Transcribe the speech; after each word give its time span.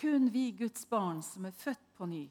kun 0.00 0.30
vi 0.30 0.50
Guds 0.52 0.88
barn 0.88 1.22
som 1.22 1.44
er 1.44 1.52
født 1.52 1.90
på 1.96 2.06
ny, 2.08 2.24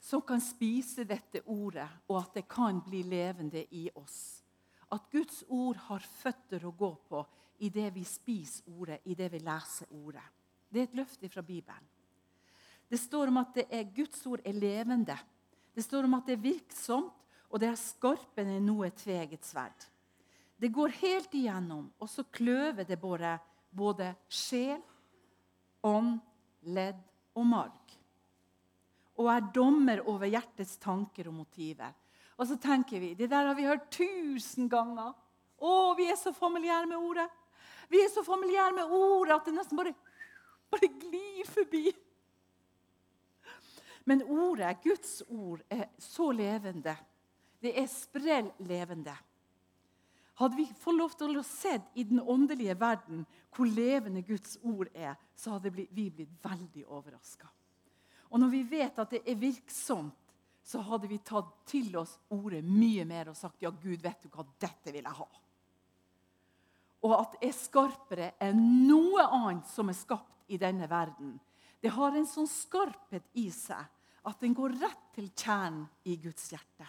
som 0.00 0.20
kan 0.22 0.42
spise 0.44 1.06
dette 1.08 1.40
ordet, 1.50 1.86
og 2.06 2.18
at 2.20 2.36
det 2.36 2.44
kan 2.52 2.82
bli 2.84 3.00
levende 3.08 3.64
i 3.74 3.88
oss. 3.96 4.42
At 4.92 5.08
Guds 5.10 5.40
ord 5.48 5.80
har 5.88 6.04
føtter 6.04 6.66
å 6.66 6.74
gå 6.76 6.90
på 7.08 7.22
i 7.64 7.70
det 7.72 7.88
vi 7.94 8.04
spiser 8.06 8.68
ordet, 8.76 9.00
i 9.08 9.16
det 9.18 9.30
vi 9.32 9.40
leser 9.40 9.88
ordet. 9.96 10.22
Det 10.68 10.82
er 10.82 10.88
et 10.90 10.98
løfte 11.00 11.30
fra 11.32 11.42
Bibelen. 11.42 11.88
Det 12.86 13.00
står 13.00 13.32
om 13.32 13.40
at 13.40 13.56
er 13.64 13.88
Guds 13.96 14.20
ord 14.28 14.44
er 14.46 14.54
levende. 14.54 15.16
Det 15.74 15.82
står 15.82 16.06
om 16.06 16.14
at 16.18 16.28
det 16.28 16.36
er 16.36 16.44
virksomt, 16.44 17.14
og 17.48 17.62
det 17.62 17.70
er 17.70 17.80
skarpere 17.80 18.58
enn 18.58 18.68
noe 18.68 18.90
tveget 18.94 19.46
sverd. 19.46 19.88
Det 20.56 20.68
går 20.72 20.94
helt 21.00 21.34
igjennom, 21.34 21.88
og 21.98 22.10
så 22.10 22.24
kløver 22.30 22.84
det 22.84 23.00
både, 23.00 23.32
både 23.70 24.12
sjel, 24.28 24.82
ånd, 25.86 26.16
ledd 26.66 26.98
og 27.36 27.46
marg. 27.46 27.94
Og 29.16 29.30
er 29.32 29.46
dommer 29.54 30.02
over 30.10 30.28
hjertets 30.28 30.76
tanker 30.82 31.30
og 31.30 31.38
motiver. 31.38 31.94
Og 32.36 32.48
så 32.50 32.58
tenker 32.60 33.00
vi 33.00 33.14
det 33.16 33.30
der 33.32 33.48
har 33.48 33.56
vi 33.56 33.68
hørt 33.68 33.88
tusen 33.94 34.68
ganger. 34.68 35.14
Å, 35.56 35.72
vi 35.96 36.08
er 36.10 36.18
så 36.20 36.34
familiære 36.36 36.88
med 36.90 37.00
ordet. 37.00 37.28
Vi 37.88 38.02
er 38.02 38.10
så 38.12 38.24
familiære 38.26 38.74
med 38.76 38.92
ordet 38.92 39.36
at 39.38 39.46
det 39.48 39.54
nesten 39.56 39.78
bare, 39.78 39.94
bare 40.72 40.90
glir 41.00 41.48
forbi. 41.48 41.86
Men 44.06 44.22
ordet, 44.22 44.76
Guds 44.84 45.22
ord, 45.28 45.62
er 45.70 45.88
så 45.98 46.28
levende. 46.34 46.94
Det 47.62 47.72
er 47.80 47.88
sprell 47.90 48.52
levende. 48.68 49.16
Hadde 50.36 50.58
vi 50.58 50.66
fått 50.80 50.98
lov 50.98 51.14
til 51.16 51.38
å 51.40 51.44
se 51.46 51.78
i 51.96 52.04
den 52.04 52.20
åndelige 52.20 52.76
verden 52.76 53.24
hvor 53.56 53.68
levende 53.70 54.20
Guds 54.26 54.58
ord 54.62 54.90
er, 54.92 55.14
så 55.36 55.54
hadde 55.54 55.72
vi 55.72 55.86
blitt 56.10 56.44
veldig 56.44 56.84
overraska. 56.84 57.48
Og 58.28 58.42
når 58.42 58.52
vi 58.52 58.62
vet 58.68 58.98
at 59.00 59.14
det 59.14 59.22
er 59.24 59.38
virksomt, 59.40 60.14
så 60.66 60.82
hadde 60.82 61.08
vi 61.08 61.20
tatt 61.22 61.52
til 61.70 61.94
oss 61.96 62.16
ordet 62.34 62.60
mye 62.66 63.04
mer 63.06 63.30
og 63.30 63.38
sagt 63.38 63.62
ja, 63.62 63.70
Gud, 63.70 64.00
vet 64.02 64.24
du 64.24 64.28
hva, 64.32 64.44
dette 64.60 64.90
vil 64.90 65.04
jeg 65.04 65.18
ha. 65.20 65.28
Og 67.06 67.14
at 67.14 67.36
det 67.36 67.48
er 67.48 67.54
skarpere 67.54 68.30
enn 68.42 68.62
noe 68.88 69.24
annet 69.30 69.70
som 69.70 69.92
er 69.92 69.96
skapt 69.96 70.50
i 70.50 70.58
denne 70.58 70.88
verden. 70.90 71.36
Det 71.80 71.92
har 71.94 72.16
en 72.16 72.26
sånn 72.26 72.50
skarphet 72.50 73.30
i 73.38 73.46
seg 73.54 73.84
at 74.26 74.42
den 74.42 74.56
går 74.58 74.74
rett 74.82 75.04
til 75.14 75.30
kjernen 75.30 75.86
i 76.10 76.16
Guds 76.18 76.50
hjerte. 76.50 76.88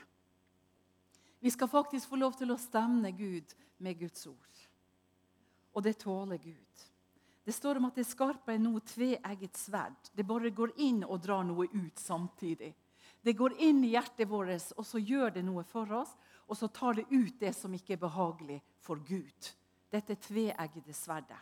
Vi 1.39 1.51
skal 1.51 1.69
faktisk 1.69 2.09
få 2.09 2.19
lov 2.19 2.37
til 2.37 2.51
å 2.51 2.59
stevne 2.59 3.11
Gud 3.11 3.53
med 3.77 3.99
Guds 3.99 4.25
ord. 4.27 4.61
Og 5.77 5.83
det 5.85 5.99
tåler 6.01 6.37
Gud. 6.41 6.85
Det 7.45 7.53
står 7.55 7.77
om 7.79 7.85
at 7.87 7.95
det 7.95 8.05
er 8.09 8.57
noe 8.59 8.81
tveegget 8.83 9.55
sverd. 9.55 10.09
Det 10.11 10.25
bare 10.25 10.49
går 10.49 10.73
inn 10.83 11.03
og 11.05 11.21
drar 11.23 11.45
noe 11.47 11.67
ut 11.71 11.99
samtidig. 11.99 12.73
Det 13.21 13.33
går 13.33 13.53
inn 13.63 13.83
i 13.85 13.93
hjertet 13.93 14.27
vårt, 14.27 14.73
og 14.75 14.85
så 14.85 14.99
gjør 14.99 15.37
det 15.37 15.43
noe 15.45 15.63
for 15.63 15.91
oss. 15.93 16.15
Og 16.47 16.57
så 16.57 16.67
tar 16.67 16.97
det 16.97 17.05
ut 17.11 17.39
det 17.39 17.53
som 17.55 17.73
ikke 17.73 17.95
er 17.95 18.01
behagelig 18.01 18.57
for 18.83 18.99
Gud. 18.99 19.51
Dette 19.91 20.15
tveeggede 20.15 20.93
sverdet. 20.95 21.39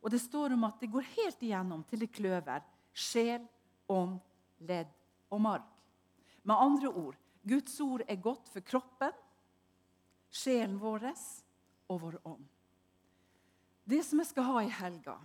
Og 0.00 0.10
det 0.10 0.20
står 0.22 0.54
om 0.54 0.64
at 0.68 0.80
det 0.80 0.90
går 0.92 1.08
helt 1.16 1.42
igjennom 1.42 1.82
til 1.88 2.04
det 2.04 2.12
kløver 2.14 2.62
sjel, 2.92 3.42
ånd, 3.88 4.18
ledd 4.66 4.90
og 5.30 5.42
marg. 5.42 5.66
Med 6.42 6.56
andre 6.56 6.88
ord 6.88 7.18
Guds 7.42 7.80
ord 7.80 8.04
er 8.08 8.20
godt 8.20 8.48
for 8.52 8.64
kroppen, 8.64 9.12
sjelen 10.30 10.78
vår 10.80 11.08
og 11.90 12.00
vår 12.00 12.18
ånd. 12.24 12.46
Det 13.84 14.02
som 14.06 14.20
jeg 14.20 14.30
skal 14.30 14.46
ha 14.46 14.62
i 14.62 14.72
helga, 14.72 15.16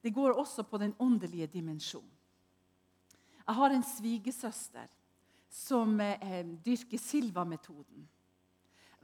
det 0.00 0.14
går 0.14 0.38
også 0.38 0.64
på 0.68 0.78
den 0.78 0.94
åndelige 0.98 1.46
dimensjonen. 1.46 2.10
Jeg 3.46 3.54
har 3.54 3.70
en 3.70 3.84
svigersøster 3.84 4.88
som 5.52 6.00
eh, 6.00 6.46
dyrker 6.64 6.98
Silva-metoden. 6.98 8.08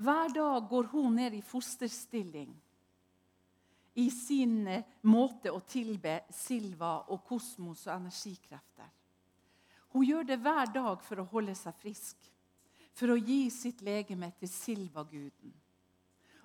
Hver 0.01 0.33
dag 0.33 0.69
går 0.69 0.89
hun 0.95 1.15
ned 1.15 1.35
i 1.37 1.43
fosterstilling 1.45 2.55
i 4.01 4.07
sin 4.11 4.67
eh, 4.67 4.87
måte 5.03 5.53
å 5.53 5.61
tilbe 5.61 6.23
Silva 6.33 6.95
og 7.13 7.21
kosmos 7.29 7.85
og 7.87 7.99
energikrefter. 7.99 8.89
Hun 9.93 10.07
gjør 10.07 10.25
det 10.31 10.41
hver 10.41 10.73
dag 10.73 11.05
for 11.05 11.21
å 11.21 11.29
holde 11.35 11.55
seg 11.59 11.77
frisk, 11.83 12.31
for 13.01 13.15
å 13.15 13.17
gi 13.17 13.49
sitt 13.49 13.81
legeme 13.81 14.29
til 14.37 14.51
Silva-guden 14.53 15.57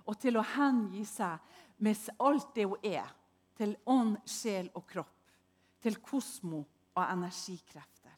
og 0.06 0.20
til 0.22 0.38
å 0.40 0.46
hengi 0.56 1.04
seg 1.10 1.42
med 1.84 2.12
alt 2.24 2.54
det 2.56 2.68
hun 2.70 2.86
er, 2.86 3.10
til 3.58 3.74
ånd, 3.90 4.20
sjel 4.30 4.70
og 4.78 4.86
kropp, 4.88 5.32
til 5.82 5.98
kosmo 6.04 6.62
og 6.94 7.02
energikrefter. 7.04 8.14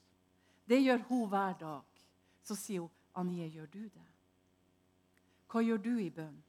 Det 0.67 0.81
gjør 0.81 1.05
hun 1.07 1.23
hver 1.31 1.55
dag. 1.61 2.03
Så 2.43 2.55
sier 2.55 2.83
hun, 2.83 2.91
'Anie, 3.15 3.47
gjør 3.47 3.65
du 3.71 3.83
det?' 3.89 4.13
Hva 5.47 5.63
gjør 5.63 5.77
du 5.77 5.97
i 5.97 6.09
bønn? 6.09 6.43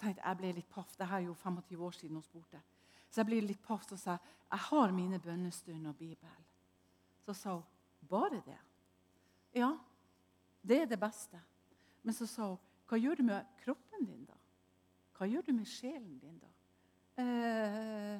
Jeg 0.00 0.36
ble 0.36 0.52
litt 0.52 0.68
paff. 0.70 0.96
Det 0.96 1.06
er 1.10 1.18
jo 1.26 1.34
25 1.34 1.82
år 1.84 1.90
siden 1.90 2.16
hun 2.16 2.22
spurte. 2.22 2.60
Så 3.10 3.20
jeg 3.20 3.26
ble 3.26 3.40
litt 3.40 3.62
paff 3.62 3.92
og 3.92 3.98
sa 3.98 4.16
jeg 4.50 4.58
har 4.70 4.92
mine 4.92 5.18
bønnestunder 5.18 5.90
og 5.90 5.96
Bibel. 5.96 6.38
Så 7.26 7.34
sa 7.34 7.54
hun 7.54 8.08
bare 8.08 8.40
det. 8.46 8.58
Ja, 9.54 9.76
det 10.60 10.82
er 10.82 10.90
det 10.90 10.98
beste. 11.00 11.40
Men 12.02 12.16
så 12.16 12.26
sa 12.28 12.50
hun 12.52 12.58
hva 12.90 12.98
gjør 12.98 13.20
du 13.20 13.22
med 13.28 13.50
kroppen 13.62 14.02
din, 14.02 14.24
da? 14.26 14.34
Hva 15.14 15.28
gjør 15.30 15.44
du 15.46 15.52
med 15.54 15.68
sjelen 15.70 16.16
din, 16.18 16.40
da? 16.42 16.48
Eh, 17.22 18.16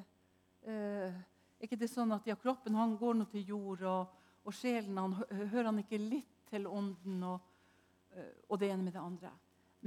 eh, 0.63 1.17
er 1.59 1.67
ikke 1.67 1.79
det 1.81 1.89
sånn 1.91 2.13
at 2.15 2.29
ja, 2.29 2.37
kroppen 2.39 2.77
han 2.79 2.93
går 2.95 3.17
nå 3.19 3.25
til 3.33 3.51
jord, 3.51 3.83
og, 3.83 4.15
og 4.47 4.55
sjelen 4.55 4.95
han, 5.01 5.17
hører 5.27 5.67
han 5.73 5.81
ikke 5.83 5.99
litt 5.99 6.45
til 6.47 6.69
ånden 6.71 7.19
og, 7.33 7.51
eh, 8.15 8.31
og 8.47 8.61
det 8.61 8.71
ene 8.71 8.87
med 8.87 8.95
det 8.95 9.03
andre? 9.03 9.33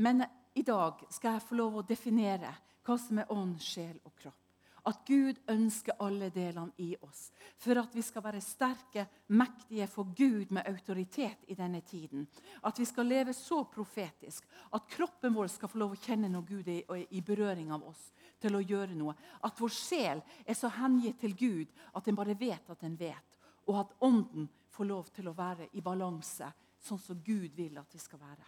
Men 0.04 0.26
i 0.52 0.66
dag 0.66 1.00
skal 1.08 1.38
jeg 1.38 1.46
få 1.48 1.56
lov 1.62 1.80
å 1.80 1.86
definere 1.88 2.52
hva 2.84 3.00
som 3.00 3.22
er 3.22 3.32
ånd, 3.32 3.56
sjel 3.64 3.96
og 4.04 4.12
kropp 4.20 4.43
at 4.84 5.00
Gud 5.08 5.38
ønsker 5.48 5.96
alle 6.04 6.28
delene 6.32 6.72
i 6.84 6.90
oss. 7.00 7.30
For 7.56 7.78
at 7.80 7.94
vi 7.96 8.02
skal 8.04 8.24
være 8.24 8.40
sterke, 8.44 9.06
mektige 9.32 9.86
for 9.88 10.10
Gud 10.16 10.52
med 10.52 10.66
autoritet 10.68 11.46
i 11.48 11.56
denne 11.56 11.80
tiden. 11.80 12.26
At 12.64 12.78
vi 12.78 12.84
skal 12.84 13.08
leve 13.08 13.32
så 13.32 13.62
profetisk 13.64 14.44
at 14.76 14.88
kroppen 14.92 15.34
vår 15.34 15.48
skal 15.54 15.72
få 15.72 15.80
lov 15.80 15.94
å 15.94 16.02
kjenne 16.04 16.28
når 16.28 16.44
Gud 16.48 16.68
er 16.68 17.06
i 17.10 17.22
berøring 17.24 17.72
av 17.72 17.86
oss. 17.88 18.10
til 18.44 18.58
å 18.58 18.60
gjøre 18.60 18.92
noe. 18.92 19.14
At 19.40 19.56
vår 19.56 19.70
sjel 19.72 20.18
er 20.44 20.54
så 20.54 20.68
hengitt 20.68 21.16
til 21.20 21.32
Gud 21.32 21.70
at 21.94 22.04
den 22.04 22.16
bare 22.16 22.34
vet 22.36 22.68
at 22.68 22.80
den 22.80 22.98
vet. 22.98 23.38
Og 23.66 23.78
at 23.80 23.94
ånden 24.04 24.50
får 24.68 24.84
lov 24.84 25.08
til 25.14 25.28
å 25.28 25.32
være 25.32 25.70
i 25.72 25.80
balanse, 25.80 26.50
sånn 26.76 27.00
som 27.00 27.22
Gud 27.24 27.56
vil 27.56 27.78
at 27.78 27.88
vi 27.94 27.98
skal 28.02 28.20
være. 28.20 28.44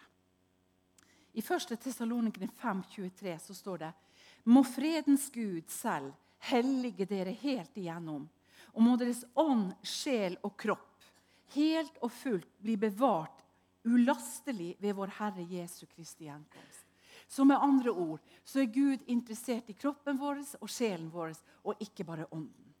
I 1.33 1.41
1. 1.41 1.73
Tessalonikerne 1.81 2.51
5,23 2.61 3.39
så 3.39 3.53
står 3.53 3.77
det 3.77 3.91
Må 4.45 4.61
fredens 4.63 5.31
Gud 5.33 5.65
selv 5.73 6.13
hellige 6.49 7.07
dere 7.09 7.33
helt 7.41 7.77
igjennom. 7.77 8.27
Og 8.73 8.83
må 8.83 8.95
deres 8.99 9.23
ånd, 9.35 9.71
sjel 9.81 10.37
og 10.45 10.53
kropp 10.59 10.87
helt 11.55 11.99
og 12.03 12.11
fullt 12.11 12.49
bli 12.63 12.75
bevart 12.79 13.43
ulastelig 13.87 14.75
ved 14.83 14.95
vår 14.97 15.13
Herre 15.19 15.45
Jesu 15.47 15.85
Kristi 15.85 16.27
gjenkomst. 16.27 16.83
Så 17.27 17.43
med 17.45 17.59
andre 17.59 17.91
ord 17.91 18.19
så 18.43 18.61
er 18.61 18.71
Gud 18.71 19.03
interessert 19.07 19.69
i 19.69 19.75
kroppen 19.75 20.19
vår 20.19 20.41
og 20.61 20.69
sjelen 20.71 21.09
vår, 21.11 21.35
og 21.67 21.83
ikke 21.83 22.05
bare 22.07 22.27
ånden. 22.31 22.73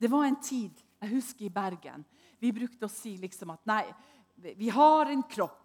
Det 0.00 0.08
var 0.08 0.24
en 0.24 0.40
tid 0.40 0.72
jeg 1.00 1.12
husker 1.12 1.46
i 1.46 1.52
Bergen. 1.52 2.04
Vi 2.40 2.52
brukte 2.52 2.88
å 2.88 2.92
si 2.92 3.16
liksom 3.20 3.52
at 3.52 3.66
nei, 3.68 3.84
vi 4.56 4.70
har 4.72 5.10
en 5.12 5.22
kropp. 5.28 5.56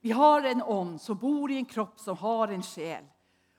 Vi 0.00 0.12
har 0.16 0.46
en 0.48 0.62
ånd 0.62 1.00
som 1.00 1.18
bor 1.20 1.52
i 1.52 1.58
en 1.60 1.68
kropp 1.68 2.00
som 2.00 2.16
har 2.16 2.52
en 2.54 2.64
sjel. 2.64 3.04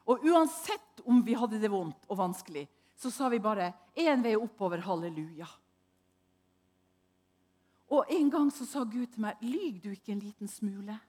Og 0.10 0.26
uansett 0.26 1.04
om 1.06 1.22
vi 1.22 1.38
hadde 1.38 1.60
det 1.62 1.70
vondt 1.70 2.08
og 2.10 2.18
vanskelig, 2.18 2.66
så 3.02 3.12
sa 3.12 3.30
vi 3.30 3.40
bare 3.40 3.74
én 3.96 4.22
vei 4.22 4.36
oppover. 4.36 4.78
Halleluja. 4.78 5.48
Og 7.88 8.06
En 8.10 8.30
gang 8.30 8.52
så 8.52 8.66
sa 8.66 8.84
Gud 8.84 9.08
til 9.08 9.22
meg, 9.22 9.38
'Lyg 9.42 9.82
du 9.84 9.90
ikke 9.90 10.12
en 10.12 10.20
liten 10.20 10.48
smule?' 10.48 11.00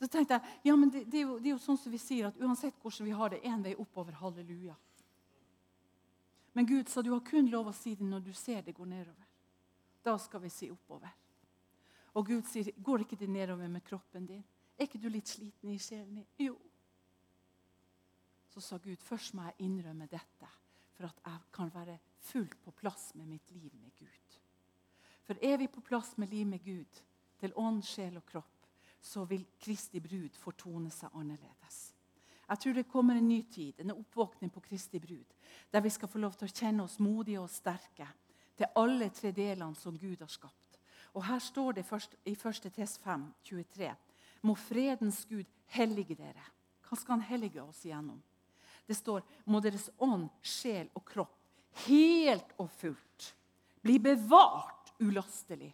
Så 0.00 0.08
tenkte 0.08 0.34
jeg 0.34 0.42
ja, 0.64 0.76
men 0.76 0.90
det, 0.90 1.04
det, 1.12 1.20
er 1.20 1.22
jo, 1.22 1.38
det, 1.38 1.46
er 1.46 1.50
jo, 1.50 1.58
sånn 1.58 1.78
som 1.78 1.92
vi 1.92 1.98
sier 1.98 2.26
at 2.26 2.36
uansett 2.36 2.74
hvordan 2.82 3.06
vi 3.06 3.14
har 3.14 3.30
det, 3.30 3.40
én 3.44 3.62
vei 3.62 3.76
oppover. 3.78 4.12
Halleluja. 4.12 4.74
Men 6.52 6.66
Gud 6.66 6.88
sa 6.88 7.02
du 7.02 7.12
har 7.12 7.20
kun 7.20 7.46
lov 7.50 7.68
å 7.68 7.72
si 7.72 7.94
det 7.94 8.04
når 8.04 8.20
du 8.20 8.32
ser 8.32 8.62
det 8.62 8.74
går 8.74 8.86
nedover. 8.86 9.26
Da 10.02 10.18
skal 10.18 10.40
vi 10.40 10.50
si 10.50 10.70
oppover. 10.70 11.14
Og 12.14 12.26
Gud 12.26 12.44
sier, 12.44 12.72
'Går 12.76 13.00
ikke 13.00 13.16
det 13.16 13.28
nedover 13.28 13.68
med 13.68 13.84
kroppen 13.84 14.26
din?' 14.26 14.44
Er 14.78 14.82
ikke 14.82 14.98
du 14.98 15.08
litt 15.08 15.28
sliten 15.28 15.70
i 15.70 15.78
sjelen 15.78 16.14
din? 16.14 16.26
Jo 16.38 16.58
så 18.56 18.62
sa 18.64 18.76
Gud 18.80 19.02
først 19.04 19.34
må 19.36 19.44
jeg 19.44 19.66
innrømme 19.66 20.06
dette 20.08 20.48
for 20.96 21.04
at 21.10 21.18
jeg 21.26 21.40
kan 21.52 21.68
være 21.74 21.98
fullt 22.24 22.54
på 22.64 22.72
plass 22.72 23.10
med 23.14 23.26
mitt 23.28 23.50
liv 23.52 23.68
med 23.76 23.90
Gud. 23.98 24.36
For 25.28 25.36
er 25.44 25.58
vi 25.60 25.66
på 25.68 25.82
plass 25.84 26.14
med 26.16 26.30
liv 26.32 26.46
med 26.46 26.62
Gud, 26.64 27.02
til 27.36 27.52
ånd, 27.60 27.82
sjel 27.84 28.16
og 28.16 28.24
kropp, 28.24 28.68
så 29.00 29.26
vil 29.28 29.44
Kristi 29.60 30.00
brud 30.00 30.38
fortone 30.40 30.88
seg 30.90 31.12
annerledes. 31.12 31.92
Jeg 32.48 32.62
tror 32.62 32.78
det 32.78 32.88
kommer 32.88 33.18
en 33.18 33.28
ny 33.28 33.42
tid, 33.52 33.74
en 33.80 33.92
oppvåkning 33.92 34.50
på 34.54 34.62
Kristi 34.64 35.02
brud, 35.04 35.34
der 35.70 35.84
vi 35.84 35.92
skal 35.92 36.08
få 36.08 36.22
lov 36.22 36.38
til 36.38 36.48
å 36.48 36.54
kjenne 36.54 36.86
oss 36.86 36.96
modige 37.02 37.42
og 37.42 37.52
sterke 37.52 38.06
til 38.56 38.72
alle 38.80 39.10
tre 39.12 39.34
delene 39.36 39.76
som 39.76 39.98
Gud 40.00 40.22
har 40.24 40.32
skapt. 40.32 40.78
Og 41.12 41.26
Her 41.28 41.44
står 41.44 41.76
det 41.76 41.84
i 42.24 42.32
1. 42.32 42.72
Test 42.72 43.02
5, 43.04 43.28
23. 43.44 43.92
Må 44.48 44.54
fredens 44.54 45.26
Gud 45.28 45.44
hellige 45.76 46.16
dere. 46.16 46.48
Hva 46.88 46.96
skal 46.96 47.18
han 47.18 47.28
hellige 47.28 47.60
oss 47.60 47.84
igjennom? 47.84 48.22
Det 48.86 48.94
står 48.94 49.24
må 49.50 49.60
deres 49.60 49.90
ånd, 49.98 50.28
sjel 50.42 50.88
og 50.94 51.04
kropp 51.08 51.36
helt 51.84 52.54
og 52.62 52.70
fullt 52.72 53.32
bli 53.84 53.98
bevart 54.02 54.94
ulastelig 55.04 55.72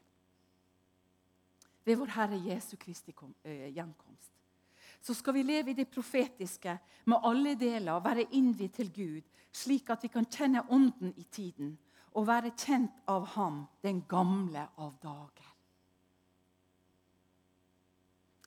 ved 1.84 1.98
vår 1.98 2.12
Herre 2.14 2.38
Jesu 2.38 2.76
Kristi 2.78 3.14
gjenkomst. 3.14 4.30
Så 5.02 5.14
skal 5.18 5.34
vi 5.34 5.42
leve 5.42 5.72
i 5.72 5.78
det 5.78 5.88
profetiske 5.90 6.76
med 7.10 7.24
alle 7.26 7.56
deler 7.58 8.02
være 8.02 8.28
innvidd 8.38 8.74
til 8.76 8.92
Gud, 8.94 9.22
slik 9.52 9.90
at 9.90 10.04
vi 10.04 10.10
kan 10.12 10.28
kjenne 10.30 10.62
Ånden 10.70 11.14
i 11.16 11.24
tiden 11.24 11.72
og 12.14 12.28
være 12.28 12.52
kjent 12.54 13.02
av 13.08 13.26
Ham, 13.34 13.64
den 13.82 14.04
gamle 14.08 14.68
av 14.78 14.94
dager. 15.02 15.48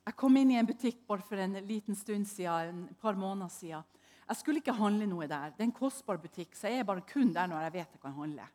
Jeg 0.05 0.15
kom 0.15 0.37
inn 0.37 0.53
i 0.53 0.59
en 0.59 0.69
butikk 0.69 1.01
for 1.09 1.41
en 1.41 1.57
liten 1.65 1.95
stund 1.97 2.27
siden, 2.29 2.85
et 2.91 2.99
par 3.01 3.17
måneder 3.17 3.49
siden. 3.49 3.83
Jeg 4.27 4.37
skulle 4.39 4.61
ikke 4.61 4.73
handle 4.73 5.05
noe 5.09 5.27
der. 5.29 5.51
Det 5.53 5.61
er 5.61 5.69
en 5.69 5.75
kostbar 5.75 6.17
butikk, 6.17 6.55
så 6.57 6.71
jeg 6.71 6.81
er 6.81 6.87
bare 6.87 7.03
kun 7.05 7.33
der 7.33 7.47
når 7.47 7.67
jeg 7.67 7.73
vet 7.73 7.97
jeg 7.97 8.01
kan 8.01 8.13
handle. 8.13 8.47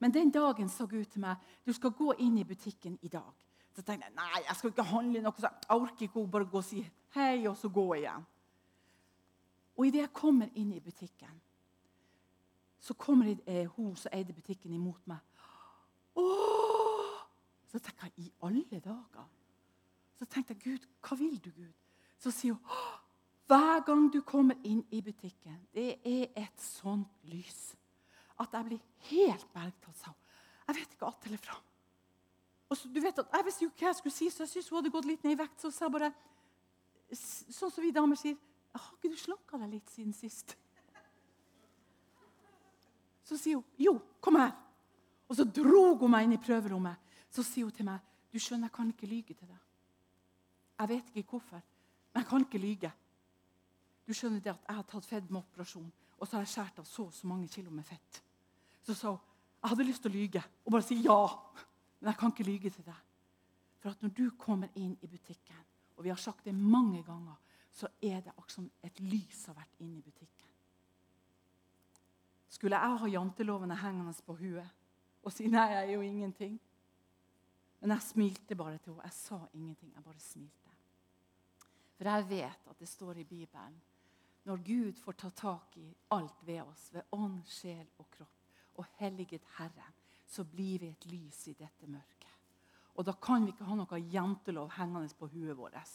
Men 0.00 0.14
den 0.14 0.30
dagen 0.30 0.68
sa 0.68 0.84
Gud 0.88 1.04
til 1.12 1.22
meg 1.24 1.40
du 1.66 1.72
skal 1.76 1.92
gå 1.96 2.12
inn 2.24 2.38
i 2.40 2.44
butikken 2.44 2.98
i 3.02 3.08
dag. 3.08 3.32
Så 3.76 3.82
tenkte 3.82 4.08
jeg 4.08 4.16
nei, 4.16 4.42
jeg 4.46 4.56
skal 4.56 4.72
ikke 4.72 4.88
handle 4.90 5.22
noe, 5.24 5.36
så 5.38 5.48
jeg 5.48 5.76
orker 5.76 6.06
ikke 6.06 6.26
bare 6.28 6.48
gå 6.52 6.60
og 6.60 6.66
si 6.66 6.82
hei, 7.14 7.46
og 7.48 7.56
så 7.56 7.70
gå 7.72 7.86
igjen. 7.96 8.26
Og 9.76 9.86
idet 9.86 10.02
jeg 10.02 10.12
kommer 10.12 10.50
inn 10.54 10.72
i 10.76 10.80
butikken, 10.84 11.40
så 12.80 12.94
kommer 12.94 13.34
eh, 13.46 13.66
hun 13.76 13.94
som 13.96 14.12
eide 14.12 14.32
butikken, 14.32 14.72
imot 14.74 15.06
meg. 15.08 15.20
Åh! 16.16 17.20
Så 17.70 17.78
tenker 17.78 18.08
jeg 18.08 18.26
i 18.26 18.32
alle 18.42 18.80
dager. 18.80 19.28
Så 20.18 20.26
tenkte 20.26 20.56
jeg, 20.56 20.62
Gud, 20.64 20.88
hva 21.00 21.16
vil 21.16 21.38
du, 21.38 21.50
Gud? 21.54 21.72
Så 22.18 22.32
sier 22.34 22.56
hun 22.56 22.99
hver 23.50 23.82
gang 23.86 24.06
du 24.12 24.20
kommer 24.22 24.58
inn 24.62 24.84
i 24.94 25.00
butikken, 25.02 25.58
det 25.74 25.98
er 26.06 26.28
et 26.38 26.62
sånt 26.62 27.10
lys 27.26 27.72
at 28.40 28.54
jeg 28.54 28.66
blir 28.68 28.82
helt 29.10 29.48
bergtatt. 29.52 30.04
Jeg 30.68 30.76
vet 30.76 30.92
ikke 30.94 31.06
att 31.06 31.26
eller 31.26 31.36
fram. 31.38 31.62
Og 32.70 32.76
så, 32.76 32.88
du 32.88 33.00
vet 33.00 33.18
at, 33.18 33.26
Jeg 33.32 33.44
visste 33.44 33.64
jo 33.64 33.70
hva 33.70 33.86
jeg 33.86 33.94
skulle 33.94 34.14
si, 34.14 34.30
så 34.30 34.42
jeg 34.42 34.48
syntes 34.48 34.68
hun 34.68 34.78
hadde 34.78 34.92
gått 34.94 35.04
litt 35.04 35.24
ned 35.24 35.32
i 35.32 35.40
vekt. 35.42 35.60
Så 35.60 35.70
sa 35.70 35.84
jeg 35.84 35.92
bare 35.92 36.12
sånn 37.10 37.72
som 37.74 37.82
vi 37.82 37.90
damer 37.90 38.16
sier 38.16 38.36
Har 38.72 38.94
ikke 38.94 39.10
du 39.10 39.18
slanka 39.18 39.58
deg 39.58 39.72
litt 39.74 39.90
siden 39.90 40.14
sist? 40.14 40.54
Så 43.26 43.36
sier 43.36 43.58
hun 43.58 43.66
jo, 43.76 43.96
kom 44.22 44.38
her. 44.38 44.54
Og 45.26 45.36
så 45.36 45.44
dro 45.44 45.96
hun 45.98 46.10
meg 46.10 46.28
inn 46.28 46.36
i 46.38 46.42
prøverommet. 46.42 46.96
Så 47.30 47.42
sier 47.42 47.66
hun 47.66 47.74
til 47.74 47.88
meg 47.90 48.06
du 48.30 48.38
skjønner, 48.38 48.68
jeg 48.68 48.76
kan 48.76 48.90
ikke 48.92 49.10
lyge 49.10 49.34
til 49.34 49.48
deg. 49.50 49.58
Jeg 50.78 50.88
vet 50.88 51.08
ikke 51.10 51.34
hvorfor, 51.34 51.62
men 52.14 52.22
jeg 52.22 52.28
kan 52.30 52.44
ikke 52.46 52.62
lyge. 52.62 52.92
Du 54.10 54.14
skjønner 54.18 54.42
det 54.42 54.50
at 54.50 54.64
Jeg 54.66 54.74
har 54.74 54.86
tatt 54.90 55.06
fedmeoperasjon, 55.06 55.90
og 56.18 56.26
så 56.26 56.36
har 56.36 56.42
jeg 56.42 56.50
skåret 56.50 56.78
av 56.82 56.86
så 56.88 57.04
og 57.06 57.12
så 57.14 57.28
mange 57.30 57.46
kilo 57.48 57.70
med 57.70 57.86
fett. 57.86 58.22
Så 58.82 58.96
sa 58.98 59.12
hun 59.14 59.26
jeg 59.60 59.68
hadde 59.70 59.84
lyst 59.84 60.00
til 60.02 60.10
å 60.10 60.14
lyge 60.14 60.40
og 60.64 60.72
bare 60.72 60.84
si 60.86 60.96
ja, 61.04 61.18
men 62.00 62.08
jeg 62.08 62.18
kan 62.18 62.32
ikke 62.32 62.46
lyge 62.48 62.70
til 62.72 62.84
deg. 62.86 63.00
For 63.78 63.92
at 63.92 64.02
når 64.02 64.14
du 64.16 64.22
kommer 64.40 64.70
inn 64.80 64.94
i 65.04 65.08
butikken, 65.08 65.58
og 65.96 66.04
vi 66.06 66.10
har 66.10 66.18
sagt 66.18 66.46
det 66.48 66.54
mange 66.56 67.02
ganger, 67.04 67.36
så 67.70 67.90
er 68.00 68.22
det 68.24 68.32
akkurat 68.32 68.54
som 68.54 68.70
et 68.88 69.02
lys 69.04 69.42
har 69.50 69.58
vært 69.58 69.84
inne 69.84 70.00
i 70.00 70.06
butikken. 70.06 70.48
Skulle 72.50 72.80
jeg 72.80 73.02
ha 73.02 73.12
jantelovene 73.12 73.76
hengende 73.78 74.16
på 74.26 74.38
huet 74.40 74.72
og 75.20 75.36
si 75.36 75.46
nei, 75.52 75.66
jeg 75.74 75.84
er 75.84 75.92
jo 75.92 76.00
ingenting? 76.02 76.56
Men 77.82 77.94
jeg 77.94 78.06
smilte 78.08 78.56
bare 78.56 78.80
til 78.80 78.94
henne. 78.94 79.04
Jeg 79.06 79.16
sa 79.18 79.38
ingenting. 79.52 79.92
Jeg 79.94 80.04
bare 80.04 80.24
smilte. 80.24 80.74
For 82.00 82.08
jeg 82.08 82.28
vet 82.32 82.72
at 82.72 82.80
det 82.80 82.88
står 82.88 83.20
i 83.20 83.28
Bibelen 83.28 83.76
når 84.50 84.62
Gud 84.66 84.98
får 84.98 85.12
ta 85.12 85.30
tak 85.30 85.76
i 85.78 85.94
alt 86.08 86.42
ved 86.42 86.62
oss, 86.64 86.88
ved 86.90 87.06
ånd, 87.14 87.38
sjel 87.46 87.86
og 88.02 88.08
kropp, 88.10 88.38
og 88.82 88.88
helliget 88.98 89.46
Herren, 89.58 89.94
så 90.26 90.42
blir 90.42 90.82
vi 90.82 90.88
et 90.90 91.06
lys 91.06 91.44
i 91.52 91.54
dette 91.54 91.86
mørket. 91.86 92.34
Og 92.98 93.06
Da 93.06 93.14
kan 93.14 93.46
vi 93.46 93.54
ikke 93.54 93.68
ha 93.68 93.76
noe 93.78 94.00
jantelov 94.10 94.72
hengende 94.74 95.14
på 95.14 95.30
huet 95.30 95.56
vårt. 95.56 95.94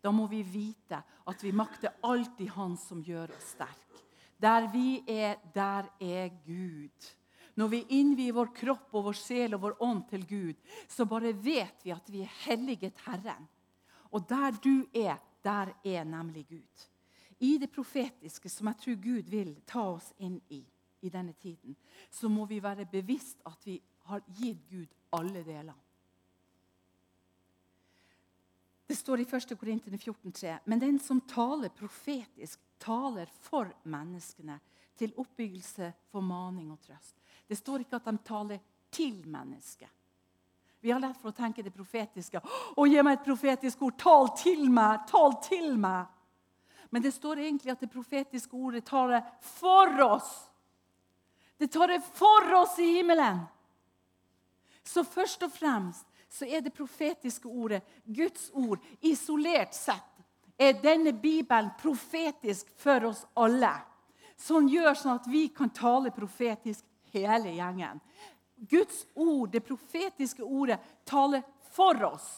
Da 0.00 0.12
må 0.14 0.28
vi 0.30 0.44
vite 0.46 1.02
at 1.26 1.42
vi 1.42 1.52
makter 1.52 1.98
alltid 2.06 2.48
Han 2.54 2.76
som 2.78 3.02
gjør 3.02 3.34
oss 3.34 3.52
sterke. 3.56 4.02
Der 4.38 4.70
vi 4.70 5.02
er, 5.08 5.36
der 5.54 5.90
er 5.98 6.30
Gud. 6.46 7.12
Når 7.56 7.68
vi 7.68 7.84
innvier 7.98 8.36
vår 8.36 8.52
kropp 8.54 8.94
og 8.94 9.08
vår 9.10 9.18
sjel 9.18 9.54
og 9.56 9.62
vår 9.62 9.82
ånd 9.82 10.08
til 10.08 10.26
Gud, 10.28 10.56
så 10.88 11.04
bare 11.04 11.32
vet 11.32 11.82
vi 11.82 11.90
at 11.90 12.10
vi 12.10 12.22
er 12.22 12.34
helliget 12.44 13.00
Herren. 13.06 13.48
Og 14.12 14.28
der 14.28 14.52
du 14.62 14.86
er, 14.94 15.18
der 15.42 15.74
er 15.84 16.04
nemlig 16.04 16.46
Gud 16.46 16.86
i 17.38 17.58
det 17.58 17.68
profetiske, 17.72 18.48
som 18.48 18.70
jeg 18.70 18.80
tror 18.82 19.00
Gud 19.02 19.30
vil 19.30 19.56
ta 19.66 19.82
oss 19.96 20.12
inn 20.18 20.40
i 20.48 20.64
i 21.04 21.10
denne 21.12 21.32
tiden, 21.32 21.76
så 22.10 22.28
må 22.28 22.46
vi 22.48 22.62
være 22.62 22.86
bevisst 22.90 23.42
at 23.46 23.66
vi 23.66 23.76
har 24.08 24.22
gitt 24.38 24.62
Gud 24.70 24.94
alle 25.14 25.42
deler. 25.44 25.74
Det 28.86 28.94
står 28.96 29.20
i 29.20 29.26
1. 29.26 29.58
Korintene 29.58 29.98
14,3.: 29.98 30.58
Men 30.64 30.80
den 30.80 30.98
som 30.98 31.20
taler 31.20 31.68
profetisk, 31.68 32.60
taler 32.78 33.26
for 33.40 33.72
menneskene 33.82 34.60
til 34.96 35.12
oppbyggelse, 35.16 35.92
formaning 36.10 36.70
og 36.72 36.80
trøst. 36.80 37.14
Det 37.48 37.58
står 37.58 37.84
ikke 37.84 37.96
at 37.96 38.04
de 38.04 38.18
taler 38.24 38.58
til 38.90 39.26
mennesket. 39.28 39.88
Vi 40.80 40.90
har 40.90 41.00
lett 41.00 41.18
for 41.18 41.32
å 41.32 41.36
tenke 41.36 41.62
det 41.62 41.74
profetiske. 41.74 42.38
'Å, 42.38 42.86
gi 42.86 43.02
meg 43.02 43.18
et 43.18 43.24
profetisk 43.26 43.82
ord! 43.82 43.96
Tal 43.98 44.28
til 44.38 44.70
meg! 44.70 45.06
Tal 45.10 45.34
til 45.42 45.76
meg!' 45.78 46.15
Men 46.90 47.02
det 47.02 47.12
står 47.12 47.42
egentlig 47.44 47.72
at 47.72 47.82
det 47.82 47.92
profetiske 47.92 48.56
ordet 48.56 48.84
tar 48.86 49.08
det 49.14 49.22
for 49.40 50.00
oss. 50.06 50.30
Det 51.58 51.68
tar 51.72 51.88
det 51.88 52.02
for 52.14 52.54
oss 52.54 52.78
i 52.78 52.90
himmelen. 52.98 53.40
Så 54.82 55.04
først 55.04 55.42
og 55.42 55.52
fremst 55.52 56.06
så 56.30 56.46
er 56.46 56.60
det 56.60 56.74
profetiske 56.74 57.48
ordet, 57.48 57.80
Guds 58.04 58.50
ord, 58.54 58.82
isolert 59.00 59.74
sett 59.74 60.12
er 60.58 60.78
denne 60.80 61.12
Bibelen 61.12 61.70
profetisk 61.80 62.68
for 62.80 63.10
oss 63.10 63.24
alle. 63.36 63.72
Sånn 64.36 64.68
gjør 64.68 64.96
sånn 64.96 65.18
at 65.18 65.28
vi 65.28 65.46
kan 65.52 65.72
tale 65.72 66.12
profetisk 66.14 66.84
hele 67.12 67.54
gjengen. 67.56 68.00
Guds 68.56 69.04
ord, 69.14 69.50
det 69.52 69.64
profetiske 69.64 70.44
ordet, 70.44 70.78
taler 71.04 71.44
for 71.76 72.00
oss. 72.08 72.28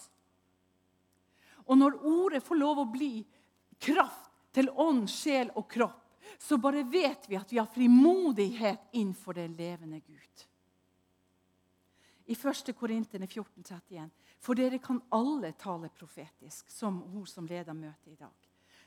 Og 1.67 1.79
når 1.79 1.99
ordet 2.07 2.43
får 2.43 2.59
lov 2.59 2.83
å 2.83 2.91
bli 2.91 3.13
kraft 3.79 4.28
til 4.53 4.71
ånd, 4.71 5.07
sjel 5.11 5.51
og 5.55 5.69
kropp, 5.71 6.05
så 6.39 6.59
bare 6.59 6.85
vet 6.87 7.29
vi 7.29 7.37
at 7.37 7.53
vi 7.53 7.59
har 7.59 7.71
frimodighet 7.73 8.93
innenfor 8.93 9.35
den 9.35 9.57
levende 9.59 10.01
Gud. 10.01 10.45
I 12.29 12.37
1. 12.37 12.75
Korintene 12.77 13.27
14,31.: 13.27 14.11
For 14.39 14.55
dere 14.55 14.79
kan 14.79 15.01
alle 15.09 15.53
tale 15.53 15.89
profetisk, 15.89 16.71
som 16.71 17.01
hun 17.01 17.27
som 17.27 17.47
leder 17.47 17.75
møtet 17.75 18.13
i 18.13 18.21
dag. 18.21 18.35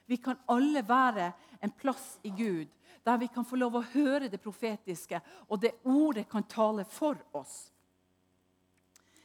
Vi 0.05 0.17
kan 0.17 0.37
alle 0.45 0.81
være 0.87 1.31
en 1.61 1.71
plass 1.71 2.19
i 2.23 2.29
Gud 2.29 2.67
der 3.03 3.17
vi 3.17 3.27
kan 3.27 3.45
få 3.45 3.55
lov 3.55 3.75
å 3.75 3.85
høre 3.93 4.29
det 4.29 4.41
profetiske, 4.41 5.21
og 5.49 5.61
det 5.61 5.71
ordet 5.83 6.27
kan 6.29 6.43
tale 6.43 6.85
for 6.85 7.17
oss. 7.31 7.71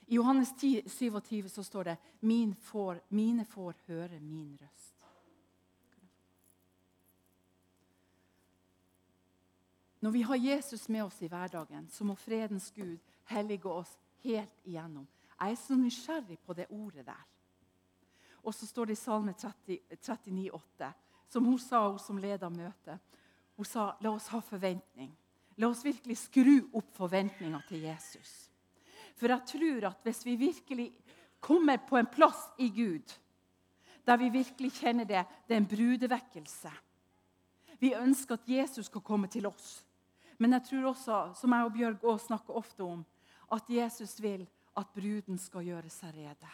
I 0.06 0.14
Johannes 0.14 0.54
10, 0.56 0.82
27 0.88 1.48
så 1.48 1.64
står 1.64 1.84
det 1.84 1.96
Min 2.20 2.54
får, 2.54 3.00
'Mine 3.08 3.44
får 3.44 3.74
høre 3.86 4.20
min 4.20 4.58
røst'. 4.62 4.85
Når 10.00 10.10
vi 10.10 10.22
har 10.22 10.36
Jesus 10.36 10.88
med 10.88 11.04
oss 11.04 11.22
i 11.22 11.28
hverdagen, 11.28 11.88
så 11.88 12.04
må 12.04 12.14
fredens 12.14 12.70
Gud 12.76 12.98
hellige 13.24 13.68
oss 13.68 13.96
helt 14.24 14.64
igjennom. 14.64 15.06
Jeg 15.40 15.52
er 15.52 15.60
så 15.60 15.76
nysgjerrig 15.76 16.38
på 16.44 16.54
det 16.56 16.66
ordet 16.70 17.06
der. 17.06 17.24
Og 18.42 18.54
så 18.54 18.66
står 18.66 18.86
det 18.86 18.96
i 18.96 19.00
Salme 19.00 19.34
39, 19.34 20.50
8, 20.52 20.90
som 21.28 21.44
hun 21.44 21.58
sa, 21.58 21.88
hun 21.88 21.98
som 21.98 22.18
leda 22.18 22.48
møtet. 22.50 23.00
Hun 23.56 23.66
sa 23.66 23.88
la 24.00 24.12
oss 24.12 24.28
ha 24.30 24.40
forventning. 24.44 25.10
La 25.56 25.68
oss 25.68 25.84
virkelig 25.84 26.18
skru 26.20 26.60
opp 26.76 26.92
forventninga 26.96 27.62
til 27.68 27.88
Jesus. 27.88 28.50
For 29.16 29.32
jeg 29.32 29.48
tror 29.48 29.88
at 29.88 30.02
hvis 30.04 30.24
vi 30.26 30.36
virkelig 30.36 30.90
kommer 31.40 31.80
på 31.88 31.96
en 31.96 32.08
plass 32.12 32.50
i 32.58 32.68
Gud 32.70 33.16
der 34.06 34.16
vi 34.20 34.28
virkelig 34.30 34.70
kjenner 34.76 35.04
det, 35.04 35.24
det 35.48 35.54
er 35.54 35.58
en 35.58 35.66
brudevekkelse 35.66 36.70
Vi 37.80 37.94
ønsker 37.94 38.34
at 38.34 38.48
Jesus 38.48 38.86
skal 38.86 39.00
komme 39.00 39.26
til 39.28 39.46
oss. 39.46 39.85
Men 40.38 40.52
jeg 40.56 40.66
tror 40.68 40.90
også, 40.90 41.20
som 41.38 41.52
jeg 41.52 41.64
og 41.64 41.72
Bjørg 41.72 42.04
også 42.04 42.26
snakker 42.26 42.58
ofte 42.58 42.84
om, 42.84 43.04
at 43.52 43.70
Jesus 43.70 44.16
vil 44.20 44.46
at 44.76 44.92
bruden 44.94 45.38
skal 45.40 45.64
gjøre 45.64 45.90
seg 45.92 46.16
rede. 46.18 46.50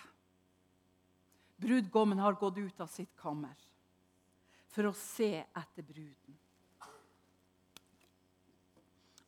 Brudgommen 1.63 2.21
har 2.23 2.39
gått 2.39 2.59
ut 2.59 2.81
av 2.81 2.91
sitt 2.91 3.15
kammer. 3.19 3.55
for 4.73 4.89
å 4.89 4.95
se 4.97 5.43
etter 5.45 5.85
bruden. 5.85 6.37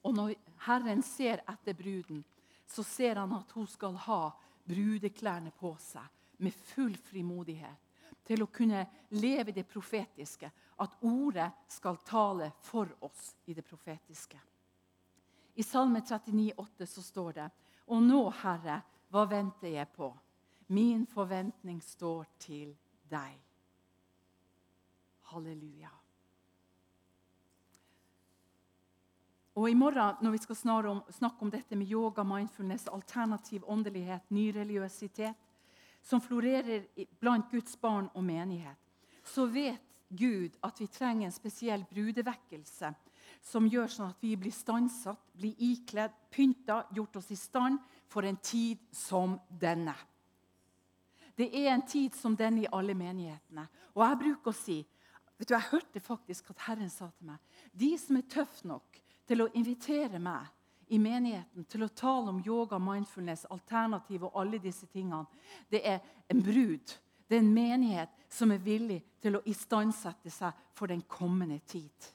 Og 0.08 0.14
når 0.16 0.30
Herren 0.64 1.02
ser 1.04 1.42
etter 1.44 1.76
bruden, 1.76 2.22
så 2.64 2.80
ser 2.80 3.20
han 3.20 3.34
at 3.36 3.52
hun 3.52 3.66
skal 3.68 3.98
ha 4.06 4.32
brudeklærne 4.64 5.52
på 5.58 5.74
seg 5.84 6.40
med 6.40 6.56
full 6.72 6.96
frimodighet 7.10 7.83
til 8.26 8.42
å 8.42 8.50
kunne 8.52 8.86
leve 9.10 9.52
det 9.52 9.66
profetiske. 9.68 10.50
At 10.80 10.96
ordet 11.06 11.50
skal 11.70 12.00
tale 12.06 12.50
for 12.64 12.90
oss 13.06 13.34
i 13.46 13.54
det 13.54 13.62
profetiske. 13.62 14.40
I 15.54 15.62
Salme 15.62 16.00
39, 16.00 16.52
39,8 16.56 16.86
så 16.86 17.02
står 17.02 17.32
det 17.32 17.50
Og 17.86 18.02
nå, 18.02 18.22
Herre, 18.42 18.80
hva 19.12 19.26
venter 19.30 19.68
jeg 19.68 19.86
på? 19.94 20.08
Min 20.74 21.04
forventning 21.06 21.82
står 21.82 22.24
til 22.40 22.72
deg. 23.10 23.36
Halleluja. 25.30 25.92
Og 29.54 29.70
I 29.70 29.76
morgen 29.78 30.16
når 30.24 30.34
vi 30.34 30.38
skal 30.42 30.56
snakke 31.14 31.44
om 31.46 31.50
dette 31.52 31.76
med 31.78 31.86
yoga, 31.86 32.24
mindfulness, 32.26 32.88
alternativ 32.90 33.62
åndelighet, 33.70 34.26
nyreligiøsitet, 34.34 35.43
som 36.04 36.20
florerer 36.20 36.84
blant 37.20 37.50
Guds 37.50 37.76
barn 37.80 38.10
og 38.14 38.24
menighet, 38.24 38.78
så 39.24 39.46
vet 39.48 39.80
Gud 40.14 40.56
at 40.62 40.78
vi 40.80 40.86
trenger 40.92 41.26
en 41.26 41.34
spesiell 41.34 41.84
brudevekkelse 41.90 42.92
som 43.44 43.68
gjør 43.68 43.90
sånn 43.90 44.12
at 44.12 44.24
vi 44.24 44.34
blir 44.40 44.52
stanset, 44.54 45.18
blir 45.36 45.56
ikledd, 45.60 46.12
pynta, 46.32 46.84
gjort 46.94 47.16
oss 47.20 47.30
i 47.32 47.38
stand 47.38 47.80
for 48.12 48.24
en 48.28 48.38
tid 48.40 48.80
som 48.94 49.38
denne. 49.48 49.94
Det 51.34 51.48
er 51.50 51.72
en 51.72 51.86
tid 51.86 52.14
som 52.14 52.36
denne 52.38 52.62
i 52.62 52.70
alle 52.70 52.94
menighetene. 52.94 53.66
Og 53.96 54.04
jeg 54.04 54.20
bruker 54.20 54.52
å 54.52 54.56
si 54.56 54.78
vet 55.34 55.48
du, 55.48 55.54
Jeg 55.54 55.70
hørte 55.72 56.00
faktisk 56.00 56.50
at 56.50 56.68
Herren 56.68 56.90
sa 56.90 57.08
til 57.10 57.32
meg 57.32 57.38
de 57.72 57.90
som 57.98 58.16
er 58.16 58.28
tøffe 58.30 58.68
nok 58.68 59.00
til 59.26 59.42
å 59.42 59.50
invitere 59.58 60.20
meg 60.22 60.46
i 60.88 60.98
menigheten 60.98 61.64
til 61.70 61.84
å 61.84 61.92
tale 61.92 62.32
om 62.32 62.42
yoga, 62.44 62.78
mindfulness, 62.78 63.46
alternativ 63.50 64.26
og 64.26 64.36
alle 64.40 64.60
disse 64.62 64.86
tingene, 64.92 65.24
det 65.70 65.80
er 65.86 66.00
en 66.30 66.42
brud. 66.42 66.96
Det 67.28 67.36
er 67.38 67.42
en 67.42 67.54
menighet 67.54 68.12
som 68.28 68.52
er 68.52 68.60
villig 68.62 69.00
til 69.22 69.38
å 69.38 69.44
istandsette 69.48 70.30
seg 70.30 70.52
for 70.76 70.92
den 70.92 71.02
kommende 71.08 71.58
tid. 71.66 72.10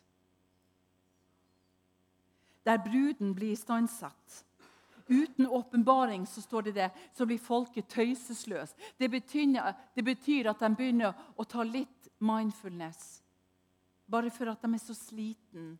Der 2.66 2.78
bruden 2.84 3.34
blir 3.34 3.56
istandsatt. 3.56 4.44
Uten 5.10 5.48
åpenbaring 5.48 6.28
så 6.28 6.42
står 6.42 6.62
det 6.62 6.76
det, 6.76 6.90
så 7.18 7.26
blir 7.26 7.42
folket 7.42 7.90
tøysesløs. 7.90 8.76
Det 8.98 9.10
betyr, 9.10 9.58
det 9.96 10.04
betyr 10.06 10.52
at 10.52 10.62
de 10.62 10.70
begynner 10.78 11.16
å 11.36 11.46
ta 11.50 11.66
litt 11.66 12.12
mindfulness. 12.22 13.24
Bare 14.06 14.30
for 14.30 14.52
at 14.52 14.62
de 14.62 14.74
er 14.74 14.84
så 14.84 14.94
sliten 14.94 15.72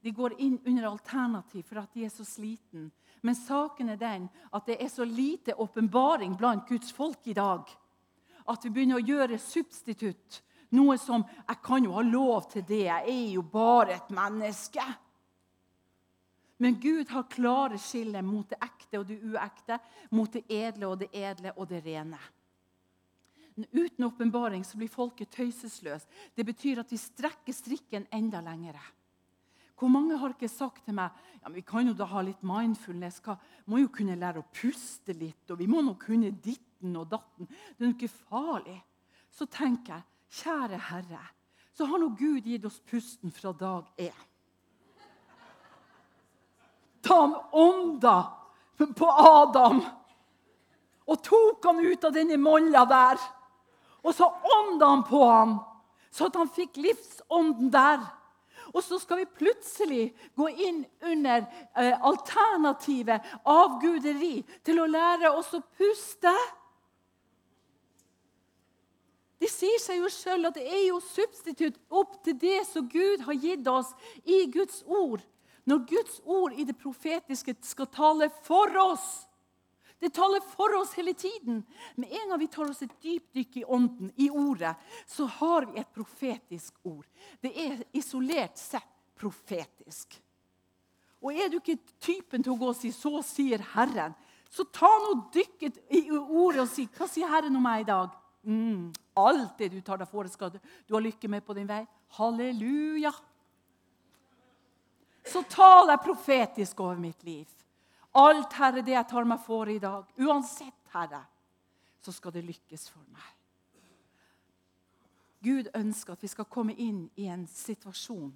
de 0.00 0.10
går 0.10 0.34
inn 0.40 0.58
under 0.64 0.88
alternativ 0.88 1.62
for 1.68 1.82
at 1.82 1.92
de 1.94 2.04
er 2.04 2.12
så 2.12 2.24
sliten. 2.24 2.90
Men 3.20 3.36
saken 3.36 3.92
er 3.92 4.00
den 4.00 4.28
at 4.52 4.66
det 4.66 4.78
er 4.80 4.88
så 4.88 5.04
lite 5.04 5.54
åpenbaring 5.54 6.36
blant 6.40 6.68
Guds 6.68 6.92
folk 6.92 7.26
i 7.28 7.36
dag 7.36 7.68
at 8.50 8.64
vi 8.64 8.72
begynner 8.74 9.00
å 9.00 9.04
gjøre 9.04 9.38
substitutt. 9.38 10.42
Noe 10.70 10.96
som 10.98 11.24
'Jeg 11.24 11.62
kan 11.62 11.84
jo 11.84 11.92
ha 11.92 12.02
lov 12.02 12.50
til 12.50 12.62
det. 12.62 12.84
Jeg 12.84 13.08
er 13.08 13.32
jo 13.34 13.42
bare 13.42 13.94
et 13.94 14.10
menneske.' 14.10 14.98
Men 16.58 16.80
Gud 16.80 17.08
har 17.08 17.22
klare 17.22 17.78
skiller 17.78 18.22
mot 18.22 18.48
det 18.48 18.58
ekte 18.60 18.98
og 18.98 19.06
det 19.06 19.22
uekte, 19.22 19.78
mot 20.10 20.32
det 20.32 20.44
edle 20.50 20.86
og 20.86 20.98
det 20.98 21.08
edle 21.12 21.52
og 21.56 21.68
det 21.68 21.84
rene. 21.86 22.18
Uten 23.72 24.04
åpenbaring 24.04 24.64
blir 24.76 24.88
folket 24.88 25.30
tøysesløst. 25.30 26.06
Det 26.36 26.46
betyr 26.46 26.80
at 26.80 26.92
vi 26.92 26.96
strekker 26.96 27.52
strikken 27.52 28.06
enda 28.12 28.40
lengre. 28.40 28.80
Hvor 29.80 29.88
mange 29.88 30.16
har 30.20 30.34
ikke 30.34 30.48
sagt 30.52 30.84
til 30.84 30.92
meg 30.98 31.14
ja, 31.40 31.48
vi 31.48 31.62
kan 31.64 31.86
jo 31.88 31.94
da 31.96 32.04
ha 32.04 32.20
litt 32.20 32.42
mindfulness? 32.44 33.22
Vi 33.24 33.72
må 33.72 33.80
jo 33.80 33.88
kunne 33.94 34.18
lære 34.20 34.42
å 34.42 34.48
puste 34.52 35.14
litt, 35.16 35.46
og 35.48 35.56
vi 35.56 35.68
må 35.70 35.80
nå 35.80 35.94
kunne 36.00 36.34
ditten 36.36 36.98
og 37.00 37.08
datten. 37.08 37.48
Det 37.48 37.80
er 37.80 37.88
jo 37.88 37.94
ikke 37.94 38.18
farlig. 38.28 38.76
Så 39.32 39.48
tenker 39.48 39.94
jeg, 39.94 40.04
kjære 40.42 40.80
Herre, 40.90 41.22
så 41.72 41.88
har 41.88 42.02
nå 42.02 42.10
Gud 42.18 42.44
gitt 42.44 42.66
oss 42.68 42.76
pusten 42.84 43.32
fra 43.32 43.54
dag 43.56 43.88
én. 43.96 44.26
Ta 47.00 47.16
han 47.22 47.38
ånda 47.56 48.16
på 48.76 49.08
Adam 49.08 49.80
og 51.10 51.22
tok 51.24 51.64
han 51.66 51.80
ut 51.80 52.04
av 52.04 52.12
denne 52.14 52.36
molla 52.38 52.84
der. 52.86 53.20
Og 54.04 54.12
så 54.14 54.28
ånda 54.28 54.92
han 54.92 55.02
på 55.08 55.24
ham, 55.24 55.56
så 56.12 56.28
at 56.28 56.36
han 56.38 56.52
fikk 56.52 56.76
livsånden 56.80 57.72
der. 57.72 58.04
Og 58.70 58.82
så 58.84 58.98
skal 59.02 59.22
vi 59.22 59.32
plutselig 59.40 60.04
gå 60.38 60.46
inn 60.48 60.84
under 61.02 61.42
eh, 61.74 61.94
alternativet 61.96 63.26
avguderi 63.48 64.40
til 64.66 64.80
å 64.82 64.88
lære 64.90 65.32
oss 65.34 65.52
å 65.58 65.62
puste. 65.78 66.34
Det 69.40 69.48
sier 69.48 69.80
seg 69.80 70.02
jo 70.02 70.12
sjøl 70.12 70.50
at 70.50 70.58
det 70.58 70.66
er 70.68 70.84
jo 70.90 71.00
substitutt 71.02 71.78
opp 71.88 72.18
til 72.26 72.36
det 72.38 72.60
som 72.68 72.88
Gud 72.92 73.24
har 73.24 73.38
gitt 73.40 73.68
oss 73.72 73.94
i 74.22 74.44
Guds 74.52 74.82
ord. 74.86 75.24
Når 75.64 75.84
Guds 75.88 76.20
ord 76.24 76.54
i 76.56 76.66
det 76.68 76.76
profetiske 76.78 77.54
skal 77.64 77.88
tale 77.94 78.30
for 78.44 78.74
oss, 78.82 79.24
det 80.00 80.14
taler 80.16 80.40
for 80.40 80.72
oss 80.78 80.94
hele 80.96 81.12
tiden. 81.14 81.60
Med 81.94 82.12
en 82.12 82.30
gang 82.32 82.40
vi 82.40 82.48
tar 82.48 82.70
oss 82.70 82.80
et 82.82 82.94
dypdykk 83.02 83.60
i 83.60 83.64
ånden, 83.64 84.12
i 84.16 84.30
ordet, 84.30 84.72
så 85.06 85.26
har 85.28 85.68
vi 85.68 85.80
et 85.80 85.92
profetisk 85.92 86.74
ord. 86.88 87.04
Det 87.40 87.52
er 87.52 87.82
isolert 87.92 88.56
sett 88.58 88.88
profetisk. 89.20 90.16
Og 91.20 91.36
er 91.36 91.50
du 91.52 91.58
ikke 91.58 91.76
typen 92.00 92.40
til 92.40 92.54
å 92.54 92.60
gå 92.60 92.70
og 92.72 92.76
si 92.76 92.88
'Så 92.90 93.22
sier 93.22 93.58
Herren', 93.74 94.16
så 94.50 94.64
ta 94.64 94.88
nå 94.88 95.30
dykket 95.32 95.78
i 95.90 96.10
ordet 96.10 96.62
og 96.62 96.68
si 96.68 96.86
'Hva 96.86 97.06
sier 97.06 97.28
Herren 97.28 97.56
om 97.56 97.62
meg 97.62 97.80
i 97.82 97.90
dag?' 97.92 98.16
Mm, 98.42 98.92
alt 99.16 99.58
det 99.58 99.68
du 99.68 99.80
tar 99.80 99.98
deg 99.98 100.08
for, 100.08 100.24
skal 100.28 100.50
du 100.50 100.94
ha 100.94 101.00
lykke 101.00 101.28
med 101.28 101.44
på 101.44 101.54
din 101.54 101.68
vei. 101.68 101.86
Halleluja. 102.16 103.12
Så 105.24 105.42
tal 105.42 105.86
deg 105.86 106.00
profetisk 106.00 106.80
over 106.80 106.96
mitt 106.96 107.22
liv. 107.22 107.46
Alt, 108.18 108.52
Herre, 108.58 108.82
det 108.82 108.96
jeg 108.96 109.06
tar 109.10 109.26
meg 109.28 109.42
for 109.44 109.70
i 109.70 109.78
dag, 109.78 110.08
uansett, 110.18 110.80
Herre, 110.94 111.22
så 112.02 112.12
skal 112.12 112.34
det 112.34 112.42
lykkes 112.48 112.88
for 112.90 113.04
meg. 113.12 113.36
Gud 115.40 115.70
ønsker 115.76 116.16
at 116.16 116.24
vi 116.24 116.28
skal 116.28 116.48
komme 116.50 116.74
inn 116.74 117.04
i 117.16 117.28
en 117.30 117.46
situasjon 117.48 118.32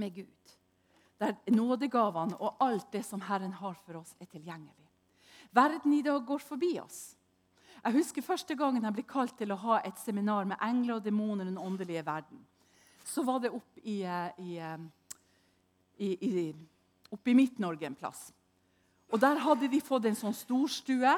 med 0.00 0.14
Gud, 0.16 0.54
der 1.20 1.36
nådegavene 1.52 2.38
og 2.40 2.56
alt 2.60 2.88
det 2.92 3.04
som 3.06 3.22
Herren 3.28 3.52
har 3.60 3.76
for 3.84 4.00
oss, 4.00 4.14
er 4.20 4.26
tilgjengelig. 4.32 4.88
Verden 5.54 5.92
i 5.92 6.02
dag 6.02 6.24
går 6.26 6.42
forbi 6.42 6.74
oss. 6.80 7.14
Jeg 7.84 7.94
husker 7.94 8.24
første 8.24 8.56
gangen 8.58 8.84
jeg 8.84 8.96
ble 8.96 9.04
kalt 9.06 9.36
til 9.38 9.52
å 9.54 9.60
ha 9.60 9.78
et 9.84 10.00
seminar 10.02 10.48
med 10.48 10.58
engler 10.64 10.96
og 10.96 11.04
demoner 11.04 11.44
i 11.46 11.52
den 11.52 11.60
åndelige 11.60 12.02
verden. 12.06 12.40
Så 13.06 13.22
var 13.22 13.38
det 13.40 13.52
oppe 13.54 13.80
i, 13.84 14.00
eh, 14.02 14.40
i, 14.42 14.56
eh, 14.58 14.78
i, 16.02 16.08
i, 16.26 16.54
opp 17.12 17.28
i 17.28 17.34
Midt-Norge 17.34 17.86
en 17.86 17.94
plass. 17.94 18.32
Og 19.12 19.20
Der 19.20 19.38
hadde 19.38 19.68
de 19.70 19.80
fått 19.80 20.04
en 20.04 20.18
sånn 20.18 20.34
storstue. 20.34 21.14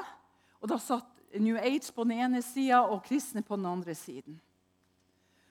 og 0.61 0.68
Da 0.68 0.78
satt 0.78 1.07
New 1.38 1.57
Age 1.57 1.92
på 1.92 2.04
den 2.04 2.18
ene 2.18 2.42
sida 2.42 2.83
og 2.83 3.04
kristne 3.04 3.42
på 3.42 3.57
den 3.57 3.66
andre 3.66 3.95
siden. 3.95 4.40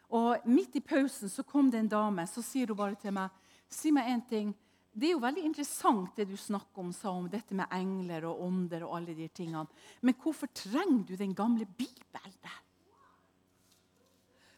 Og 0.09 0.45
Midt 0.45 0.75
i 0.75 0.79
pausen 0.79 1.29
så 1.29 1.43
kom 1.43 1.71
det 1.71 1.79
en 1.79 1.91
dame 1.91 2.27
så 2.27 2.41
sier 2.41 2.67
hun 2.67 2.77
bare 2.77 2.95
til 2.95 3.11
meg 3.11 3.29
si 3.69 3.91
meg 3.91 4.07
en 4.07 4.21
ting. 4.21 4.55
Det 4.97 5.09
er 5.09 5.13
jo 5.13 5.21
veldig 5.21 5.43
interessant 5.45 6.15
det 6.15 6.25
du 6.29 6.37
snakker 6.37 6.81
om, 6.81 6.93
sa 6.93 7.11
om 7.11 7.27
dette 7.29 7.53
med 7.53 7.67
engler 7.71 8.25
og 8.25 8.41
ånder. 8.47 8.83
og 8.83 8.95
alle 8.97 9.13
de 9.13 9.27
tingene. 9.27 9.67
Men 10.01 10.15
hvorfor 10.15 10.47
trenger 10.47 11.03
du 11.05 11.15
den 11.15 11.35
gamle 11.35 11.65
Bibelen? 11.65 12.63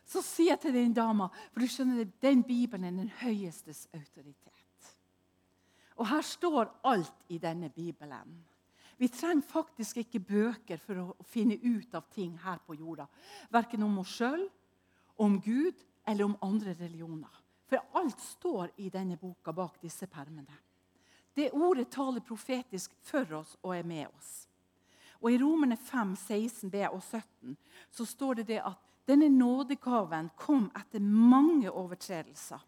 Så 0.10 0.24
sier 0.26 0.56
jeg 0.56 0.60
til 0.64 0.74
den 0.74 0.94
dama, 0.94 1.28
for 1.54 1.62
du 1.62 1.68
skjønner, 1.70 2.08
den 2.22 2.42
Bibelen 2.44 2.86
er 2.88 2.96
den 2.98 3.12
høyestes 3.20 3.88
autoritet. 3.94 4.59
Og 6.00 6.08
her 6.08 6.24
står 6.24 6.72
alt 6.88 7.28
i 7.28 7.38
denne 7.38 7.70
Bibelen. 7.70 8.38
Vi 9.00 9.08
trenger 9.08 9.48
faktisk 9.48 10.02
ikke 10.02 10.20
bøker 10.20 10.80
for 10.84 11.02
å 11.02 11.28
finne 11.28 11.56
ut 11.60 11.94
av 11.96 12.08
ting 12.12 12.38
her 12.44 12.60
på 12.64 12.76
jorda. 12.76 13.08
Verken 13.52 13.84
om 13.84 14.00
oss 14.02 14.16
sjøl, 14.16 14.46
om 15.20 15.38
Gud 15.44 15.76
eller 16.08 16.26
om 16.26 16.38
andre 16.44 16.74
religioner. 16.80 17.32
For 17.68 17.84
alt 18.00 18.20
står 18.20 18.74
i 18.82 18.90
denne 18.92 19.20
boka 19.20 19.54
bak 19.56 19.78
disse 19.84 20.08
permene. 20.08 20.56
Det 21.36 21.52
ordet 21.54 21.88
taler 21.92 22.24
profetisk 22.26 22.96
for 23.06 23.36
oss 23.40 23.56
og 23.62 23.76
er 23.76 23.88
med 23.88 24.08
oss. 24.08 24.32
Og 25.20 25.32
I 25.32 25.40
Romerne 25.40 25.78
5, 25.78 26.16
16b 26.16 26.86
og 26.90 27.04
17 27.04 27.58
så 27.92 28.08
står 28.08 28.40
det, 28.40 28.48
det 28.48 28.62
at 28.64 28.80
denne 29.08 29.30
nådegaven 29.32 30.32
kom 30.40 30.70
etter 30.76 31.04
mange 31.04 31.72
overtredelser 31.72 32.64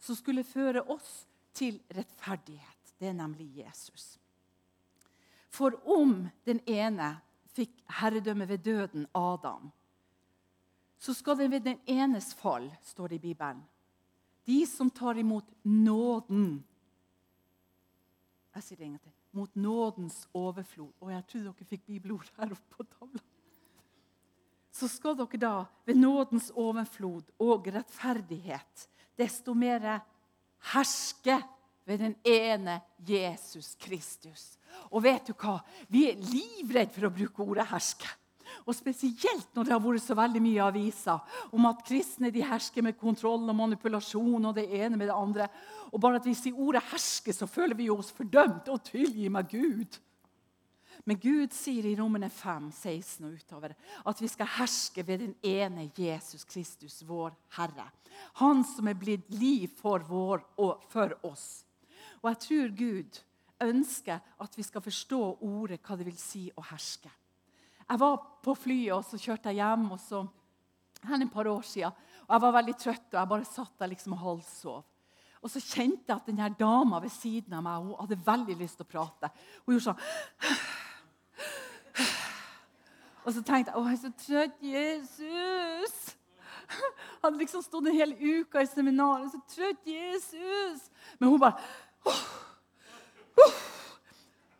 som 0.00 0.16
skulle 0.18 0.44
føre 0.44 0.84
oss 0.92 1.26
til 1.56 1.80
rettferdighet. 1.96 2.94
Det 3.00 3.08
er 3.08 3.16
nemlig 3.16 3.48
Jesus. 3.58 4.16
For 5.52 5.76
om 5.88 6.26
den 6.44 6.60
ene 6.68 7.16
fikk 7.56 7.72
herredømme 7.98 8.48
ved 8.48 8.64
døden, 8.64 9.06
Adam, 9.16 9.70
så 10.98 11.14
skal 11.14 11.38
det 11.38 11.50
ved 11.50 11.64
den 11.64 11.80
enes 11.86 12.34
fall, 12.34 12.68
står 12.84 13.08
det 13.08 13.20
i 13.20 13.26
Bibelen. 13.30 13.62
De 14.46 14.66
som 14.66 14.90
tar 14.90 15.18
imot 15.18 15.48
nåden 15.64 16.64
Jeg 18.56 18.64
sier 18.64 18.78
det 18.78 18.84
en 18.86 18.92
gang 18.94 19.02
til. 19.04 19.12
Mot 19.36 19.56
nådens 19.56 20.14
overflod. 20.32 20.92
Og 21.04 21.10
jeg 21.12 21.24
trodde 21.28 21.50
dere 21.50 21.66
fikk 21.68 21.82
bibelord 21.84 22.30
her 22.38 22.54
oppe 22.54 22.70
på 22.72 22.86
tavla. 22.88 23.20
Så 24.72 24.88
skal 24.88 25.18
dere 25.18 25.40
da, 25.42 25.50
ved 25.84 25.98
nådens 26.00 26.48
overflod 26.56 27.34
og 27.44 27.68
rettferdighet, 27.74 28.86
desto 29.18 29.52
mer 29.52 30.00
herske 30.72 31.38
ved 31.86 31.98
den 32.02 32.14
ene 32.24 32.80
Jesus 32.98 33.74
Kristus. 33.80 34.56
Og 34.90 35.02
vet 35.06 35.28
du 35.28 35.34
hva? 35.38 35.60
Vi 35.88 36.06
er 36.10 36.20
livredde 36.20 36.92
for 36.94 37.08
å 37.08 37.14
bruke 37.14 37.42
ordet 37.42 37.66
'herske'. 37.66 38.14
Og 38.66 38.74
Spesielt 38.74 39.54
når 39.54 39.64
det 39.64 39.72
har 39.72 39.80
vært 39.80 40.02
så 40.02 40.14
veldig 40.14 40.42
mye 40.42 40.62
aviser 40.62 41.18
om 41.52 41.66
at 41.66 41.84
kristne 41.86 42.30
de 42.30 42.42
hersker 42.42 42.82
med 42.82 42.98
kontroll 42.98 43.48
og 43.48 43.56
manipulasjon 43.56 44.44
og 44.44 44.54
det 44.54 44.66
ene 44.70 44.96
med 44.96 45.06
det 45.08 45.14
andre. 45.14 45.48
Og 45.92 46.00
bare 46.00 46.16
at 46.16 46.26
vi 46.26 46.34
sier 46.34 46.58
ordet 46.58 46.82
'herske', 46.82 47.32
så 47.32 47.46
føler 47.46 47.74
vi 47.74 47.90
oss 47.90 48.12
fordømt. 48.12 48.68
Og 48.68 48.82
tilgi 48.82 49.28
meg, 49.28 49.48
Gud! 49.50 49.98
Men 51.06 51.20
Gud 51.22 51.52
sier 51.54 51.86
i 51.86 51.94
Rommene 51.94 52.26
5, 52.32 52.70
16 52.74 53.28
og 53.28 53.36
utover 53.38 53.74
at 54.10 54.20
vi 54.22 54.28
skal 54.30 54.48
herske 54.56 55.04
ved 55.06 55.22
den 55.22 55.34
ene 55.46 55.84
Jesus 55.94 56.42
Kristus, 56.44 56.98
vår 57.06 57.34
Herre. 57.54 57.86
Han 58.42 58.64
som 58.66 58.88
er 58.90 58.98
blitt 58.98 59.28
liv 59.30 59.70
for, 59.78 60.02
vår 60.02 60.42
og 60.62 60.82
for 60.90 61.14
oss. 61.28 61.62
Og 62.24 62.32
jeg 62.32 62.40
tror 62.42 62.74
Gud 62.80 63.20
ønsker 63.62 64.18
at 64.42 64.58
vi 64.58 64.64
skal 64.66 64.82
forstå 64.82 65.20
ordet, 65.46 65.78
hva 65.86 65.94
det 65.94 66.08
vil 66.08 66.18
si 66.18 66.48
å 66.50 66.64
herske. 66.72 67.12
Jeg 67.86 68.02
var 68.02 68.18
på 68.42 68.56
flyet, 68.58 68.96
og 68.96 69.06
så 69.06 69.20
kjørte 69.20 69.52
jeg 69.52 69.62
hjem 69.62 69.86
og 69.94 70.02
så, 70.02 70.24
her 71.06 71.22
et 71.22 71.30
par 71.32 71.46
år 71.46 71.62
siden. 71.62 71.94
Og 72.26 72.34
jeg 72.34 72.42
var 72.42 72.56
veldig 72.58 72.74
trøtt, 72.82 73.08
og 73.12 73.20
jeg 73.20 73.30
bare 73.30 73.46
satt 73.46 73.78
der 73.78 73.92
liksom 73.92 74.16
og 74.16 74.24
halvsov. 74.24 74.82
Og 75.38 75.52
så 75.52 75.62
kjente 75.62 76.10
jeg 76.10 76.16
at 76.16 76.26
denne 76.26 76.50
dama 76.58 76.98
ved 76.98 77.14
siden 77.14 77.54
av 77.54 77.62
meg 77.62 77.84
hun 77.84 78.00
hadde 78.00 78.18
veldig 78.26 78.58
lyst 78.58 78.80
til 78.80 78.88
å 78.88 78.90
prate. 78.90 79.30
Hun 79.62 79.76
gjorde 79.76 79.92
sånn 79.92 80.82
Og 83.26 83.34
så 83.34 83.42
tenkte 83.42 83.72
jeg 83.72 83.80
å, 83.80 83.86
jeg 83.90 83.96
er 83.96 84.02
så 84.04 84.12
trøtt. 84.22 84.60
Jesus! 84.62 85.94
Jeg 86.66 86.90
hadde 87.24 87.40
liksom 87.40 87.62
stått 87.64 87.88
en 87.90 87.96
hel 87.96 88.12
uke 88.14 88.62
i 88.62 88.68
seminaret. 88.70 89.32
Så 89.32 89.40
trøtt, 89.50 89.82
Jesus! 89.90 90.84
Men 91.18 91.32
hun 91.32 91.42
bare 91.42 91.58
oh, 92.06 92.22
oh. 93.42 93.56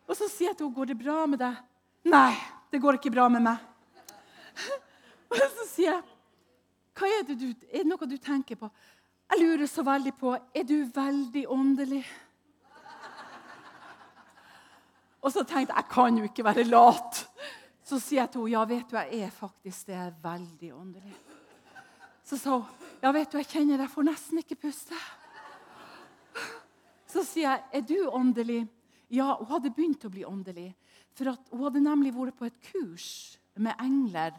Og 0.06 0.18
så 0.18 0.26
sier 0.30 0.50
jeg 0.50 0.58
til 0.58 0.66
henne, 0.66 0.74
'Går 0.74 0.90
det 0.90 0.98
bra 0.98 1.26
med 1.26 1.38
deg?' 1.38 1.62
'Nei, 2.06 2.34
det 2.70 2.82
går 2.82 2.98
ikke 2.98 3.10
bra 3.10 3.28
med 3.28 3.42
meg.' 3.42 3.62
Og 5.30 5.38
så 5.38 5.66
sier 5.70 5.92
jeg, 5.92 6.02
'Hva 6.94 7.06
er 7.06 7.24
det, 7.26 7.38
du, 7.40 7.48
er 7.70 7.82
det 7.82 7.90
noe 7.90 8.10
du 8.10 8.16
tenker 8.18 8.58
på?' 8.58 8.70
Jeg 9.26 9.42
lurer 9.42 9.66
så 9.66 9.82
veldig 9.82 10.14
på 10.14 10.36
Er 10.54 10.62
du 10.62 10.86
veldig 10.94 11.46
åndelig? 11.50 12.04
Og 15.22 15.32
så 15.32 15.42
tenkte 15.42 15.74
jeg 15.74 15.82
jeg 15.82 15.90
kan 15.90 16.18
jo 16.18 16.24
ikke 16.24 16.44
være 16.44 16.64
lat. 16.70 17.26
Så 17.86 18.00
sier 18.02 18.24
jeg 18.24 18.32
til 18.34 18.42
henne 18.42 18.54
ja, 18.56 18.64
vet 18.66 18.88
du, 18.90 18.96
jeg 18.98 19.26
er 19.28 19.34
faktisk 19.34 19.90
det. 19.90 19.98
Er 20.00 20.16
veldig 20.22 20.72
åndelig. 20.74 21.14
Så 22.26 22.38
sa 22.40 22.58
hun 22.58 22.84
ja, 23.02 23.12
vet 23.12 23.30
du, 23.30 23.36
jeg 23.38 23.50
kjenner 23.50 23.84
jeg 23.84 23.92
får 23.92 24.06
nesten 24.08 24.40
ikke 24.40 24.58
puste. 24.66 24.98
Så 27.06 27.22
sier 27.28 27.52
jeg 27.52 27.62
er 27.78 27.84
du 27.86 27.98
åndelig? 28.10 28.64
Ja, 29.14 29.36
hun 29.38 29.46
hadde 29.52 29.70
begynt 29.70 30.04
å 30.08 30.10
bli 30.10 30.24
åndelig. 30.26 30.72
For 31.16 31.30
Hun 31.52 31.62
hadde 31.62 31.84
nemlig 31.84 32.12
vært 32.16 32.36
på 32.36 32.48
et 32.48 32.58
kurs 32.72 33.36
med 33.54 33.78
engler. 33.80 34.34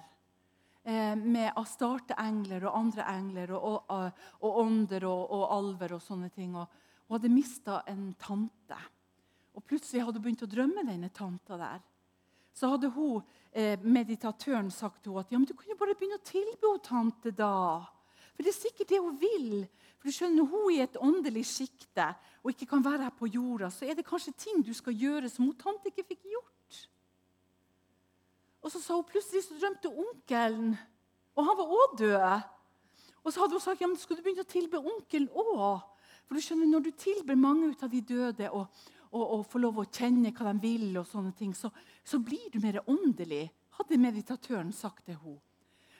Eh, 0.83 1.15
med 1.15 1.55
Astarte-engler 1.59 2.67
og 2.67 2.75
andre 2.77 3.05
engler 3.11 3.51
og, 3.55 3.87
og, 3.91 4.19
og 4.43 4.59
ånder 4.61 5.03
og, 5.07 5.23
og, 5.35 5.45
alver 5.55 5.95
og 5.97 6.03
sånne 6.03 6.29
ting. 6.35 6.53
Hun 6.55 7.15
hadde 7.15 7.31
mista 7.31 7.81
en 7.87 8.11
tante. 8.19 8.77
Og 9.55 9.63
plutselig 9.65 10.03
hadde 10.03 10.19
hun 10.19 10.27
begynt 10.27 10.45
å 10.45 10.51
drømme 10.51 10.85
denne 10.87 11.09
tanta 11.15 11.57
der. 11.59 11.81
Så 12.57 12.71
hadde 12.71 12.89
hun, 12.89 13.21
eh, 13.53 13.77
meditatøren 13.83 14.71
sagt 14.73 15.03
til 15.03 15.11
henne 15.11 15.25
at 15.25 15.31
ja, 15.31 15.37
men 15.37 15.45
du 15.45 15.53
kan 15.53 15.69
jo 15.69 15.77
bare 15.77 15.93
begynne 15.93 16.17
å 16.17 16.25
tilby 16.25 16.65
henne 16.65 16.81
tante 16.81 17.31
da. 17.31 17.85
For 18.33 18.45
det 18.45 18.49
er 18.49 18.57
sikkert 18.57 18.89
det 18.89 19.01
hun 19.01 19.19
vil. 19.21 19.67
For 19.97 20.09
du 20.09 20.15
skjønner, 20.15 20.41
Når 20.41 20.49
hun 20.49 20.71
er 20.71 20.75
i 20.77 20.81
et 20.81 20.97
åndelig 20.97 21.45
sjikte 21.45 22.15
og 22.43 22.51
ikke 22.51 22.69
kan 22.69 22.83
være 22.85 23.03
her 23.03 23.13
på 23.13 23.29
jorda, 23.29 23.69
så 23.69 23.85
er 23.85 23.93
det 23.93 24.05
kanskje 24.05 24.33
ting 24.37 24.65
du 24.65 24.73
skal 24.73 24.93
gjøre 24.93 25.29
som 25.29 25.45
hun 25.45 25.55
tante 25.55 25.89
ikke 25.89 26.05
fikk 26.07 26.23
gjort. 26.23 26.87
Og 28.61 28.71
så 28.71 28.81
sa 28.81 28.95
hun 28.95 29.05
plutselig 29.05 29.43
så 29.43 29.57
drømte 29.59 29.89
onkelen, 29.89 30.77
og 31.35 31.45
han 31.45 31.57
var 31.57 31.73
òg 31.77 31.97
død. 31.97 32.41
Og 33.23 33.33
så 33.33 33.41
hadde 33.41 33.53
hun 33.53 33.61
sagt 33.61 33.81
ja, 33.81 33.87
men 33.87 33.97
skal 33.97 34.17
du 34.17 34.23
begynne 34.25 34.45
å 34.45 34.49
tilbe 34.49 34.81
onkelen 34.81 35.29
òg. 35.29 35.85
For 36.27 36.35
du 36.35 36.43
skjønner, 36.43 36.67
når 36.67 36.87
du 36.87 36.91
tilber 36.91 37.37
mange 37.39 37.69
ut 37.71 37.83
av 37.83 37.91
de 37.91 38.01
døde 38.01 38.49
og, 38.51 38.65
og, 39.11 39.23
og 39.23 39.45
få 39.47 39.61
lov 39.61 39.81
å 39.81 39.87
kjenne 39.89 40.33
hva 40.35 40.53
de 40.53 40.61
vil, 40.63 40.89
og 40.99 41.07
sånne 41.07 41.33
ting, 41.37 41.53
så, 41.55 41.71
så 42.03 42.19
blir 42.23 42.49
du 42.53 42.59
mer 42.63 42.79
åndelig, 42.85 43.47
hadde 43.77 44.01
meditatøren 44.01 44.73
sagt 44.73 45.05
til 45.05 45.19
henne. 45.21 45.43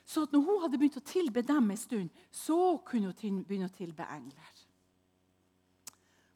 Så 0.08 0.24
når 0.32 0.40
hun 0.40 0.62
hadde 0.64 0.78
begynt 0.80 1.02
å 1.02 1.04
tilbe 1.04 1.42
dem 1.44 1.72
en 1.74 1.80
stund, 1.80 2.20
så 2.32 2.78
kunne 2.88 3.12
hun 3.12 3.42
begynne 3.44 3.68
å 3.68 3.76
tilbe 3.76 4.06
engler. 4.08 4.62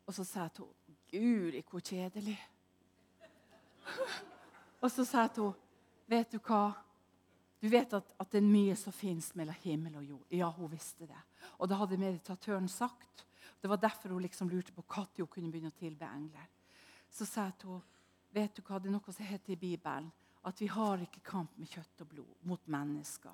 Og 0.04 0.16
så 0.18 0.26
sa 0.28 0.48
jeg 0.50 0.58
til 0.58 0.68
henne 0.68 0.78
Guri, 1.12 1.62
hvor 1.68 1.84
kjedelig. 1.84 2.38
Og 4.84 4.92
så 4.92 5.04
sa 5.08 5.26
jeg 5.26 5.36
til 5.36 5.50
henne 5.50 5.70
Vet 6.12 6.34
du 6.34 6.42
hva? 6.44 6.74
Du 7.62 7.70
vet 7.72 7.94
at, 7.96 8.10
at 8.20 8.32
det 8.34 8.42
er 8.42 8.48
mye 8.52 8.74
som 8.76 8.92
fins 8.92 9.30
mellom 9.38 9.56
himmel 9.64 9.94
og 10.02 10.04
jord. 10.04 10.24
Ja, 10.34 10.50
hun 10.52 10.68
visste 10.74 11.06
det. 11.08 11.20
Og 11.62 11.70
det 11.70 11.78
hadde 11.80 12.00
meditatøren 12.02 12.68
sagt. 12.68 13.24
Det 13.62 13.70
var 13.70 13.80
derfor 13.80 14.12
hun 14.12 14.26
liksom 14.26 14.50
lurte 14.50 14.74
på 14.76 14.84
når 14.90 15.22
hun 15.22 15.30
kunne 15.32 15.52
begynne 15.54 15.72
å 15.72 15.80
tilbe 15.80 16.10
engler. 16.10 16.50
Så 17.12 17.28
sa 17.28 17.50
jeg 17.50 17.60
til 17.62 17.76
henne 17.76 17.88
vet 18.32 18.56
du 18.56 18.62
hva, 18.64 18.78
det 18.80 18.88
er 18.88 18.94
noe 18.96 19.12
som 19.12 19.28
heter 19.28 19.52
i 19.52 19.60
Bibelen 19.60 20.06
at 20.48 20.62
vi 20.62 20.70
har 20.72 21.02
ikke 21.04 21.22
kamp 21.28 21.58
med 21.60 21.70
kjøtt 21.70 22.04
og 22.06 22.08
blod 22.14 22.46
mot 22.48 22.70
mennesker. 22.72 23.34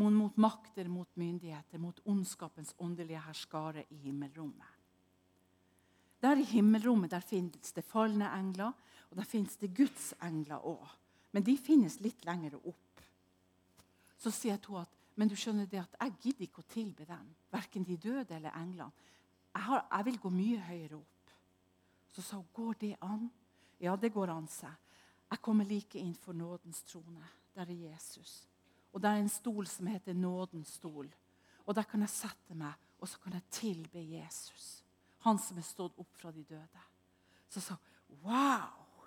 Mot, 0.00 0.14
mot 0.14 0.38
makter, 0.40 0.88
mot 0.88 1.10
myndigheter, 1.18 1.78
mot 1.78 2.00
ondskapens 2.08 2.72
åndelige 2.80 3.20
herskare 3.26 3.84
i 3.90 3.98
himmelrommet. 4.06 4.74
Der 6.22 6.40
i 6.40 6.46
himmelrommet 6.48 7.12
der 7.12 7.22
finnes 7.22 7.74
det 7.76 7.84
falne 7.86 8.30
engler, 8.34 8.72
og 9.10 9.20
der 9.20 9.28
finnes 9.28 9.56
det 9.60 9.74
Guds 9.76 10.14
engler 10.22 10.64
òg. 10.66 10.86
Men 11.32 11.44
de 11.46 11.54
finnes 11.60 12.00
litt 12.00 12.24
lenger 12.26 12.56
opp. 12.58 13.02
Så 14.18 14.32
sier 14.34 14.56
jeg 14.56 14.64
til 14.64 14.78
henne 14.78 14.88
at 14.88 14.96
men 15.18 15.26
du 15.26 15.34
skjønner 15.34 15.66
det 15.66 15.80
at 15.82 15.96
jeg 15.98 16.14
gidder 16.22 16.46
ikke 16.46 16.62
å 16.62 16.70
tilbe 16.70 17.04
dem, 17.08 17.30
verken 17.50 17.82
de 17.82 17.96
døde 17.98 18.36
eller 18.36 18.54
englene. 18.54 18.92
Jeg, 19.50 19.62
har, 19.66 19.80
jeg, 19.90 20.04
vil 20.06 20.18
gå 20.22 20.30
mye 20.30 20.58
høyere 20.62 20.98
opp. 21.00 21.17
Så 22.18 22.22
sa 22.22 22.36
hun, 22.36 22.46
går 22.52 22.74
det 22.80 22.96
an? 23.00 23.28
Ja, 23.78 23.92
det 23.96 24.10
går 24.10 24.32
an, 24.34 24.48
seg. 24.50 24.74
Jeg 25.30 25.38
kommer 25.44 25.68
like 25.68 26.00
inn 26.02 26.16
for 26.18 26.34
nådens 26.34 26.82
trone. 26.82 27.22
Der 27.54 27.62
er 27.70 27.84
Jesus. 27.92 28.48
Og 28.90 28.98
der 29.02 29.14
er 29.14 29.22
en 29.22 29.30
stol 29.30 29.68
som 29.70 29.86
heter 29.86 30.18
nådens 30.18 30.72
stol. 30.80 31.06
Og 31.62 31.76
der 31.78 31.86
kan 31.86 32.02
jeg 32.02 32.10
sette 32.10 32.58
meg, 32.58 32.74
og 32.98 33.06
så 33.06 33.22
kan 33.22 33.38
jeg 33.38 33.46
tilbe 33.54 34.02
Jesus. 34.02 34.82
Han 35.22 35.38
som 35.38 35.62
er 35.62 35.66
stått 35.68 35.94
opp 36.02 36.18
fra 36.18 36.34
de 36.34 36.42
døde. 36.42 36.82
Så 37.48 37.62
sa 37.62 37.78
hun, 37.78 38.18
wow! 38.26 39.06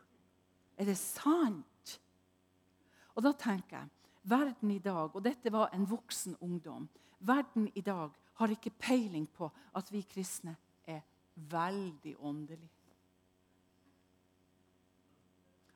Er 0.80 0.88
det 0.88 0.96
sant? 0.98 2.00
Og 3.12 3.28
da 3.28 3.36
tenker 3.36 3.82
jeg 3.82 3.92
verden 4.24 4.72
i 4.72 4.80
dag, 4.80 5.12
og 5.12 5.24
dette 5.26 5.52
var 5.52 5.76
en 5.76 5.90
voksen 5.90 6.40
ungdom 6.40 6.88
Verden 7.22 7.68
i 7.76 7.82
dag 7.86 8.10
har 8.40 8.50
ikke 8.50 8.72
peiling 8.80 9.28
på 9.30 9.46
at 9.78 9.92
vi 9.94 10.02
kristne 10.02 10.56
er 10.90 11.04
veldig 11.36 12.16
åndelige. 12.18 12.81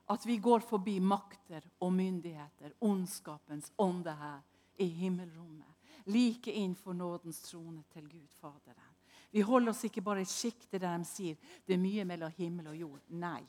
At 0.08 0.26
vi 0.26 0.38
går 0.38 0.60
forbi 0.60 1.00
makter 1.00 1.66
og 1.82 1.94
myndigheter, 1.94 2.76
ondskapens 2.82 3.72
ånde 3.82 4.14
her 4.14 4.44
i 4.78 4.88
himmelrommet. 4.88 5.72
Like 6.06 6.52
inn 6.54 6.76
for 6.78 6.94
nådens 6.94 7.42
trone 7.48 7.84
til 7.94 8.06
Gud 8.10 8.30
Faderen. 8.42 8.94
Vi 9.32 9.42
holder 9.42 9.74
oss 9.74 9.84
ikke 9.88 10.04
bare 10.06 10.22
i 10.22 10.30
sjiktet 10.30 10.80
der 10.80 10.94
de 10.96 11.08
sier 11.10 11.36
det 11.66 11.76
er 11.76 11.82
mye 11.82 12.06
mellom 12.06 12.32
himmel 12.38 12.70
og 12.72 12.78
jord. 12.78 13.02
Nei, 13.10 13.42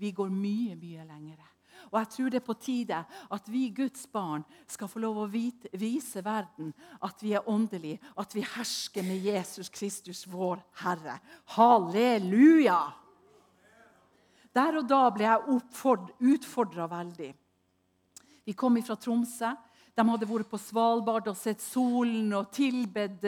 vi 0.00 0.10
går 0.16 0.32
mye, 0.32 0.74
mye 0.80 1.04
lengre. 1.06 1.46
Og 1.90 1.98
jeg 1.98 2.08
tror 2.14 2.30
det 2.32 2.40
er 2.40 2.46
på 2.46 2.56
tide 2.60 3.02
at 3.36 3.50
vi 3.52 3.68
Guds 3.74 4.06
barn 4.12 4.44
skal 4.68 4.88
få 4.90 5.02
lov 5.02 5.20
å 5.22 5.28
vite, 5.30 5.70
vise 5.78 6.22
verden 6.24 6.72
at 7.04 7.22
vi 7.24 7.34
er 7.36 7.48
åndelige, 7.48 8.00
at 8.20 8.34
vi 8.36 8.44
hersker 8.56 9.06
med 9.06 9.22
Jesus 9.24 9.70
Kristus, 9.72 10.24
vår 10.28 10.60
Herre. 10.82 11.18
Halleluja! 11.56 12.80
Der 14.54 14.80
og 14.80 14.86
da 14.90 15.04
ble 15.14 15.26
jeg 15.28 15.58
utfordra 16.32 16.88
veldig. 16.90 17.30
Vi 18.44 18.54
kom 18.58 18.80
fra 18.82 18.96
Tromsø. 18.98 19.52
De 19.94 20.06
hadde 20.06 20.26
vært 20.26 20.48
på 20.50 20.58
Svalbard 20.58 21.28
og 21.28 21.36
sett 21.36 21.60
solen 21.60 22.32
og 22.34 22.50
tilbedt 22.54 23.26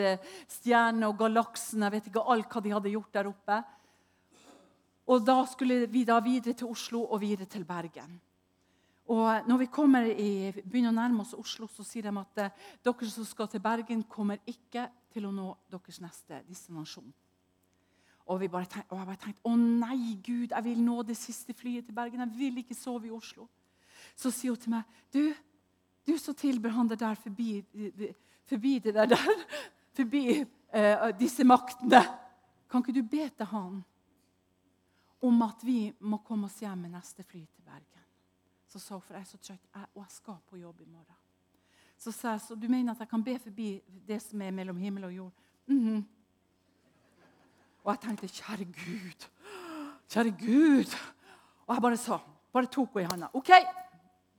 stjernene 0.51 1.07
og 1.11 1.19
galaksen. 1.19 1.83
Jeg 1.85 1.95
vet 1.95 2.09
ikke 2.09 2.25
alt 2.33 2.49
hva 2.49 2.63
de 2.63 2.73
hadde 2.73 2.93
gjort 2.95 3.15
der 3.15 3.29
oppe. 3.29 3.63
Og 5.07 5.25
Da 5.25 5.45
skulle 5.45 5.85
vi 5.91 6.03
da 6.07 6.19
videre 6.23 6.53
til 6.53 6.71
Oslo 6.71 7.03
og 7.03 7.21
videre 7.21 7.45
til 7.45 7.65
Bergen. 7.65 8.19
Og 9.11 9.47
når 9.47 9.57
vi 9.57 9.67
i, 10.15 10.51
begynner 10.63 10.93
å 10.93 10.95
nærme 10.95 11.21
oss 11.21 11.33
Oslo, 11.35 11.67
så 11.67 11.83
sier 11.83 12.03
de 12.07 12.19
at 12.19 12.37
eh, 12.39 12.51
dere 12.83 13.09
som 13.11 13.25
skal 13.25 13.49
til 13.51 13.59
Bergen, 13.59 14.03
kommer 14.03 14.39
ikke 14.47 14.87
til 15.11 15.25
å 15.27 15.31
nå 15.31 15.57
deres 15.69 15.99
neste 15.99 16.39
destinasjon. 16.47 17.11
Og, 18.25 18.39
vi 18.39 18.47
bare 18.47 18.69
tenk, 18.71 18.85
og 18.91 18.99
jeg 18.99 19.07
bare 19.09 19.19
tenkte 19.19 19.49
å 19.49 19.55
nei, 19.59 20.15
Gud, 20.23 20.53
jeg 20.53 20.63
vil 20.63 20.79
nå 20.83 21.01
det 21.03 21.17
siste 21.19 21.53
flyet 21.53 21.89
til 21.89 21.95
Bergen. 21.95 22.23
Jeg 22.23 22.37
vil 22.37 22.61
ikke 22.61 22.77
sove 22.77 23.09
i 23.09 23.13
Oslo. 23.13 23.49
Så 24.15 24.31
sier 24.31 24.53
hun 24.53 24.61
til 24.61 24.73
meg 24.73 24.99
du, 25.13 25.33
du 26.07 26.13
som 26.19 26.35
tilber 26.37 26.73
han 26.75 26.87
det 26.87 26.99
der 27.01 27.19
forbi, 27.19 27.57
forbi 28.47 28.77
det 28.83 28.93
der, 28.95 29.09
der 29.11 29.43
forbi 29.97 30.23
eh, 30.39 31.09
disse 31.19 31.43
maktene. 31.47 32.03
Kan 32.71 32.83
ikke 32.83 32.95
du 32.95 33.03
be 33.05 33.27
til 33.29 33.51
han 33.51 33.81
om 35.23 35.43
at 35.45 35.61
vi 35.63 35.77
må 35.99 36.19
komme 36.25 36.49
oss 36.49 36.61
hjem 36.63 36.87
med 36.87 36.95
neste 36.95 37.25
fly 37.27 37.43
til 37.43 37.67
Bergen? 37.67 38.07
Så 38.67 38.79
sa 38.79 38.95
hun, 38.95 39.03
for 39.05 39.13
jeg 39.13 39.21
er 39.21 39.29
så 39.29 39.37
trøtt, 39.37 39.67
og 39.93 40.01
jeg 40.01 40.15
skal 40.15 40.39
på 40.49 40.57
jobb 40.57 40.81
i 40.81 40.89
morgen. 40.89 41.19
Så 41.97 42.11
sa 42.11 42.33
jeg, 42.33 42.41
så 42.41 42.55
du 42.57 42.65
mener 42.67 42.95
at 42.95 43.03
jeg 43.03 43.11
kan 43.11 43.23
be 43.23 43.37
forbi 43.39 43.67
det 44.07 44.17
som 44.23 44.41
er 44.41 44.55
mellom 44.55 44.79
himmel 44.81 45.05
og 45.05 45.15
jord? 45.15 45.33
Mm 45.67 45.83
-hmm. 45.87 46.03
Og 47.83 47.91
jeg 47.91 47.99
tenkte, 48.05 48.27
kjære 48.31 48.65
Gud, 48.65 49.25
kjære 50.09 50.31
Gud. 50.39 50.95
Og 51.67 51.75
jeg 51.75 51.81
bare 51.81 51.97
sa, 51.99 52.19
bare 52.53 52.71
tok 52.71 52.95
henne 52.95 53.07
i 53.07 53.11
handa. 53.11 53.29
OK, 53.33 53.51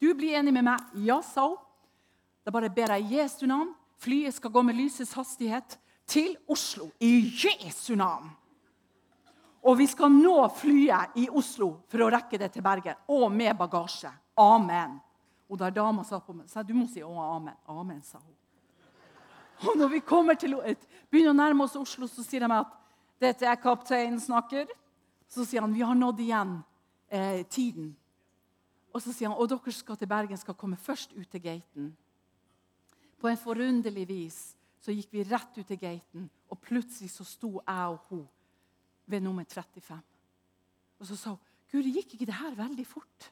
du 0.01 0.15
blir 0.17 0.39
enig 0.39 0.53
med 0.55 0.65
meg? 0.65 0.93
Ja, 1.05 1.21
sa 1.23 1.49
hun. 1.49 1.61
Da 2.45 2.53
bare 2.53 2.71
ber 2.73 2.93
jeg 2.97 3.13
Jesu 3.19 3.47
navn. 3.47 3.73
Flyet 4.01 4.35
skal 4.35 4.53
gå 4.53 4.63
med 4.63 4.77
lysets 4.77 5.13
hastighet 5.17 5.79
til 6.07 6.37
Oslo. 6.49 6.91
I 7.01 7.33
Jesu 7.45 7.95
navn! 7.97 8.31
Og 9.65 9.79
vi 9.79 9.87
skal 9.89 10.13
nå 10.13 10.37
flyet 10.59 11.17
i 11.17 11.25
Oslo 11.33 11.71
for 11.89 12.05
å 12.05 12.11
rekke 12.13 12.37
det 12.41 12.51
til 12.53 12.65
Bergen, 12.65 12.99
og 13.09 13.31
med 13.33 13.55
bagasje. 13.57 14.11
Amen. 14.37 14.99
Og 15.49 15.57
da 15.61 15.71
dama 15.73 16.05
sa 16.05 16.19
på 16.21 16.35
meg, 16.37 16.51
sa 16.53 16.63
du 16.63 16.75
må 16.77 16.85
si 16.91 17.01
å, 17.01 17.13
amen. 17.17 17.57
Amen, 17.73 18.03
sa 18.05 18.21
hun. 18.21 18.35
Og 19.65 19.79
når 19.79 19.93
vi 19.95 20.01
kommer 20.05 20.37
til, 20.37 20.59
begynner 21.09 21.33
å 21.33 21.39
nærme 21.39 21.65
oss 21.65 21.79
Oslo, 21.81 22.09
så 22.11 22.25
sier 22.27 22.45
de 22.45 22.51
at 22.53 22.75
dette 23.21 23.47
er 23.47 23.61
kapteinen 23.61 24.21
snakker. 24.21 24.69
Så 25.29 25.47
sier 25.47 25.65
han 25.65 25.75
vi 25.75 25.85
har 25.85 25.97
nådd 25.99 26.23
igjen 26.25 26.57
eh, 27.09 27.43
tiden. 27.47 27.93
Og 28.95 29.03
så 29.03 29.13
sier 29.13 29.31
han 29.31 29.39
og 29.39 29.49
dere 29.51 29.75
skal 29.75 29.99
til 29.99 30.11
Bergen 30.11 30.39
skal 30.39 30.57
komme 30.59 30.79
først 30.79 31.15
ut 31.17 31.29
til 31.31 31.43
gaten. 31.43 31.93
På 33.19 33.31
en 33.31 33.41
forunderlig 33.41 34.07
vis 34.09 34.39
så 34.85 34.93
gikk 34.93 35.15
vi 35.17 35.25
rett 35.25 35.57
ut 35.57 35.67
til 35.67 35.81
gaten, 35.81 36.27
og 36.53 36.61
plutselig 36.61 37.09
så 37.11 37.25
sto 37.25 37.55
jeg 37.57 37.95
og 37.95 38.11
hun 38.11 38.27
ved 39.09 39.25
nummer 39.25 39.45
35. 39.49 40.03
Og 41.01 41.09
så 41.09 41.17
sa 41.17 41.33
hun 41.33 41.53
Guri, 41.73 41.91
gikk 41.97 42.15
ikke 42.15 42.29
det 42.29 42.37
her 42.39 42.55
veldig 42.55 42.85
fort? 42.87 43.31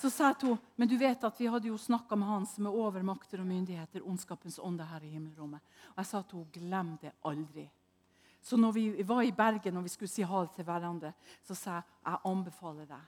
Så 0.00 0.10
sa 0.10 0.34
hun, 0.40 0.56
men 0.76 0.88
du 0.88 0.96
vet 0.96 1.24
at 1.24 1.40
vi 1.40 1.46
hadde 1.46 1.68
jo 1.68 1.76
snakka 1.78 2.16
med 2.16 2.28
han 2.28 2.46
som 2.48 2.66
er 2.66 2.76
over 2.76 3.02
makter 3.04 3.42
og 3.42 3.46
myndigheter, 3.46 4.00
ondskapens 4.08 4.56
ånde 4.58 4.86
her 4.88 5.04
i 5.04 5.10
himmelrommet. 5.12 5.60
Og 5.92 6.00
jeg 6.00 6.08
sa 6.08 6.22
til 6.22 6.38
henne 6.38 6.54
glem 6.54 6.94
det 7.02 7.12
aldri. 7.28 7.66
Så 8.40 8.56
når 8.56 8.72
vi 8.72 8.84
var 9.04 9.20
i 9.22 9.34
Bergen 9.36 9.76
og 9.76 9.84
vi 9.84 9.92
skulle 9.92 10.08
si 10.08 10.24
ha 10.24 10.40
det 10.46 10.54
til 10.56 10.64
hverandre, 10.64 11.12
så 11.44 11.54
sa 11.54 11.74
jeg 11.74 11.84
jeg 12.06 12.22
anbefaler 12.32 12.88
deg. 12.88 13.02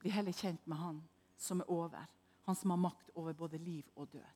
Bli 0.00 0.10
heller 0.14 0.32
kjent 0.32 0.64
med 0.64 0.80
han 0.80 1.02
som 1.36 1.60
er 1.60 1.70
over. 1.70 2.08
Han 2.48 2.56
som 2.56 2.72
har 2.72 2.80
makt 2.88 3.12
over 3.14 3.36
både 3.36 3.60
liv 3.60 3.84
og 3.94 4.08
død. 4.08 4.30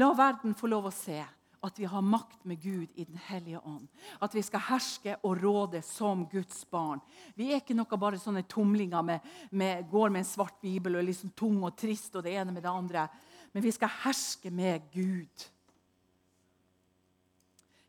La 0.00 0.08
verden 0.16 0.56
få 0.56 0.72
lov 0.72 0.88
å 0.88 0.94
se 0.94 1.20
at 1.62 1.78
vi 1.78 1.88
har 1.90 2.02
makt 2.04 2.44
med 2.44 2.60
Gud 2.62 2.88
i 2.94 3.04
Den 3.04 3.18
hellige 3.28 3.60
ånd. 3.60 3.88
At 4.20 4.34
vi 4.34 4.42
skal 4.42 4.62
herske 4.68 5.16
og 5.22 5.42
råde 5.42 5.82
som 5.82 6.26
Guds 6.30 6.64
barn. 6.70 7.00
Vi 7.34 7.50
er 7.50 7.62
ikke 7.62 7.76
noe 7.76 7.98
bare 8.00 8.20
sånne 8.20 8.44
tumlinger 8.48 9.02
med, 9.02 9.26
med, 9.50 9.86
går 9.90 10.12
med 10.14 10.22
en 10.22 10.30
svart 10.30 10.60
bibel 10.62 10.94
og 10.94 11.02
er 11.02 11.10
liksom 11.10 11.34
tung 11.36 11.62
og 11.64 11.76
trist 11.78 12.16
og 12.16 12.24
det 12.26 12.36
ene 12.38 12.54
med 12.54 12.62
det 12.62 12.72
andre. 12.72 13.08
Men 13.52 13.64
vi 13.64 13.72
skal 13.74 13.92
herske 14.04 14.50
med 14.50 14.90
Gud. 14.94 15.48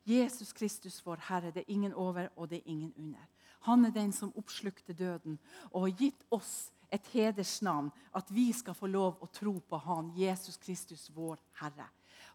Jesus 0.10 0.54
Kristus, 0.54 1.06
vår 1.06 1.22
Herre, 1.28 1.52
det 1.54 1.64
er 1.68 1.74
ingen 1.74 1.94
over 1.94 2.32
og 2.36 2.50
det 2.50 2.64
er 2.64 2.72
ingen 2.72 2.94
under. 2.98 3.28
Han 3.68 3.86
er 3.86 3.94
den 3.94 4.12
som 4.16 4.34
oppslukte 4.40 4.94
døden 4.94 5.38
og 5.72 5.82
har 5.82 5.98
gitt 6.00 6.26
oss 6.32 6.72
et 6.92 7.08
hedersnavn. 7.14 7.92
At 8.16 8.32
vi 8.34 8.50
skal 8.54 8.74
få 8.74 8.88
lov 8.88 9.20
å 9.22 9.30
tro 9.34 9.60
på 9.60 9.78
Han, 9.86 10.14
Jesus 10.18 10.58
Kristus, 10.58 11.10
vår 11.14 11.38
Herre. 11.62 11.86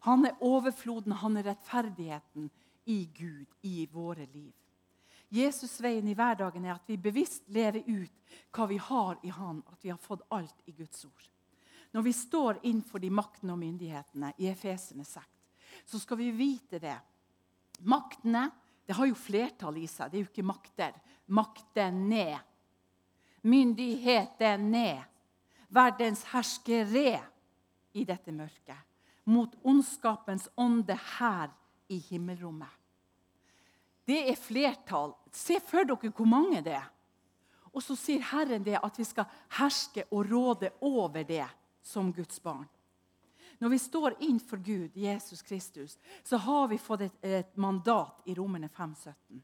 Han 0.04 0.26
er 0.28 0.36
overfloden, 0.44 1.14
han 1.16 1.38
er 1.40 1.46
rettferdigheten 1.48 2.50
i 2.92 3.06
Gud 3.16 3.46
i 3.64 3.86
våre 3.88 4.26
liv. 4.34 4.52
Jesus-veien 5.32 6.06
i 6.08 6.14
hverdagen 6.14 6.66
er 6.66 6.74
at 6.74 6.90
vi 6.90 6.98
bevisst 7.00 7.48
lever 7.48 7.80
ut 7.88 8.36
hva 8.52 8.68
vi 8.68 8.76
har 8.76 9.16
i 9.24 9.32
Han, 9.32 9.62
at 9.72 9.80
vi 9.80 9.90
har 9.90 9.98
fått 9.98 10.26
alt 10.28 10.60
i 10.68 10.76
Guds 10.76 11.06
ord. 11.08 11.24
Når 11.96 12.04
vi 12.04 12.12
står 12.12 12.60
innenfor 12.62 13.00
de 13.00 13.10
maktene 13.10 13.56
og 13.56 13.62
myndighetene 13.62 14.34
i 14.36 14.50
Efesene 14.52 15.08
sekt, 15.08 15.32
så 15.88 15.98
skal 15.98 16.20
vi 16.20 16.30
vite 16.36 16.78
det. 16.82 16.98
Maktene 17.88 18.50
det 18.84 18.98
har 18.98 19.08
jo 19.08 19.16
flertall 19.16 19.80
i 19.80 19.88
seg. 19.88 20.10
Det 20.10 20.18
er 20.18 20.26
jo 20.26 20.30
ikke 20.30 20.44
makter. 20.44 20.96
Maktene. 21.32 22.26
Myndighetene. 23.48 24.88
Verdens 25.72 26.26
herskere 26.34 27.22
i 27.96 28.04
dette 28.04 28.34
mørket 28.36 28.93
mot 29.24 29.54
ondskapens 29.62 30.48
ånde 30.54 30.96
her 31.18 31.52
i 31.88 31.98
himmelrommet. 31.98 32.70
Det 34.04 34.18
er 34.30 34.36
flertall. 34.36 35.14
Se 35.32 35.56
for 35.64 35.86
dere 35.88 36.12
hvor 36.12 36.28
mange 36.28 36.60
det 36.64 36.76
er. 36.76 36.90
Og 37.74 37.82
så 37.82 37.96
sier 37.98 38.22
Herren 38.30 38.62
det 38.62 38.76
at 38.78 38.98
vi 38.98 39.06
skal 39.08 39.26
herske 39.56 40.04
og 40.10 40.28
råde 40.30 40.70
over 40.84 41.24
det 41.26 41.46
som 41.82 42.12
Guds 42.12 42.40
barn. 42.40 42.68
Når 43.58 43.68
vi 43.68 43.78
står 43.78 44.14
innenfor 44.20 44.56
Gud, 44.56 44.96
Jesus 44.96 45.42
Kristus, 45.42 45.98
så 46.24 46.36
har 46.36 46.68
vi 46.68 46.78
fått 46.78 47.00
et, 47.00 47.18
et 47.22 47.56
mandat 47.56 48.22
i 48.26 48.34
Romerne 48.34 48.68
5,17. 48.68 49.40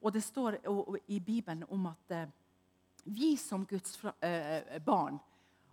Og 0.00 0.12
det 0.12 0.22
står 0.24 0.58
i 1.06 1.20
Bibelen 1.20 1.64
om 1.68 1.86
at 1.90 2.10
eh, 2.14 2.28
vi 3.04 3.36
som 3.36 3.66
Guds 3.66 3.98
eh, 4.20 4.82
barn 4.82 5.18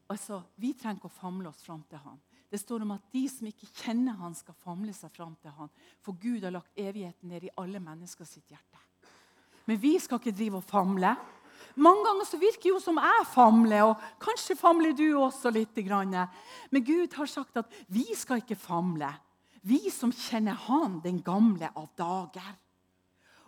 altså, 0.07 0.41
Vi 0.55 0.73
trenger 0.73 1.01
ikke 1.01 1.09
å 1.09 1.19
famle 1.21 1.49
oss 1.49 1.63
fram 1.65 1.83
til 1.89 2.01
ham. 2.03 2.19
Det 2.53 2.59
står 2.61 2.83
om 2.85 2.91
at 2.93 3.05
de 3.09 3.23
som 3.31 3.47
ikke 3.49 3.65
kjenner 3.81 4.13
han, 4.19 4.35
skal 4.37 4.53
famle 4.61 4.93
seg 4.93 5.09
fram 5.15 5.31
til 5.41 5.49
han. 5.57 5.71
For 6.05 6.13
Gud 6.21 6.43
har 6.45 6.53
lagt 6.53 6.77
evigheten 6.77 7.31
ned 7.33 7.47
i 7.47 7.55
alle 7.57 7.79
mennesker 7.81 8.27
sitt 8.29 8.51
hjerte. 8.53 8.77
Men 9.65 9.79
vi 9.81 9.95
skal 9.97 10.21
ikke 10.21 10.35
drive 10.37 10.59
og 10.59 10.67
famle. 10.69 11.15
Mange 11.81 12.05
ganger 12.05 12.29
så 12.29 12.37
virker 12.37 12.69
jo 12.69 12.77
som 12.83 12.99
jeg 13.01 13.25
famler, 13.31 13.87
og 13.87 14.05
kanskje 14.21 14.59
famler 14.59 14.93
du 14.93 15.07
også 15.17 15.49
litt. 15.49 15.81
Men 15.81 16.85
Gud 16.85 17.17
har 17.17 17.31
sagt 17.31 17.57
at 17.57 17.73
vi 17.89 18.05
skal 18.13 18.43
ikke 18.43 18.59
famle. 18.59 19.09
Vi 19.65 19.89
som 19.89 20.13
kjenner 20.13 20.53
Han, 20.67 21.01
den 21.01 21.23
gamle 21.25 21.71
av 21.73 21.89
dager, 21.97 22.53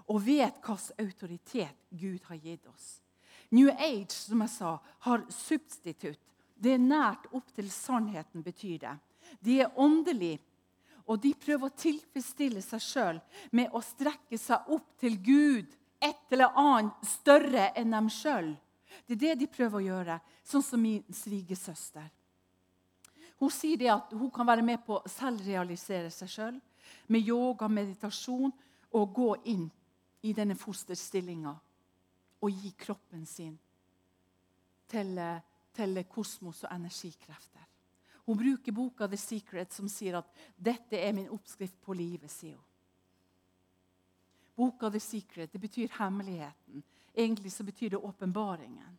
og 0.09 0.25
vet 0.25 0.57
hvilken 0.65 1.05
autoritet 1.05 1.77
Gud 1.93 2.25
har 2.25 2.41
gitt 2.41 2.65
oss. 2.73 3.03
New 3.53 3.69
Age 3.69 4.17
som 4.17 4.41
jeg 4.41 4.49
sa, 4.49 4.79
har 5.05 5.29
substitutt. 5.29 6.21
Det 6.55 6.75
er 6.75 6.81
nært 6.81 7.27
opp 7.35 7.51
til 7.55 7.69
sannheten, 7.71 8.43
betyr 8.43 8.77
det. 8.83 8.93
De 9.43 9.59
er 9.61 9.79
åndelige, 9.79 10.39
og 11.05 11.19
de 11.21 11.33
prøver 11.37 11.69
å 11.69 11.77
tilfredsstille 11.77 12.61
seg 12.65 12.81
sjøl 12.81 13.19
med 13.53 13.73
å 13.75 13.81
strekke 13.83 14.37
seg 14.41 14.69
opp 14.73 14.87
til 15.01 15.17
Gud, 15.21 15.73
et 16.01 16.33
eller 16.33 16.55
annet 16.59 17.07
større 17.07 17.69
enn 17.77 17.93
dem 17.93 18.09
sjøl. 18.13 18.53
Det 19.05 19.15
er 19.15 19.21
det 19.21 19.35
de 19.43 19.51
prøver 19.51 19.79
å 19.79 19.85
gjøre, 19.85 20.19
sånn 20.45 20.63
som 20.65 20.81
min 20.81 21.03
svigersøster. 21.13 22.07
Hun 23.41 23.51
sier 23.51 23.77
det 23.77 23.91
at 23.91 24.13
hun 24.15 24.31
kan 24.33 24.47
være 24.47 24.63
med 24.65 24.81
på 24.85 24.97
å 24.97 25.11
selvrealisere 25.11 26.11
seg 26.13 26.31
sjøl 26.31 26.59
med 27.11 27.27
yoga, 27.27 27.67
meditasjon 27.67 28.53
og 28.95 29.13
gå 29.13 29.31
inn 29.51 29.65
i 30.25 30.33
denne 30.33 30.55
fosterstillinga 30.57 31.53
og 32.45 32.63
gi 32.63 32.71
kroppen 32.79 33.25
sin 33.27 33.53
til 34.89 35.17
eh, 35.19 35.41
til 35.75 36.03
kosmos 36.09 36.63
og 36.63 36.75
energikrefter. 36.75 37.65
Hun 38.25 38.37
bruker 38.37 38.73
boka 38.73 39.07
The 39.07 39.17
Secret, 39.17 39.73
som 39.73 39.89
sier 39.89 40.17
at 40.17 40.31
'dette 40.57 40.97
er 40.97 41.13
min 41.13 41.29
oppskrift 41.29 41.81
på 41.81 41.93
livet'. 41.93 42.27
sier 42.27 42.55
hun. 42.55 42.63
Boka 44.55 44.89
The 44.89 44.99
Secret 44.99 45.51
det 45.53 45.59
betyr 45.59 45.87
hemmeligheten. 45.99 46.83
Egentlig 47.13 47.51
så 47.51 47.63
betyr 47.63 47.89
det 47.89 47.97
åpenbaringen. 47.97 48.97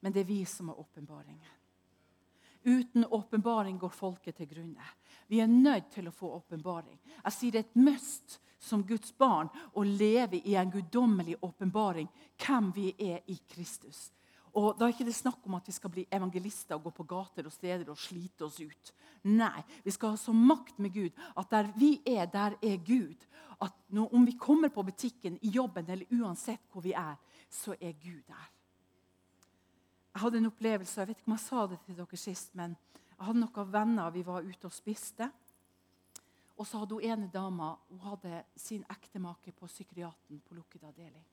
Men 0.00 0.12
det 0.12 0.20
er 0.20 0.24
vi 0.24 0.44
som 0.44 0.68
er 0.68 0.80
åpenbaringen. 0.80 1.60
Uten 2.64 3.04
åpenbaring 3.04 3.78
går 3.78 3.88
folket 3.88 4.36
til 4.36 4.48
grunne. 4.48 4.84
Vi 5.26 5.40
er 5.40 5.46
nødt 5.46 5.90
til 5.92 6.08
å 6.08 6.12
få 6.12 6.34
åpenbaring. 6.36 6.98
Jeg 7.24 7.32
sier 7.32 7.52
det 7.52 7.58
er 7.58 7.68
et 7.68 7.76
must 7.76 8.40
som 8.58 8.84
Guds 8.86 9.12
barn 9.16 9.48
å 9.72 9.84
leve 9.84 10.36
i 10.44 10.54
en 10.54 10.70
guddommelig 10.70 11.38
åpenbaring 11.40 12.08
hvem 12.36 12.72
vi 12.76 12.94
er 12.98 13.20
i 13.26 13.38
Kristus. 13.48 14.10
Og 14.54 14.78
Da 14.78 14.86
er 14.86 14.94
ikke 14.94 15.06
det 15.06 15.14
snakk 15.14 15.46
om 15.46 15.54
at 15.54 15.66
vi 15.66 15.72
skal 15.72 15.90
bli 15.90 16.06
evangelister 16.10 16.74
og 16.74 16.88
gå 16.88 16.90
på 16.90 17.04
gater 17.04 17.46
og 17.46 17.52
steder 17.52 17.90
og 17.90 17.98
slite 17.98 18.44
oss 18.44 18.60
ut. 18.60 18.92
Nei, 19.30 19.62
vi 19.84 19.90
skal 19.90 20.14
ha 20.14 20.16
så 20.16 20.32
makt 20.32 20.78
med 20.78 20.94
Gud 20.94 21.10
at 21.36 21.50
der 21.50 21.68
vi 21.76 22.00
er, 22.06 22.26
der 22.26 22.56
er 22.62 22.76
Gud. 22.76 23.26
At 23.60 23.74
når, 23.88 24.14
Om 24.14 24.26
vi 24.26 24.32
kommer 24.32 24.68
på 24.68 24.82
butikken, 24.82 25.38
i 25.42 25.48
jobben 25.48 25.90
eller 25.90 26.06
uansett 26.10 26.60
hvor 26.72 26.80
vi 26.80 26.92
er, 26.92 27.16
så 27.50 27.74
er 27.80 27.92
Gud 27.92 28.22
der. 28.26 28.50
Jeg 30.14 30.20
hadde 30.20 30.38
en 30.38 30.46
opplevelse, 30.46 31.00
jeg 31.00 31.08
vet 31.08 31.18
ikke 31.18 31.28
om 31.28 31.36
jeg 31.36 31.44
sa 31.44 31.66
det 31.66 31.78
til 31.84 31.96
dere 31.96 32.16
sist, 32.16 32.54
men 32.54 32.76
jeg 33.18 33.26
hadde 33.26 33.40
noen 33.40 33.72
venner 33.72 34.10
vi 34.10 34.26
var 34.26 34.42
ute 34.42 34.66
og 34.66 34.72
spiste. 34.72 35.30
Og 36.56 36.66
så 36.66 36.80
hadde 36.80 36.96
hun 36.96 37.04
ene 37.04 37.28
dama 37.32 37.74
hun 37.88 38.00
hadde 38.00 38.42
sin 38.56 38.82
ektemake 38.90 39.52
på 39.52 39.66
psykiaten 39.66 40.40
på 40.40 40.54
lukket 40.54 40.82
avdeling. 40.84 41.24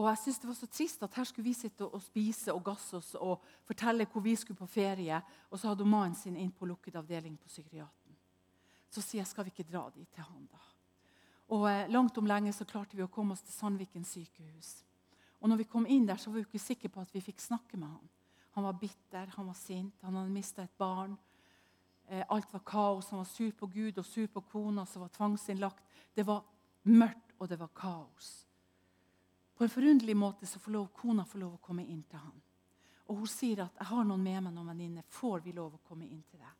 Og 0.00 0.08
jeg 0.08 0.18
synes 0.18 0.38
Det 0.38 0.48
var 0.48 0.54
så 0.54 0.66
trist 0.66 1.02
at 1.02 1.14
her 1.14 1.24
skulle 1.28 1.44
vi 1.44 1.52
sitte 1.52 1.84
og 1.84 2.02
spise 2.02 2.52
og 2.54 2.64
gasse 2.64 2.96
oss 2.96 3.14
og 3.20 3.42
fortelle 3.68 4.06
hvor 4.08 4.24
vi 4.24 4.32
skulle 4.36 4.56
på 4.56 4.66
ferie, 4.66 5.20
og 5.50 5.58
så 5.58 5.68
hadde 5.68 5.84
mannen 5.84 6.14
sin 6.16 6.36
inn 6.40 6.52
på 6.52 6.66
lukket 6.66 6.96
avdeling 6.96 7.36
på 7.36 7.48
psykiaten. 7.48 8.16
Så 8.90 9.04
sier 9.04 9.20
jeg 9.20 9.28
skal 9.28 9.44
vi 9.44 9.52
ikke 9.52 9.68
dra 9.68 9.84
dit 9.94 10.08
til 10.08 10.24
han 10.24 10.46
da. 10.48 10.62
Og 11.52 11.66
eh, 11.68 11.90
Langt 11.92 12.16
om 12.18 12.26
lenge 12.26 12.52
så 12.56 12.64
klarte 12.64 12.96
vi 12.96 13.04
å 13.04 13.12
komme 13.12 13.36
oss 13.36 13.44
til 13.44 13.52
Sandviken 13.52 14.06
sykehus. 14.06 14.80
Og 15.40 15.48
når 15.52 15.62
vi 15.62 15.68
kom 15.68 15.86
inn 15.86 16.06
der, 16.08 16.16
så 16.16 16.30
var 16.30 16.40
vi 16.40 16.48
ikke 16.48 16.62
sikre 16.62 16.88
på 16.88 17.04
at 17.04 17.12
vi 17.14 17.20
fikk 17.24 17.40
snakke 17.40 17.76
med 17.76 17.88
han. 17.88 18.10
Han 18.56 18.66
var 18.66 18.80
bitter, 18.80 19.30
han 19.36 19.46
var 19.46 19.58
sint, 19.58 20.00
han 20.02 20.16
hadde 20.16 20.32
mista 20.32 20.64
et 20.64 20.78
barn. 20.80 21.18
Eh, 22.08 22.24
alt 22.28 22.52
var 22.52 22.64
kaos. 22.66 23.10
Han 23.12 23.20
var 23.20 23.28
sur 23.28 23.52
på 23.52 23.68
Gud 23.68 23.98
og 23.98 24.04
sur 24.04 24.26
på 24.32 24.40
kona 24.40 24.86
som 24.86 25.04
var 25.04 25.12
tvangsinnlagt. 25.12 25.84
Det 26.16 26.26
var 26.26 26.40
mørkt, 26.88 27.36
og 27.38 27.48
det 27.48 27.60
var 27.60 27.70
kaos. 27.76 28.49
På 29.60 29.64
en 29.64 29.70
forunderlig 29.70 30.16
måte 30.16 30.46
så 30.46 30.58
får 30.58 30.72
lov, 30.72 30.86
kona 30.86 31.24
får 31.24 31.38
lov 31.38 31.54
å 31.54 31.58
komme 31.60 31.82
inn 31.84 32.00
til 32.08 32.16
han. 32.16 32.36
Og 33.12 33.16
hun 33.16 33.26
sier 33.28 33.60
at 33.60 33.74
'jeg 33.76 33.86
har 33.86 34.04
noen 34.04 34.22
med 34.22 34.42
meg, 34.42 34.54
noen 34.54 34.66
venninner. 34.66 35.02
Får 35.02 35.40
vi 35.44 35.52
lov 35.52 35.74
å 35.74 35.80
komme 35.88 36.06
inn 36.06 36.22
til 36.30 36.40
deg?' 36.40 36.56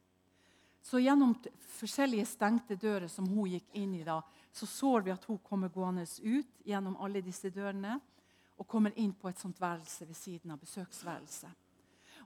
Så 0.83 0.99
gjennom 1.01 1.35
forskjellige 1.79 2.27
stengte 2.27 2.77
dører 2.77 3.09
som 3.09 3.27
hun 3.27 3.49
gikk 3.49 3.65
inn 3.73 3.95
i, 3.95 4.05
da, 4.05 4.21
så 4.53 4.67
så 4.67 5.03
vi 5.03 5.11
at 5.11 5.25
hun 5.25 5.39
kommer 5.39 5.69
gående 5.69 6.03
ut 6.23 6.61
gjennom 6.63 6.97
alle 7.01 7.23
disse 7.23 7.51
dørene 7.51 8.01
og 8.59 8.69
kommer 8.69 8.93
inn 8.97 9.15
på 9.15 9.29
et 9.29 9.39
sånt 9.39 9.61
værelse 9.61 10.07
ved 10.07 10.17
siden 10.17 10.51
av 10.51 10.59
besøksværelset. 10.59 11.55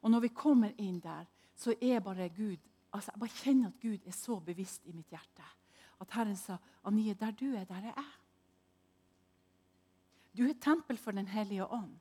Og 0.03 0.11
når 0.11 0.21
vi 0.21 0.29
kommer 0.29 0.75
inn 0.77 0.99
der, 1.01 1.27
så 1.55 1.75
er 1.81 2.01
bare 2.01 2.29
Gud 2.29 2.59
altså 2.93 3.13
Jeg 3.13 3.21
bare 3.21 3.45
kjenner 3.45 3.69
at 3.69 3.81
Gud 3.81 4.07
er 4.07 4.13
så 4.13 4.41
bevisst 4.41 4.87
i 4.87 4.93
mitt 4.93 5.11
hjerte. 5.11 5.45
At 6.01 6.11
Herren 6.11 6.37
sa, 6.37 6.57
'Anie, 6.85 7.15
der 7.15 7.31
du 7.31 7.55
er, 7.55 7.65
der 7.65 7.75
er 7.75 7.93
jeg'. 7.93 8.24
Du 10.37 10.44
er 10.49 10.59
tempel 10.61 10.99
for 10.99 11.12
Den 11.12 11.29
hellige 11.31 11.66
ånd. 11.66 11.94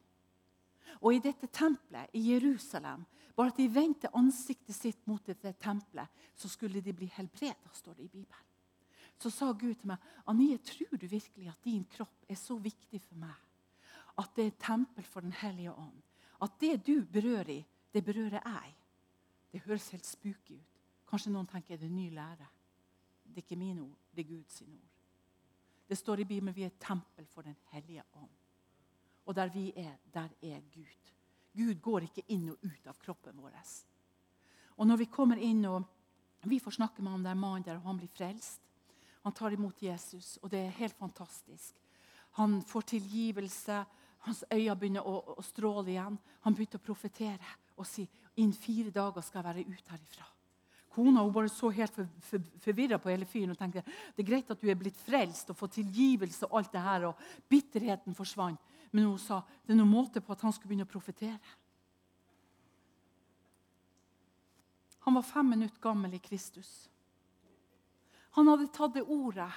Og 1.01 1.13
i 1.13 1.21
dette 1.23 1.47
tempelet 1.47 2.09
i 2.13 2.21
Jerusalem, 2.31 3.05
bare 3.35 3.51
at 3.51 3.57
de 3.57 3.67
vendte 3.69 4.11
ansiktet 4.15 4.75
sitt 4.75 5.07
mot 5.07 5.23
dette 5.25 5.53
tempelet, 5.61 6.09
så 6.35 6.49
skulle 6.49 6.81
de 6.81 6.93
bli 6.93 7.09
helbreda, 7.15 7.69
står 7.73 7.97
det 7.97 8.03
i 8.03 8.13
Bibelen. 8.19 8.49
Så 9.19 9.29
sa 9.29 9.51
Gud 9.51 9.75
til 9.75 9.87
meg, 9.87 9.97
'Anie, 10.27 10.57
tror 10.57 10.97
du 10.97 11.07
virkelig 11.07 11.47
at 11.47 11.63
din 11.63 11.85
kropp 11.85 12.25
er 12.29 12.35
så 12.35 12.57
viktig 12.57 13.01
for 13.01 13.15
meg?' 13.15 13.43
At 14.17 14.35
det 14.35 14.45
er 14.45 14.59
tempel 14.59 15.03
for 15.03 15.21
Den 15.21 15.31
hellige 15.31 15.71
ånd. 15.71 16.01
At 16.41 16.59
det 16.59 16.85
du 16.85 17.05
berører 17.05 17.49
i, 17.49 17.65
det 17.93 18.05
berører 18.05 18.41
jeg. 18.45 18.75
Det 19.51 19.61
høres 19.61 19.89
helt 19.89 20.05
spooky 20.05 20.53
ut. 20.53 20.81
Kanskje 21.07 21.31
noen 21.31 21.47
tenker 21.47 21.77
det 21.77 21.85
er 21.85 21.93
ny 21.93 22.09
lære. 22.09 22.47
Det 23.23 23.37
er 23.37 23.45
ikke 23.45 23.55
mine 23.55 23.81
ord, 23.81 23.97
det 24.15 24.25
er 24.25 24.29
Guds 24.29 24.61
ord. 24.61 24.92
Det 25.87 25.95
står 25.95 26.19
i 26.19 26.25
Bibelen 26.25 26.55
vi 26.55 26.65
er 26.65 26.77
tempel 26.79 27.25
for 27.25 27.43
Den 27.43 27.57
hellige 27.71 28.03
ånd. 28.13 28.29
Og 29.25 29.35
der 29.35 29.49
vi 29.49 29.71
er, 29.75 29.97
der 30.13 30.29
er 30.41 30.61
Gud. 30.73 31.11
Gud 31.53 31.81
går 31.81 32.07
ikke 32.07 32.25
inn 32.33 32.49
og 32.49 32.63
ut 32.63 32.87
av 32.87 32.97
kroppen 32.99 33.37
vår. 33.39 33.55
Og 34.77 34.87
når 34.87 34.97
vi 35.03 35.11
kommer 35.11 35.37
inn 35.37 35.65
og 35.65 35.83
Vi 36.43 36.59
får 36.59 36.71
snakke 36.75 37.01
med 37.01 37.11
han 37.11 37.23
der 37.23 37.35
mannen 37.39 37.63
der, 37.63 37.77
og 37.77 37.85
han 37.87 37.97
blir 37.97 38.09
frelst. 38.11 38.59
Han 39.23 39.31
tar 39.31 39.53
imot 39.55 39.79
Jesus, 39.79 40.37
og 40.41 40.51
det 40.51 40.59
er 40.59 40.75
helt 40.75 40.97
fantastisk. 40.99 41.77
Han 42.35 42.61
får 42.61 42.81
tilgivelse. 42.81 43.85
Hans 44.27 44.43
øyne 44.51 44.75
begynner 44.75 45.07
å, 45.07 45.21
å 45.37 45.41
stråle 45.41 45.93
igjen. 45.93 46.17
Han 46.43 46.53
begynte 46.53 46.81
å 46.81 46.83
profetere 46.83 47.55
og 47.77 47.87
si 47.87 48.03
innen 48.35 48.51
fire 48.59 48.91
dager 48.91 49.23
skal 49.23 49.39
jeg 49.39 49.47
være 49.47 49.65
ute 49.71 49.95
herifra. 49.95 50.27
Kona 50.93 51.23
hun 51.23 51.33
bare 51.33 51.49
så 51.49 51.71
helt 51.73 51.95
for, 51.95 52.07
for, 52.21 52.43
forvirra 52.61 52.99
på 53.01 53.09
hele 53.09 53.25
fyren 53.25 53.55
og 53.55 53.57
tenkte 53.57 53.81
det 53.81 54.21
er 54.21 54.27
greit 54.27 54.51
at 54.53 54.61
du 54.61 54.69
er 54.69 54.77
blitt 54.77 54.99
frelst 55.01 55.49
og 55.49 55.57
fått 55.57 55.79
tilgivelse. 55.79 56.45
og 56.45 56.59
alt 56.59 56.71
det 56.71 56.85
her, 56.85 57.07
og 57.09 57.49
Bitterheten 57.49 58.13
forsvant. 58.13 58.61
Men 58.91 59.09
hun 59.09 59.19
sa 59.19 59.41
det 59.65 59.73
er 59.73 59.79
noen 59.79 59.89
måte 59.89 60.21
på 60.21 60.35
at 60.35 60.43
han 60.45 60.53
skulle 60.53 60.69
begynne 60.69 60.85
å 60.85 60.93
profetere. 60.93 61.57
Han 65.03 65.17
var 65.17 65.25
fem 65.27 65.49
minutter 65.49 65.81
gammel 65.81 66.13
i 66.13 66.21
Kristus. 66.23 66.87
Han 68.37 68.47
hadde 68.47 68.69
tatt 68.73 68.93
det 68.93 69.03
ordet 69.03 69.49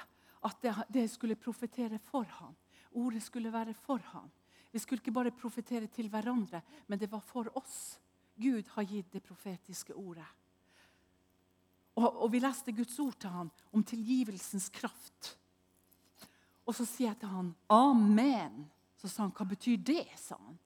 at 0.45 0.57
det, 0.61 0.73
det 0.89 1.05
skulle 1.09 1.37
profetere 1.39 1.99
for 2.09 2.25
ham. 2.39 2.55
Ordet 2.97 3.23
skulle 3.23 3.53
være 3.53 3.73
for 3.77 4.01
ham. 4.11 4.27
Vi 4.71 4.81
skulle 4.81 5.01
ikke 5.01 5.15
bare 5.15 5.31
profetere 5.31 5.87
til 5.87 6.09
hverandre, 6.09 6.61
men 6.87 6.99
det 6.99 7.11
var 7.11 7.23
for 7.23 7.47
oss. 7.57 7.99
Gud 8.35 8.67
har 8.75 8.83
gitt 8.83 9.13
det 9.13 9.23
profetiske 9.25 9.95
ordet. 9.95 10.27
Og, 11.97 12.07
og 12.23 12.31
vi 12.31 12.41
leste 12.43 12.73
Guds 12.75 12.97
ord 13.01 13.17
til 13.17 13.33
han 13.33 13.51
om 13.73 13.83
tilgivelsens 13.83 14.69
kraft. 14.73 15.33
Og 16.67 16.75
så 16.75 16.85
sier 16.85 17.09
jeg 17.09 17.19
til 17.19 17.31
han, 17.31 17.55
'Amen'. 17.69 18.65
Så 18.97 19.07
sa 19.07 19.23
han, 19.23 19.31
'Hva 19.31 19.45
betyr 19.45 19.77
det?' 19.77 20.19
sa 20.19 20.35
han. 20.35 20.59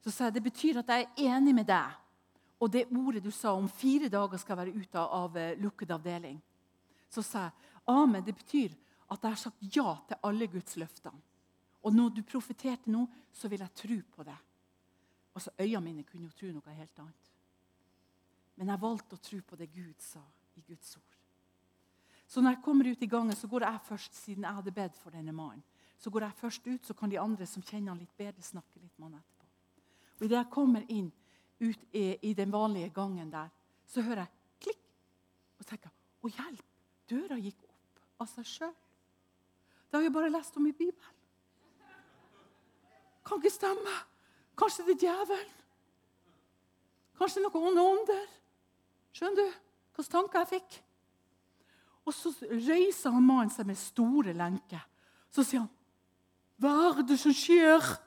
Så 0.00 0.10
sa 0.10 0.24
jeg, 0.24 0.34
'Det 0.34 0.42
betyr 0.42 0.78
at 0.78 0.88
jeg 0.88 1.02
er 1.02 1.36
enig 1.36 1.54
med 1.54 1.66
deg.' 1.66 2.00
Og 2.60 2.72
det 2.72 2.86
ordet 2.90 3.24
du 3.24 3.30
sa 3.30 3.52
om 3.52 3.68
fire 3.68 4.08
dager 4.08 4.38
skal 4.38 4.56
være 4.56 4.74
ute 4.74 4.98
av 4.98 5.12
av 5.12 5.36
lukket 5.58 5.90
avdeling. 5.90 6.42
Så 7.10 7.22
sa 7.22 7.38
jeg, 7.42 7.52
'Amen'. 7.86 8.24
Det 8.24 8.34
betyr 8.34 8.70
at 9.10 9.22
jeg 9.22 9.30
har 9.30 9.36
sagt 9.36 9.76
ja 9.76 9.96
til 10.08 10.16
alle 10.22 10.46
Guds 10.46 10.76
løfter. 10.76 11.12
Og 11.82 11.92
når 11.92 12.08
du 12.08 12.22
profeterte 12.22 12.90
nå, 12.90 13.06
så 13.32 13.48
vil 13.48 13.60
jeg 13.60 13.74
tro 13.74 14.00
på 14.16 14.22
det. 14.22 14.36
Altså, 15.34 15.50
Øynene 15.60 15.80
mine 15.80 16.02
kunne 16.02 16.24
jo 16.24 16.30
tro 16.30 16.46
noe 16.46 16.74
helt 16.74 16.98
annet. 16.98 17.33
Men 18.58 18.70
jeg 18.70 18.82
valgte 18.82 19.16
å 19.16 19.22
tro 19.22 19.40
på 19.42 19.58
det 19.58 19.70
Gud 19.74 20.02
sa 20.02 20.22
i 20.54 20.62
Guds 20.66 20.96
ord. 20.96 21.14
Så 22.26 22.42
når 22.42 22.56
jeg 22.56 22.64
kommer 22.64 22.88
ut 22.88 23.02
i 23.02 23.10
gangen, 23.10 23.36
så 23.36 23.48
går 23.50 23.66
jeg 23.66 23.80
først, 23.88 24.16
siden 24.16 24.46
jeg 24.46 24.58
hadde 24.58 24.74
bedt 24.74 24.96
for 24.98 25.14
denne 25.14 25.32
mannen. 25.34 25.62
Så 25.98 26.10
går 26.10 26.26
jeg 26.26 26.38
først 26.38 26.66
ut, 26.66 26.86
så 26.86 26.94
kan 26.94 27.10
de 27.10 27.20
andre 27.20 27.46
som 27.46 27.62
kjenner 27.62 27.92
han 27.92 28.00
litt 28.00 28.16
bedre, 28.18 28.42
snakke 28.42 28.80
litt 28.80 28.96
med 28.98 29.10
han 29.10 29.20
etterpå. 29.20 29.46
Og 30.18 30.24
Idet 30.26 30.38
jeg 30.38 30.52
kommer 30.54 30.86
inn 30.88 31.10
ut 31.60 31.84
i, 31.92 32.04
i, 32.22 32.32
den 32.34 32.52
vanlige 32.52 32.90
gangen 32.94 33.30
der, 33.32 33.50
så 33.86 34.02
hører 34.02 34.24
jeg 34.24 34.66
klikk. 34.66 34.86
Og 35.60 35.68
tenker 35.68 35.92
å 36.24 36.30
hjelp, 36.32 36.64
døra 37.10 37.38
gikk 37.40 37.62
opp 37.68 38.24
av 38.24 38.30
seg 38.30 38.48
sjøl. 38.48 38.74
Det 39.88 39.98
har 39.98 40.06
jeg 40.08 40.14
bare 40.14 40.32
lest 40.32 40.56
om 40.58 40.66
i 40.66 40.74
Bibelen. 40.74 41.20
Kan 43.24 43.40
ikke 43.40 43.54
stemme. 43.54 43.98
Kanskje 44.58 44.84
det 44.88 44.96
er 44.96 45.04
djevelen? 45.06 45.60
Kanskje 47.18 47.44
noen 47.44 47.68
onde 47.70 47.84
ånder? 47.94 48.32
Skjønner 49.14 49.38
du 49.38 49.60
hvilke 49.94 50.10
tanker 50.10 50.42
jeg 50.42 50.50
fikk? 50.56 50.80
Og 52.04 52.12
så 52.12 52.32
reiser 52.50 53.14
han 53.14 53.24
mannen 53.24 53.52
seg 53.52 53.68
med 53.68 53.78
store 53.80 54.34
lenker. 54.36 54.82
Så 55.30 55.44
sier 55.46 55.62
han, 55.62 55.70
'Hva 56.58 56.98
er 56.98 57.02
det 57.02 57.18
som 57.18 57.32
skjer?' 57.32 58.00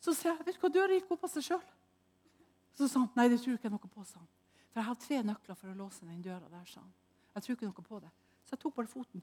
Så 0.00 0.14
sier 0.14 0.32
jeg, 0.32 0.46
'Vet 0.46 0.54
du 0.54 0.60
hva, 0.60 0.68
døra 0.68 0.94
gikk 0.94 1.10
opp 1.10 1.24
av 1.24 1.30
seg 1.30 1.42
sjøl.' 1.42 1.70
Så 2.74 2.88
sa 2.88 2.98
han, 3.00 3.10
'Nei, 3.16 3.28
det 3.28 3.40
tror 3.40 3.52
jeg 3.52 3.58
ikke 3.58 3.70
noe 3.70 3.78
på', 3.78 4.04
sa 4.04 4.18
han. 4.18 4.28
'For 4.70 4.80
jeg 4.80 4.84
har 4.84 4.94
tre 4.94 5.22
nøkler 5.22 5.54
for 5.54 5.68
å 5.68 5.74
låse 5.74 6.06
den 6.06 6.22
døra 6.22 6.48
der', 6.48 6.66
sa 6.66 6.80
han. 6.80 6.92
'Jeg 7.34 7.42
tror 7.42 7.54
ikke 7.54 7.66
noe 7.66 7.88
på 7.88 8.00
det.' 8.00 8.12
Så 8.44 8.50
jeg 8.52 8.58
tok 8.60 8.74
bare 8.74 8.86
foten. 8.86 9.22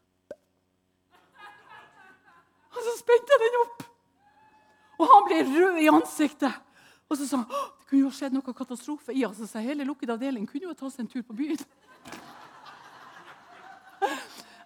Og 2.72 2.84
så 2.84 2.94
spente 3.00 3.32
jeg 3.34 3.40
den 3.44 3.60
opp. 3.62 3.84
Og 5.00 5.08
han 5.12 5.26
ble 5.28 5.40
rød 5.44 5.78
i 5.82 5.90
ansiktet. 5.90 6.54
Og 7.10 7.18
så 7.18 7.28
sa 7.28 7.38
han 7.38 7.77
kunne 7.88 8.04
jo 8.04 8.12
skjedd 8.12 8.34
noe 8.36 8.54
katastrofe. 8.56 9.16
Ja, 9.16 9.30
så 9.34 9.48
sa 9.48 9.60
hele 9.64 9.86
lukket 9.88 10.12
avdeling 10.12 10.48
kunne 10.50 10.68
jo 10.70 10.76
ta 10.76 10.90
seg 10.92 11.06
en 11.06 11.12
tur 11.12 11.24
på 11.24 11.36
byen. 11.38 11.62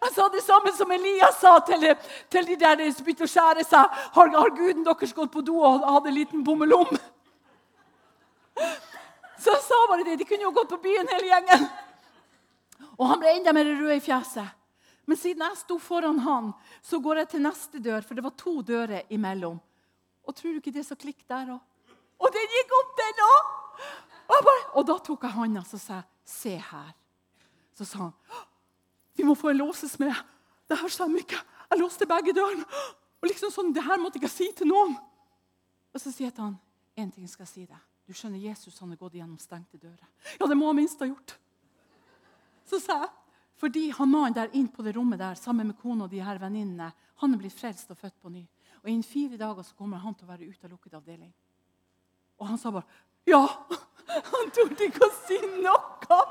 Jeg 0.02 0.14
sa 0.16 0.26
det 0.34 0.42
samme 0.42 0.72
som 0.74 0.92
Elias 0.92 1.38
sa 1.38 1.60
til, 1.62 1.84
til 2.34 2.48
de 2.48 2.56
der 2.58 2.80
som 2.90 3.06
begynte 3.06 3.28
å 3.28 3.30
skjære 3.30 3.64
seg. 3.70 4.00
Har, 4.16 4.32
har 4.34 4.56
guden 4.58 4.82
deres 4.88 5.14
gått 5.14 5.30
på 5.34 5.44
do 5.46 5.60
og 5.62 5.86
hadde 5.86 6.10
en 6.10 6.18
liten 6.18 6.42
bommelom? 6.44 6.90
Så 9.42 9.54
jeg 9.54 9.62
sa 9.66 9.78
bare 9.90 10.06
det. 10.06 10.18
De 10.22 10.26
kunne 10.26 10.46
jo 10.46 10.52
gått 10.54 10.70
på 10.70 10.82
byen, 10.82 11.08
hele 11.10 11.30
gjengen. 11.30 11.64
Og 12.98 13.08
han 13.10 13.22
ble 13.22 13.32
enda 13.38 13.54
mer 13.58 13.70
rød 13.70 13.96
i 13.96 14.04
fjeset. 14.04 14.58
Men 15.10 15.18
siden 15.18 15.42
jeg 15.46 15.58
sto 15.64 15.78
foran 15.82 16.20
han, 16.26 16.52
så 16.86 17.00
går 17.02 17.24
jeg 17.24 17.32
til 17.32 17.46
neste 17.46 17.82
dør, 17.82 18.06
for 18.06 18.18
det 18.18 18.26
var 18.26 18.36
to 18.38 18.54
dører 18.66 19.10
imellom. 19.14 19.58
Og 20.30 20.38
tror 20.38 20.54
du 20.54 20.62
ikke 20.62 20.74
det 20.76 20.86
som 20.86 20.98
så 20.98 21.02
klikk 21.02 21.26
der 21.30 21.56
òg? 21.56 21.62
Og 22.22 22.32
den 22.34 22.56
gikk 22.56 22.74
opp, 22.78 22.96
den 23.00 23.22
òg! 23.26 23.52
Og, 24.32 24.50
og, 24.78 24.82
da 24.88 24.96
tok 25.04 25.26
jeg 25.28 25.36
hånda 25.36 25.64
og 25.66 25.80
sa 25.82 26.02
se 26.28 26.56
her. 26.56 26.92
Så 27.76 27.88
sa 27.88 28.06
han 28.06 28.16
vi 29.18 29.26
må 29.28 29.36
få 29.36 29.52
en 29.52 29.60
låsesmed. 29.60 30.14
Det 30.72 30.78
her 30.80 30.90
stemmer 30.90 31.22
ikke. 31.22 31.38
Jeg 31.70 31.80
låste 31.82 32.08
begge 32.08 32.34
dørene. 32.34 32.64
Og 33.22 33.28
liksom 33.30 33.52
sånn, 33.54 33.74
det 33.76 33.84
her 33.86 34.00
måtte 34.02 34.18
jeg 34.18 34.24
ikke 34.24 34.34
si 34.34 34.48
til 34.56 34.70
noen. 34.72 34.96
Og 35.92 36.00
så 36.00 36.10
sier 36.10 36.30
jeg 36.30 36.36
til 36.38 36.48
han 36.48 36.56
en 37.02 37.12
ting 37.12 37.28
skal 37.30 37.46
jeg 37.46 37.52
si 37.52 37.66
deg. 37.66 37.82
Du 38.08 38.16
skjønner, 38.18 38.42
Jesus 38.42 38.80
han 38.82 38.92
har 38.92 39.00
gått 39.00 39.18
gjennom 39.20 39.38
stengte 39.40 39.78
dører. 39.80 40.08
Ja, 40.40 40.48
det 40.48 40.58
må 40.58 40.72
han 40.72 40.80
minst 40.80 41.00
ha 41.04 41.08
gjort. 41.08 41.36
Så 42.68 42.80
sa 42.82 42.98
jeg, 43.04 43.12
fordi 43.62 43.84
han 43.94 44.10
mannen 44.10 44.36
der 44.36 44.56
inn 44.58 44.72
på 44.74 44.84
det 44.84 44.96
rommet 44.98 45.22
der 45.22 45.38
sammen 45.38 45.70
med 45.70 45.78
kona 45.80 46.08
og 46.08 46.14
de 46.14 46.24
her 46.24 46.40
venninnene, 46.42 46.90
han 47.22 47.34
er 47.36 47.40
blitt 47.40 47.56
frelst 47.56 47.92
og 47.94 48.00
født 48.00 48.18
på 48.24 48.32
ny. 48.34 48.42
Og 48.82 48.90
Innen 48.90 49.06
fire 49.06 49.38
dager 49.38 49.64
så 49.68 49.78
kommer 49.78 50.02
han 50.02 50.16
til 50.18 50.26
å 50.26 50.32
være 50.32 50.48
ute 50.50 50.66
av 50.66 50.74
lukket 50.74 50.98
avdeling. 50.98 51.30
Og 52.42 52.50
han 52.50 52.60
sa 52.60 52.74
bare 52.74 52.90
ja. 53.30 53.44
Han 54.12 54.50
torde 54.52 54.88
ikke 54.88 55.06
å 55.06 55.12
si 55.24 55.38
noe. 55.62 56.22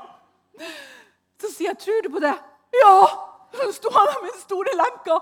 Så 1.41 1.49
sier 1.49 1.71
jeg, 1.71 1.77
'Tror 1.79 2.01
du 2.03 2.09
på 2.13 2.19
det?' 2.21 2.37
'Ja!' 2.75 3.07
Så 3.51 3.71
sto 3.79 3.89
han 3.91 4.07
der 4.07 4.21
med 4.21 4.31
den 4.31 4.41
store 4.41 4.75
lenka. 4.75 5.15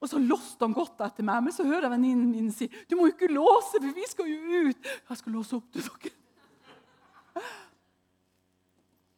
Og 0.00 0.08
så 0.08 0.18
låste 0.18 0.64
han 0.64 0.74
godt 0.74 1.00
etter 1.00 1.24
meg. 1.26 1.42
Men 1.42 1.52
så 1.52 1.64
hører 1.64 1.88
jeg 1.88 1.90
venninnen 1.90 2.30
min 2.30 2.52
si 2.52 2.68
'Du 2.68 2.96
må 2.96 3.06
jo 3.06 3.14
ikke 3.14 3.32
låse, 3.32 3.80
for 3.80 3.94
vi 3.94 4.06
skal 4.06 4.26
jo 4.26 4.68
ut.' 4.68 4.84
Jeg 5.08 5.16
skal 5.16 5.32
låse 5.32 5.56
opp 5.56 5.72
til 5.72 5.82
dere. 5.82 6.12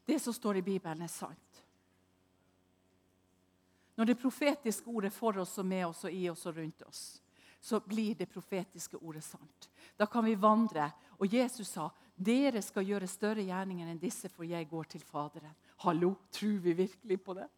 Det 0.06 0.20
som 0.20 0.32
står 0.32 0.56
i 0.56 0.62
Bibelen, 0.62 1.02
er 1.02 1.06
sant. 1.06 1.64
Når 3.96 4.04
det 4.04 4.18
profetiske 4.18 4.88
ordet 4.88 5.12
for 5.12 5.38
oss 5.38 5.58
og 5.58 5.66
med 5.66 5.84
oss 5.86 6.04
og 6.04 6.12
i 6.12 6.28
oss 6.30 6.46
og 6.46 6.56
rundt 6.56 6.82
oss, 6.82 7.22
så 7.60 7.80
blir 7.80 8.14
det 8.14 8.30
profetiske 8.32 8.96
ordet 8.96 9.24
sant. 9.24 9.68
Da 9.98 10.06
kan 10.06 10.24
vi 10.24 10.34
vandre. 10.34 10.90
Og 11.18 11.34
Jesus 11.34 11.68
sa, 11.68 11.90
'Dere 12.16 12.62
skal 12.62 12.84
gjøre 12.84 13.06
større 13.06 13.42
gjerninger 13.42 13.88
enn 13.88 13.98
disse, 14.00 14.28
for 14.28 14.44
jeg 14.44 14.68
går 14.68 14.84
til 14.84 15.00
Faderen.' 15.00 15.56
Hallo, 15.78 16.14
tror 16.32 16.58
vi 16.58 16.72
virkelig 16.72 17.22
på 17.22 17.34
det? 17.34 17.48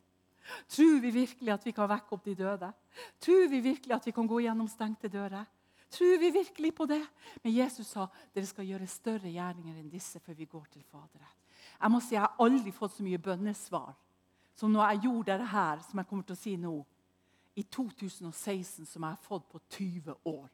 Tror 0.68 1.00
vi 1.00 1.10
virkelig 1.10 1.52
at 1.52 1.66
vi 1.66 1.70
kan 1.70 1.88
vekke 1.88 2.12
opp 2.12 2.24
de 2.24 2.34
døde? 2.34 2.72
Tror 3.20 3.48
vi 3.48 3.60
virkelig 3.60 3.94
at 3.94 4.06
vi 4.06 4.10
kan 4.10 4.26
gå 4.26 4.40
gjennom 4.40 4.68
stengte 4.68 5.08
dører? 5.08 5.44
Tror 5.90 6.18
vi 6.18 6.30
virkelig 6.30 6.74
på 6.74 6.86
det? 6.86 7.06
Men 7.44 7.54
Jesus 7.54 7.86
sa 7.86 8.06
dere 8.34 8.46
skal 8.46 8.64
gjøre 8.64 8.86
større 8.86 9.30
gjerninger 9.30 9.76
enn 9.76 9.90
disse 9.90 10.20
før 10.20 10.34
vi 10.34 10.44
går 10.44 10.64
til 10.72 10.82
Faderen. 10.82 11.36
Jeg 11.80 11.90
må 11.90 12.00
si, 12.00 12.14
jeg 12.14 12.22
har 12.22 12.38
aldri 12.38 12.72
fått 12.72 12.96
så 12.96 13.02
mye 13.02 13.18
bønnesvar 13.18 13.94
som 14.54 14.72
når 14.72 14.90
jeg 14.90 15.02
gjorde 15.06 15.38
dette 15.38 15.84
som 15.88 15.98
jeg 15.98 16.08
kommer 16.08 16.24
til 16.24 16.36
å 16.36 16.42
si 16.42 16.56
nå, 16.56 16.74
i 17.54 17.62
2016, 17.62 18.86
som 18.86 19.02
jeg 19.02 19.10
har 19.10 19.24
fått 19.24 19.48
på 19.48 19.60
20 19.68 20.14
år. 20.24 20.48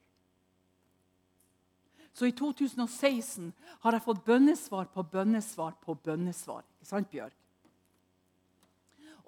Så 2.13 2.27
i 2.27 2.33
2016 2.35 3.53
har 3.85 3.95
jeg 3.95 4.03
fått 4.03 4.25
bønnesvar 4.27 4.89
på 4.91 5.03
bønnesvar 5.03 5.77
på 5.83 5.95
bønnesvar. 5.95 6.65
Ikke 6.79 6.89
sant, 6.89 7.11
Bjørg? 7.11 7.37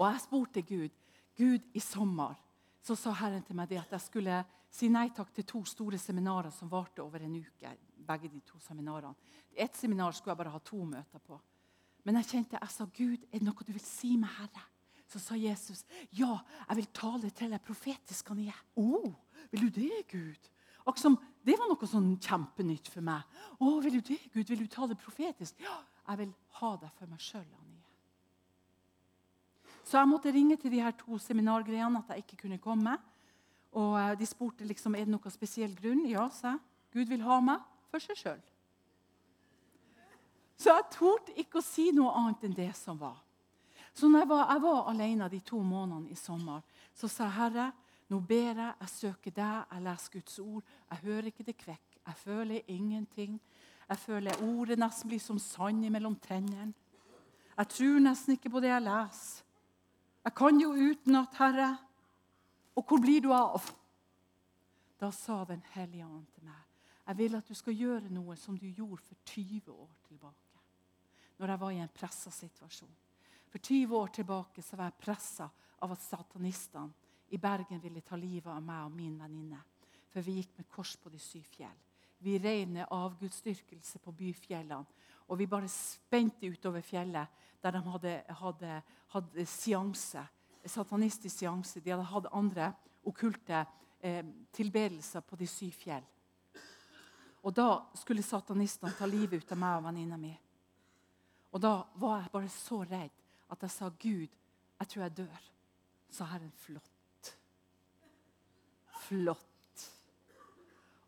Og 0.01 0.07
jeg 0.09 0.25
spurte 0.25 0.63
Gud 0.67 0.97
Gud, 1.41 1.61
i 1.73 1.81
sommer 1.81 2.35
så 2.83 2.97
sa 2.97 3.13
Herren 3.17 3.45
til 3.45 3.57
meg 3.57 3.69
det 3.71 3.79
at 3.81 3.93
jeg 3.95 4.05
skulle 4.05 4.41
si 4.73 4.89
nei 4.93 5.07
takk 5.15 5.31
til 5.35 5.47
to 5.49 5.63
store 5.69 5.99
seminarer 6.01 6.53
som 6.53 6.71
varte 6.71 7.03
over 7.03 7.23
en 7.25 7.37
uke. 7.37 7.77
begge 8.11 8.29
de 8.29 8.41
to 8.41 8.59
seminarene. 8.59 9.15
Ett 9.55 9.77
seminar 9.77 10.13
skulle 10.13 10.33
jeg 10.33 10.39
bare 10.39 10.51
ha 10.51 10.59
to 10.59 10.85
møter 10.85 11.19
på. 11.19 11.41
Men 12.05 12.17
jeg 12.17 12.27
kjente, 12.27 12.59
jeg 12.61 12.71
sa, 12.71 12.85
Gud, 12.85 13.25
er 13.33 13.39
det 13.39 13.43
noe 13.43 13.65
du 13.67 13.73
vil 13.73 13.85
si 13.85 14.17
meg, 14.17 14.31
Herre? 14.39 14.63
Så 15.11 15.19
sa 15.19 15.35
Jesus, 15.39 15.83
ja, 16.15 16.37
jeg 16.69 16.79
vil 16.79 16.89
tale 16.95 17.31
til 17.35 17.51
deg 17.51 17.63
profetisk. 17.67 18.31
Han 18.31 18.45
er. 18.47 18.59
Oh, 18.79 19.11
vil 19.51 19.67
du 19.67 19.81
det, 19.81 20.05
Gud? 20.13 20.51
Akkurat 20.87 21.27
det 21.45 21.57
var 21.57 21.71
noe 21.71 21.89
sånn 21.89 22.13
kjempenytt 22.21 22.89
for 22.93 23.05
meg. 23.05 23.25
Å, 23.59 23.73
vil 23.83 23.99
du 23.99 24.13
det, 24.13 24.21
Gud? 24.31 24.47
Vil 24.47 24.63
du 24.63 24.71
tale 24.71 24.97
profetisk? 24.99 25.59
Ja, 25.63 25.81
jeg 26.07 26.23
vil 26.23 26.35
ha 26.61 26.71
deg 26.81 26.93
for 26.99 27.11
meg 27.11 27.23
sjøl. 27.25 27.49
Så 29.91 29.99
jeg 29.99 30.07
måtte 30.07 30.31
ringe 30.31 30.55
til 30.61 30.71
de 30.71 30.83
her 30.85 30.95
to 30.95 31.19
seminargreiene 31.19 31.99
at 31.99 32.13
jeg 32.13 32.23
ikke 32.23 32.45
kunne 32.45 32.61
komme. 32.63 32.95
Og 33.75 33.97
eh, 33.99 34.13
De 34.21 34.29
spurte 34.29 34.67
liksom, 34.67 34.95
er 34.95 35.09
det 35.09 35.15
noen 35.15 35.35
spesiell 35.35 35.75
grunn. 35.75 36.05
Ja, 36.07 36.29
sa 36.31 36.55
jeg. 36.55 36.63
Gud 36.95 37.11
vil 37.11 37.25
ha 37.27 37.41
meg 37.43 37.67
for 37.91 38.03
seg 38.03 38.19
sjøl. 38.19 38.41
Så 40.61 40.75
jeg 40.75 40.89
torde 40.93 41.35
ikke 41.41 41.59
å 41.59 41.65
si 41.65 41.89
noe 41.97 42.13
annet 42.19 42.47
enn 42.47 42.55
det 42.55 42.71
som 42.77 42.99
var. 43.01 43.19
Så 43.95 44.09
når 44.09 44.25
jeg 44.25 44.29
var, 44.29 44.53
jeg 44.53 44.63
var 44.63 44.91
alene 44.91 45.29
de 45.29 45.41
to 45.45 45.61
månedene 45.63 46.11
i 46.11 46.19
sommer, 46.19 46.63
så 46.95 47.09
sa 47.09 47.27
jeg, 47.27 47.37
Herre, 47.39 47.71
nå 48.11 48.21
ber 48.27 48.59
jeg, 48.59 48.75
jeg 48.81 48.93
søker 48.95 49.35
deg, 49.35 49.65
jeg 49.71 49.83
leser 49.87 50.13
Guds 50.13 50.39
ord. 50.43 50.63
Jeg 50.91 51.03
hører 51.05 51.31
ikke 51.31 51.47
det 51.47 51.57
kvekk. 51.59 51.99
Jeg 52.07 52.17
føler 52.17 52.73
ingenting. 52.73 53.41
Jeg 53.89 53.99
føler 53.99 54.43
ordet 54.43 54.79
nesten 54.79 55.11
blir 55.11 55.23
som 55.23 55.39
sand 55.39 55.87
mellom 55.91 56.17
tennene. 56.23 56.73
Jeg 57.57 57.69
tror 57.69 58.01
nesten 58.03 58.35
ikke 58.35 58.51
på 58.51 58.63
det 58.63 58.71
jeg 58.71 58.83
leser. 58.87 59.47
Jeg 60.25 60.35
kan 60.37 60.59
jo 60.61 60.73
utenat, 60.73 61.37
Herre. 61.39 61.71
Og 62.77 62.85
hvor 62.87 63.01
blir 63.03 63.23
du 63.25 63.33
av? 63.35 63.63
Da 65.01 65.11
sa 65.11 65.45
Den 65.45 65.63
hellige 65.73 66.07
ånd 66.07 66.27
til 66.35 66.45
meg, 66.45 66.59
jeg 67.07 67.19
vil 67.19 67.35
at 67.35 67.49
du 67.49 67.55
skal 67.55 67.75
gjøre 67.75 68.13
noe 68.13 68.37
som 68.37 68.59
du 68.59 68.67
gjorde 68.67 69.03
for 69.03 69.17
20 69.25 69.73
år 69.73 69.89
tilbake. 70.09 70.59
Når 71.39 71.49
jeg 71.49 71.61
var 71.61 71.71
i 71.71 71.81
en 71.81 71.95
pressa 71.95 72.31
situasjon. 72.31 72.93
For 73.51 73.59
20 73.59 73.97
år 73.97 74.07
tilbake 74.15 74.63
så 74.63 74.79
var 74.79 74.91
jeg 74.91 75.03
pressa 75.03 75.49
av 75.83 75.93
at 75.93 76.03
satanistene 76.05 76.93
i 77.35 77.39
Bergen 77.39 77.81
ville 77.83 78.03
ta 78.03 78.19
livet 78.19 78.51
av 78.51 78.63
meg 78.63 78.87
og 78.87 78.95
min 78.95 79.17
venninne. 79.19 79.59
For 80.11 80.23
vi 80.23 80.39
gikk 80.39 80.57
med 80.59 80.69
kors 80.71 80.97
på 80.99 81.11
de 81.11 81.19
syv 81.23 81.47
fjell. 81.51 81.79
Vi 82.21 82.39
rei 82.39 82.65
ned 82.67 82.91
avgudsdyrkelse 82.91 84.01
på 84.03 84.13
byfjellene. 84.13 84.85
Og 85.31 85.39
vi 85.39 85.47
bare 85.47 85.71
spente 85.71 86.49
utover 86.51 86.83
fjellet 86.83 87.29
der 87.63 87.77
de 87.77 87.83
hadde, 87.87 88.15
hadde, 88.41 88.81
hadde 89.13 89.45
seanse, 89.47 90.25
satanistisk 90.67 91.39
seanse. 91.39 91.81
De 91.81 91.93
hadde 91.95 92.09
hatt 92.11 92.27
andre 92.35 92.73
okkulte 93.07 93.63
eh, 94.03 94.25
tilbedelser 94.53 95.23
på 95.23 95.39
de 95.39 95.47
syv 95.47 95.79
fjell. 95.85 96.07
Og 97.47 97.55
da 97.57 97.69
skulle 97.97 98.27
satanistene 98.27 98.93
ta 98.99 99.07
livet 99.09 99.45
ut 99.45 99.55
av 99.55 99.63
meg 99.63 99.79
og 99.79 99.87
venninna 99.87 100.19
mi. 100.21 100.35
Og 101.55 101.63
da 101.63 101.79
var 102.03 102.21
jeg 102.21 102.35
bare 102.35 102.53
så 102.53 102.83
redd 102.85 103.20
at 103.51 103.63
jeg 103.63 103.71
sa, 103.71 103.89
'Gud, 103.89 104.29
jeg 104.79 104.89
tror 104.89 105.03
jeg 105.03 105.17
dør.' 105.17 105.51
Så 106.11 106.25
Herren, 106.25 106.53
flott. 106.53 107.39
Flott. 109.01 109.47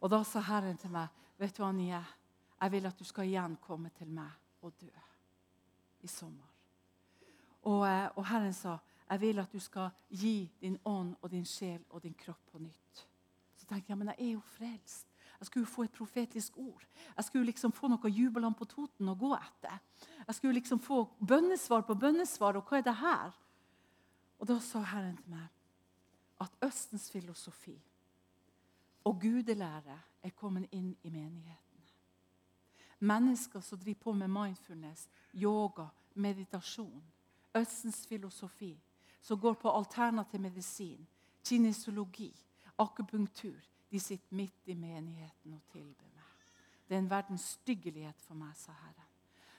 Og 0.01 0.11
da 0.11 0.23
sa 0.23 0.41
Herren 0.41 0.77
til 0.77 0.91
meg, 0.91 1.09
'Vet 1.39 1.57
du, 1.57 1.63
hva, 1.63 1.73
Nye, 1.73 2.05
jeg 2.61 2.73
vil 2.73 2.87
at 2.87 2.99
du 2.99 3.05
skal 3.05 3.27
igjen 3.27 3.57
komme 3.57 3.91
til 3.99 4.07
meg 4.07 4.31
og 4.63 4.73
dø 4.81 4.91
i 6.03 6.07
sommer. 6.07 6.47
Og, 7.63 7.87
eh, 7.87 8.11
og, 8.17 8.27
Herren 8.27 8.53
sa, 8.53 8.79
'Jeg 9.11 9.21
vil 9.21 9.39
at 9.39 9.53
du 9.53 9.59
skal 9.59 9.91
gi 10.11 10.51
din 10.61 10.79
ånd 10.85 11.17
og 11.23 11.31
din 11.31 11.45
sjel 11.45 11.85
og 11.91 12.03
din 12.03 12.15
kropp 12.15 12.41
på 12.53 12.59
nytt.' 12.59 13.09
Så 13.57 13.67
tenkte 13.67 13.91
jeg, 13.91 13.99
men 13.99 14.09
jeg 14.09 14.17
er 14.19 14.33
jo 14.33 14.41
frelst. 14.41 15.12
Jeg 15.43 15.49
skulle 15.49 15.67
få 15.67 15.83
et 15.83 15.95
profetisk 15.95 16.59
ord. 16.63 16.85
Jeg 17.17 17.25
skulle 17.27 17.49
liksom 17.51 17.73
få 17.75 17.91
noe 17.91 18.11
jubelland 18.11 18.55
på 18.55 18.69
Toten 18.71 19.11
å 19.11 19.17
gå 19.19 19.33
etter. 19.35 19.81
Jeg 20.27 20.39
skulle 20.39 20.61
liksom 20.61 20.79
få 20.81 21.03
bønnesvar 21.19 21.83
på 21.89 21.99
bønnesvar. 21.99 22.61
Og 22.61 22.69
hva 22.69 22.79
er 22.79 22.87
det 22.87 22.95
her? 23.01 23.35
Og 24.39 24.47
da 24.49 24.61
sa 24.63 24.85
Herren 24.93 25.19
til 25.19 25.35
meg 25.35 25.51
at 26.43 26.65
Østens 26.67 27.11
filosofi 27.11 27.75
og 29.05 29.19
gudelære 29.23 29.99
er 30.23 30.39
kommet 30.39 30.71
inn 30.71 30.95
i 31.03 31.11
menigheten 31.11 31.73
mennesker 33.03 33.61
som 33.61 33.79
driver 33.79 34.01
på 34.01 34.13
med 34.13 34.29
mindfulness, 34.29 35.09
yoga, 35.35 35.87
meditasjon, 36.15 37.03
Østens 37.55 38.07
filosofi, 38.07 38.81
som 39.21 39.41
går 39.41 39.55
på 39.55 39.71
alternativ 39.71 40.41
medisin, 40.41 41.07
kinesologi, 41.45 42.33
akupunktur. 42.79 43.61
De 43.93 44.01
sitter 44.01 44.37
midt 44.37 44.69
i 44.73 44.75
menigheten 44.75 45.55
og 45.55 45.63
tilber 45.73 46.09
meg. 46.17 46.29
Det 46.89 46.97
er 46.97 47.03
en 47.03 47.11
verdens 47.11 47.45
styggelighet 47.59 48.21
for 48.25 48.37
meg, 48.37 48.55
sa 48.57 48.73
Herren. 48.73 49.11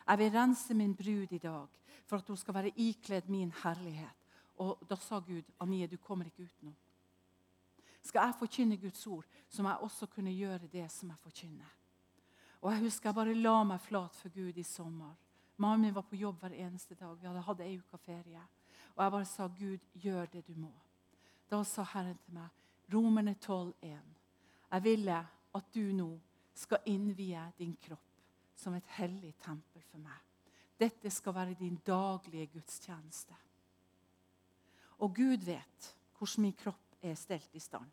Jeg 0.08 0.20
vil 0.20 0.32
rense 0.34 0.74
min 0.74 0.96
brud 0.96 1.32
i 1.32 1.40
dag 1.42 1.68
for 2.06 2.18
at 2.18 2.28
hun 2.28 2.38
skal 2.38 2.54
være 2.54 2.74
ikledd 2.76 3.30
min 3.32 3.54
herlighet. 3.64 4.26
Og 4.62 4.82
da 4.90 4.98
sa 5.00 5.20
Gud, 5.20 5.44
Anie, 5.62 5.88
du 5.88 5.98
kommer 5.98 6.26
ikke 6.26 6.44
utenom. 6.44 6.76
Skal 8.04 8.26
jeg 8.26 8.36
forkynne 8.40 8.78
Guds 8.78 9.08
ord, 9.08 9.26
så 9.50 9.64
må 9.64 9.70
jeg 9.70 9.86
også 9.88 10.06
kunne 10.12 10.34
gjøre 10.36 10.68
det 10.68 10.92
som 10.92 11.10
jeg 11.10 11.18
forkynner. 11.24 11.78
Og 12.62 12.72
Jeg 12.72 12.80
husker 12.80 13.10
jeg 13.10 13.16
bare 13.16 13.34
la 13.36 13.64
meg 13.64 13.82
flat 13.82 14.16
for 14.16 14.30
Gud 14.30 14.58
i 14.58 14.64
sommer. 14.64 15.16
Mannen 15.58 15.82
min 15.82 15.96
var 15.96 16.02
på 16.02 16.16
jobb 16.16 16.40
hver 16.40 16.56
eneste 16.56 16.96
dag. 16.96 17.18
Vi 17.22 17.28
hadde 17.28 17.42
hatt 17.42 17.60
ei 17.60 17.78
uke 17.78 17.98
ferie. 17.98 18.42
Og 18.96 19.04
jeg 19.04 19.12
bare 19.12 19.26
sa, 19.26 19.48
'Gud, 19.48 19.80
gjør 19.94 20.26
det 20.26 20.48
du 20.48 20.54
må'. 20.54 20.82
Da 21.52 21.64
sa 21.64 21.84
Herren 21.84 22.18
til 22.18 22.34
meg, 22.34 22.48
Romerne 22.94 23.36
12,1.: 23.46 24.23
Jeg 24.74 24.84
ville 24.84 25.18
at 25.54 25.74
du 25.74 25.92
nå 25.94 26.10
skal 26.58 26.86
innvie 26.90 27.42
din 27.58 27.76
kropp 27.82 28.14
som 28.58 28.74
et 28.74 28.88
hellig 28.98 29.36
tempel 29.42 29.84
for 29.86 30.02
meg. 30.02 30.18
Dette 30.80 31.12
skal 31.14 31.36
være 31.36 31.58
din 31.60 31.76
daglige 31.86 32.48
gudstjeneste. 32.56 33.36
Og 35.06 35.14
Gud 35.16 35.46
vet 35.46 35.90
hvordan 36.18 36.48
min 36.48 36.58
kropp 36.58 36.98
er 37.04 37.16
stelt 37.20 37.54
i 37.54 37.62
stand. 37.62 37.90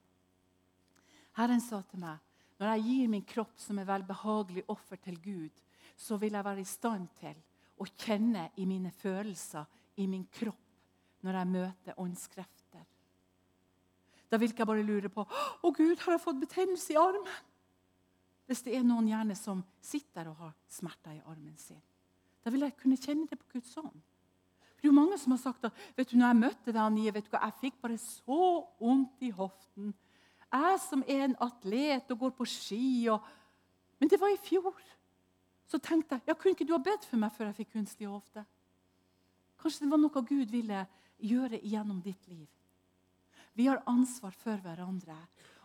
Herren 1.37 1.61
sa 1.61 1.83
til 1.83 2.01
meg, 2.01 2.19
når 2.59 2.75
jeg 2.75 2.87
gir 2.87 3.13
min 3.13 3.25
kropp 3.25 3.61
som 3.61 3.79
et 3.79 3.89
velbehagelig 3.89 4.65
offer 4.69 4.97
til 4.97 5.21
Gud, 5.23 5.63
så 5.97 6.17
vil 6.17 6.33
jeg 6.33 6.45
være 6.45 6.65
i 6.65 6.69
stand 6.69 7.09
til 7.21 7.37
å 7.81 7.87
kjenne 7.89 8.51
i 8.57 8.67
mine 8.69 8.91
følelser, 8.93 9.65
i 9.97 10.07
min 10.07 10.27
kropp, 10.33 10.67
når 11.25 11.39
jeg 11.39 11.53
møter 11.55 12.01
åndskrefter. 12.01 12.60
Da 14.31 14.39
vil 14.39 14.53
ikke 14.53 14.63
jeg 14.63 14.71
bare 14.71 14.87
lure 14.87 15.11
på 15.13 15.25
å 15.27 15.73
Gud, 15.75 15.99
har 16.05 16.15
jeg 16.15 16.23
fått 16.23 16.41
betennelse 16.41 16.95
i 16.95 16.99
armen. 17.01 17.49
Hvis 18.47 18.63
det 18.67 18.77
er 18.77 18.87
noen 18.87 19.09
gjerne 19.11 19.37
som 19.39 19.63
sitter 19.83 20.31
og 20.31 20.39
har 20.43 20.55
smerter 20.71 21.17
i 21.19 21.25
armen 21.25 21.57
sin. 21.59 21.81
Da 22.45 22.51
vil 22.51 22.65
jeg 22.65 22.77
kunne 22.79 22.99
kjenne 22.99 23.29
det 23.31 23.39
på 23.39 23.59
Guds 23.59 23.77
ånd. 23.79 23.99
Det 24.81 24.87
er 24.87 24.89
jo 24.89 24.97
mange 24.97 25.19
som 25.21 25.35
har 25.35 25.43
sagt 25.43 25.67
at 25.69 25.81
vet 25.97 26.09
du, 26.09 26.17
når 26.17 26.31
jeg 26.31 26.41
møtte 26.41 26.73
deg, 26.73 26.81
Anie, 26.81 27.13
vet 27.13 27.27
du 27.27 27.35
hva, 27.35 27.43
jeg 27.51 27.59
fikk 27.61 27.83
bare 27.83 27.99
så 28.01 28.45
vondt 28.81 29.27
i 29.27 29.33
hoften. 29.37 29.91
Jeg 30.51 30.79
som 30.83 31.03
er 31.07 31.27
en 31.27 31.37
atlet 31.45 32.11
og 32.11 32.25
går 32.25 32.33
på 32.39 32.49
ski 32.49 32.87
og 33.13 33.21
Men 34.01 34.09
det 34.09 34.17
var 34.17 34.33
i 34.33 34.39
fjor. 34.41 34.79
Så 35.69 35.79
tenkte 35.79 36.17
jeg 36.17 36.31
ja, 36.31 36.35
kunne 36.35 36.57
ikke 36.57 36.65
du 36.65 36.73
ha 36.73 36.81
bedt 36.81 37.05
for 37.05 37.21
meg 37.21 37.35
før 37.37 37.51
jeg 37.51 37.59
fikk 37.59 37.75
kunstig 37.75 38.09
hofte? 38.09 38.47
Kanskje 39.61 39.85
det 39.85 39.91
var 39.93 40.01
noe 40.01 40.23
Gud 40.25 40.49
ville 40.49 40.87
gjøre 41.21 41.61
gjennom 41.61 42.01
ditt 42.01 42.25
liv. 42.33 42.49
Vi 43.53 43.67
har 43.67 43.83
ansvar 43.87 44.35
for 44.37 44.61
hverandre. 44.63 45.17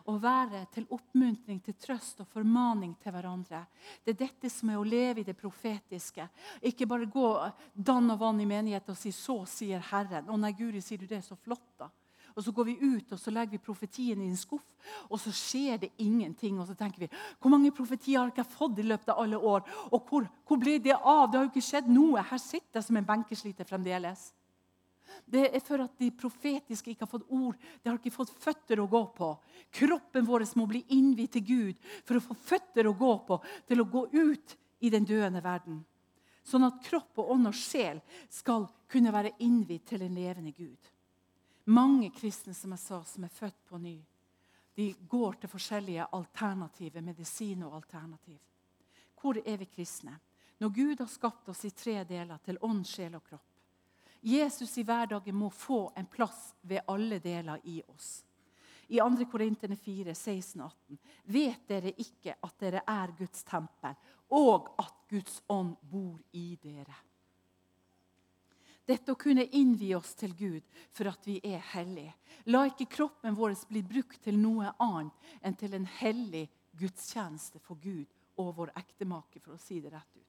Å 0.06 0.14
være 0.22 0.60
til 0.70 0.86
oppmuntring, 0.94 1.58
til 1.64 1.74
trøst 1.82 2.20
og 2.22 2.28
formaning 2.30 2.92
til 3.02 3.10
hverandre. 3.14 3.64
Det 4.04 4.14
er 4.14 4.20
dette 4.20 4.50
som 4.52 4.70
er 4.70 4.78
å 4.78 4.86
leve 4.86 5.22
i 5.22 5.26
det 5.26 5.34
profetiske. 5.38 6.28
Ikke 6.62 6.86
bare 6.86 7.08
gå 7.10 7.26
dann 7.74 8.12
og 8.14 8.20
vann 8.20 8.40
i 8.40 8.46
menighet 8.46 8.88
og 8.88 8.96
si 8.96 9.10
'så 9.10 9.46
sier 9.46 9.80
Herren'. 9.80 10.30
Å 10.30 10.38
nei, 10.38 10.52
Guri, 10.52 10.80
sier 10.80 10.98
du 10.98 11.06
det? 11.06 11.24
Så 11.24 11.36
flott, 11.36 11.78
da. 11.78 11.90
Og 12.36 12.44
Så 12.44 12.52
går 12.52 12.64
vi 12.64 12.78
ut 12.80 13.12
og 13.12 13.18
så 13.18 13.32
legger 13.32 13.56
vi 13.56 13.58
profetien 13.58 14.20
i 14.20 14.28
en 14.28 14.36
skuff, 14.36 14.64
og 15.08 15.18
så 15.18 15.32
skjer 15.32 15.78
det 15.80 15.90
ingenting. 15.98 16.60
Og 16.60 16.66
så 16.68 16.74
tenker 16.76 16.98
vi 16.98 17.08
hvor 17.40 17.50
mange 17.50 17.72
profetier 17.72 18.18
har 18.18 18.28
ikke 18.28 18.44
jeg 18.44 18.56
fått 18.58 18.78
i 18.78 18.82
løpet 18.82 19.08
av 19.08 19.22
alle 19.22 19.38
år? 19.40 19.64
Og 19.90 20.04
hvor, 20.04 20.28
hvor 20.44 20.60
ble 20.60 20.78
det 20.78 20.92
av? 20.92 21.30
Det 21.30 21.38
har 21.38 21.46
jo 21.46 21.50
ikke 21.54 21.70
skjedd 21.70 21.88
noe. 21.88 22.22
Her 22.22 22.38
sitter 22.38 22.76
jeg 22.80 22.84
som 22.84 22.96
en 22.96 23.08
benkesliter 23.08 23.64
fremdeles. 23.64 24.34
Det 25.24 25.48
er 25.48 25.62
for 25.64 25.82
at 25.82 25.98
de 25.98 26.10
profetiske 26.14 26.92
ikke 26.92 27.06
har 27.06 27.10
fått 27.10 27.30
ord. 27.32 27.56
De 27.82 27.90
har 27.90 27.98
ikke 27.98 28.14
fått 28.14 28.32
føtter 28.42 28.80
å 28.82 28.88
gå 28.90 29.02
på. 29.16 29.32
Kroppen 29.74 30.26
vår 30.26 30.46
må 30.58 30.66
bli 30.70 30.84
innvidd 30.94 31.32
til 31.36 31.44
Gud 31.46 31.84
for 32.04 32.18
å 32.18 32.24
få 32.24 32.36
føtter 32.38 32.86
å 32.86 32.96
gå 32.96 33.12
på, 33.28 33.38
til 33.66 33.82
å 33.82 33.88
gå 33.90 34.06
ut 34.12 34.56
i 34.86 34.90
den 34.90 35.06
døende 35.08 35.42
verden. 35.42 35.80
Sånn 36.46 36.66
at 36.66 36.82
kropp 36.86 37.18
og 37.18 37.32
ånd 37.34 37.50
og 37.50 37.56
sjel 37.58 37.98
skal 38.30 38.68
kunne 38.90 39.14
være 39.14 39.34
innvidd 39.42 39.86
til 39.88 40.04
en 40.06 40.14
levende 40.14 40.52
Gud. 40.54 40.92
Mange 41.74 42.12
kristne 42.14 42.54
som 42.54 42.70
jeg 42.76 42.82
sa, 42.84 43.00
som 43.02 43.24
er 43.26 43.34
født 43.34 43.64
på 43.66 43.80
ny, 43.82 43.96
de 44.76 44.92
går 45.08 45.40
til 45.40 45.50
forskjellige 45.50 46.06
alternative 46.14 47.02
medisin 47.02 47.64
og 47.66 47.74
alternativ. 47.80 48.38
Hvor 49.18 49.40
er 49.40 49.56
vi 49.58 49.66
kristne? 49.72 50.14
Når 50.60 50.70
Gud 50.70 51.00
har 51.00 51.08
skapt 51.10 51.48
oss 51.48 51.64
i 51.64 51.72
tre 51.74 52.02
deler, 52.04 52.38
til 52.44 52.60
ånd, 52.64 52.84
sjel 52.86 53.16
og 53.16 53.24
kropp. 53.24 53.55
Jesus 54.26 54.78
i 54.78 54.82
hverdagen 54.82 55.36
må 55.38 55.50
få 55.54 55.92
en 55.94 56.06
plass 56.10 56.54
ved 56.66 56.82
alle 56.90 57.20
deler 57.22 57.60
i 57.64 57.76
oss. 57.86 58.24
I 58.88 58.98
2. 58.98 59.26
Korinterne 59.30 59.76
4, 59.76 60.14
16, 60.14 60.62
18. 60.62 60.98
Vet 61.24 61.68
dere 61.68 61.92
ikke 61.94 62.34
at 62.42 62.58
dere 62.58 62.82
er 62.90 63.12
Guds 63.18 63.44
tempel, 63.46 63.94
og 64.34 64.72
at 64.82 65.06
Guds 65.10 65.38
ånd 65.46 65.76
bor 65.86 66.18
i 66.34 66.58
dere? 66.62 66.98
Dette 68.86 69.14
å 69.14 69.18
kunne 69.18 69.46
innvie 69.58 69.94
oss 69.94 70.14
til 70.18 70.34
Gud 70.34 70.66
for 70.94 71.10
at 71.10 71.22
vi 71.26 71.40
er 71.46 71.62
hellige. 71.74 72.14
La 72.50 72.64
ikke 72.66 72.90
kroppen 72.98 73.34
vår 73.38 73.54
bli 73.70 73.82
brukt 73.86 74.20
til 74.26 74.38
noe 74.38 74.74
annet 74.82 75.38
enn 75.42 75.58
til 75.58 75.78
en 75.78 75.86
hellig 76.00 76.48
gudstjeneste 76.78 77.62
for 77.62 77.78
Gud 77.78 78.10
og 78.42 78.56
vår 78.58 78.74
ektemake, 78.74 79.38
for 79.38 79.54
å 79.54 79.62
si 79.62 79.78
det 79.80 79.94
rett 79.94 80.18
ut. 80.18 80.25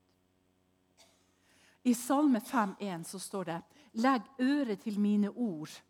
I 1.88 1.94
Salme 1.96 2.40
5,1 2.40 3.04
så 3.04 3.20
står 3.20 3.44
det 3.46 3.62
'Legg 3.94 4.22
øret 4.40 4.80
til 4.80 5.00
mine 5.00 5.30
ord'. 5.30 5.82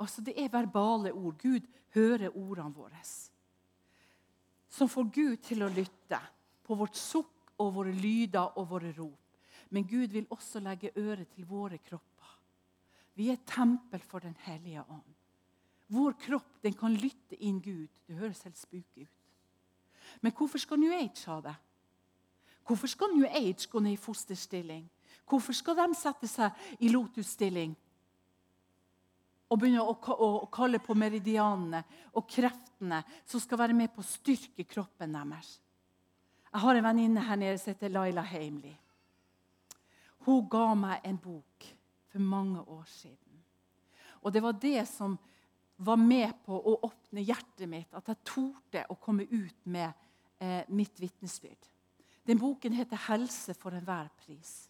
Altså 0.00 0.20
Det 0.20 0.34
er 0.44 0.48
verbale 0.48 1.12
ord. 1.12 1.38
Gud 1.38 1.60
hører 1.94 2.36
ordene 2.36 2.74
våre. 2.74 3.02
Som 4.68 4.88
får 4.88 5.10
Gud 5.14 5.36
til 5.36 5.62
å 5.62 5.68
lytte 5.68 6.20
på 6.64 6.74
vårt 6.74 6.96
sukk 6.96 7.52
og 7.58 7.74
våre 7.74 7.92
lyder 7.92 8.58
og 8.58 8.70
våre 8.70 8.94
rop. 8.98 9.18
Men 9.70 9.84
Gud 9.84 10.08
vil 10.08 10.26
også 10.30 10.60
legge 10.60 10.90
øret 10.96 11.28
til 11.28 11.46
våre 11.46 11.78
kropper. 11.78 12.38
Vi 13.14 13.28
er 13.28 13.44
tempel 13.46 14.00
for 14.00 14.18
Den 14.18 14.36
hellige 14.38 14.84
ånd. 14.88 15.14
Vår 15.88 16.12
kropp 16.12 16.62
den 16.62 16.72
kan 16.72 16.94
lytte 16.94 17.36
inn 17.36 17.60
Gud. 17.60 17.88
Det 18.06 18.16
høres 18.16 18.42
helt 18.42 18.58
spooky 18.58 19.02
ut. 19.02 19.08
Men 20.20 20.32
hvorfor 20.32 20.58
skal 20.58 20.78
New 20.78 20.92
Age 20.92 21.26
ha 21.26 21.40
det? 21.40 21.54
Hvorfor 22.66 22.90
skal 22.90 23.14
New 23.14 23.26
Age 23.26 23.68
gå 23.70 23.80
ned 23.80 23.96
i 23.96 24.00
fosterstilling? 24.00 24.84
Hvorfor 25.28 25.56
skal 25.56 25.78
de 25.78 25.88
sette 25.96 26.28
seg 26.30 26.82
i 26.82 26.90
lotusstilling 26.92 27.74
og 29.52 29.58
begynne 29.60 29.84
å, 29.84 29.92
å, 29.92 30.28
kalle 30.52 30.80
på 30.80 30.96
meridianene 30.96 31.82
og 32.16 32.28
kreftene 32.28 33.02
som 33.28 33.40
skal 33.42 33.60
være 33.60 33.76
med 33.76 33.92
på 33.92 34.00
å 34.00 34.08
styrke 34.08 34.66
kroppen 34.68 35.16
deres? 35.16 35.58
Jeg 36.52 36.64
har 36.64 36.78
en 36.78 36.86
venninne 36.86 37.24
her 37.24 37.40
nede 37.40 37.58
som 37.60 37.72
heter 37.72 37.92
Laila 37.92 38.24
Heimli. 38.28 38.72
Hun 40.26 40.46
ga 40.52 40.66
meg 40.78 41.06
en 41.08 41.18
bok 41.18 41.68
for 42.12 42.20
mange 42.22 42.60
år 42.60 42.84
siden. 42.88 43.40
Og 44.22 44.32
det 44.32 44.42
var 44.44 44.58
det 44.60 44.84
som 44.86 45.16
var 45.82 45.98
med 45.98 46.30
på 46.46 46.54
å 46.54 46.76
åpne 46.86 47.24
hjertet 47.24 47.66
mitt, 47.68 47.90
at 47.96 48.06
jeg 48.12 48.22
torde 48.28 48.84
å 48.92 48.98
komme 49.00 49.24
ut 49.26 49.64
med 49.64 49.88
eh, 50.38 50.62
mitt 50.68 51.00
vitnesbyrd. 51.00 51.71
Den 52.26 52.38
boken 52.38 52.72
heter 52.72 52.96
'Helse 52.96 53.54
for 53.54 53.70
enhver 53.70 54.08
pris'. 54.18 54.68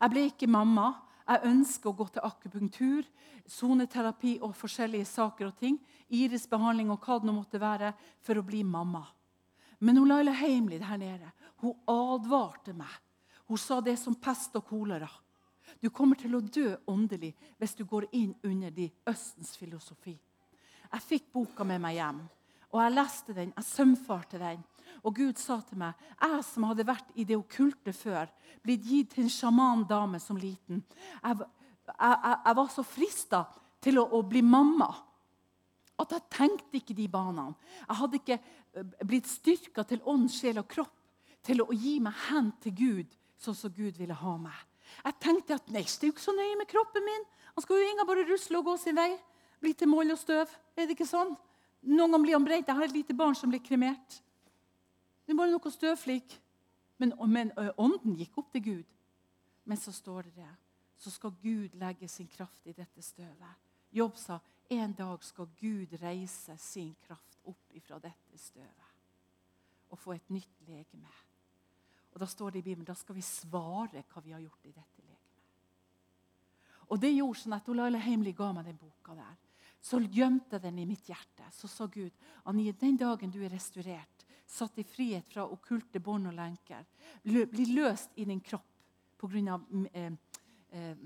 Jeg 0.00 0.10
ble 0.10 0.20
ikke 0.20 0.46
mamma. 0.46 0.94
Jeg 1.28 1.40
ønsker 1.44 1.90
å 1.90 1.96
gå 1.96 2.08
til 2.08 2.22
akupunktur, 2.24 3.04
soneterapi 3.46 4.38
og 4.42 4.56
forskjellige 4.56 5.04
saker 5.04 5.46
og 5.46 5.56
ting. 5.56 5.78
Irisbehandling 6.10 6.90
og 6.90 6.98
hva 6.98 7.18
det 7.20 7.26
nå 7.26 7.32
måtte 7.32 7.60
være, 7.60 7.92
for 8.20 8.34
å 8.34 8.42
bli 8.42 8.62
mamma. 8.62 9.06
Men 9.80 9.96
hun 9.96 10.08
Laila 10.08 10.32
Heimlid 10.32 10.82
her 10.82 10.96
nede 10.96 11.30
hun 11.60 11.76
advarte 11.88 12.72
meg. 12.72 12.92
Hun 13.48 13.58
sa 13.58 13.80
det 13.80 13.98
som 13.98 14.14
pest 14.14 14.54
og 14.56 14.66
kolera. 14.68 15.08
Du 15.80 15.90
kommer 15.90 16.16
til 16.16 16.34
å 16.34 16.40
dø 16.40 16.74
åndelig 16.88 17.32
hvis 17.58 17.76
du 17.78 17.84
går 17.84 18.08
inn 18.16 18.34
under 18.44 18.70
de 18.70 18.88
Østens 19.08 19.56
filosofi. 19.58 20.16
Jeg 20.90 21.06
fikk 21.06 21.32
boka 21.32 21.64
med 21.64 21.80
meg 21.82 21.98
hjem, 21.98 22.20
og 22.72 22.80
jeg 22.82 22.94
leste 22.94 23.34
den. 23.36 23.52
Jeg 23.56 23.68
sømfarte 23.68 24.40
den. 24.40 24.64
Og 25.04 25.14
Gud 25.16 25.38
sa 25.40 25.60
til 25.66 25.80
meg, 25.80 25.98
jeg 26.20 26.44
som 26.46 26.66
hadde 26.68 26.86
vært 26.86 27.12
i 27.14 27.26
det 27.28 27.38
okkulte 27.38 27.94
før, 27.96 28.30
blitt 28.64 28.84
gitt 28.86 29.14
til 29.14 29.24
en 29.24 29.32
sjamandame 29.32 30.20
som 30.20 30.36
liten 30.36 30.82
Jeg, 31.22 31.36
jeg, 31.88 32.16
jeg 32.44 32.56
var 32.56 32.72
så 32.72 32.84
frista 32.84 33.44
til 33.80 34.00
å, 34.00 34.06
å, 34.18 34.22
bli 34.26 34.42
mamma 34.44 34.90
at 36.00 36.14
jeg 36.14 36.32
tenkte 36.32 36.78
ikke 36.78 36.96
de 36.96 37.06
banene. 37.12 37.56
Jeg 37.84 37.98
hadde 37.98 38.18
ikke 38.20 38.36
eh, 38.38 38.92
blitt 39.04 39.28
styrka 39.28 39.84
til 39.84 40.00
ånd, 40.08 40.30
sjel 40.32 40.62
og 40.62 40.68
kropp 40.70 40.96
til 41.44 41.60
å 41.64 41.72
gi 41.72 41.98
meg 42.04 42.16
hen 42.28 42.52
til 42.62 42.76
Gud 42.76 43.16
sånn 43.40 43.56
som 43.56 43.72
Gud 43.74 43.98
ville 44.00 44.16
ha 44.16 44.36
meg. 44.40 44.56
Jeg 45.04 45.18
tenkte 45.22 45.56
at 45.56 45.68
nei, 45.72 45.84
det 45.84 46.02
er 46.02 46.10
jo 46.10 46.14
ikke 46.14 46.24
så 46.24 46.34
nøye 46.36 46.56
med 46.60 46.68
kroppen 46.70 47.04
min. 47.04 47.26
Han 47.54 47.64
skal 47.64 47.80
jo 47.80 47.90
ingen 47.90 48.08
bare 48.08 48.26
rusle 48.28 48.58
og 48.58 48.66
gå 48.68 48.76
sin 48.80 48.96
vei. 48.98 49.12
Bli 49.60 49.74
til 49.76 49.90
moll 49.90 50.12
og 50.12 50.18
støv. 50.20 50.50
Er 50.76 50.88
det 50.88 50.96
ikke 50.96 51.08
sånn? 51.08 51.34
Noen 51.88 52.12
ganger 52.12 52.24
blir 52.24 52.36
han 52.36 52.46
brent. 52.46 52.68
Jeg 52.68 52.76
har 52.76 52.88
et 52.88 52.96
lite 52.96 53.16
barn 53.16 53.36
som 53.36 53.52
blir 53.52 53.62
kremert. 53.64 54.20
Det 55.30 55.36
bare 55.38 55.52
noe 55.54 55.70
støvflik. 55.70 56.32
Men, 56.98 57.12
men 57.30 57.52
ånden 57.78 58.16
gikk 58.18 58.40
opp 58.42 58.48
til 58.50 58.62
Gud. 58.64 58.94
Men 59.64 59.78
så 59.78 59.92
står 59.94 60.26
det 60.26 60.40
det. 60.40 60.54
Så 60.98 61.12
skal 61.14 61.36
Gud 61.38 61.76
legge 61.78 62.08
sin 62.10 62.26
kraft 62.26 62.66
i 62.66 62.74
dette 62.74 63.02
støvet. 63.02 63.60
Jobb 63.94 64.18
sa 64.18 64.40
en 64.74 64.92
dag 64.98 65.22
skal 65.22 65.46
Gud 65.60 65.94
reise 66.02 66.56
sin 66.58 66.96
kraft 67.06 67.38
opp 67.46 67.78
ifra 67.78 68.00
dette 68.02 68.38
støvet. 68.42 68.90
Og 69.94 69.98
få 70.02 70.16
et 70.16 70.32
nytt 70.34 70.66
legeme. 70.66 71.14
Og 72.10 72.18
Da 72.18 72.26
står 72.26 72.50
det 72.50 72.58
i 72.58 72.66
Bibelen 72.66 72.88
da 72.90 72.98
skal 72.98 73.14
vi 73.14 73.22
svare 73.22 74.02
hva 74.10 74.22
vi 74.24 74.34
har 74.34 74.42
gjort 74.42 74.66
i 74.66 74.74
dette 74.74 75.04
legemet. 75.04 75.20
Og 76.90 76.98
det 76.98 77.12
gjorde 77.14 77.38
sånn 77.38 77.54
at 77.54 77.70
Olaila 77.70 78.02
Heimli 78.02 78.34
ga 78.34 78.50
meg 78.52 78.66
den 78.66 78.82
boka 78.82 79.14
der. 79.14 79.38
Så 79.80 80.02
gjemte 80.02 80.58
den 80.58 80.82
i 80.82 80.88
mitt 80.90 81.06
hjerte. 81.06 81.46
Så 81.54 81.70
sa 81.70 81.86
Gud 81.86 82.10
Anie, 82.50 82.74
den 82.74 82.98
dagen 82.98 83.30
du 83.30 83.38
er 83.44 83.54
restaurert, 83.54 84.19
satt 84.50 84.78
i 84.78 84.84
frihet 84.84 85.28
fra 85.30 85.46
okkulte 85.46 86.00
bånd 86.02 86.30
og 86.30 86.36
lenker. 86.36 86.84
Blir 87.22 87.74
løst 87.74 88.16
i 88.18 88.26
din 88.28 88.42
kropp 88.42 88.66
pga. 89.20 89.60
Eh, 89.92 90.12
eh, 90.70 90.96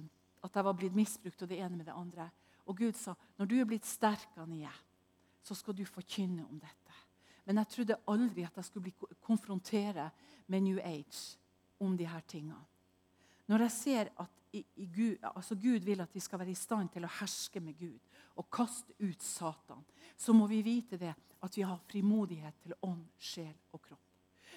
at 0.44 0.56
jeg 0.56 0.64
var 0.64 0.76
blitt 0.76 0.96
misbrukt 0.96 1.42
og 1.42 1.48
det 1.48 1.58
ene 1.58 1.76
med 1.76 1.86
det 1.88 1.96
andre. 1.96 2.28
Og 2.66 2.76
Gud 2.76 2.96
sa 2.96 3.14
når 3.38 3.46
du 3.48 3.54
er 3.60 3.68
blitt 3.68 3.86
sterk 3.88 4.36
av 4.36 4.48
så 5.44 5.54
skal 5.54 5.76
du 5.76 5.84
forkynne 5.84 6.44
om 6.44 6.58
dette. 6.58 6.92
Men 7.44 7.60
jeg 7.60 7.68
trodde 7.68 8.00
aldri 8.08 8.44
at 8.44 8.56
jeg 8.56 8.64
skulle 8.64 8.88
bli 8.88 9.16
konfrontere 9.20 10.10
med 10.46 10.62
New 10.62 10.78
Age 10.80 11.36
om 11.80 11.96
de 11.96 12.06
her 12.08 12.20
tingene. 12.20 12.64
Når 13.50 13.66
jeg 13.66 13.74
ser 13.76 14.10
at 14.22 14.30
i, 14.54 14.62
i 14.76 14.86
Gud, 14.86 15.16
altså 15.34 15.56
Gud 15.58 15.82
vil 15.84 16.00
at 16.00 16.14
vi 16.14 16.20
skal 16.22 16.38
være 16.38 16.54
i 16.54 16.58
stand 16.58 16.92
til 16.94 17.04
å 17.04 17.12
herske 17.18 17.60
med 17.60 17.74
Gud 17.78 17.98
og 18.38 18.46
kaste 18.54 18.94
ut 19.02 19.22
Satan, 19.22 19.82
så 20.16 20.32
må 20.32 20.46
vi 20.50 20.62
vite 20.62 20.98
det 20.98 21.12
at 21.44 21.56
vi 21.56 21.64
har 21.66 21.80
frimodighet 21.90 22.62
til 22.62 22.76
ånd, 22.86 23.02
sjel 23.18 23.54
og 23.72 23.82
kropp. 23.82 24.00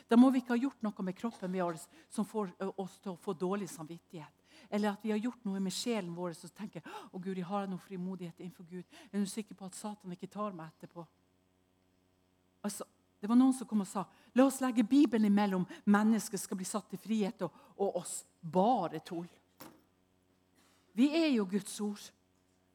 Da 0.07 0.15
må 0.15 0.29
vi 0.31 0.43
ikke 0.43 0.53
ha 0.53 0.61
gjort 0.61 0.83
noe 0.85 1.03
med 1.03 1.17
kroppen 1.17 1.51
vår 1.51 1.79
som 2.13 2.27
får 2.27 2.53
oss 2.77 2.99
til 3.01 3.15
å 3.15 3.21
få 3.21 3.33
dårlig 3.33 3.67
samvittighet. 3.71 4.33
Eller 4.69 4.93
at 4.93 5.03
vi 5.03 5.11
har 5.11 5.21
gjort 5.21 5.43
noe 5.47 5.59
med 5.63 5.73
sjelen 5.73 6.13
vår 6.15 6.35
som 6.37 6.51
tenker 6.55 6.85
å 7.11 7.19
Gud, 7.19 7.37
jeg 7.37 7.47
har 7.47 7.67
noe 7.69 7.81
frimodighet 7.81 8.39
innenfor 8.39 8.67
Gud. 8.69 8.85
Jeg 8.85 9.09
Er 9.11 9.25
du 9.25 9.29
sikker 9.29 9.55
på 9.55 9.65
at 9.65 9.75
Satan 9.75 10.13
ikke 10.13 10.29
tar 10.31 10.55
meg 10.55 10.69
etterpå? 10.75 11.05
Altså, 12.63 12.85
det 13.19 13.29
var 13.29 13.37
Noen 13.39 13.53
som 13.53 13.67
kom 13.67 13.81
og 13.81 13.89
sa 13.89 14.05
la 14.37 14.45
oss 14.45 14.59
legge 14.61 14.83
Bibelen 14.85 15.31
imellom. 15.31 15.65
Mennesket 15.89 16.39
skal 16.39 16.57
bli 16.59 16.65
satt 16.67 16.89
til 16.91 17.01
frihet, 17.01 17.41
og, 17.41 17.53
og 17.77 17.95
oss. 18.03 18.19
Bare 18.41 19.01
tull. 19.05 19.27
Vi 20.97 21.09
er 21.13 21.27
jo 21.35 21.45
Guds 21.49 21.79
ord. 21.81 22.05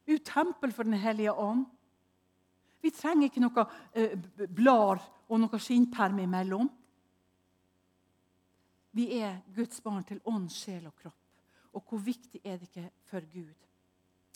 Vi 0.04 0.14
er 0.14 0.24
tempel 0.26 0.72
for 0.72 0.82
Den 0.82 0.98
hellige 0.98 1.32
ånd. 1.32 1.66
Vi 2.82 2.90
trenger 2.90 3.28
ikke 3.28 3.42
noe 3.42 3.64
eh, 3.94 4.14
blad 4.50 5.02
og 5.28 5.40
noe 5.40 5.58
skinnperm 5.62 6.18
imellom. 6.22 6.70
Vi 8.92 9.06
er 9.22 9.38
Guds 9.54 9.80
barn 9.80 10.04
til 10.04 10.20
ånd, 10.28 10.50
sjel 10.52 10.88
og 10.90 10.96
kropp. 10.98 11.18
Og 11.72 11.84
hvor 11.88 12.02
viktig 12.04 12.42
er 12.44 12.58
det 12.58 12.68
ikke 12.68 12.90
for 13.08 13.28
Gud? 13.32 13.68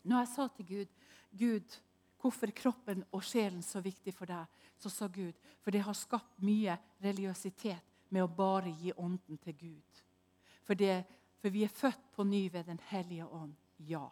Når 0.07 0.23
jeg 0.23 0.31
sa 0.33 0.47
til 0.55 0.69
Gud, 0.71 0.95
Gud, 1.37 1.77
hvorfor 2.21 2.47
er 2.47 2.57
kroppen 2.57 3.05
og 3.13 3.25
sjelen 3.27 3.63
så 3.63 3.83
viktig 3.85 4.15
for 4.15 4.31
deg, 4.31 4.47
så 4.79 4.93
sa 4.93 5.09
Gud, 5.13 5.35
for 5.61 5.75
det 5.75 5.83
har 5.85 5.97
skapt 5.99 6.41
mye 6.47 6.79
religiøsitet 7.03 7.95
med 8.15 8.23
å 8.23 8.31
bare 8.31 8.73
gi 8.81 8.95
ånden 8.97 9.39
til 9.43 9.57
Gud. 9.59 10.03
For, 10.67 10.75
det, 10.75 11.05
for 11.39 11.55
vi 11.55 11.63
er 11.65 11.73
født 11.73 12.03
på 12.17 12.25
ny 12.27 12.47
ved 12.53 12.65
Den 12.67 12.81
hellige 12.91 13.27
ånd. 13.27 13.55
Ja. 13.79 14.09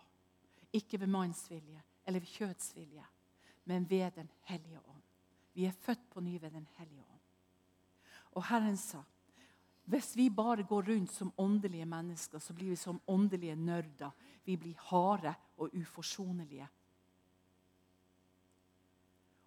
Ikke 0.73 1.01
ved 1.01 1.11
mannsvilje 1.11 1.83
eller 2.07 2.21
ved 2.21 2.29
kjødsvilje, 2.29 3.05
men 3.65 3.91
ved 3.91 4.11
Den 4.11 4.31
hellige 4.43 4.79
ånd. 4.79 5.03
Vi 5.55 5.65
er 5.65 5.73
født 5.73 6.11
på 6.11 6.21
ny 6.21 6.39
ved 6.41 6.51
Den 6.51 6.69
hellige 6.77 7.03
ånd. 7.03 7.21
Og 8.35 8.47
Herren 8.47 8.77
sa 8.77 9.03
hvis 9.85 10.17
vi 10.17 10.31
bare 10.31 10.63
går 10.63 10.83
rundt 10.83 11.13
som 11.13 11.33
åndelige 11.37 11.85
mennesker, 11.85 12.39
så 12.39 12.55
blir 12.55 12.71
vi 12.71 12.77
som 12.77 13.01
åndelige 13.07 13.57
nerder. 13.57 14.11
Vi 14.45 14.57
blir 14.57 14.75
harde 14.79 15.35
og 15.57 15.71
uforsonelige. 15.75 16.69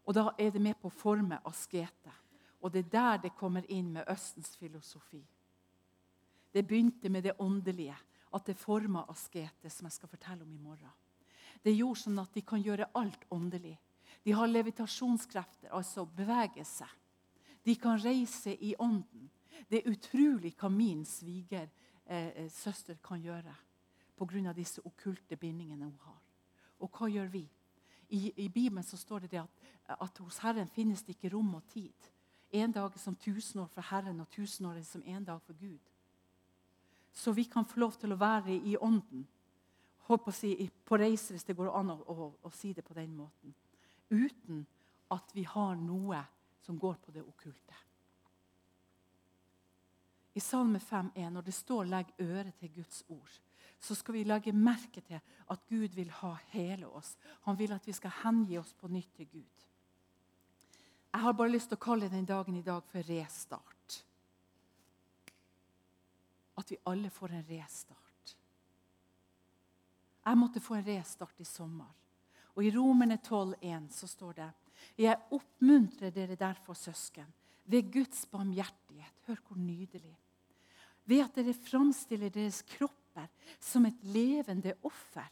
Og 0.06 0.14
Da 0.14 0.30
er 0.38 0.52
det 0.52 0.62
med 0.62 0.76
på 0.76 0.88
å 0.88 0.94
forme 0.94 1.40
askete. 1.46 2.14
Og 2.62 2.74
det 2.74 2.86
er 2.86 2.90
der 2.90 3.18
det 3.18 3.36
kommer 3.36 3.66
inn 3.70 3.92
med 3.94 4.06
Østens 4.08 4.56
filosofi. 4.58 5.26
Det 6.58 6.64
begynte 6.66 7.10
med 7.14 7.24
det 7.24 7.36
åndelige, 7.38 7.96
at 8.34 8.46
det 8.46 8.58
forma 8.58 9.04
askete, 9.12 9.70
som 9.70 9.86
jeg 9.86 9.94
skal 9.94 10.10
fortelle 10.10 10.42
om 10.42 10.54
i 10.56 10.58
morgen. 10.58 10.94
Det 11.62 11.76
gjorde 11.76 12.00
sånn 12.02 12.18
at 12.18 12.34
de 12.34 12.42
kan 12.42 12.64
gjøre 12.66 12.88
alt 12.98 13.28
åndelig. 13.30 13.76
De 14.26 14.34
har 14.34 14.50
levitasjonskrefter, 14.50 15.70
altså 15.70 16.08
bevegelse. 16.18 16.88
De 17.62 17.76
kan 17.78 18.02
reise 18.02 18.56
i 18.58 18.72
ånden. 18.80 19.28
Det 19.70 19.84
er 19.84 19.92
utrolig 19.92 20.56
hva 20.58 20.72
min 20.74 21.04
svigersøster 21.06 22.98
eh, 22.98 23.04
kan 23.06 23.22
gjøre 23.22 23.54
pga. 24.18 24.54
disse 24.54 24.82
okkulte 24.82 25.38
bindingene 25.38 25.86
hun 25.86 26.00
har. 26.08 26.22
Og 26.80 26.90
hva 26.90 27.08
gjør 27.08 27.28
vi? 27.28 27.44
I, 28.10 28.34
I, 28.36 28.50
Bibelen 28.50 28.84
så 28.84 28.98
står 28.98 29.20
det, 29.20 29.32
det 29.32 29.44
at, 29.44 30.02
at, 30.02 30.18
hos 30.18 30.40
Herren 30.40 30.68
finnes 30.68 31.04
det 31.04 31.18
ikke 31.18 31.36
rom 31.36 31.54
og 31.54 31.68
tid. 31.68 32.10
En 32.50 32.72
dag 32.72 32.90
er 32.96 33.00
som 33.00 33.16
tusen 33.16 33.62
år 33.62 33.68
for 33.68 33.82
Herren, 33.82 34.20
og 34.20 34.30
tusen 34.30 34.66
år 34.66 34.82
er 34.82 34.84
som 34.84 35.04
en 35.06 35.24
dag 35.24 35.42
for 35.42 35.54
Gud. 35.54 35.94
Så 37.18 37.32
vi 37.32 37.48
kan 37.50 37.66
få 37.66 37.80
lov 37.80 37.96
til 37.98 38.14
å 38.14 38.20
være 38.22 38.54
i 38.54 38.76
ånden. 38.78 39.24
Håper 40.06 40.30
å 40.30 40.36
si, 40.36 40.52
på 40.86 41.00
reise, 41.02 41.34
hvis 41.34 41.48
det 41.48 41.56
går 41.58 41.72
an 41.74 41.90
å, 41.96 41.98
å, 41.98 42.28
å 42.46 42.52
si 42.54 42.76
det 42.78 42.84
på 42.86 42.94
den 42.94 43.16
måten. 43.18 43.56
Uten 44.14 44.60
at 45.10 45.34
vi 45.34 45.48
har 45.50 45.74
noe 45.82 46.20
som 46.62 46.78
går 46.78 47.00
på 47.02 47.16
det 47.16 47.24
okkulte. 47.26 47.80
I 50.38 50.44
Salme 50.46 50.78
5,1, 50.78 51.32
når 51.34 51.48
det 51.48 51.56
står 51.58 51.90
'legg 51.90 52.14
øre 52.22 52.52
til 52.60 52.70
Guds 52.76 53.04
ord', 53.10 53.40
så 53.80 53.96
skal 53.96 54.14
vi 54.14 54.24
legge 54.24 54.54
merke 54.54 55.02
til 55.02 55.18
at 55.50 55.66
Gud 55.70 55.96
vil 55.98 56.12
ha 56.20 56.36
hele 56.54 56.88
oss. 56.88 57.16
Han 57.50 57.58
vil 57.58 57.74
at 57.74 57.88
vi 57.88 57.94
skal 57.98 58.14
hengi 58.22 58.58
oss 58.58 58.74
på 58.74 58.88
nytt 58.88 59.16
til 59.16 59.28
Gud. 59.32 59.66
Jeg 61.14 61.22
har 61.22 61.34
bare 61.34 61.56
lyst 61.56 61.72
til 61.72 61.80
å 61.80 61.86
kalle 61.88 62.10
den 62.14 62.30
dagen 62.30 62.56
i 62.56 62.62
dag 62.62 62.86
for 62.92 63.10
restart. 63.10 63.77
At 66.58 66.72
vi 66.72 66.80
alle 66.90 67.10
får 67.14 67.36
en 67.38 67.48
restart. 67.50 68.36
Jeg 70.26 70.38
måtte 70.38 70.60
få 70.64 70.76
en 70.76 70.88
restart 70.88 71.40
i 71.40 71.48
sommer. 71.48 71.90
Og 72.58 72.66
I 72.66 72.72
Romerne 72.74 73.20
12,1 73.22 73.92
så 73.94 74.08
står 74.10 74.40
det 74.40 74.52
Jeg 74.98 75.18
oppmuntrer 75.32 76.12
dere 76.12 76.36
derfor, 76.36 76.74
søsken, 76.74 77.28
ved 77.66 77.92
Guds 77.94 78.26
barmhjertighet. 78.26 79.14
Hør 79.28 79.40
hvor 79.48 79.58
nydelig 79.58 80.18
ved 81.08 81.24
at 81.24 81.38
dere 81.40 81.56
framstiller 81.56 82.32
deres 82.34 82.62
kropper 82.68 83.28
som 83.64 83.86
et 83.88 84.04
levende 84.04 84.74
offer, 84.86 85.26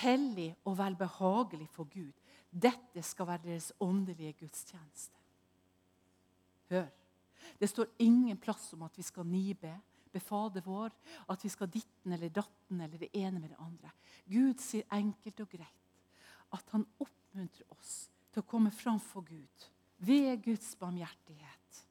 hellig 0.00 0.52
og 0.64 0.78
velbehagelig 0.78 1.66
for 1.74 1.88
Gud. 1.90 2.14
Dette 2.50 3.02
skal 3.02 3.26
være 3.26 3.44
deres 3.48 3.72
åndelige 3.80 4.36
gudstjeneste. 4.44 5.18
Hør. 6.70 6.86
Det 7.58 7.68
står 7.68 7.86
ingen 7.98 8.38
plass 8.38 8.72
om 8.76 8.84
at 8.86 8.96
vi 8.96 9.02
skal 9.02 9.26
nibe, 9.26 9.72
be 10.12 10.20
Fader 10.20 10.64
vår, 10.64 10.94
at 11.30 11.44
vi 11.44 11.50
skal 11.52 11.70
ditten 11.70 12.12
eller 12.12 12.32
datten 12.34 12.80
eller 12.80 12.98
det 12.98 13.10
ene 13.16 13.40
med 13.40 13.52
det 13.52 13.60
andre. 13.62 13.92
Gud 14.26 14.60
sier 14.62 14.88
enkelt 14.94 15.44
og 15.44 15.52
greit 15.52 15.76
at 16.50 16.72
han 16.74 16.86
oppmuntrer 16.98 17.66
oss 17.76 18.10
til 18.30 18.42
å 18.42 18.48
komme 18.50 18.72
framfor 18.74 19.24
Gud 19.26 19.66
ved 20.06 20.42
Guds 20.42 20.72
barmhjertighet 20.80 21.82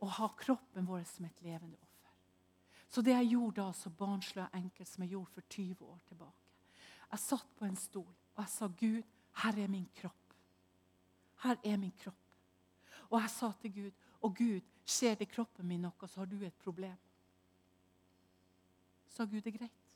og 0.00 0.14
ha 0.16 0.28
kroppen 0.38 0.86
vår 0.88 1.04
som 1.08 1.26
et 1.26 1.42
levende 1.44 1.76
offer. 1.76 2.12
Så 2.90 3.02
det 3.04 3.14
jeg 3.14 3.32
gjorde 3.34 3.60
da 3.60 3.74
så 3.76 3.90
barnslig 3.90 4.44
og 4.44 4.56
enkelt 4.56 4.88
som 4.88 5.04
jeg 5.04 5.14
gjorde 5.14 5.34
for 5.34 5.48
20 5.56 5.84
år 5.86 6.00
tilbake 6.08 6.46
Jeg 7.10 7.20
satt 7.20 7.54
på 7.58 7.66
en 7.66 7.76
stol 7.76 8.08
og 8.08 8.44
jeg 8.44 8.48
sa, 8.48 8.66
'Gud, 8.66 9.02
her 9.42 9.58
er 9.58 9.68
min 9.68 9.88
kropp.' 9.94 10.34
Her 11.42 11.56
er 11.64 11.76
min 11.76 11.92
kropp. 11.92 12.14
Og 13.10 13.20
jeg 13.20 13.30
sa 13.30 13.52
til 13.60 13.72
Gud, 13.74 13.90
'Og 14.22 14.36
Gud, 14.36 14.60
skjer 14.90 15.16
det 15.16 15.28
i 15.28 15.32
kroppen 15.34 15.68
min 15.68 15.86
noe, 15.86 16.08
så 16.08 16.22
har 16.22 16.30
du 16.30 16.40
et 16.44 16.58
problem.' 16.64 16.98
Så 19.10 19.26
Gud, 19.26 19.46
er 19.46 19.50
greit. 19.50 19.86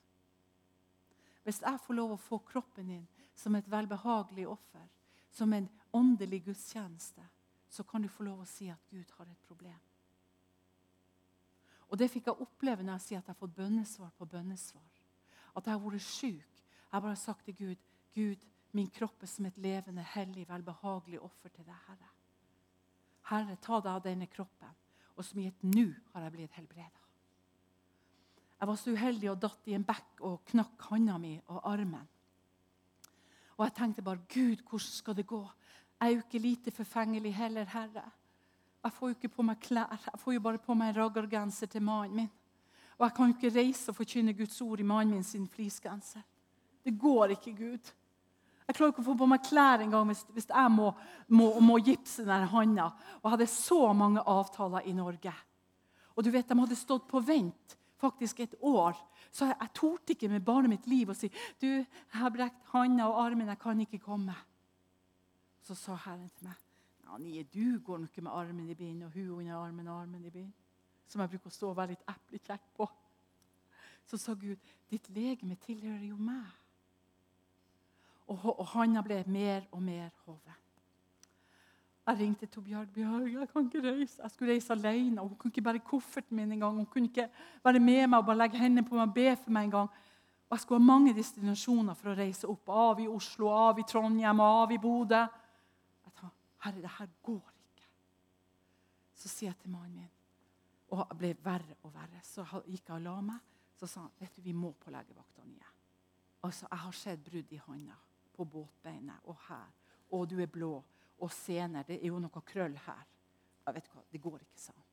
Hvis 1.45 1.61
jeg 1.62 1.80
får 1.80 1.95
lov 1.95 2.14
å 2.14 2.20
få 2.20 2.38
kroppen 2.38 2.88
din 2.88 3.07
som 3.36 3.55
et 3.55 3.70
velbehagelig 3.70 4.47
offer, 4.49 4.86
som 5.30 5.53
en 5.53 5.68
åndelig 5.92 6.45
gudstjeneste, 6.45 7.22
så 7.68 7.84
kan 7.84 8.03
du 8.03 8.09
få 8.09 8.24
lov 8.24 8.42
å 8.42 8.49
si 8.49 8.68
at 8.70 8.90
Gud 8.90 9.11
har 9.18 9.26
et 9.26 9.47
problem. 9.47 9.80
Og 11.88 11.99
Det 11.99 12.11
fikk 12.11 12.26
jeg 12.26 12.42
oppleve 12.42 12.82
når 12.82 12.99
jeg 12.99 13.07
sier 13.07 13.18
at 13.18 13.28
jeg 13.28 13.34
har 13.34 13.38
fått 13.38 13.57
bønnesvar 13.57 14.11
på 14.18 14.26
bønnesvar. 14.26 14.90
At 15.55 15.66
jeg 15.66 15.76
har 15.76 15.82
vært 15.84 16.03
syk. 16.03 16.62
Jeg 16.90 16.97
har 16.97 17.01
bare 17.01 17.16
sagt 17.16 17.45
til 17.45 17.55
Gud 17.55 17.90
Gud, 18.14 18.38
min 18.70 18.90
kropp 18.90 19.22
er 19.22 19.26
som 19.26 19.47
et 19.47 19.57
levende, 19.59 20.03
hellig, 20.14 20.47
velbehagelig 20.49 21.20
offer 21.22 21.51
til 21.51 21.66
deg, 21.66 21.78
Herre. 21.88 22.11
Herre, 23.30 23.57
ta 23.62 23.80
deg 23.80 23.90
av 23.90 24.03
denne 24.05 24.28
kroppen. 24.30 24.70
Og 25.16 25.24
som 25.24 25.38
i 25.38 25.46
et 25.46 25.62
nu 25.62 25.94
har 26.12 26.26
jeg 26.26 26.32
blitt 26.34 26.56
helbreda. 26.58 27.00
Jeg 28.60 28.68
var 28.68 28.76
så 28.80 28.94
uheldig 28.94 29.30
og 29.30 29.40
datt 29.42 29.68
i 29.68 29.74
en 29.76 29.84
bekk 29.84 30.22
og 30.24 30.44
knakk 30.50 30.86
handa 30.90 31.18
mi 31.20 31.34
og 31.52 31.60
armen. 31.68 32.06
Og 33.58 33.66
jeg 33.66 33.74
tenkte 33.76 34.02
bare 34.02 34.24
Gud, 34.30 34.62
hvordan 34.68 34.90
skal 34.90 35.16
det 35.16 35.26
gå? 35.26 35.42
Jeg 36.00 36.06
er 36.06 36.14
jo 36.14 36.22
ikke 36.24 36.38
lite 36.38 36.70
forfengelig 36.70 37.34
heller, 37.34 37.64
Herre. 37.64 38.04
Jeg 38.84 38.92
får 38.92 39.08
jo 39.08 39.16
ikke 39.16 39.34
på 39.36 39.42
meg 39.46 39.60
klær. 39.60 39.92
Jeg 40.12 40.20
får 40.20 40.32
jo 40.32 40.40
bare 40.40 40.58
på 40.58 40.74
meg 40.74 40.90
en 40.90 40.96
raggargenser 41.02 41.70
til 41.70 41.82
mannen 41.82 42.16
min. 42.16 42.30
Og 42.98 43.06
jeg 43.06 43.14
kan 43.16 43.30
jo 43.30 43.36
ikke 43.36 43.58
reise 43.58 43.90
og 43.90 43.96
forkynne 43.96 44.34
Guds 44.36 44.60
ord 44.60 44.80
i 44.80 44.86
mannen 44.86 45.14
min 45.14 45.24
sin 45.24 45.46
flisgenser. 45.48 46.22
Det 46.84 46.98
går 47.00 47.36
ikke, 47.36 47.54
Gud. 47.56 47.92
Jeg 48.64 48.78
klarer 48.78 48.94
ikke 48.94 49.02
å 49.02 49.08
få 49.10 49.14
på 49.20 49.28
meg 49.28 49.44
klær 49.44 49.82
engang 49.84 50.06
hvis, 50.08 50.22
hvis 50.32 50.48
jeg 50.48 50.72
må, 50.72 50.90
må, 51.28 51.50
må 51.60 51.76
gipse 51.84 52.24
den 52.24 52.46
hånda. 52.48 52.86
Og 53.20 53.26
jeg 53.26 53.34
hadde 53.36 53.48
så 53.52 53.80
mange 53.96 54.22
avtaler 54.24 54.86
i 54.88 54.94
Norge. 54.96 55.34
Og 56.14 56.24
du 56.24 56.30
vet, 56.32 56.48
De 56.48 56.56
hadde 56.56 56.78
stått 56.78 57.08
på 57.10 57.20
vent 57.20 57.76
faktisk 58.00 58.40
et 58.40 58.56
år. 58.60 58.96
Så 59.30 59.48
jeg, 59.50 59.56
jeg 59.60 59.74
torde 59.76 60.14
ikke 60.14 60.30
med 60.32 60.44
bare 60.46 60.70
mitt 60.70 60.88
liv 60.88 61.10
å 61.10 61.16
si 61.16 61.30
du, 61.60 61.68
jeg 61.68 62.18
har 62.20 62.32
brekt 62.32 62.72
hånda 62.72 63.08
og 63.10 63.20
armen, 63.24 63.50
jeg 63.52 63.60
kan 63.60 63.80
ikke 63.84 64.02
komme. 64.04 64.36
Så 65.64 65.76
sa 65.78 65.96
Herren 66.06 66.28
til 66.36 66.48
meg 66.48 66.60
ja, 67.04 67.18
Nye, 67.20 67.44
du 67.52 67.80
går 67.84 68.00
nok 68.04 68.20
med 68.22 68.32
armen 68.32 68.68
i 68.72 68.76
bind, 68.78 69.04
og 69.04 69.12
hun 69.14 69.40
under 69.40 69.58
armen 69.58 69.88
og 69.88 70.00
armen 70.02 70.24
i 70.24 70.32
bind. 70.32 70.52
Som 71.08 71.20
jeg 71.20 71.34
bruker 71.34 71.52
å 71.52 71.54
stå 71.54 71.70
og 71.70 71.76
være 71.76 71.92
litt 71.92 72.06
eplekjekk 72.08 72.68
på. 72.78 72.88
Så 74.08 74.18
sa 74.20 74.34
Gud, 74.36 74.60
ditt 74.90 75.08
legeme 75.12 75.56
tilhører 75.60 76.06
jo 76.08 76.16
meg. 76.16 76.48
Og, 78.26 78.44
og 78.60 78.66
handa 78.72 79.02
ble 79.04 79.22
mer 79.26 79.66
og 79.72 79.82
mer 79.82 80.08
hoven. 80.24 80.60
Jeg 82.04 82.18
ringte 82.18 82.46
Torbjørg 82.46 82.88
Bjørg. 82.92 83.28
Jeg 83.32 83.48
kan 83.48 83.68
ikke 83.68 83.82
reise. 83.84 84.22
Jeg 84.22 84.30
skulle 84.30 84.52
reise 84.52 84.72
alene. 84.72 85.20
Hun 85.20 85.36
kunne 85.36 85.52
ikke 85.52 85.62
bære 85.62 85.78
kofferten 85.78 86.36
min 86.36 86.52
engang. 86.52 86.76
Hun 86.76 86.86
kunne 86.86 87.08
ikke 87.08 87.28
være 87.64 87.80
med 87.80 88.06
meg 88.06 88.18
og 88.18 88.26
bare 88.26 88.42
legge 88.42 88.60
hendene 88.60 88.84
på 88.88 88.94
meg 88.94 89.08
og 89.08 89.14
be 89.14 89.36
for 89.36 89.50
meg 89.56 89.64
en 89.64 89.70
gang. 89.70 89.88
Og 90.48 90.56
jeg 90.56 90.60
skulle 90.60 90.80
ha 90.80 90.84
mange 90.84 91.14
destinasjoner 91.16 91.96
for 91.96 92.12
å 92.12 92.18
reise 92.18 92.48
opp. 92.48 92.68
Av 92.68 93.00
i 93.00 93.08
Oslo, 93.08 93.48
av 93.48 93.80
i 93.80 93.86
Trondheim, 93.88 94.40
av 94.40 94.72
i 94.72 94.78
Bodø. 94.78 95.24
'Herre, 96.64 96.80
det 96.80 96.90
her 96.98 97.08
går 97.22 97.52
ikke.' 97.52 97.88
Så 99.14 99.28
sier 99.28 99.50
jeg 99.50 99.56
til 99.58 99.70
mannen 99.70 99.96
min, 99.96 100.10
og 100.88 101.06
det 101.10 101.18
ble 101.18 101.36
verre 101.44 101.76
og 101.82 101.94
verre. 101.94 102.20
Så 102.22 102.44
gikk 102.66 102.88
jeg 102.88 102.96
og 102.96 103.02
la 103.02 103.20
meg. 103.20 103.40
Så 103.76 103.86
sa 103.86 104.00
han 104.00 104.12
vet 104.18 104.36
du, 104.36 104.40
vi 104.42 104.52
må 104.52 104.70
på 104.72 104.90
legevakta 104.90 105.44
nye. 105.44 105.72
Altså, 106.42 106.66
Jeg 106.70 106.78
har 106.78 106.92
sett 106.92 107.24
brudd 107.24 107.52
i 107.52 107.56
hånda, 107.56 107.96
på 108.35 108.45
båtbeinet 108.45 109.30
og 109.30 109.39
her. 109.49 109.70
Og 110.12 110.26
du 110.30 110.41
er 110.43 110.51
blå. 110.51 110.74
Og 111.22 111.30
sener. 111.32 111.87
Det 111.87 112.01
er 112.01 112.11
jo 112.11 112.18
noe 112.20 112.43
krøll 112.45 112.74
her. 112.87 113.07
Jeg 113.64 113.76
vet 113.76 113.89
hva, 113.93 114.03
Det 114.11 114.20
går 114.20 114.43
ikke, 114.43 114.61
sa 114.61 114.74
han. 114.74 114.91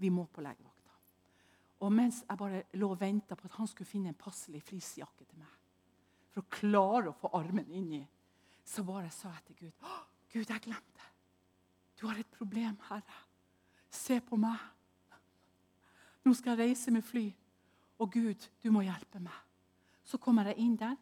Vi 0.00 0.10
må 0.10 0.24
på 0.26 0.42
legevakta. 0.42 0.94
Og 1.84 1.92
mens 1.92 2.22
jeg 2.28 2.38
bare 2.38 2.62
lå 2.78 2.88
og 2.94 3.00
venta 3.00 3.36
på 3.36 3.48
at 3.50 3.58
han 3.58 3.68
skulle 3.68 3.90
finne 3.90 4.12
en 4.12 4.18
passelig 4.18 4.62
fleecejakke 4.62 5.26
til 5.28 5.38
meg, 5.38 5.58
for 6.32 6.42
å 6.42 6.50
klare 6.50 7.10
å 7.10 7.18
få 7.18 7.30
armen 7.36 7.68
inni, 7.70 8.00
så 8.64 8.82
bare 8.86 9.10
sa 9.12 9.34
jeg 9.34 9.44
til 9.48 9.66
Gud 9.66 9.88
Gud, 10.34 10.48
jeg 10.50 10.62
glemte. 10.64 11.10
Du 12.00 12.08
har 12.08 12.18
et 12.18 12.30
problem, 12.38 12.74
Herre. 12.88 13.18
Se 13.90 14.16
på 14.20 14.36
meg. 14.36 14.58
Nå 16.24 16.32
skal 16.34 16.56
jeg 16.56 16.70
reise 16.70 16.90
med 16.90 17.04
fly. 17.06 17.28
Og 18.02 18.10
Gud, 18.10 18.48
du 18.62 18.72
må 18.74 18.82
hjelpe 18.82 19.20
meg. 19.22 19.36
Så 20.02 20.18
kommer 20.18 20.50
jeg 20.50 20.64
inn 20.64 20.74
der. 20.80 20.96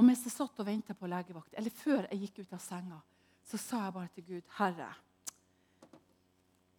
Og 0.00 0.04
mens 0.06 0.22
jeg 0.24 0.32
satt 0.32 0.60
og 0.62 0.64
venta 0.64 0.94
på 0.96 1.08
legevakt, 1.12 1.52
eller 1.60 1.74
før 1.76 2.06
jeg 2.06 2.22
gikk 2.22 2.38
ut 2.40 2.54
av 2.56 2.60
senga, 2.64 2.98
så 3.44 3.58
sa 3.60 3.82
jeg 3.84 3.92
bare 3.92 4.12
til 4.14 4.24
Gud, 4.24 4.46
Herre, 4.56 4.88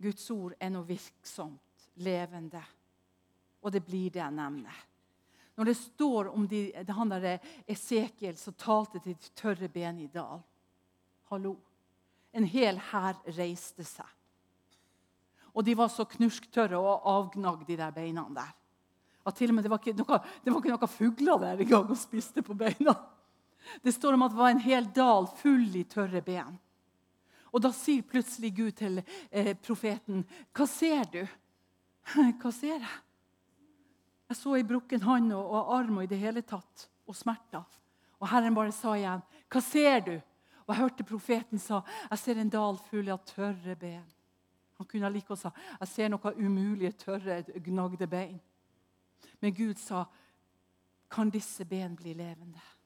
Guds 0.01 0.23
ord 0.33 0.55
er 0.57 0.71
noe 0.73 0.87
virksomt, 0.87 1.83
levende. 2.01 2.61
Og 3.61 3.69
det 3.75 3.83
blir 3.85 4.09
det 4.09 4.23
jeg 4.23 4.33
nevner. 4.33 4.79
Når 5.53 5.69
det 5.69 5.75
står 5.77 6.31
om 6.31 6.47
de, 6.49 6.61
han 6.73 7.11
der 7.13 7.43
Esekiel 7.69 8.39
som 8.41 8.55
talte 8.57 8.97
til 9.03 9.13
de 9.13 9.33
tørre 9.37 9.69
ben 9.69 9.99
i 10.01 10.07
dal 10.09 10.41
Hallo. 11.29 11.53
En 12.33 12.47
hel 12.49 12.79
hær 12.89 13.19
reiste 13.37 13.85
seg. 13.85 14.07
Og 15.53 15.61
de 15.67 15.75
var 15.77 15.91
så 15.93 16.07
knusktørre 16.09 16.79
og 16.79 17.05
avgnagd, 17.07 17.67
de 17.67 17.77
der 17.77 17.93
beina 17.93 18.25
der. 18.33 18.49
At 19.27 19.35
til 19.37 19.51
og 19.51 19.55
med 19.55 19.63
Det 19.63 19.69
var 19.69 19.79
ikke 19.79 19.97
noe, 19.99 20.19
det 20.43 20.51
var 20.51 20.59
ikke 20.63 20.73
noe 20.73 20.89
fugler 20.89 21.41
der 21.45 21.61
engang 21.61 21.91
og 21.91 21.99
spiste 21.99 22.41
på 22.41 22.57
beina. 22.57 22.95
Det 23.81 23.93
står 23.93 24.13
om 24.13 24.25
at 24.25 24.33
det 24.33 24.37
var 24.37 24.49
en 24.53 24.63
hel 24.63 24.87
dal 24.95 25.27
full 25.41 25.75
i 25.75 25.83
tørre 25.83 26.21
ben. 26.25 26.57
Og 27.51 27.63
da 27.63 27.71
sier 27.75 28.05
plutselig 28.07 28.53
Gud 28.55 28.71
til 28.79 29.01
eh, 29.29 29.53
profeten, 29.59 30.25
'Hva 30.53 30.67
ser 30.67 31.03
du?' 31.11 31.27
'Hva 32.39 32.51
ser 32.51 32.79
jeg?' 32.79 32.99
Jeg 34.31 34.37
så 34.37 34.55
ei 34.55 34.63
brukken 34.63 35.01
hånd 35.03 35.33
og, 35.35 35.43
og, 35.43 35.73
arm 35.75 35.97
og 35.97 36.03
i 36.03 36.07
det 36.07 36.19
hele 36.19 36.41
tatt, 36.41 36.87
og 37.03 37.15
smerter. 37.15 37.65
Og 38.19 38.29
Herren 38.31 38.55
bare 38.55 38.71
sa 38.71 38.95
igjen, 38.95 39.21
'Hva 39.49 39.61
ser 39.61 39.99
du?' 39.99 40.21
Og 40.67 40.75
jeg 40.75 40.81
hørte 40.83 41.03
profeten 41.03 41.59
sa, 41.59 41.81
'Jeg 42.09 42.19
ser 42.19 42.39
en 42.39 42.49
dal 42.49 42.77
full 42.77 43.09
av 43.09 43.25
tørre 43.25 43.75
ben'. 43.75 44.15
Han 44.77 44.87
kunne 44.87 45.09
like 45.09 45.27
godt 45.27 45.39
sa, 45.39 45.51
'Jeg 45.79 45.87
ser 45.87 46.07
noe 46.07 46.33
umulige, 46.37 46.91
tørre, 46.91 47.43
gnagde 47.43 48.07
bein'. 48.07 48.39
Men 49.41 49.53
Gud 49.53 49.75
sa, 49.75 50.05
'Kan 51.09 51.29
disse 51.29 51.65
ben 51.65 51.95
bli 51.95 52.13
levende?' 52.13 52.80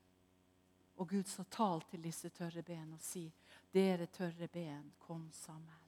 Og 0.97 1.09
Gud 1.09 1.27
sa, 1.27 1.43
'Tal 1.43 1.81
til 1.81 2.03
disse 2.03 2.29
tørre 2.29 2.63
ben 2.63 2.93
og 2.93 3.01
si:" 3.01 3.31
Dere 3.73 4.05
tørre 4.05 4.47
ben, 4.47 4.93
kom 4.99 5.29
sammen. 5.31 5.85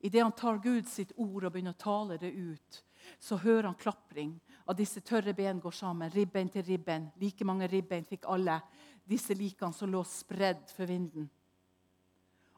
Idet 0.00 0.22
han 0.22 0.32
tar 0.32 0.56
Gud 0.56 0.86
sitt 0.88 1.12
ord 1.16 1.44
og 1.44 1.52
begynner 1.52 1.74
å 1.74 1.82
tale 1.82 2.16
det 2.16 2.30
ut, 2.32 2.84
så 3.18 3.36
hører 3.36 3.68
han 3.68 3.74
klapring. 3.74 4.40
Av 4.66 4.76
disse 4.76 5.00
tørre 5.00 5.34
ben 5.34 5.60
går 5.60 5.70
sammen, 5.70 6.10
ribbein 6.10 6.48
til 6.48 6.62
ribbein. 6.62 7.10
Like 7.20 7.44
mange 7.44 7.66
ribbein 7.68 8.04
fikk 8.04 8.24
alle 8.24 8.60
disse 9.04 9.34
likene 9.34 9.72
som 9.72 9.90
lå 9.90 10.04
spredd 10.04 10.70
for 10.72 10.86
vinden. 10.86 11.28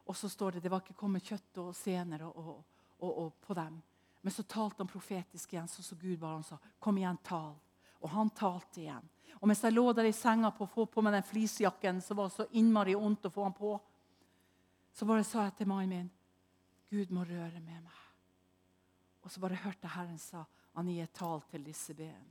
Og 0.05 0.15
så 0.15 0.29
står 0.29 0.51
det 0.51 0.63
det 0.63 0.71
var 0.71 0.83
ikke 0.83 0.99
kommet 0.99 1.25
kjøtt 1.25 1.59
og 1.63 1.75
sener 1.75 2.23
og, 2.27 2.63
og, 2.99 3.09
og, 3.09 3.33
på 3.41 3.55
dem. 3.57 3.81
Men 4.21 4.31
så 4.31 4.43
talte 4.47 4.83
han 4.83 4.91
profetisk 4.91 5.53
igjen, 5.53 5.67
sånn 5.67 5.85
som 5.85 5.99
Gud 5.99 6.19
bare 6.19 6.37
han 6.37 6.47
sa. 6.47 6.59
Kom 6.79 6.97
igjen, 6.99 7.19
tal. 7.23 7.55
Og 8.03 8.11
han 8.11 8.31
talte 8.35 8.83
igjen. 8.83 9.09
Og 9.41 9.47
mens 9.49 9.63
jeg 9.63 9.75
lå 9.75 9.85
der 9.93 10.07
i 10.09 10.15
senga 10.15 10.51
på 10.55 10.65
å 10.65 10.71
få 10.71 10.85
på 10.91 11.03
meg 11.03 11.17
den 11.17 11.25
fleecejakken 11.27 12.01
som 12.03 12.19
var 12.19 12.29
så 12.33 12.45
innmari 12.59 12.95
vondt 12.97 13.27
å 13.27 13.33
få 13.33 13.47
han 13.47 13.55
på, 13.57 13.73
så 14.93 15.07
bare 15.09 15.25
sa 15.25 15.47
jeg 15.47 15.57
til 15.57 15.69
mannen 15.71 15.89
min 15.89 16.11
Gud 16.93 17.11
må 17.15 17.23
røre 17.25 17.59
med 17.59 17.81
meg. 17.81 18.01
Og 19.23 19.31
så 19.31 19.41
bare 19.41 19.57
hørte 19.63 19.89
Herren 19.89 20.19
sa 20.21 20.43
han 20.73 20.89
gir 20.89 21.05
et 21.05 21.15
tal 21.15 21.41
til 21.49 21.63
disse 21.65 21.93
ben. 21.97 22.29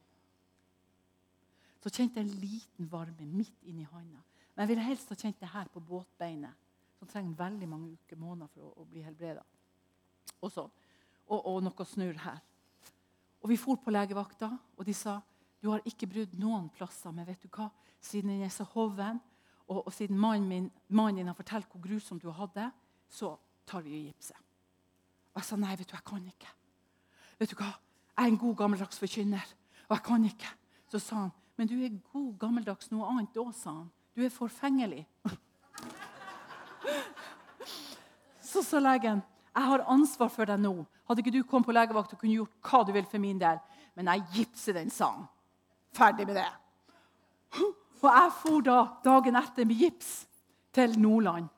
Så 1.82 1.90
kjente 1.90 2.20
jeg 2.20 2.28
en 2.28 2.40
liten 2.42 2.90
varme 2.90 3.26
midt 3.26 3.64
inni 3.66 3.86
handa. 3.90 4.22
Men 4.52 4.64
jeg 4.64 4.72
ville 4.72 4.86
helst 4.86 5.10
ha 5.10 5.18
kjent 5.18 5.40
det 5.40 5.50
her 5.50 5.70
på 5.72 5.82
båtbeinet, 5.82 6.58
som 6.98 7.10
trenger 7.10 7.38
veldig 7.38 7.68
mange 7.70 7.96
uker, 7.96 8.18
måneder 8.20 8.50
for 8.52 8.68
å, 8.68 8.72
å 8.82 8.86
bli 8.86 9.02
helbreda. 9.02 9.42
Og, 10.40 10.50
sånn. 10.52 10.70
og, 11.26 11.38
og, 11.38 11.58
noe 11.64 11.86
snurr 11.88 12.18
her. 12.22 12.42
Og 13.42 13.50
Vi 13.50 13.58
for 13.58 13.80
på 13.82 13.90
legevakta, 13.90 14.52
og 14.76 14.86
de 14.86 14.94
sa 14.94 15.16
du 15.62 15.70
har 15.70 15.84
ikke 15.86 16.08
brudd 16.10 16.32
noen 16.40 16.66
plasser. 16.74 17.14
Men 17.14 17.26
vet 17.28 17.42
du 17.44 17.50
hva? 17.54 17.68
Siden 18.02 18.32
den 18.34 18.42
er 18.42 18.50
så 18.50 18.66
hoven, 18.74 19.20
og, 19.68 19.86
og 19.86 19.92
siden 19.94 20.18
mannen, 20.18 20.48
min, 20.48 20.70
mannen 20.88 21.22
din 21.22 21.30
har 21.30 21.38
fortalt 21.38 21.68
hvor 21.70 21.82
grusomt 21.84 22.22
du 22.22 22.32
hadde, 22.34 22.66
så 23.08 23.36
tar 23.68 23.84
vi 23.86 23.94
og 23.94 24.08
gipset. 24.10 24.38
Og 25.32 25.40
jeg 25.40 25.48
sa 25.48 25.56
nei, 25.56 25.76
vet 25.78 25.88
du, 25.88 25.94
jeg 25.96 26.04
kan 26.08 26.24
ikke. 26.28 26.50
Vet 27.38 27.52
du 27.52 27.56
hva? 27.60 27.70
Jeg 28.12 28.26
er 28.26 28.32
en 28.32 28.40
god, 28.42 28.56
gammeldags 28.58 29.00
forkynner, 29.00 29.54
og 29.88 29.96
jeg 29.96 30.04
kan 30.04 30.24
ikke. 30.28 30.50
Så 30.92 31.00
sa 31.00 31.20
han, 31.22 31.30
men 31.56 31.70
du 31.70 31.76
er 31.78 31.94
god, 32.12 32.32
gammeldags 32.40 32.90
noe 32.92 33.08
annet 33.08 33.38
òg, 33.40 33.52
sa 33.56 33.70
han. 33.78 33.88
Du 34.12 34.20
er 34.26 34.34
forfengelig. 34.34 35.06
så 38.52 38.64
sa 38.66 38.82
legen, 38.82 39.22
jeg 39.52 39.68
har 39.70 39.86
ansvar 39.94 40.28
for 40.32 40.48
deg 40.48 40.60
nå. 40.60 40.74
Hadde 41.08 41.22
ikke 41.22 41.32
du 41.38 41.42
kommet 41.46 41.70
på 41.70 41.76
legevakt 41.76 42.12
og 42.12 42.20
kunne 42.20 42.34
gjort 42.34 42.58
hva 42.66 42.82
du 42.84 42.92
vil 42.92 43.08
for 43.08 43.22
min 43.22 43.40
del, 43.40 43.62
men 43.96 44.10
jeg 44.10 44.26
gipser 44.36 44.76
den, 44.76 44.92
sa 44.92 45.14
han. 45.14 45.30
Ferdig 45.92 46.26
med 46.26 46.38
det. 46.40 46.48
Og 48.02 48.08
jeg 48.08 48.32
for 48.40 48.64
da 48.66 48.78
dagen 49.04 49.38
etter 49.38 49.68
med 49.68 49.78
gips 49.78 50.12
til 50.74 50.96
Nordland. 50.98 51.50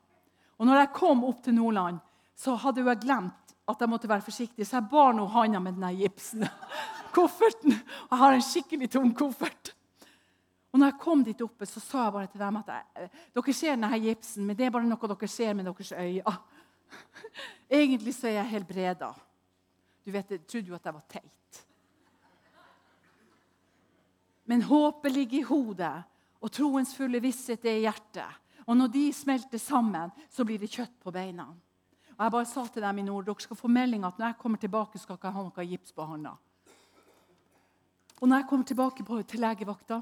Og 0.59 0.67
når 0.69 0.83
jeg 0.83 0.95
kom 0.97 1.25
opp 1.25 1.43
til 1.45 1.57
Nordland, 1.57 2.01
så 2.37 2.57
hadde 2.61 2.85
jeg 2.85 3.03
glemt 3.05 3.55
at 3.69 3.81
jeg 3.81 3.89
måtte 3.89 4.09
være 4.11 4.25
forsiktig, 4.27 4.67
så 4.67 4.77
jeg 4.77 4.91
bar 4.91 5.15
nå 5.17 5.25
handa 5.33 5.61
med 5.63 5.79
denne 5.79 5.95
gipsen. 5.97 6.45
Kofferten. 7.15 7.73
Jeg 7.73 8.19
har 8.21 8.35
en 8.35 8.45
skikkelig 8.45 8.91
tung 8.93 9.15
koffert. 9.17 9.73
Og 10.75 10.81
når 10.81 10.91
jeg 10.91 11.01
kom 11.01 11.23
dit 11.25 11.43
oppe, 11.45 11.67
så 11.71 11.81
sa 11.81 12.05
jeg 12.05 12.15
bare 12.17 12.29
til 12.33 12.43
dem 12.43 12.57
at 12.59 12.73
dere 13.37 13.55
ser 13.55 13.77
denne 13.77 14.01
gipsen, 14.03 14.45
men 14.45 14.59
det 14.59 14.67
er 14.67 14.75
bare 14.75 14.89
noe 14.89 15.11
dere 15.13 15.29
ser 15.31 15.55
med 15.55 15.69
deres 15.71 15.93
øyne. 15.95 16.35
Egentlig 17.81 18.15
så 18.17 18.29
er 18.29 18.41
jeg 18.41 18.53
helbreda. 18.57 19.13
Du 20.05 20.11
vet, 20.11 20.31
Jeg 20.31 20.47
trodde 20.47 20.69
jo 20.69 20.75
at 20.75 20.85
jeg 20.85 20.95
var 20.95 21.05
teit. 21.09 21.65
Men 24.45 24.63
håpet 24.63 25.13
ligger 25.13 25.39
i 25.39 25.47
hodet, 25.49 25.95
og 26.45 26.53
troens 26.53 26.93
fulle 26.97 27.21
visshet 27.25 27.65
er 27.65 27.79
i 27.79 27.85
hjertet. 27.87 28.41
Og 28.69 28.77
når 28.77 28.91
de 28.93 29.05
smelter 29.13 29.61
sammen, 29.61 30.13
så 30.31 30.45
blir 30.45 30.61
det 30.61 30.73
kjøtt 30.73 30.97
på 31.01 31.13
beina. 31.13 31.47
Og 32.15 32.25
Jeg 32.25 32.33
bare 32.33 32.49
sa 32.49 32.65
til 32.67 32.85
dem 32.85 32.99
i 32.99 33.05
nord 33.05 33.27
dere 33.27 33.43
skal 33.43 33.59
få 33.59 33.69
melding 33.69 34.05
at 34.05 34.19
når 34.19 34.27
jeg 34.27 34.41
kommer 34.41 34.59
tilbake, 34.59 34.99
skal 34.99 35.19
ikke 35.19 35.33
ha 35.35 35.45
noe 35.45 35.67
gips 35.67 35.93
på 35.93 36.05
hånda. 36.07 36.35
Og 38.21 38.29
når 38.29 38.37
jeg 38.37 38.49
kommer 38.49 38.65
tilbake 38.65 39.05
på, 39.05 39.23
til 39.23 39.41
legevakta 39.41 39.99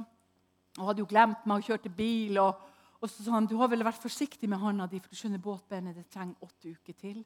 og 0.78 0.86
hadde 0.86 1.02
jo 1.02 1.08
glemt 1.08 1.46
meg 1.46 1.62
og 1.62 1.68
kjørte 1.68 1.90
bil 1.92 2.38
og, 2.40 2.60
og 3.00 3.10
så 3.10 3.24
sa 3.24 3.34
han 3.34 3.48
du 3.48 3.56
har 3.58 3.70
vel 3.72 3.84
vært 3.84 4.02
forsiktig 4.02 4.48
med 4.48 4.60
hånda 4.60 4.86
di, 4.86 5.00
for 5.00 5.10
du 5.10 5.18
skjønner 5.18 5.42
båtbeinet 5.42 5.96
det 5.96 6.06
trenger 6.12 6.44
åtte 6.44 6.70
uker 6.76 6.98
til. 6.98 7.24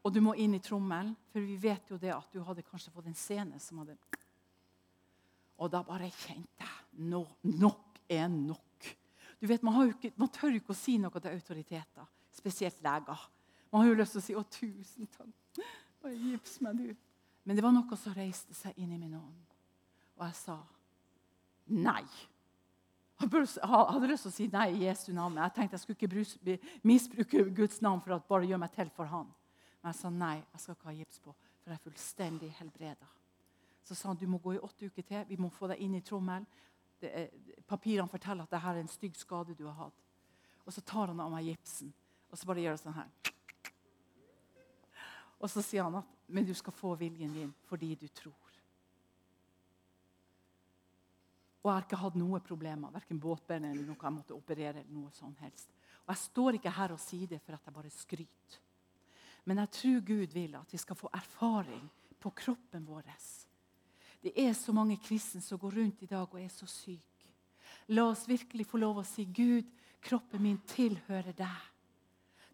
Og 0.00 0.14
du 0.14 0.22
må 0.24 0.32
inn 0.40 0.54
i 0.56 0.62
trommelen, 0.64 1.12
for 1.32 1.44
vi 1.44 1.58
vet 1.60 1.90
jo 1.90 1.98
det 2.00 2.14
at 2.14 2.30
du 2.32 2.40
hadde 2.46 2.64
kanskje 2.64 2.92
fått 2.94 3.10
en 3.10 3.18
scene 3.18 3.60
som 3.60 3.82
hadde 3.82 3.98
Og 5.60 5.68
da 5.72 5.82
bare 5.84 6.08
kjente 6.14 6.64
jeg 6.64 7.04
no, 7.10 7.24
nok 7.42 8.00
er 8.10 8.28
nok. 8.28 8.88
Du 9.40 9.46
vet, 9.48 9.62
man, 9.64 9.92
ikke, 9.92 10.12
man, 10.20 10.28
tør 10.32 10.56
ikke 10.56 10.74
å 10.74 10.76
si 10.76 10.96
noe 11.00 11.20
til 11.20 11.32
autoriteter, 11.32 12.08
spesielt 12.36 12.80
leger. 12.84 13.28
Man 13.70 13.84
har 13.84 13.92
jo 13.92 14.00
lyst 14.00 14.16
til 14.16 14.20
å 14.20 14.24
si 14.24 14.34
'Å, 14.34 14.42
tusen 14.50 15.08
takk'. 15.14 15.62
Bare 16.02 16.16
gips 16.16 16.60
meg, 16.60 16.76
du. 16.76 16.96
Men 17.44 17.56
det 17.56 17.64
var 17.64 17.72
noe 17.72 17.96
som 17.96 18.14
reiste 18.16 18.54
seg 18.54 18.76
inn 18.76 18.92
i 18.92 18.98
min 18.98 19.14
ånd. 19.14 19.54
Og 20.18 20.26
jeg 20.26 20.36
sa 20.36 20.58
nei. 21.66 22.04
Jeg 23.20 23.28
hadde 23.28 24.08
lyst 24.08 24.24
til 24.24 24.32
å 24.32 24.34
si 24.34 24.48
nei 24.48 24.68
i 24.72 24.84
Jesu 24.86 25.12
navn. 25.12 25.36
Jeg 25.36 25.54
tenkte 25.56 25.76
jeg 25.76 25.84
skulle 25.84 26.24
ikke 26.24 26.58
misbruke 26.82 27.44
Guds 27.52 27.80
navn 27.84 28.00
for 28.00 28.16
å 28.16 28.22
bare 28.28 28.48
gjøre 28.48 28.62
meg 28.64 28.72
til 28.72 28.90
for 28.96 29.08
han. 29.12 29.28
Men 29.80 29.92
jeg 29.92 30.00
sa 30.00 30.12
nei, 30.12 30.36
jeg 30.40 30.60
skal 30.60 30.76
ikke 30.76 30.88
ha 30.88 30.94
gips 30.96 31.20
på, 31.20 31.34
for 31.60 31.72
jeg 31.72 31.78
er 31.78 31.84
fullstendig 31.84 32.50
helbreda. 32.58 33.08
Så 33.90 33.96
sa 33.98 34.12
han 34.12 34.18
du 34.18 34.28
må 34.30 34.38
gå 34.38 34.54
i 34.54 34.62
åtte 34.62 34.86
uker 34.86 35.02
til. 35.02 35.24
Vi 35.26 35.38
må 35.40 35.50
få 35.50 35.66
deg 35.72 35.80
inn 35.82 35.96
i 35.98 36.04
trommelen 36.06 36.46
papirene 37.66 38.10
forteller 38.10 38.44
at 38.44 38.52
dette 38.52 38.72
er 38.72 38.80
en 38.80 38.90
stygg 38.90 39.16
skade 39.16 39.56
du 39.56 39.64
har 39.66 39.86
hatt. 39.86 40.06
Og 40.66 40.74
så 40.74 40.82
tar 40.84 41.10
han 41.10 41.20
av 41.22 41.30
meg 41.32 41.48
gipsen 41.48 41.92
og 42.30 42.38
så 42.38 42.46
bare 42.46 42.62
gjør 42.62 42.76
det 42.76 42.82
sånn 42.84 42.94
her. 42.94 43.08
Og 45.40 45.50
så 45.50 45.62
sier 45.64 45.86
han 45.86 45.96
at 46.02 46.16
men 46.30 46.46
du 46.46 46.52
skal 46.54 46.74
få 46.76 46.92
viljen 47.00 47.32
din 47.34 47.50
fordi 47.66 47.94
du 47.98 48.06
tror. 48.14 48.36
Og 51.60 51.68
jeg 51.68 51.74
har 51.74 51.84
ikke 51.84 52.00
hatt 52.00 52.16
noen 52.16 52.44
problemer, 52.44 52.92
verken 52.94 53.18
båtbein 53.20 53.66
eller 53.68 53.84
noe 53.84 53.98
jeg 53.98 54.14
måtte 54.14 54.36
operere. 54.36 54.80
eller 54.80 54.94
noe 54.94 55.10
sånn 55.12 55.34
helst. 55.42 55.74
Og 56.06 56.14
Jeg 56.14 56.22
står 56.22 56.56
ikke 56.56 56.76
her 56.76 56.94
og 56.94 57.02
sier 57.02 57.26
det 57.26 57.40
for 57.42 57.56
at 57.56 57.66
jeg 57.66 57.74
bare 57.74 57.90
skryter. 57.90 58.60
Men 59.44 59.58
jeg 59.58 59.70
tror 59.70 60.00
Gud 60.06 60.32
vil 60.32 60.54
at 60.54 60.72
vi 60.72 60.78
skal 60.78 60.96
få 60.96 61.10
erfaring 61.12 61.90
på 62.20 62.30
kroppen 62.30 62.86
vår 62.86 63.02
det 64.22 64.32
er 64.36 64.52
så 64.52 64.72
mange 64.72 64.98
kristne 65.00 65.40
som 65.40 65.58
går 65.58 65.78
rundt 65.78 66.02
i 66.02 66.10
dag 66.10 66.28
og 66.28 66.40
er 66.40 66.48
så 66.52 66.66
syke. 66.68 67.06
La 67.88 68.04
oss 68.10 68.28
virkelig 68.28 68.66
få 68.66 68.78
lov 68.78 69.00
å 69.00 69.04
si, 69.06 69.24
'Gud, 69.24 69.66
kroppen 70.00 70.42
min 70.42 70.58
tilhører 70.66 71.32
deg.' 71.32 71.68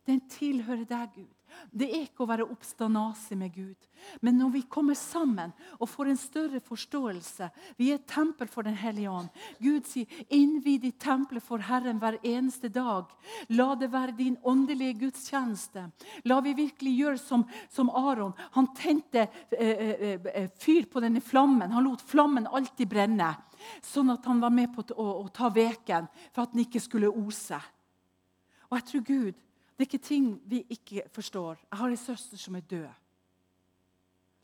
den 0.06 0.20
tilhører 0.30 0.84
deg, 0.86 1.14
Gud. 1.14 1.35
Det 1.70 1.86
er 1.88 2.04
ikke 2.06 2.24
å 2.24 2.28
være 2.30 2.46
oppstandasig 2.46 3.36
med 3.38 3.52
Gud. 3.54 3.88
Men 4.20 4.36
når 4.38 4.50
vi 4.54 4.62
kommer 4.70 4.96
sammen 4.98 5.52
og 5.78 5.88
får 5.88 6.10
en 6.10 6.18
større 6.20 6.60
forståelse 6.62 7.48
Vi 7.78 7.88
er 7.90 7.98
et 7.98 8.06
tempel 8.06 8.48
for 8.48 8.66
Den 8.66 8.76
hellige 8.76 9.10
ånd. 9.10 9.28
Gud 9.60 9.86
sier, 9.88 10.06
'Innvid 10.30 10.82
ditt 10.82 11.00
tempel 11.00 11.40
for 11.40 11.58
Herren 11.58 11.98
hver 11.98 12.18
eneste 12.22 12.68
dag'. 12.68 13.10
La 13.48 13.74
det 13.74 13.92
være 13.92 14.16
din 14.16 14.36
åndelige 14.44 14.98
gudstjeneste. 15.00 15.90
La 16.24 16.40
vi 16.40 16.54
virkelig 16.54 16.96
gjøre 16.98 17.18
som, 17.18 17.44
som 17.70 17.90
Aron. 17.90 18.34
Han 18.52 18.74
tente 18.74 19.28
eh, 19.52 19.68
eh, 19.68 20.20
eh 20.34 20.50
fyr 20.58 20.86
på 20.86 21.00
denne 21.00 21.20
flammen. 21.20 21.72
Han 21.72 21.84
lot 21.84 22.02
flammen 22.02 22.46
alltid 22.46 22.88
brenne. 22.88 23.34
Sånn 23.82 24.10
at 24.10 24.24
han 24.24 24.40
var 24.40 24.50
med 24.50 24.74
på 24.74 24.84
å, 24.94 25.24
å 25.24 25.28
ta 25.28 25.48
veken 25.48 26.08
for 26.32 26.42
at 26.42 26.52
den 26.52 26.64
ikke 26.66 26.80
skulle 26.80 27.10
ose. 27.10 27.58
Og 28.70 28.78
jeg 28.78 28.86
tror 28.90 29.04
Gud 29.06 29.42
det 29.76 29.84
er 29.84 29.90
ikke 29.90 30.08
ting 30.08 30.28
vi 30.48 30.62
ikke 30.72 31.02
forstår. 31.12 31.58
Jeg 31.70 31.78
har 31.78 31.92
en 31.92 32.00
søster 32.00 32.40
som 32.40 32.54
er 32.56 32.64
død. 32.64 32.88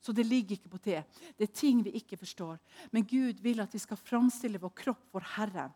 Så 0.03 0.13
det 0.13 0.27
ligger 0.27 0.59
ikke 0.59 0.69
på 0.69 0.81
det. 0.85 1.05
Det 1.39 1.47
er 1.49 1.55
ting 1.55 1.81
vi 1.85 1.91
ikke 1.97 2.17
forstår. 2.21 2.59
Men 2.93 3.07
Gud 3.07 3.41
vil 3.41 3.61
at 3.61 3.73
vi 3.73 3.79
skal 3.79 3.97
framstille 3.97 4.61
vår 4.61 4.75
kropp 4.77 5.07
for 5.11 5.25
Herren. 5.37 5.73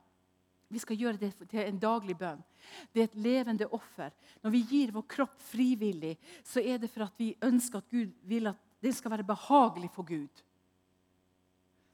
Vi 0.69 0.79
skal 0.83 0.99
gjøre 0.99 1.17
det 1.17 1.31
til 1.49 1.61
en 1.63 1.79
daglig 1.79 2.19
bønn. 2.19 2.43
Det 2.93 3.01
er 3.01 3.09
et 3.09 3.15
levende 3.15 3.69
offer. 3.73 4.11
Når 4.43 4.51
vi 4.51 4.65
gir 4.67 4.93
vår 4.93 5.07
kropp 5.09 5.41
frivillig, 5.41 6.19
så 6.45 6.61
er 6.61 6.83
det 6.83 6.91
for 6.91 7.07
at 7.07 7.17
vi 7.17 7.37
ønsker 7.43 7.79
at 7.79 7.89
Gud 7.91 8.13
vil 8.23 8.51
at 8.51 8.61
det 8.83 8.93
skal 8.95 9.15
være 9.15 9.25
behagelig 9.25 9.91
for 9.95 10.05
Gud. 10.05 10.45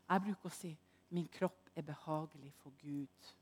Jeg 0.09 0.27
bruker 0.27 0.51
å 0.51 0.57
si 0.57 0.75
min 1.13 1.29
kropp 1.31 1.71
er 1.77 1.87
behagelig 1.87 2.51
for 2.59 2.75
Gud. 2.81 3.33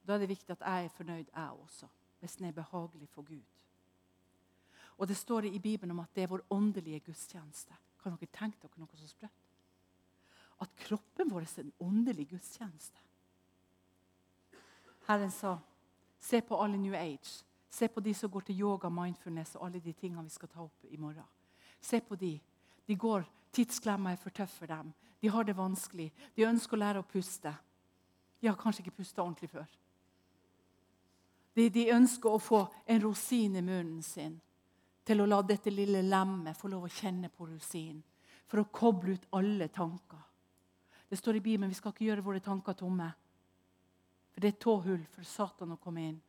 Og 0.00 0.06
da 0.08 0.14
er 0.14 0.24
det 0.24 0.32
viktig 0.32 0.54
at 0.54 0.62
jeg 0.64 0.84
er 0.84 0.94
fornøyd, 0.94 1.26
jeg 1.34 1.50
også 1.66 1.90
hvis 2.20 2.36
den 2.36 2.46
er 2.48 2.52
behagelig 2.52 3.08
for 3.08 3.22
Gud. 3.22 3.64
Og 4.98 5.08
Det 5.08 5.16
står 5.16 5.44
i 5.44 5.58
Bibelen 5.58 5.90
om 5.90 6.00
at 6.00 6.14
det 6.14 6.22
er 6.22 6.26
vår 6.26 6.42
åndelige 6.50 7.00
gudstjeneste. 7.00 7.74
Kan 8.02 8.12
dere 8.12 8.30
tenke 8.32 8.58
dere 8.62 8.78
noe 8.78 8.98
så 8.98 9.06
sprøtt? 9.06 9.44
At 10.60 10.74
kroppen 10.76 11.30
vår 11.30 11.46
er 11.46 11.60
en 11.62 11.72
åndelig 11.80 12.28
gudstjeneste. 12.28 12.98
Herren 15.06 15.30
sa, 15.30 15.58
se 16.20 16.40
på 16.40 16.58
alle 16.62 16.76
New 16.76 16.94
Age. 16.94 17.44
Se 17.70 17.88
på 17.88 18.00
de 18.00 18.14
som 18.14 18.30
går 18.30 18.40
til 18.40 18.60
yoga, 18.60 18.88
mindfulness 18.88 19.56
og 19.56 19.66
alle 19.66 19.80
de 19.80 19.92
tingene 19.92 20.24
vi 20.24 20.30
skal 20.30 20.48
ta 20.48 20.60
opp 20.62 20.84
i 20.90 20.96
morgen. 20.96 21.24
Se 21.80 22.00
på 22.00 22.16
de. 22.16 22.40
De 22.86 22.96
går, 22.96 23.24
Tidsklemma 23.52 24.12
er 24.12 24.20
for 24.20 24.30
tøff 24.30 24.50
for 24.50 24.66
dem. 24.66 24.92
De 25.22 25.28
har 25.28 25.42
det 25.42 25.56
vanskelig. 25.56 26.12
De 26.36 26.46
ønsker 26.46 26.76
å 26.76 26.80
lære 26.80 27.02
å 27.02 27.06
puste. 27.06 27.52
De 28.40 28.48
har 28.48 28.58
kanskje 28.58 28.84
ikke 28.84 28.98
pusta 29.00 29.22
ordentlig 29.22 29.50
før. 29.50 29.66
De, 31.58 31.64
de 31.74 31.88
ønsker 31.90 32.30
å 32.30 32.38
få 32.38 32.60
en 32.86 33.00
rosin 33.02 33.56
i 33.58 33.62
munnen 33.64 34.02
sin 34.06 34.36
til 35.08 35.22
å 35.24 35.26
la 35.26 35.40
dette 35.42 35.72
lille 35.72 36.04
lemmet 36.06 36.56
få 36.56 36.68
lov 36.70 36.84
å 36.86 36.92
kjenne 36.92 37.30
på 37.34 37.48
rosinen. 37.48 38.04
For 38.48 38.62
å 38.62 38.70
koble 38.72 39.16
ut 39.16 39.24
alle 39.36 39.66
tanker. 39.72 40.20
Det 41.08 41.18
står 41.18 41.36
i 41.36 41.42
Bibelen 41.44 41.72
vi 41.72 41.76
skal 41.76 41.92
ikke 41.92 42.06
gjøre 42.06 42.24
våre 42.24 42.40
tanker 42.44 42.76
tomme. 42.78 43.08
For 44.32 44.44
det 44.44 44.52
er 44.52 44.60
tåhull 44.62 45.02
for 45.10 45.26
Satan 45.26 45.74
å 45.74 45.80
komme 45.82 46.04
inn. 46.12 46.20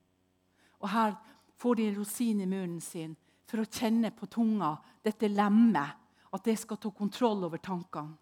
Og 0.82 0.90
her 0.90 1.14
får 1.60 1.78
de 1.78 1.86
en 1.90 2.00
rosin 2.00 2.42
i 2.42 2.48
munnen 2.50 2.82
sin 2.82 3.14
for 3.50 3.62
å 3.62 3.70
kjenne 3.70 4.12
på 4.16 4.28
tunga, 4.32 4.74
dette 5.04 5.30
lemmet, 5.30 5.96
at 6.30 6.46
det 6.46 6.58
skal 6.62 6.82
ta 6.82 6.92
kontroll 6.96 7.46
over 7.46 7.62
tankene. 7.62 8.18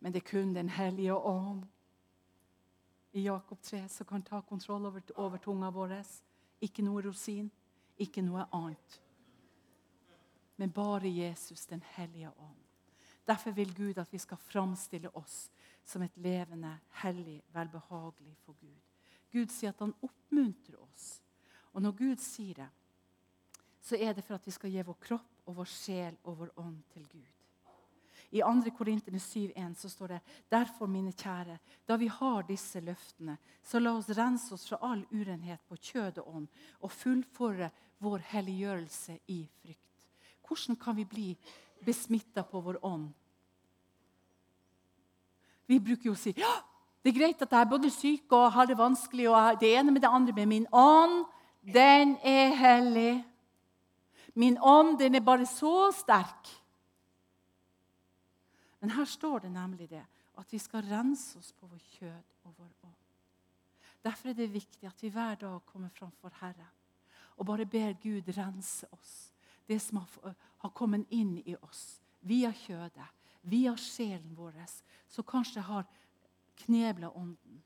Men 0.00 0.12
det 0.12 0.22
er 0.22 0.28
kun 0.28 0.52
Den 0.54 0.68
hellige 0.68 1.16
ånd 1.16 1.64
i 3.16 3.24
Jakob 3.24 3.60
3 3.62 3.88
som 3.88 4.06
kan 4.06 4.22
ta 4.22 4.42
kontroll 4.42 4.86
over, 4.86 5.02
over 5.16 5.38
tunga 5.38 5.70
vår. 5.70 5.94
Ikke 6.60 6.84
noe 6.84 7.02
rosin, 7.04 7.50
ikke 7.98 8.22
noe 8.24 8.46
annet. 8.52 9.00
Men 10.56 10.72
bare 10.72 11.08
Jesus, 11.08 11.66
den 11.66 11.82
hellige 11.96 12.30
ånd. 12.30 12.62
Derfor 13.26 13.50
vil 13.50 13.74
Gud 13.74 13.98
at 13.98 14.12
vi 14.12 14.18
skal 14.18 14.38
framstille 14.38 15.10
oss 15.18 15.50
som 15.84 16.02
et 16.02 16.16
levende, 16.16 16.78
hellig, 17.02 17.42
velbehagelig 17.52 18.36
for 18.44 18.56
Gud. 18.60 18.82
Gud 19.32 19.52
sier 19.52 19.74
at 19.74 19.82
han 19.82 19.94
oppmuntrer 20.02 20.78
oss. 20.80 21.20
Og 21.72 21.82
når 21.82 21.96
Gud 21.98 22.22
sier 22.22 22.62
det, 22.62 22.68
så 23.82 23.98
er 24.00 24.12
det 24.12 24.24
for 24.24 24.38
at 24.38 24.46
vi 24.46 24.54
skal 24.54 24.72
gi 24.72 24.82
vår 24.82 24.98
kropp 25.02 25.46
og 25.46 25.58
vår 25.60 25.68
sjel 25.70 26.16
og 26.24 26.38
vår 26.38 26.54
ånd 26.62 26.78
til 26.94 27.04
Gud. 27.10 27.35
I 28.36 28.42
2. 28.44 28.70
Korintene 28.76 29.18
7,1 29.18 29.74
så 29.80 29.88
står 29.88 30.12
det 30.14 30.20
derfor, 30.52 30.86
mine 30.86 31.12
kjære, 31.12 31.58
da 31.88 31.96
vi 31.96 32.08
har 32.12 32.44
disse 32.48 32.80
løftene, 32.84 33.38
så 33.64 33.80
la 33.80 33.94
oss 33.96 34.10
rense 34.12 34.52
oss 34.54 34.66
fra 34.68 34.80
all 34.84 35.04
urenhet 35.10 35.62
på 35.68 35.78
kjød 35.80 36.20
og 36.20 36.34
ånd 36.34 36.48
og 36.80 36.92
fullføre 36.92 37.70
vår 38.04 38.24
helliggjørelse 38.32 39.18
i 39.32 39.40
frykt. 39.62 40.08
Hvordan 40.46 40.76
kan 40.76 40.96
vi 40.96 41.04
bli 41.04 41.30
besmitta 41.86 42.44
på 42.44 42.60
vår 42.60 42.78
ånd? 42.84 43.08
Vi 45.66 45.80
bruker 45.80 46.10
jo 46.10 46.14
å 46.14 46.20
si 46.20 46.34
ja, 46.36 46.52
det 47.02 47.12
er 47.12 47.18
greit 47.20 47.42
at 47.42 47.52
jeg 47.52 47.62
er 47.62 47.70
både 47.70 47.90
syk 47.90 48.36
og 48.36 48.52
har 48.52 48.68
det 48.68 48.78
vanskelig, 48.78 49.30
og 49.30 49.60
det 49.60 49.72
ene 49.78 49.94
med 49.94 50.02
det 50.02 50.12
andre, 50.12 50.34
men 50.36 50.48
min 50.48 50.68
ånd, 50.74 51.24
den 51.62 52.16
er 52.22 52.54
hellig. 52.54 53.24
Min 54.34 54.58
ånd, 54.58 54.98
den 54.98 55.14
er 55.14 55.24
bare 55.24 55.46
så 55.46 55.88
sterk. 55.94 56.50
Men 58.86 58.94
her 58.94 59.04
står 59.04 59.40
det 59.40 59.48
nemlig 59.50 59.88
det 59.90 60.04
at 60.38 60.52
vi 60.52 60.58
skal 60.62 60.84
rense 60.86 61.40
oss 61.40 61.48
på 61.58 61.66
vår 61.66 61.80
kjød 61.96 62.28
og 62.46 62.52
vår 62.54 62.68
ånd. 62.86 63.00
Derfor 64.04 64.28
er 64.30 64.36
det 64.38 64.52
viktig 64.52 64.86
at 64.86 65.02
vi 65.02 65.10
hver 65.10 65.34
dag 65.40 65.64
kommer 65.66 65.90
framfor 65.90 66.30
Herren 66.38 66.68
og 67.34 67.48
bare 67.48 67.66
ber 67.66 67.96
Gud 67.98 68.30
rense 68.36 68.86
oss. 68.94 69.32
Det 69.66 69.80
som 69.82 69.98
har 69.98 70.70
kommet 70.70 71.10
inn 71.10 71.34
i 71.42 71.56
oss 71.56 71.98
via 72.20 72.52
kjødet, 72.54 73.08
via 73.42 73.74
sjelen 73.74 74.38
vår, 74.38 74.54
som 75.10 75.26
kanskje 75.26 75.66
har 75.66 75.82
knebla 76.62 77.10
ånden. 77.10 77.58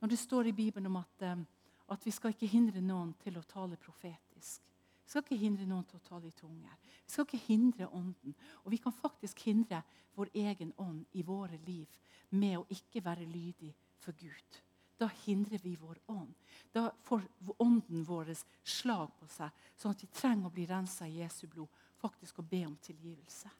Når 0.00 0.08
det 0.08 0.18
står 0.18 0.48
i 0.48 0.56
Bibelen 0.56 0.86
om 0.86 0.96
at, 0.96 1.22
eh, 1.22 1.44
at 1.92 2.06
vi 2.06 2.10
skal 2.10 2.32
ikke 2.32 2.48
hindre 2.56 2.80
noen 2.80 3.12
til 3.20 3.36
å 3.36 3.44
tale 3.44 3.76
profetisk. 3.76 4.62
Vi 5.04 5.10
skal 5.10 5.22
ikke 5.24 5.42
hindre 5.44 5.66
noen 5.68 5.84
til 5.88 6.00
å 6.00 6.06
tale 6.08 6.28
i 6.30 6.36
tunger. 6.36 6.76
Vi 7.04 7.12
skal 7.12 7.26
ikke 7.28 7.46
hindre 7.46 7.88
ånden. 7.92 8.34
Og 8.64 8.72
vi 8.72 8.80
kan 8.80 8.94
faktisk 8.96 9.44
hindre 9.44 9.82
vår 10.16 10.30
egen 10.34 10.72
ånd 10.80 11.04
i 11.12 11.22
våre 11.22 11.58
liv 11.66 11.90
med 12.34 12.58
å 12.58 12.66
ikke 12.72 13.02
være 13.04 13.26
lydig 13.28 13.72
for 14.00 14.16
Gud. 14.18 14.60
Da 14.96 15.08
hindrer 15.24 15.58
vi 15.62 15.74
vår 15.76 15.98
ånd. 16.06 16.34
Da 16.72 16.90
får 17.02 17.22
ånden 17.58 18.04
vår 18.06 18.32
slag 18.62 19.10
på 19.18 19.28
seg, 19.28 19.50
sånn 19.76 19.94
at 19.94 20.02
vi 20.02 20.10
trenger 20.14 20.48
å 20.48 20.54
bli 20.54 20.66
rensa 20.70 21.08
i 21.08 21.18
Jesu 21.18 21.46
blod, 21.50 21.68
faktisk 21.98 22.38
å 22.38 22.46
be 22.46 22.62
om 22.66 22.76
tilgivelse. 22.82 23.50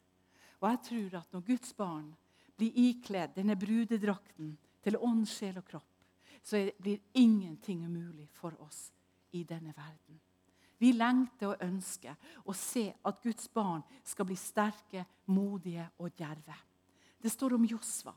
Og 0.63 0.69
jeg 0.71 0.83
tror 0.89 1.17
at 1.21 1.35
når 1.35 1.47
Guds 1.49 1.75
barn 1.77 2.13
blir 2.57 2.79
ikledd 2.79 3.35
denne 3.35 3.57
brudedrakten 3.59 4.55
til 4.85 4.99
ånd, 5.03 5.27
sjel 5.29 5.59
og 5.59 5.67
kropp, 5.69 5.91
så 6.45 6.61
blir 6.79 7.03
ingenting 7.19 7.85
umulig 7.85 8.29
for 8.37 8.55
oss 8.63 8.87
i 9.33 9.43
denne 9.49 9.75
verden. 9.77 10.21
Vi 10.79 10.93
lengter 10.97 11.53
og 11.53 11.65
ønsker 11.65 12.17
å 12.45 12.55
se 12.57 12.89
at 13.07 13.23
Guds 13.23 13.49
barn 13.53 13.83
skal 14.05 14.29
bli 14.29 14.37
sterke, 14.39 15.05
modige 15.31 15.87
og 16.03 16.13
djerve. 16.19 16.57
Det 17.21 17.33
står 17.33 17.57
om 17.57 17.67
Josva. 17.69 18.13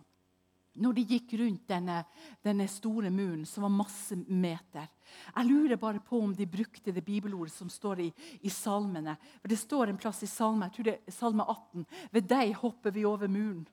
Når 0.77 0.93
de 0.93 1.03
gikk 1.09 1.31
rundt 1.39 1.63
denne, 1.69 2.01
denne, 2.45 2.67
store 2.69 3.09
muren, 3.09 3.45
som 3.49 3.63
var 3.65 3.73
masse 3.73 4.13
meter. 4.27 4.85
Jeg 5.31 5.47
lurer 5.47 5.79
bare 5.81 6.01
på 6.05 6.19
om 6.21 6.35
de 6.37 6.45
brukte 6.45 6.93
det 6.93 7.01
bibelordet 7.05 7.53
som 7.55 7.69
står 7.71 8.03
i, 8.03 8.09
i 8.45 8.51
salmene. 8.53 9.15
For 9.41 9.49
Det 9.49 9.57
står 9.57 9.89
en 9.89 9.97
plass 9.97 10.21
i 10.21 10.29
salme, 10.29 10.67
jeg 10.67 10.75
tror 10.75 10.89
det 10.89 10.95
er 10.99 11.15
salme 11.15 11.47
18. 11.47 11.87
Ved 12.13 12.29
deg 12.29 12.53
hopper 12.61 12.93
vi 12.93 13.07
over 13.09 13.31
muren. 13.31 13.65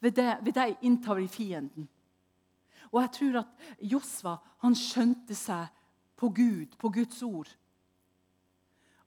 Ved 0.00 0.16
deg, 0.16 0.40
ved 0.40 0.56
deg 0.56 0.88
inntar 0.88 1.20
vi 1.20 1.28
fienden. 1.30 1.90
Og 2.92 3.00
jeg 3.02 3.12
tror 3.18 3.38
at 3.42 3.68
Josva 3.92 4.38
skjønte 4.76 5.36
seg 5.36 5.68
på 6.22 6.28
Gud, 6.30 6.76
på 6.78 6.88
Guds 6.94 7.22
ord. 7.26 7.48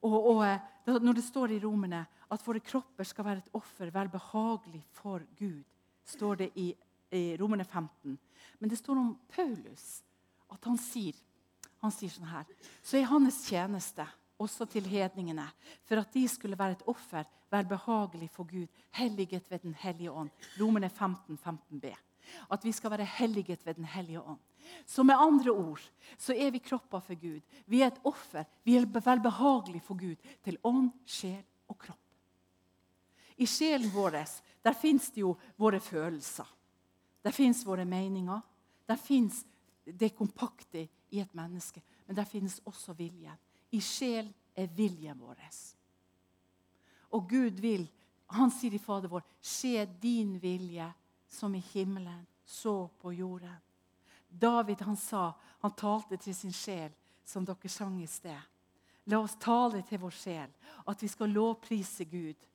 Og, 0.04 0.16
og, 0.36 0.42
eh, 0.48 0.60
Når 0.86 1.14
det 1.14 1.24
står 1.24 1.52
i 1.56 1.60
Romerne 1.64 2.06
at 2.32 2.44
våre 2.46 2.60
kropper 2.60 3.04
skal 3.04 3.26
være 3.26 3.42
et 3.42 3.54
offer, 3.54 3.90
være 3.90 4.10
behagelig 4.10 4.84
for 4.94 5.24
Gud, 5.40 5.64
står 6.06 6.36
det 6.36 6.50
i, 6.56 6.76
i 7.12 7.38
Romerne 7.40 7.66
15. 7.66 8.20
Men 8.60 8.70
det 8.70 8.78
står 8.78 9.00
om 9.00 9.16
Paulus 9.30 10.04
at 10.52 10.68
han 10.68 10.78
sier, 10.78 11.16
han 11.82 11.92
sier 11.92 12.12
sånn 12.14 12.30
her 12.30 12.46
Så 12.84 13.00
er 13.00 13.10
hans 13.10 13.42
tjeneste 13.48 14.06
også 14.38 14.68
til 14.70 14.86
hedningene, 14.86 15.48
for 15.88 16.04
at 16.04 16.14
de 16.14 16.28
skulle 16.28 16.60
være 16.60 16.78
et 16.78 16.88
offer, 16.92 17.24
være 17.50 17.72
behagelig 17.72 18.30
for 18.30 18.44
Gud, 18.44 18.68
helliget 18.92 19.50
ved 19.50 19.64
Den 19.64 19.74
hellige 19.74 20.12
ånd. 20.12 20.30
Romerne 20.60 20.90
15, 20.90 21.40
15b. 21.40 21.96
At 22.52 22.66
vi 22.66 22.72
skal 22.72 22.92
være 22.92 23.06
helliget 23.06 23.66
ved 23.66 23.74
Den 23.74 23.86
hellige 23.86 24.22
ånd. 24.22 24.40
Så 24.86 25.04
med 25.04 25.16
andre 25.16 25.52
ord 25.52 25.82
så 26.18 26.34
er 26.34 26.52
vi 26.52 26.60
kropper 26.60 27.00
for 27.00 27.16
Gud. 27.16 27.42
Vi 27.66 27.82
er 27.82 27.88
et 27.88 28.02
offer. 28.04 28.44
Vi 28.64 28.76
er 28.76 28.86
velbehagelige 28.86 29.82
for 29.82 29.96
Gud 30.00 30.16
til 30.44 30.58
ånd, 30.64 30.92
sjel 31.06 31.44
og 31.68 31.78
kropp. 31.78 32.00
I 33.38 33.46
sjelen 33.46 33.92
vår 33.92 34.16
der 34.64 34.74
fins 34.74 35.12
det 35.12 35.22
jo 35.22 35.36
våre 35.58 35.80
følelser. 35.80 36.48
Der 37.24 37.32
fins 37.32 37.66
våre 37.66 37.86
meninger. 37.86 38.40
Der 38.88 38.96
fins 38.96 39.46
det 39.86 40.16
kompakte 40.16 40.88
i 41.10 41.20
et 41.20 41.36
menneske. 41.36 41.82
men 42.08 42.16
der 42.16 42.24
finnes 42.24 42.62
også 42.66 42.94
viljen. 42.94 43.38
I 43.72 43.80
sjel 43.82 44.34
er 44.56 44.68
viljen 44.68 45.20
vår. 45.20 45.36
Og 47.12 47.30
Gud 47.30 47.62
vil, 47.62 47.88
han 48.30 48.52
sier 48.52 48.74
i 48.74 48.82
Fader 48.82 49.10
vår, 49.10 49.24
skje 49.42 49.86
din 50.02 50.36
vilje 50.42 50.86
som 51.36 51.56
i 51.56 51.64
himmelen, 51.74 52.26
så 52.46 52.88
på 53.02 53.14
jorden. 53.14 53.56
David 54.30 54.82
han 54.82 54.98
sa, 54.98 55.34
han 55.60 55.76
talte 55.76 56.18
til 56.18 56.36
sin 56.36 56.54
sjel, 56.54 56.92
som 57.26 57.46
dere 57.46 57.70
sang 57.72 57.98
i 58.04 58.08
sted. 58.08 58.42
La 59.06 59.20
oss 59.22 59.38
tale 59.40 59.84
til 59.86 60.02
vår 60.02 60.14
sjel 60.18 60.52
at 60.90 61.02
vi 61.04 61.08
skal 61.10 61.34
lovprise 61.34 62.06
Gud. 62.10 62.48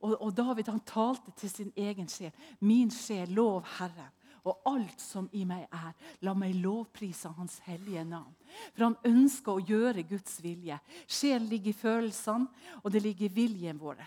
Og, 0.00 0.16
og 0.16 0.32
David 0.34 0.70
han 0.72 0.80
talte 0.86 1.32
til 1.36 1.50
sin 1.50 1.72
egen 1.76 2.08
sjel. 2.08 2.32
Min 2.60 2.90
sjel, 2.90 3.30
lov 3.36 3.62
Herren 3.78 4.10
og 4.48 4.60
alt 4.68 5.00
som 5.00 5.28
i 5.36 5.44
meg 5.48 5.66
er. 5.68 5.92
La 6.24 6.34
meg 6.36 6.56
lovprise 6.60 7.30
Hans 7.36 7.58
hellige 7.66 8.04
navn. 8.08 8.32
For 8.72 8.86
han 8.88 8.96
ønsker 9.06 9.52
å 9.52 9.64
gjøre 9.64 10.06
Guds 10.08 10.40
vilje. 10.44 10.78
Sjelen 11.06 11.48
ligger 11.50 11.72
i 11.72 11.80
følelsene, 11.80 12.48
og 12.82 12.92
det 12.92 13.02
ligger 13.04 13.28
i 13.28 13.34
viljen 13.34 13.80
vår. 13.80 14.00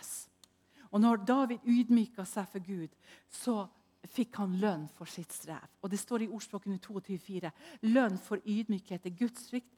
Og 0.91 1.02
når 1.02 1.24
David 1.28 1.70
ydmyka 1.70 2.26
seg 2.30 2.50
for 2.50 2.66
Gud, 2.66 2.89
så 3.30 3.64
fikk 4.12 4.39
han 4.41 4.56
lønn 4.60 4.88
for 4.97 5.10
sitt 5.10 5.32
strev. 5.34 5.64
Og 5.82 5.89
Det 5.89 5.99
står 5.99 6.26
i 6.26 6.30
ordspråkene 6.30 6.80
22,4.: 6.80 7.51
Lønn 7.82 8.18
for 8.18 8.41
ydmykhet 8.45 9.06
er 9.06 9.18
Guds 9.18 9.47
frykt, 9.49 9.72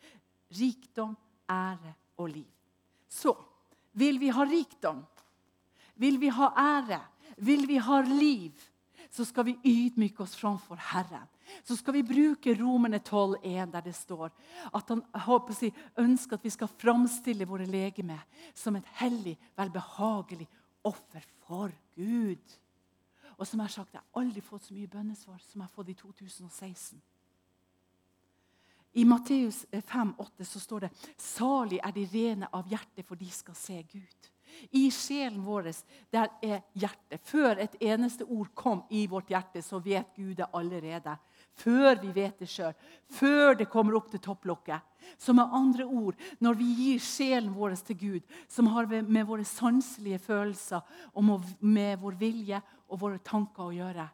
rikdom, 0.57 1.15
ære 1.49 1.93
og 2.17 2.30
liv. 2.30 2.51
Så 3.07 3.36
vil 3.93 4.19
vi 4.19 4.30
ha 4.34 4.43
rikdom, 4.43 5.03
vil 5.95 6.19
vi 6.19 6.28
ha 6.28 6.51
ære, 6.57 7.01
vil 7.38 7.67
vi 7.67 7.78
ha 7.78 8.01
liv, 8.01 8.51
så 9.11 9.26
skal 9.26 9.45
vi 9.45 9.59
ydmyke 9.63 10.23
oss 10.23 10.36
framfor 10.36 10.80
Herren. 10.91 11.28
Så 11.63 11.78
skal 11.78 11.93
vi 11.93 12.03
bruke 12.03 12.55
Romerne 12.57 12.99
12,1, 12.99 13.71
der 13.71 13.82
det 13.86 13.95
står 13.95 14.32
at 14.73 14.89
han 14.89 15.03
si, 15.53 15.71
ønsker 15.97 16.36
at 16.36 16.43
vi 16.43 16.49
skal 16.49 16.71
framstille 16.82 17.45
våre 17.47 17.67
legemer 17.69 18.26
som 18.53 18.76
et 18.76 18.88
hellig, 18.99 19.38
velbehagelig 19.55 20.47
offer 20.84 21.23
for 21.45 21.71
Gud. 21.95 22.57
Og 23.38 23.47
som 23.47 23.59
jeg 23.59 23.67
har 23.67 23.73
sagt, 23.73 23.93
jeg 23.93 24.01
har 24.01 24.21
aldri 24.21 24.41
fått 24.41 24.67
så 24.67 24.73
mye 24.73 24.91
bønnesvar 24.91 25.41
som 25.43 25.61
jeg 25.61 25.67
har 25.67 25.75
fått 25.75 25.91
i 25.91 25.97
2016. 25.99 27.01
I 28.95 29.03
Matteus 29.05 29.65
5,8 29.71 30.45
så 30.47 30.59
står 30.59 30.86
det 30.86 30.89
Salig 31.19 31.81
er 31.83 31.91
de 31.91 32.05
rene 32.13 32.47
av 32.55 32.69
hjerte, 32.71 33.03
for 33.03 33.19
de 33.19 33.27
skal 33.31 33.57
se 33.59 33.81
Gud. 33.91 34.31
I 34.71 34.86
sjelen 34.93 35.41
vår 35.43 35.67
der 36.13 36.29
er 36.43 36.61
hjertet. 36.79 37.19
Før 37.27 37.59
et 37.59 37.75
eneste 37.83 38.23
ord 38.23 38.53
kom 38.55 38.86
i 38.89 39.05
vårt 39.11 39.33
hjerte, 39.33 39.59
så 39.61 39.81
vet 39.83 40.15
Gud 40.15 40.38
det 40.39 40.47
allerede. 40.53 41.17
Før 41.55 41.99
vi 42.01 42.13
vet 42.15 42.39
det 42.39 42.47
sjøl. 42.51 42.73
Før 43.11 43.55
det 43.59 43.67
kommer 43.71 43.97
opp 43.99 44.07
til 44.11 44.23
topplokket. 44.23 44.79
Så 45.19 45.36
med 45.36 45.51
andre 45.53 45.86
ord, 45.86 46.15
når 46.39 46.57
vi 46.59 46.69
gir 46.79 47.03
sjelen 47.03 47.53
vår 47.55 47.75
til 47.86 47.99
Gud, 47.99 48.23
som 48.47 48.71
har 48.73 48.88
med 48.88 49.27
våre 49.27 49.45
sanselige 49.45 50.19
følelser 50.19 50.81
og 51.13 51.43
med 51.59 51.99
vår 52.01 52.17
vilje 52.19 52.61
og 52.95 53.01
våre 53.01 53.19
tanker 53.19 53.67
å 53.67 53.75
gjøre, 53.75 54.05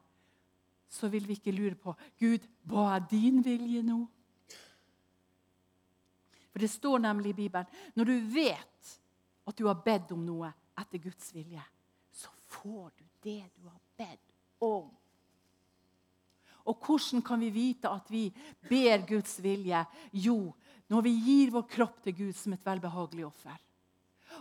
så 0.91 1.07
vil 1.13 1.27
vi 1.29 1.37
ikke 1.37 1.53
lure 1.53 1.77
på 1.79 1.93
Gud, 2.19 2.43
hva 2.67 2.95
er 2.95 3.05
din 3.11 3.39
vilje 3.45 3.83
nå? 3.85 3.99
For 6.51 6.59
det 6.59 6.71
står 6.73 7.03
nemlig 7.05 7.31
i 7.31 7.37
Bibelen 7.45 7.69
når 7.95 8.09
du 8.09 8.15
vet 8.33 8.95
at 9.47 9.57
du 9.57 9.67
har 9.69 9.79
bedt 9.85 10.11
om 10.11 10.25
noe 10.25 10.49
etter 10.81 10.99
Guds 11.03 11.29
vilje, 11.35 11.61
så 12.11 12.33
får 12.51 12.89
du 12.97 13.05
det 13.23 13.43
du 13.55 13.69
har 13.69 13.79
bedt 14.01 14.35
om. 14.65 14.89
Og 16.69 16.83
hvordan 16.85 17.23
kan 17.25 17.41
vi 17.41 17.53
vite 17.53 17.89
at 17.89 18.09
vi 18.11 18.27
ber 18.67 19.05
Guds 19.07 19.37
vilje? 19.41 19.85
Jo, 20.11 20.51
når 20.91 21.05
vi 21.07 21.13
gir 21.23 21.53
vår 21.55 21.65
kropp 21.71 22.01
til 22.03 22.17
Gud 22.17 22.37
som 22.37 22.53
et 22.53 22.65
velbehagelig 22.65 23.25
offer. 23.29 23.57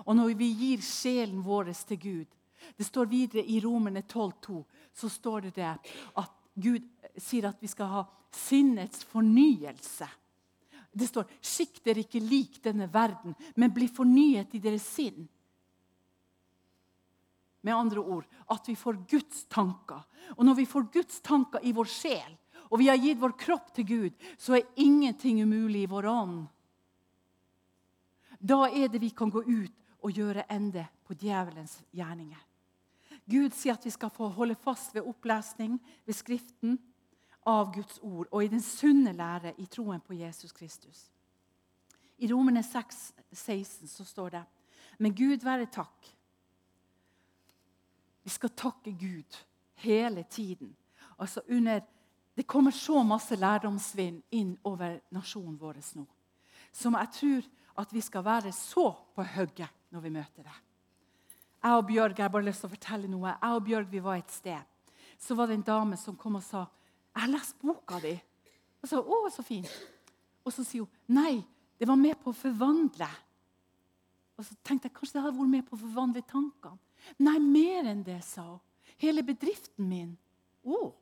Og 0.05 0.17
når 0.17 0.35
vi 0.39 0.51
gir 0.51 0.85
sjelen 0.85 1.45
vår 1.45 1.73
til 1.87 2.01
Gud. 2.01 2.40
Det 2.77 2.85
står 2.85 3.07
videre 3.11 3.45
i 3.45 3.61
Romerne 3.61 4.03
12,2 4.03 4.65
så 4.93 5.09
står 5.09 5.41
det, 5.41 5.51
det 5.55 5.77
at 6.15 6.33
Gud 6.55 6.87
sier 7.17 7.49
at 7.49 7.61
vi 7.63 7.69
skal 7.71 7.91
ha 7.91 8.05
sinnets 8.35 9.05
fornyelse. 9.05 10.09
Det 10.93 11.07
står 11.07 11.25
'Skikk 11.41 11.83
dere 11.85 12.03
ikke 12.03 12.21
lik 12.21 12.63
denne 12.63 12.87
verden, 12.93 13.35
men 13.57 13.73
bli 13.75 13.89
fornyet 13.89 14.55
i 14.55 14.59
deres 14.59 14.87
sinn'. 14.99 15.29
Med 17.63 17.75
andre 17.75 18.01
ord 18.01 18.27
at 18.51 18.69
vi 18.69 18.75
får 18.75 19.05
Guds 19.09 19.45
tanker. 19.45 20.03
Og 20.37 20.45
når 20.45 20.55
vi 20.55 20.67
får 20.67 20.93
Guds 20.93 21.21
tanker 21.21 21.61
i 21.63 21.73
vår 21.73 21.85
sjel, 21.85 22.37
og 22.71 22.79
vi 22.79 22.89
har 22.89 22.97
gitt 22.97 23.21
vår 23.21 23.37
kropp 23.39 23.75
til 23.75 23.87
Gud, 23.87 24.13
så 24.39 24.57
er 24.57 24.69
ingenting 24.77 25.43
umulig 25.43 25.83
i 25.83 25.91
vår 25.91 26.07
ånd. 26.07 26.47
Da 28.41 28.69
er 28.71 28.89
det 28.89 29.01
vi 29.01 29.11
kan 29.11 29.31
gå 29.31 29.43
ut 29.43 29.73
og 30.03 30.13
gjøre 30.13 30.47
ende 30.49 30.87
på 31.05 31.15
djevelens 31.15 31.83
gjerninger. 31.93 32.50
Gud 33.31 33.55
sier 33.55 33.77
at 33.77 33.85
vi 33.87 33.93
skal 33.95 34.11
få 34.11 34.29
holde 34.35 34.57
fast 34.59 34.95
ved 34.95 35.07
opplesning, 35.07 35.79
ved 36.07 36.17
Skriften, 36.17 36.79
av 37.49 37.71
Guds 37.73 37.99
ord 38.03 38.29
og 38.31 38.45
i 38.45 38.51
den 38.53 38.61
sunne 38.61 39.15
lære 39.17 39.55
i 39.59 39.67
troen 39.71 40.01
på 40.05 40.15
Jesus 40.19 40.53
Kristus. 40.53 41.07
I 42.21 42.29
Romerne 42.29 42.63
6, 42.63 42.99
16 43.33 43.89
så 43.89 44.05
står 44.05 44.35
det 44.35 44.43
Men 44.99 45.15
Gud 45.17 45.45
være 45.45 45.71
takk. 45.73 46.11
Vi 48.23 48.31
skal 48.31 48.51
takke 48.51 48.93
Gud 48.93 49.39
hele 49.81 50.23
tiden. 50.31 50.77
Altså 51.19 51.41
under, 51.49 51.81
det 52.37 52.47
kommer 52.47 52.71
så 52.71 53.03
masse 53.03 53.37
lærdomsvind 53.37 54.23
inn 54.31 54.59
over 54.65 54.99
nasjonen 55.11 55.57
vår 55.61 55.81
nå. 55.97 56.05
Som 56.73 56.95
jeg 56.95 57.09
tror 57.17 57.49
at 57.81 57.93
vi 57.95 58.01
skal 58.01 58.25
være 58.25 58.53
så 58.53 58.93
på 59.15 59.25
hugget 59.25 59.69
når 59.91 60.01
vi 60.01 60.11
møter 60.11 60.45
det. 60.45 60.59
Jeg 61.61 61.77
og 61.77 61.87
Bjørg 61.87 62.17
jeg 62.17 62.25
har 62.25 62.33
bare 62.33 62.47
lyst 62.47 62.63
til 62.65 62.71
å 62.71 62.75
fortelle 62.75 63.09
noe. 63.11 63.35
Jeg 63.35 63.57
og 63.57 63.65
Bjørg 63.65 63.89
vi 63.91 64.03
var 64.05 64.21
et 64.21 64.33
sted. 64.33 64.61
Så 65.21 65.37
var 65.37 65.51
det 65.51 65.59
en 65.59 65.67
dame 65.67 65.97
som 66.01 66.17
kom 66.17 66.37
og 66.37 66.43
sa 66.43 66.67
'Jeg 67.15 67.23
har 67.23 67.29
lest 67.29 67.59
boka 67.61 68.01
di.' 68.01 68.21
Og 68.83 68.89
så, 68.89 69.03
'Å, 69.03 69.31
så 69.31 69.43
fint.' 69.43 69.87
Og 70.45 70.53
så 70.53 70.65
sier 70.65 70.81
hun, 70.81 70.91
'Nei, 71.09 71.45
det 71.79 71.89
var 71.89 71.97
med 71.97 72.15
på 72.17 72.31
å 72.31 72.35
forvandle.' 72.35 73.17
Og 74.39 74.45
så 74.45 74.55
tenkte 74.65 74.89
jeg 74.89 74.95
kanskje 74.95 75.13
det 75.13 75.23
hadde 75.23 75.39
vært 75.39 75.49
med 75.49 75.67
på 75.67 75.77
å 75.77 75.81
forvandle 75.81 76.23
tankene. 76.23 76.79
Nei, 77.19 77.39
mer 77.39 77.85
enn 77.91 78.03
det, 78.03 78.25
sa 78.25 78.43
hun. 78.43 78.61
Hele 78.97 79.23
bedriften 79.23 79.89
min. 79.89 80.19
Å. 80.65 80.95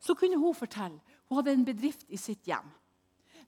Så 0.00 0.14
kunne 0.14 0.38
hun 0.38 0.54
fortelle. 0.54 1.00
Hun 1.28 1.36
hadde 1.36 1.52
en 1.52 1.64
bedrift 1.64 2.04
i 2.08 2.16
sitt 2.16 2.46
hjem. 2.46 2.66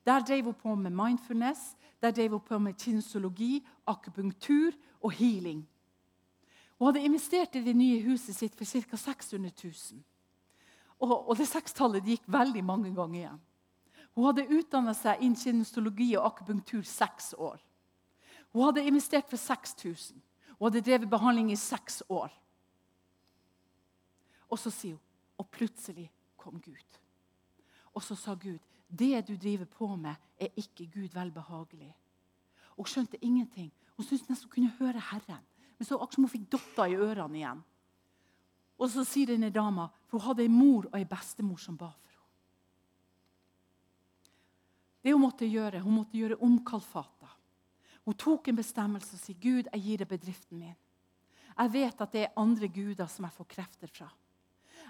Der 0.06 0.22
drev 0.22 0.44
hun 0.44 0.54
på 0.54 0.74
med 0.74 0.92
mindfulness, 0.92 1.74
der 2.00 2.10
drev 2.10 2.30
hun 2.30 2.40
på 2.40 2.58
med 2.58 2.78
kinesologi, 2.78 3.66
akupunktur 3.86 4.72
og 5.00 5.12
healing. 5.12 5.66
Hun 6.78 6.90
hadde 6.90 7.04
investert 7.08 7.56
i 7.56 7.64
det 7.64 7.74
nye 7.76 8.02
huset 8.04 8.36
sitt 8.36 8.56
for 8.56 8.68
ca. 8.68 8.96
600 8.96 9.52
000. 9.64 10.02
Og, 11.00 11.28
og 11.28 11.36
det 11.36 11.48
sekstallet 11.48 12.04
gikk 12.08 12.26
veldig 12.28 12.64
mange 12.64 12.92
ganger 12.96 13.20
igjen. 13.20 13.40
Hun 14.16 14.28
hadde 14.30 14.48
utdanna 14.58 14.94
seg 14.96 15.20
innen 15.20 15.36
kinestologi 15.36 16.14
og 16.16 16.30
akupunktur 16.30 16.84
seks 16.88 17.34
år. 17.36 17.60
Hun 18.52 18.68
hadde 18.68 18.86
investert 18.88 19.28
for 19.28 19.40
6000. 19.40 20.20
Hun 20.56 20.68
hadde 20.68 20.84
drevet 20.84 21.10
behandling 21.12 21.50
i 21.52 21.58
seks 21.60 22.02
år. 22.08 22.32
Og 24.48 24.60
så 24.60 24.72
sier 24.72 24.96
hun 24.96 25.02
Og 25.36 25.44
plutselig 25.52 26.06
kom 26.40 26.56
Gud. 26.64 26.94
Og 27.92 28.02
så 28.02 28.14
sa 28.16 28.34
Gud, 28.34 28.58
'Det 28.88 29.28
du 29.28 29.36
driver 29.36 29.64
på 29.64 29.96
med, 29.96 30.14
er 30.40 30.48
ikke 30.56 30.86
Gud 30.86 31.08
velbehagelig.' 31.12 31.94
Hun 32.76 32.86
skjønte 32.86 33.24
ingenting. 33.24 33.72
Hun 33.96 34.04
syntes 34.06 34.28
nesten 34.28 34.48
hun 34.48 34.50
kunne 34.50 34.72
høre 34.78 35.00
Herren. 35.00 35.44
Men 35.76 35.86
så 35.86 35.98
akkurat 35.98 36.14
som 36.14 36.24
hun 36.24 36.32
fikk 36.32 36.48
dotter 36.50 36.92
i 36.92 36.96
ørene 36.96 37.40
igjen. 37.40 37.62
Og 38.76 38.90
så 38.92 39.04
sier 39.08 39.32
denne 39.32 39.50
dama, 39.52 39.88
for 40.08 40.18
hun 40.18 40.28
hadde 40.30 40.44
en 40.46 40.56
mor 40.56 40.88
og 40.90 40.98
en 40.98 41.08
bestemor 41.08 41.60
som 41.60 41.76
ba 41.76 41.88
for 41.90 42.12
henne. 42.12 42.24
Det 45.02 45.12
Hun 45.12 45.22
måtte 45.22 45.46
gjøre, 45.46 45.80
hun 45.80 46.00
måtte 46.00 46.18
gjøre 46.18 46.40
omkalfata. 46.42 47.28
Hun 48.04 48.14
tok 48.14 48.48
en 48.48 48.56
bestemmelse 48.56 49.14
og 49.14 49.20
sa 49.20 49.32
Gud, 49.32 49.68
jeg 49.72 49.82
gir 49.82 49.98
deg 49.98 50.08
bedriften 50.08 50.58
min. 50.58 50.76
Jeg 51.56 51.72
vet 51.72 52.00
at 52.00 52.12
det 52.12 52.22
er 52.24 52.36
andre 52.36 52.68
guder 52.68 53.08
som 53.08 53.24
jeg 53.24 53.36
får 53.36 53.48
krefter 53.48 53.90
fra. 53.90 54.08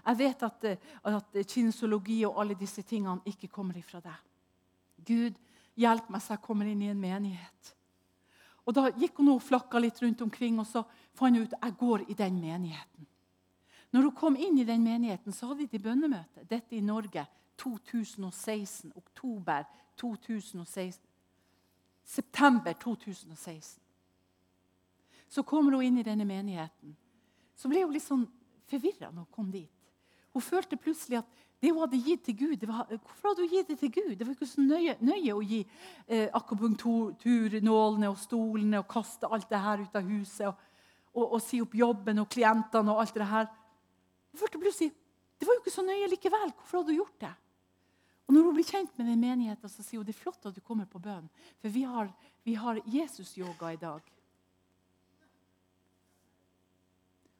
Jeg 0.06 0.18
vet 0.18 0.42
at, 0.42 0.64
at 1.04 1.38
kinesologi 1.46 2.24
og 2.26 2.40
alle 2.40 2.56
disse 2.58 2.82
tingene 2.82 3.22
ikke 3.26 3.48
kommer 3.48 3.78
ifra 3.78 4.00
deg. 4.02 4.18
Gud, 5.06 5.38
hjelp 5.78 6.10
meg 6.10 6.22
så 6.22 6.34
jeg 6.34 6.44
kommer 6.44 6.68
inn 6.70 6.82
i 6.82 6.90
en 6.90 7.00
menighet. 7.00 7.72
Og 8.66 8.74
Da 8.74 8.90
gikk 8.90 9.20
hun 9.20 9.36
og 9.36 9.42
flakka 9.42 9.78
litt 9.78 10.02
rundt 10.02 10.22
omkring, 10.22 10.58
og 10.58 10.66
så 10.66 10.82
fant 11.14 11.36
hun 11.36 11.46
ut 11.46 11.54
jeg 11.54 11.76
går 11.78 12.10
i 12.10 12.14
den 12.14 12.40
menigheten. 12.40 13.06
Når 13.92 14.02
hun 14.02 14.14
kom 14.14 14.36
inn 14.36 14.58
i 14.58 14.64
den 14.66 14.82
menigheten, 14.82 15.32
så 15.32 15.46
hadde 15.46 15.68
de 15.70 15.78
bønnemøte. 15.78 16.44
Dette 16.50 16.76
i 16.76 16.80
Norge 16.80 17.26
2016. 17.56 18.92
Oktober 18.96 19.64
2016. 19.96 21.06
September 22.04 22.72
2016. 22.72 23.82
Så 25.28 25.42
kommer 25.42 25.72
hun 25.72 25.82
inn 25.82 25.98
i 25.98 26.06
denne 26.06 26.24
menigheten. 26.24 26.96
Så 27.56 27.68
ble 27.68 27.82
hun 27.84 27.94
litt 27.94 28.04
sånn 28.04 28.26
forvirra 28.66 29.10
når 29.10 29.24
hun 29.24 29.32
kom 29.32 29.50
dit. 29.50 29.70
Hun 30.34 30.44
følte 30.44 30.76
plutselig 30.76 31.22
at 31.22 31.45
det 31.62 31.72
hun 31.72 31.80
hadde 31.80 32.02
gitt 32.04 32.24
til 32.26 32.36
Gud, 32.36 32.66
var, 32.68 32.84
Hvorfor 32.90 33.30
hadde 33.30 33.46
hun 33.46 33.52
gitt 33.54 33.70
det 33.70 33.78
til 33.80 33.92
Gud? 33.92 34.12
Det 34.16 34.26
var 34.26 34.34
ikke 34.34 34.48
så 34.48 34.60
nøye, 34.60 34.96
nøye 35.00 35.32
å 35.32 35.40
gi 35.40 35.62
eh, 35.62 36.28
akupunkturnålene 36.36 38.10
og 38.12 38.18
stolene 38.20 38.82
og 38.82 38.90
kaste 38.90 39.30
alt 39.32 39.48
det 39.50 39.62
her 39.64 39.80
ut 39.86 39.96
av 39.96 40.10
huset 40.10 40.50
og, 40.50 40.60
og, 41.14 41.24
og 41.24 41.40
si 41.40 41.62
opp 41.64 41.74
jobben 41.78 42.20
og 42.20 42.28
klientene 42.32 42.92
og 42.92 43.00
alt 43.00 43.16
det 43.16 43.30
her. 43.30 43.48
Det 44.36 45.48
var 45.48 45.54
jo 45.56 45.62
ikke 45.62 45.72
så 45.72 45.84
nøye 45.86 46.10
likevel. 46.12 46.52
Hvorfor 46.52 46.82
hadde 46.82 46.92
hun 46.92 47.00
gjort 47.00 47.20
det? 47.24 47.32
Og 48.26 48.34
Når 48.34 48.42
hun 48.42 48.56
blir 48.58 48.66
kjent 48.66 48.98
med 48.98 49.06
den 49.06 49.22
menigheten, 49.22 49.70
så 49.70 49.84
sier 49.86 50.02
hun 50.02 50.06
det 50.06 50.16
er 50.16 50.18
flott 50.18 50.48
at 50.48 50.54
du 50.54 50.60
kommer 50.60 50.88
på 50.90 51.00
bønn. 51.00 51.28
For 51.62 51.72
vi 51.72 51.86
har, 51.86 52.10
har 52.58 52.80
Jesus-yoga 52.84 53.72
i 53.72 53.80
dag. 53.80 54.12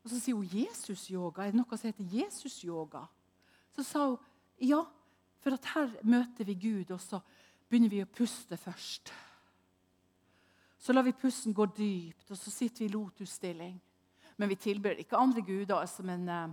Og 0.06 0.10
Så 0.10 0.20
sier 0.22 0.38
hun 0.38 0.46
Jesus-yoga. 0.46 1.42
Er 1.42 1.52
det 1.52 1.60
noe 1.60 1.76
som 1.76 1.90
heter 1.90 2.16
Jesus-yoga? 2.16 3.04
Så 3.76 3.84
sa 3.84 4.06
hun 4.08 4.18
ja, 4.56 4.80
for 5.44 5.52
at 5.52 5.66
her 5.74 5.90
møter 6.08 6.48
vi 6.48 6.54
Gud, 6.56 6.90
og 6.90 7.00
så 7.00 7.20
begynner 7.68 7.92
vi 7.92 8.00
å 8.00 8.08
puste 8.08 8.56
først. 8.56 9.12
Så 10.80 10.94
lar 10.94 11.04
vi 11.04 11.12
pusten 11.12 11.52
gå 11.52 11.66
dypt, 11.76 12.30
og 12.30 12.38
så 12.40 12.50
sitter 12.50 12.84
vi 12.84 12.88
i 12.88 12.94
lotusstilling. 12.94 13.74
Men 14.36 14.48
vi 14.48 14.56
tilber 14.60 14.96
ikke 15.00 15.20
andre 15.20 15.44
guder, 15.44 15.76
altså, 15.76 16.04
men 16.08 16.24
uh, 16.28 16.48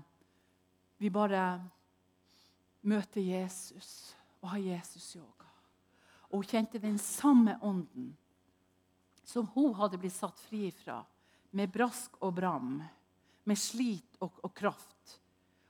vi 0.99 1.11
bare 1.13 1.45
møter 2.84 3.24
Jesus 3.24 4.13
og 4.41 4.51
har 4.53 4.65
Jesus-yoga. 4.65 5.47
Og 6.30 6.41
hun 6.41 6.49
kjente 6.49 6.82
den 6.82 6.99
samme 6.99 7.55
ånden 7.63 8.11
som 9.24 9.47
hun 9.55 9.71
hadde 9.80 9.99
blitt 10.01 10.15
satt 10.17 10.39
fri 10.43 10.67
fra, 10.76 10.99
med 11.55 11.71
brask 11.71 12.17
og 12.19 12.34
bram, 12.36 12.82
med 13.47 13.59
slit 13.59 14.17
og, 14.19 14.41
og 14.43 14.51
kraft 14.57 15.19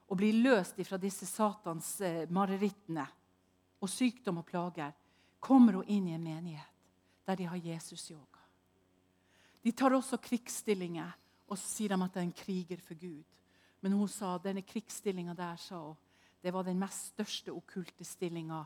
og 0.08 0.18
blir 0.20 0.36
løst 0.44 0.80
fra 0.88 1.00
disse 1.02 1.26
satans 1.30 1.96
eh, 2.02 2.24
marerittene 2.30 3.06
og 3.84 3.90
sykdom 3.90 4.42
og 4.42 4.48
plager, 4.48 4.94
kommer 5.40 5.80
hun 5.80 5.90
inn 5.92 6.08
i 6.08 6.16
en 6.16 6.24
menighet 6.24 6.70
der 7.28 7.40
de 7.40 7.48
har 7.48 7.60
Jesus-yoga. 7.60 8.42
De 9.64 9.72
tar 9.72 9.96
også 9.96 10.20
krigsstillinger, 10.20 11.12
og 11.48 11.58
så 11.58 11.68
sier 11.70 11.94
de 11.94 12.04
at 12.04 12.16
det 12.16 12.20
er 12.20 12.28
en 12.28 12.36
kriger 12.36 12.82
for 12.84 13.00
Gud. 13.00 13.24
Men 13.84 13.96
hun 13.96 14.10
sa 14.12 14.38
denne 14.44 14.64
krigsstillinga 14.68 15.36
der 15.36 15.60
sa 15.60 15.80
hun, 15.80 16.00
det 16.44 16.52
var 16.52 16.66
den 16.68 16.80
mest 16.80 17.14
største 17.14 17.54
okkulte 17.56 18.04
stillinga 18.04 18.66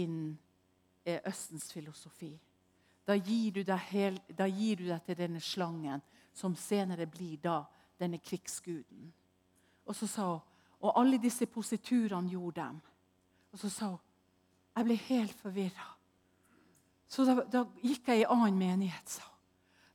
innen 0.00 0.38
eh, 1.04 1.20
Østens 1.28 1.68
filosofi. 1.72 2.32
Da 3.04 3.16
gir, 3.16 3.58
hel, 3.90 4.16
da 4.28 4.46
gir, 4.48 4.76
du 4.76 4.86
deg 4.86 5.02
til 5.04 5.18
denne 5.18 5.40
slangen, 5.40 6.00
som 6.32 6.56
senere 6.56 7.04
blir 7.06 7.36
da 7.42 7.58
denne 8.00 8.16
krigsguden. 8.22 9.12
Og 9.84 9.96
så 9.96 10.08
sa 10.08 10.28
hun 10.30 10.51
og 10.82 10.98
alle 10.98 11.20
disse 11.22 11.46
positurene 11.46 12.30
gjorde 12.30 12.60
dem. 12.60 12.80
Og 13.52 13.60
så 13.60 13.70
sa 13.70 13.92
hun 13.92 14.08
jeg 14.72 14.86
ble 14.88 14.94
helt 15.04 15.34
forvirra. 15.36 15.90
Så 17.12 17.26
da, 17.28 17.42
da, 17.44 17.66
gikk 17.84 18.06
jeg 18.08 18.22
i 18.22 18.28
annen 18.32 18.56
menighet. 18.56 19.04
sa 19.04 19.26
hun. 19.26 19.40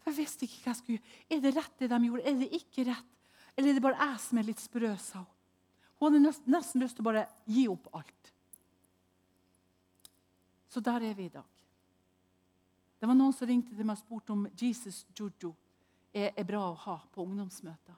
Jeg 0.05 0.17
visste 0.19 0.45
ikke 0.45 0.59
hva 0.61 0.69
jeg 0.69 0.79
skulle 0.79 0.99
gjøre. 0.99 1.15
Er 1.33 1.41
det 1.41 1.53
rett 1.55 1.79
det 1.81 1.89
de 1.89 1.99
gjorde? 2.05 2.25
Er 2.29 2.37
det 2.37 2.49
ikke 2.59 2.85
rett? 2.91 3.15
Eller 3.57 3.71
er 3.71 3.79
det 3.79 3.81
bare 3.81 4.05
jeg 4.05 4.19
som 4.21 4.37
er 4.37 4.47
litt 4.51 4.61
sprø? 4.61 4.93
sa 5.01 5.23
Hun 5.23 5.33
Hun 5.97 6.13
hadde 6.13 6.51
nesten, 6.53 6.81
lyst 6.81 6.95
til 6.95 7.01
å 7.01 7.09
bare 7.09 7.25
gi 7.49 7.67
opp 7.67 7.89
alt. 7.97 8.33
Så 10.69 10.79
der 10.79 11.09
er 11.09 11.13
vi 11.17 11.25
i 11.25 11.33
dag. 11.33 11.45
Det 12.99 13.07
var 13.07 13.15
Noen 13.15 13.33
som 13.33 13.47
ringte 13.47 13.73
til 13.75 13.85
meg 13.85 13.97
og 13.97 14.03
spurte 14.03 14.33
om 14.33 14.47
Jesus 14.53 15.05
Jojo 15.17 15.55
er, 16.13 16.33
er 16.37 16.45
bra 16.45 16.69
å 16.69 16.77
ha 16.85 16.99
på 17.13 17.25
ungdomsmøter. 17.25 17.97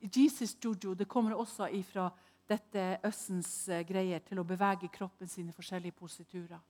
Jesus 0.00 0.56
Jojo 0.64 0.94
det 0.94 1.08
kommer 1.08 1.34
også 1.34 1.68
fra 1.88 2.10
dette 2.48 2.98
Østens 3.04 3.68
eh, 3.68 3.84
greier 3.86 4.20
til 4.20 4.38
å 4.40 4.44
bevege 4.44 4.90
kroppen 4.92 5.28
sine 5.28 5.52
forskjellige 5.52 5.96
positurer. 5.96 6.60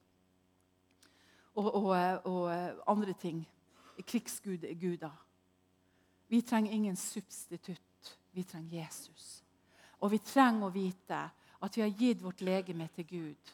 Og, 1.54 1.68
og, 1.74 1.90
eh, 1.96 2.18
og 2.24 2.50
eh, 2.52 2.82
andre 2.86 3.14
ting. 3.18 3.44
Krigsguder. 4.06 5.10
Vi 6.28 6.40
trenger 6.42 6.72
ingen 6.72 6.96
substitutt. 6.96 8.16
Vi 8.32 8.42
trenger 8.42 8.78
Jesus. 8.82 9.42
Og 10.00 10.10
vi 10.10 10.18
trenger 10.18 10.66
å 10.66 10.74
vite 10.74 11.20
at 11.64 11.76
vi 11.76 11.82
har 11.82 11.92
gitt 11.98 12.22
vårt 12.22 12.42
legeme 12.42 12.88
til 12.94 13.06
Gud. 13.06 13.52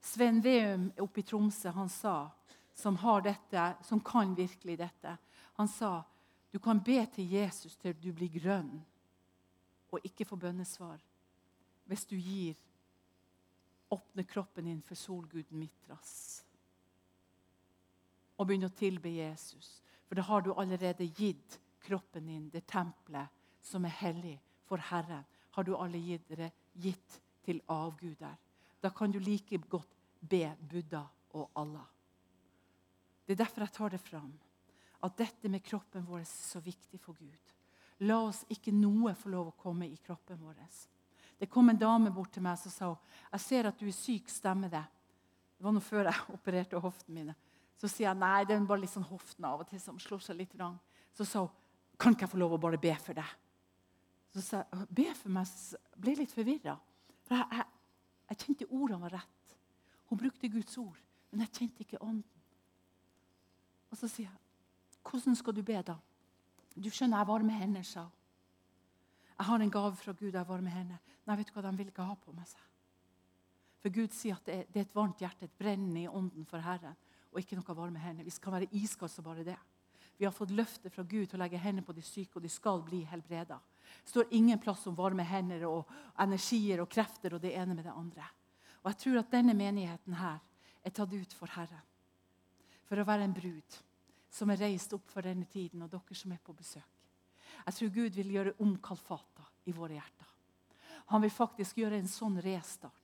Sven 0.00 0.38
Veum 0.42 0.88
oppe 1.02 1.20
i 1.20 1.26
Tromsø 1.26 1.72
han 1.74 1.90
sa, 1.90 2.30
som, 2.74 2.96
har 3.02 3.24
dette, 3.26 3.64
som 3.84 4.00
kan 4.00 4.36
virkelig 4.38 4.78
dette, 4.78 5.16
han 5.58 5.68
sa 5.68 6.04
du 6.52 6.58
kan 6.58 6.80
be 6.84 6.98
til 7.14 7.30
Jesus 7.32 7.76
til 7.76 7.96
du 8.00 8.12
blir 8.12 8.32
grønn 8.40 8.72
og 9.92 10.04
ikke 10.04 10.26
får 10.28 10.40
bønnesvar 10.46 10.98
hvis 11.88 12.04
du 12.08 12.16
gir 12.16 12.56
åpne 13.92 14.24
kroppen 14.28 14.68
din 14.68 14.82
for 14.84 14.96
solguden 14.98 15.60
Mitras 15.60 16.44
og 18.38 18.46
begynner 18.46 18.70
å 18.70 18.78
tilbe 18.78 19.10
Jesus. 19.10 19.80
For 20.06 20.14
da 20.14 20.24
har 20.28 20.44
du 20.46 20.52
allerede 20.54 21.08
gitt 21.18 21.58
kroppen 21.82 22.28
din, 22.30 22.44
det 22.52 22.68
tempelet 22.70 23.32
som 23.64 23.84
er 23.84 23.96
hellig 23.98 24.36
for 24.68 24.80
Herren, 24.90 25.24
har 25.56 25.66
du 25.66 25.74
alle 25.76 25.98
gitt, 25.98 26.30
gitt 26.78 27.16
til 27.44 27.60
avguder. 27.66 28.36
Da 28.80 28.92
kan 28.94 29.10
du 29.10 29.18
like 29.18 29.58
godt 29.68 29.96
be 30.20 30.44
Buddha 30.70 31.02
og 31.34 31.50
Allah. 31.58 31.86
Det 33.26 33.34
er 33.34 33.42
derfor 33.42 33.66
jeg 33.66 33.74
tar 33.74 33.90
det 33.92 34.00
fram 34.00 34.30
at 35.04 35.18
dette 35.18 35.50
med 35.50 35.62
kroppen 35.64 36.06
vår 36.06 36.22
er 36.22 36.30
så 36.30 36.60
viktig 36.62 36.98
for 37.00 37.18
Gud. 37.18 37.54
La 38.06 38.20
oss 38.28 38.44
ikke 38.52 38.74
noe 38.74 39.14
få 39.18 39.30
lov 39.32 39.50
å 39.50 39.58
komme 39.58 39.88
i 39.88 39.98
kroppen 40.02 40.38
vår. 40.42 40.58
Det 41.38 41.48
kom 41.50 41.70
en 41.70 41.78
dame 41.78 42.10
bort 42.14 42.32
til 42.34 42.42
meg 42.42 42.58
som 42.58 42.72
sa 42.72 42.92
jeg 43.32 43.44
ser 43.44 43.68
at 43.70 43.78
du 43.78 43.86
er 43.86 43.94
syk. 43.94 44.30
Stemmer 44.30 44.70
det? 44.72 44.84
Det 45.58 45.66
var 45.66 45.74
noe 45.74 45.84
før 45.84 46.10
jeg 46.10 46.26
opererte 46.38 46.82
hoftene 46.82 47.20
mine. 47.20 47.36
Så 47.78 47.90
sier 47.90 48.08
jeg 48.08 48.18
nei, 48.18 48.42
det 48.46 48.56
er 48.56 48.66
bare 48.66 48.82
litt 48.82 48.94
sånn 48.94 49.06
hoften 49.06 49.46
av 49.46 49.62
og 49.62 49.70
til 49.70 49.82
som 49.82 49.98
slår 50.02 50.22
seg 50.24 50.38
litt 50.40 50.54
rang. 50.58 50.78
Så 51.14 51.26
sa 51.26 51.44
hun 51.46 51.98
kan 51.98 52.14
ikke 52.14 52.26
jeg 52.26 52.34
få 52.34 52.38
lov 52.42 52.54
å 52.54 52.62
bare 52.62 52.78
be 52.78 52.94
for 53.02 53.18
deg. 53.18 53.30
Så 54.34 54.42
sa 54.44 54.62
jeg 54.62 54.88
be 54.94 55.06
for 55.18 55.34
meg. 55.34 55.46
Så 55.50 55.78
ble 55.98 56.14
litt 56.18 56.34
forvirra. 56.34 56.76
For 57.26 57.38
jeg, 57.38 57.58
jeg, 57.58 57.66
jeg 58.30 58.40
kjente 58.44 58.68
ordene 58.70 59.02
var 59.02 59.16
rett. 59.18 59.54
Hun 60.08 60.20
brukte 60.20 60.50
Guds 60.50 60.78
ord, 60.80 60.98
men 61.30 61.42
jeg 61.44 61.54
kjente 61.58 61.84
ikke 61.84 62.00
ånden. 62.00 62.44
Og 63.88 63.98
så 63.98 64.08
sier 64.10 64.28
jeg 64.28 64.47
hvordan 65.10 65.36
skal 65.36 65.56
du 65.56 65.62
be, 65.62 65.80
da? 65.82 65.96
Du 66.76 66.90
skjønner, 66.90 67.18
jeg 67.18 67.28
varmer 67.28 67.58
hender, 67.58 67.86
sa 67.86 68.04
hun. 68.06 68.14
Jeg 69.38 69.46
har 69.46 69.62
en 69.62 69.70
gave 69.70 69.96
fra 69.96 70.12
Gud. 70.12 70.34
jeg 70.34 70.48
varmer 70.48 70.70
hender. 70.70 70.98
Nei, 71.26 71.36
vet 71.36 71.46
du 71.46 71.52
hva, 71.54 71.62
de 71.62 71.76
vil 71.78 71.90
ikke 71.92 72.06
ha 72.08 72.14
på 72.18 72.32
meg 72.34 72.46
sa 72.48 72.58
For 73.78 73.94
Gud 73.94 74.14
sier 74.14 74.34
at 74.34 74.46
det 74.46 74.54
er, 74.54 74.64
det 74.72 74.80
er 74.80 74.86
et 74.88 74.94
varmt 74.96 75.20
hjerte, 75.22 75.46
et 75.46 75.58
brennende 75.58 76.02
i 76.02 76.08
ånden 76.08 76.46
for 76.48 76.58
Herren, 76.58 76.96
og 77.30 77.38
ikke 77.38 77.58
noe 77.58 77.76
varme 77.76 78.02
hender. 78.02 78.26
Vi 78.26 78.34
skal 78.34 78.56
være 78.56 78.70
iskalde 78.74 79.14
som 79.14 79.24
bare 79.24 79.46
det. 79.46 79.58
Vi 80.18 80.26
har 80.26 80.34
fått 80.34 80.50
løfte 80.50 80.90
fra 80.90 81.04
Gud 81.06 81.28
til 81.28 81.38
å 81.38 81.42
legge 81.44 81.60
hendene 81.62 81.86
på 81.86 81.94
de 81.94 82.02
syke, 82.02 82.36
og 82.36 82.42
de 82.42 82.50
skal 82.50 82.82
bli 82.82 83.04
helbreda. 83.06 83.60
Det 84.02 84.10
står 84.10 84.34
ingen 84.34 84.58
plass 84.58 84.82
om 84.90 84.96
varme 84.98 85.22
hender 85.22 85.68
og 85.68 85.92
energier 86.18 86.82
og 86.82 86.90
krefter 86.90 87.36
og 87.36 87.44
det 87.44 87.54
ene 87.54 87.76
med 87.76 87.86
det 87.86 87.94
andre. 87.94 88.26
Og 88.82 88.90
jeg 88.90 89.00
tror 89.04 89.20
at 89.20 89.30
denne 89.30 89.54
menigheten 89.54 90.18
her 90.18 90.40
er 90.82 90.94
tatt 90.94 91.14
ut 91.14 91.36
for 91.38 91.54
Herren. 91.54 91.84
For 92.88 92.98
å 92.98 93.06
være 93.06 93.28
en 93.28 93.36
brud 93.36 93.78
som 94.30 94.50
er 94.50 94.60
reist 94.60 94.92
opp 94.92 95.08
for 95.10 95.24
denne 95.24 95.48
tiden, 95.50 95.82
og 95.82 95.90
dere 95.90 96.16
som 96.16 96.32
er 96.32 96.42
på 96.44 96.54
besøk. 96.56 96.94
Jeg 97.66 97.74
tror 97.74 97.94
Gud 97.94 98.16
vil 98.16 98.32
gjøre 98.32 98.56
om 98.64 98.76
Kalfata 98.82 99.46
i 99.66 99.74
våre 99.76 99.96
hjerter. 99.96 100.28
Han 101.08 101.22
vil 101.24 101.32
faktisk 101.32 101.78
gjøre 101.80 101.98
en 101.98 102.10
sånn 102.10 102.36
restart 102.44 102.94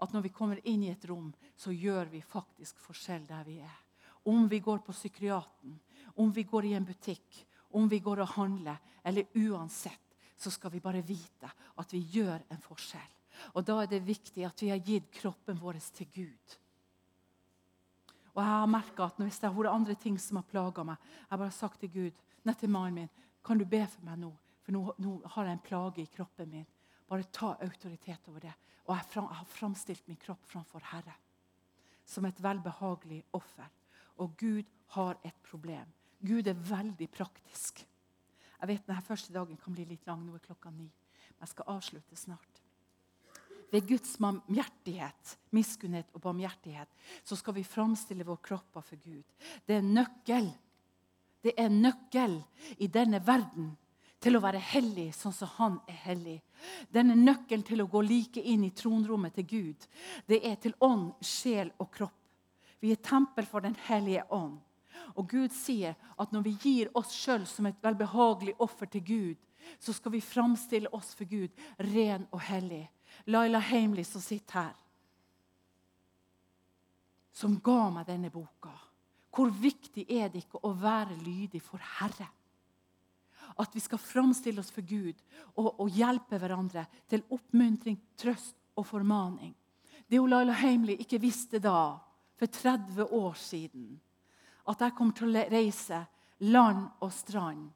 at 0.00 0.14
når 0.14 0.24
vi 0.24 0.32
kommer 0.32 0.60
inn 0.68 0.86
i 0.86 0.92
et 0.92 1.04
rom, 1.08 1.28
så 1.56 1.72
gjør 1.72 2.08
vi 2.12 2.22
faktisk 2.24 2.78
forskjell 2.80 3.26
der 3.28 3.44
vi 3.44 3.58
er. 3.60 3.78
Om 4.24 4.48
vi 4.48 4.60
går 4.64 4.80
på 4.84 4.94
psykiaten, 4.96 5.76
om 6.16 6.32
vi 6.32 6.44
går 6.48 6.70
i 6.70 6.74
en 6.76 6.86
butikk, 6.88 7.42
om 7.76 7.88
vi 7.88 8.00
går 8.00 8.22
og 8.24 8.32
handler, 8.38 8.80
eller 9.04 9.28
uansett, 9.36 10.16
så 10.36 10.50
skal 10.50 10.72
vi 10.72 10.80
bare 10.80 11.04
vite 11.04 11.50
at 11.76 11.92
vi 11.92 12.00
gjør 12.16 12.46
en 12.48 12.62
forskjell. 12.64 13.10
Og 13.54 13.64
Da 13.64 13.82
er 13.82 13.86
det 13.88 14.06
viktig 14.06 14.44
at 14.44 14.62
vi 14.62 14.70
har 14.72 14.80
gitt 14.84 15.10
kroppen 15.12 15.60
vår 15.60 15.78
til 15.94 16.08
Gud. 16.12 16.56
Og 18.34 18.42
jeg 18.42 18.50
har 18.50 18.70
merka 18.70 19.06
at 19.08 19.18
hvis 19.20 19.40
det 19.40 19.48
har 19.48 19.56
vært 19.56 19.74
andre 19.74 19.96
ting 19.98 20.18
som 20.22 20.38
har 20.38 20.46
plaga 20.46 20.84
meg 20.86 20.98
Jeg 21.00 21.30
har 21.30 21.40
bare 21.42 21.54
sagt 21.54 21.80
til 21.80 21.90
Gud, 21.94 22.20
nett 22.46 22.60
til 22.62 22.70
mannen 22.70 23.02
min, 23.02 23.10
kan 23.44 23.58
du 23.58 23.64
be 23.64 23.80
for 23.86 24.04
meg 24.06 24.20
nå? 24.20 24.30
For 24.62 24.76
nå, 24.76 24.84
nå, 25.00 25.16
har 25.34 25.48
jeg 25.48 25.56
en 25.56 25.64
plage 25.64 26.02
i 26.02 26.12
kroppen 26.12 26.50
min. 26.52 26.68
Bare 27.08 27.26
ta 27.32 27.54
autoritet 27.64 28.28
over 28.28 28.44
det. 28.44 28.52
Og 28.86 28.94
jeg, 28.94 29.06
fram, 29.10 29.26
jeg 29.30 29.40
har 29.40 29.50
framstilt 29.56 30.08
min 30.08 30.20
kropp 30.20 30.44
framfor 30.46 30.84
Herre 30.92 31.16
som 32.10 32.26
et 32.26 32.42
velbehagelig 32.42 33.22
offer. 33.38 33.68
Og 34.18 34.34
Gud 34.38 34.66
har 34.96 35.18
et 35.24 35.36
problem. 35.46 35.86
Gud 36.26 36.46
er 36.50 36.58
veldig 36.58 37.08
praktisk. 37.10 37.84
Jeg 38.60 38.68
vet 38.68 38.88
denne 38.88 39.04
første 39.04 39.32
dagen 39.32 39.56
kan 39.56 39.76
bli 39.76 39.86
litt 39.88 40.06
lang. 40.08 40.24
Nå 40.26 40.34
er 40.36 40.44
klokka 40.44 40.72
ni. 40.74 40.90
Men 40.90 41.46
jeg 41.46 41.54
skal 41.54 41.70
avslutte 41.76 42.18
snart 42.18 42.59
ved 43.70 43.86
Guds 43.88 44.16
barmhjertighet, 44.18 45.36
miskunnhet 45.54 46.10
og 46.14 46.24
barmhjertighet, 46.24 46.88
så 47.24 47.36
skal 47.38 47.56
vi 47.56 47.66
framstille 47.66 48.26
våre 48.26 48.42
kropper 48.42 48.84
for 48.84 49.00
Gud. 49.02 49.24
Det 49.66 49.78
er 49.78 49.86
nøkkel. 49.86 50.50
Det 51.40 51.54
er 51.56 51.70
nøkkel 51.72 52.40
i 52.78 52.90
denne 52.92 53.22
verden 53.24 53.70
til 54.20 54.36
å 54.36 54.42
være 54.44 54.60
hellig 54.60 55.08
sånn 55.16 55.32
som 55.32 55.52
han 55.56 55.78
er 55.88 56.00
hellig. 56.04 56.38
Denne 56.92 57.16
nøkkelen 57.16 57.64
til 57.64 57.80
å 57.80 57.88
gå 57.88 58.02
like 58.04 58.42
inn 58.42 58.66
i 58.66 58.74
tronrommet 58.76 59.38
til 59.38 59.46
Gud, 59.48 59.86
det 60.28 60.42
er 60.44 60.58
til 60.60 60.76
ånd, 60.84 61.14
sjel 61.24 61.72
og 61.80 61.88
kropp. 61.94 62.16
Vi 62.80 62.92
er 62.92 63.00
tempel 63.04 63.48
for 63.48 63.60
Den 63.60 63.76
hellige 63.88 64.24
ånd. 64.32 64.58
Og 65.16 65.28
Gud 65.28 65.52
sier 65.52 65.96
at 66.20 66.32
når 66.32 66.44
vi 66.44 66.56
gir 66.62 66.90
oss 66.96 67.12
sjøl 67.16 67.46
som 67.48 67.66
et 67.66 67.80
velbehagelig 67.82 68.54
offer 68.60 68.86
til 68.86 69.04
Gud, 69.04 69.40
så 69.80 69.92
skal 69.92 70.14
vi 70.14 70.24
framstille 70.24 70.88
oss 70.96 71.12
for 71.16 71.28
Gud 71.28 71.50
ren 71.92 72.26
og 72.30 72.40
hellig. 72.44 72.86
Laila 73.26 73.58
Heimli 73.58 74.04
som 74.04 74.22
sitter 74.22 74.60
her, 74.60 74.76
som 77.32 77.58
ga 77.64 77.90
meg 77.94 78.08
denne 78.08 78.30
boka. 78.32 78.72
Hvor 79.30 79.50
viktig 79.54 80.04
er 80.10 80.28
det 80.28 80.44
ikke 80.44 80.60
å 80.66 80.72
være 80.76 81.16
lydig 81.22 81.62
for 81.62 81.80
Herre? 82.00 82.26
At 83.60 83.74
vi 83.74 83.82
skal 83.82 84.00
framstille 84.02 84.60
oss 84.62 84.72
for 84.74 84.86
Gud 84.86 85.16
og, 85.54 85.80
og 85.80 85.88
hjelpe 85.94 86.38
hverandre 86.38 86.84
til 87.10 87.22
oppmuntring, 87.30 87.98
trøst 88.18 88.56
og 88.76 88.86
formaning. 88.86 89.54
Det 90.10 90.18
Laila 90.18 90.56
Heimli 90.58 90.96
ikke 91.00 91.20
visste 91.22 91.60
da, 91.62 91.98
for 92.36 92.46
30 92.46 93.04
år 93.04 93.34
siden, 93.38 94.00
at 94.66 94.80
jeg 94.80 94.94
kommer 94.96 95.14
til 95.14 95.28
å 95.36 95.44
reise 95.50 96.00
land 96.40 96.86
og 97.04 97.12
strand 97.12 97.68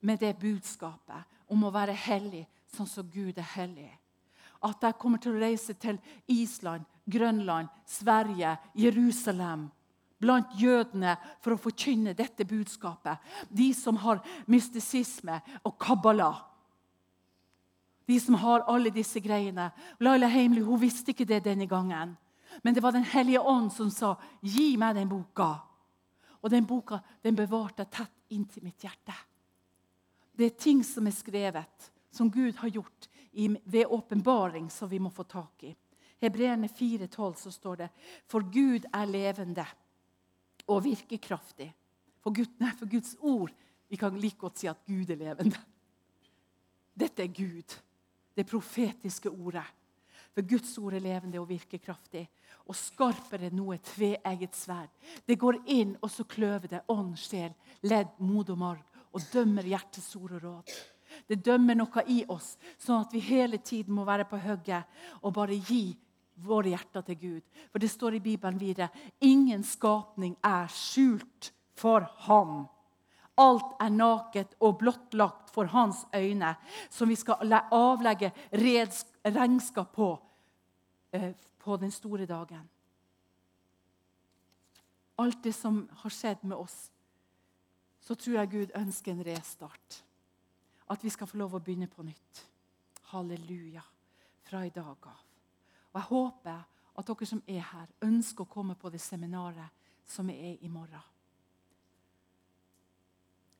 med 0.00 0.20
det 0.20 0.34
budskapet 0.40 1.50
om 1.52 1.64
å 1.64 1.72
være 1.72 1.94
hellig 1.94 2.42
sånn 2.74 2.88
som 2.88 3.08
Gud 3.10 3.38
er 3.38 3.48
hellig. 3.54 3.90
At 4.62 4.82
jeg 4.84 4.98
kommer 5.00 5.18
til 5.18 5.34
å 5.34 5.40
reise 5.40 5.74
til 5.80 5.98
Island, 6.28 6.84
Grønland, 7.08 7.68
Sverige, 7.88 8.56
Jerusalem 8.76 9.70
blant 10.20 10.52
jødene 10.60 11.16
for 11.40 11.54
å 11.54 11.60
forkynne 11.60 12.14
dette 12.16 12.44
budskapet. 12.44 13.18
De 13.48 13.70
som 13.76 13.96
har 14.02 14.20
mystisisme 14.50 15.40
og 15.64 15.78
kabbala. 15.80 16.34
De 18.04 18.18
som 18.20 18.36
har 18.42 18.66
alle 18.68 18.92
disse 18.92 19.22
greiene. 19.22 19.70
Laila 20.02 20.28
Heimli 20.28 20.62
hun 20.66 20.80
visste 20.82 21.14
ikke 21.14 21.28
det 21.28 21.44
denne 21.46 21.68
gangen. 21.70 22.16
Men 22.62 22.74
det 22.74 22.82
var 22.82 22.92
Den 22.92 23.06
hellige 23.06 23.40
ånd 23.40 23.72
som 23.72 23.90
sa, 23.90 24.16
'Gi 24.42 24.76
meg 24.76 24.94
den 24.94 25.08
boka'. 25.08 25.60
Og 26.42 26.50
den 26.50 26.66
boka 26.66 27.00
den 27.22 27.36
bevarte 27.36 27.82
jeg 27.82 27.90
tett 27.90 28.12
inntil 28.30 28.64
mitt 28.64 28.82
hjerte. 28.82 29.14
Det 30.36 30.46
er 30.46 30.58
ting 30.58 30.82
som 30.84 31.06
er 31.06 31.10
skrevet, 31.10 31.90
som 32.10 32.30
Gud 32.30 32.56
har 32.56 32.68
gjort 32.68 33.08
ved 33.64 33.86
åpenbaring, 33.86 34.70
som 34.70 34.88
vi 34.88 34.98
må 34.98 35.10
få 35.10 35.22
tak 35.22 35.64
i. 35.64 35.74
Hebreerne 36.20 36.68
4,12 36.68 37.34
så 37.34 37.50
står 37.50 37.76
det 37.76 37.88
For 38.28 38.44
Gud 38.52 38.86
er 38.92 39.06
levende 39.08 39.64
og 40.68 40.84
virkekraftig. 40.84 41.70
For, 42.20 42.34
Gud, 42.36 42.50
nei, 42.60 42.72
for 42.76 42.90
Guds 42.90 43.16
ord 43.20 43.52
Vi 43.90 43.96
kan 43.98 44.14
like 44.14 44.38
godt 44.38 44.60
si 44.60 44.68
at 44.70 44.84
Gud 44.86 45.08
er 45.10 45.18
levende. 45.18 45.58
Dette 46.94 47.24
er 47.24 47.32
Gud, 47.34 47.74
det 48.36 48.44
profetiske 48.46 49.30
ordet. 49.30 49.64
For 50.30 50.46
Guds 50.46 50.76
ord 50.78 50.94
er 50.94 51.02
levende 51.02 51.40
og 51.40 51.48
virkekraftig 51.48 52.22
og 52.70 52.76
skarpere 52.78 53.48
enn 53.48 53.56
noe 53.58 53.80
tveegget 53.82 54.54
sverd. 54.54 54.92
Det 55.26 55.34
går 55.34 55.58
inn, 55.74 55.96
og 55.98 56.10
så 56.12 56.22
kløver 56.22 56.70
det 56.70 56.84
ånd, 56.86 57.16
sjel, 57.18 57.50
ledd, 57.82 58.14
mod 58.22 58.52
og 58.54 58.60
marg 58.62 59.00
og 59.10 59.26
dømmer 59.32 59.66
hjertets 59.66 60.14
ord 60.20 60.36
og 60.38 60.44
råd. 60.44 60.74
Det 61.28 61.40
dømmer 61.44 61.78
noe 61.78 62.04
i 62.08 62.22
oss, 62.28 62.54
sånn 62.78 63.04
at 63.04 63.14
vi 63.14 63.22
hele 63.24 63.58
tiden 63.58 63.94
må 63.96 64.06
være 64.08 64.28
på 64.28 64.40
hugget 64.40 64.86
og 65.22 65.34
bare 65.36 65.58
gi 65.58 65.96
våre 66.40 66.72
hjerter 66.72 67.04
til 67.04 67.18
Gud. 67.20 67.42
For 67.72 67.82
det 67.82 67.90
står 67.92 68.16
i 68.16 68.24
Bibelen 68.24 68.60
videre 68.60 68.88
ingen 69.20 69.64
skapning 69.66 70.36
er 70.44 70.70
skjult 70.72 71.52
for 71.76 72.06
ham. 72.26 72.64
Alt 73.40 73.76
er 73.80 73.92
naket 73.92 74.56
og 74.60 74.78
blottlagt 74.80 75.52
for 75.54 75.70
hans 75.72 76.02
øyne, 76.16 76.54
som 76.90 77.08
vi 77.08 77.16
skal 77.16 77.60
avlegge 77.72 78.32
regnskap 78.52 79.94
på 79.96 80.10
eh, 81.12 81.32
på 81.60 81.76
den 81.76 81.90
store 81.90 82.26
dagen. 82.26 82.68
Alt 85.18 85.44
det 85.44 85.52
som 85.52 85.82
har 86.02 86.10
skjedd 86.10 86.44
med 86.48 86.56
oss, 86.56 86.90
så 88.00 88.16
tror 88.16 88.38
jeg 88.38 88.52
Gud 88.54 88.76
ønsker 88.76 89.12
en 89.12 89.26
restart. 89.26 90.00
At 90.90 91.04
vi 91.04 91.10
skal 91.10 91.28
få 91.30 91.38
lov 91.38 91.54
å 91.54 91.62
begynne 91.62 91.86
på 91.90 92.02
nytt. 92.02 92.42
Halleluja. 93.12 93.82
Fra 94.42 94.64
i 94.66 94.72
dag 94.74 95.06
av. 95.06 95.26
Og 95.92 95.98
Jeg 96.00 96.08
håper 96.10 96.64
at 97.00 97.06
dere 97.06 97.26
som 97.26 97.42
er 97.46 97.62
her, 97.62 97.92
ønsker 98.02 98.44
å 98.44 98.50
komme 98.50 98.74
på 98.74 98.90
det 98.90 99.00
seminaret 99.00 99.70
som 100.06 100.30
er 100.30 100.58
i 100.60 100.68
morgen. 100.68 101.02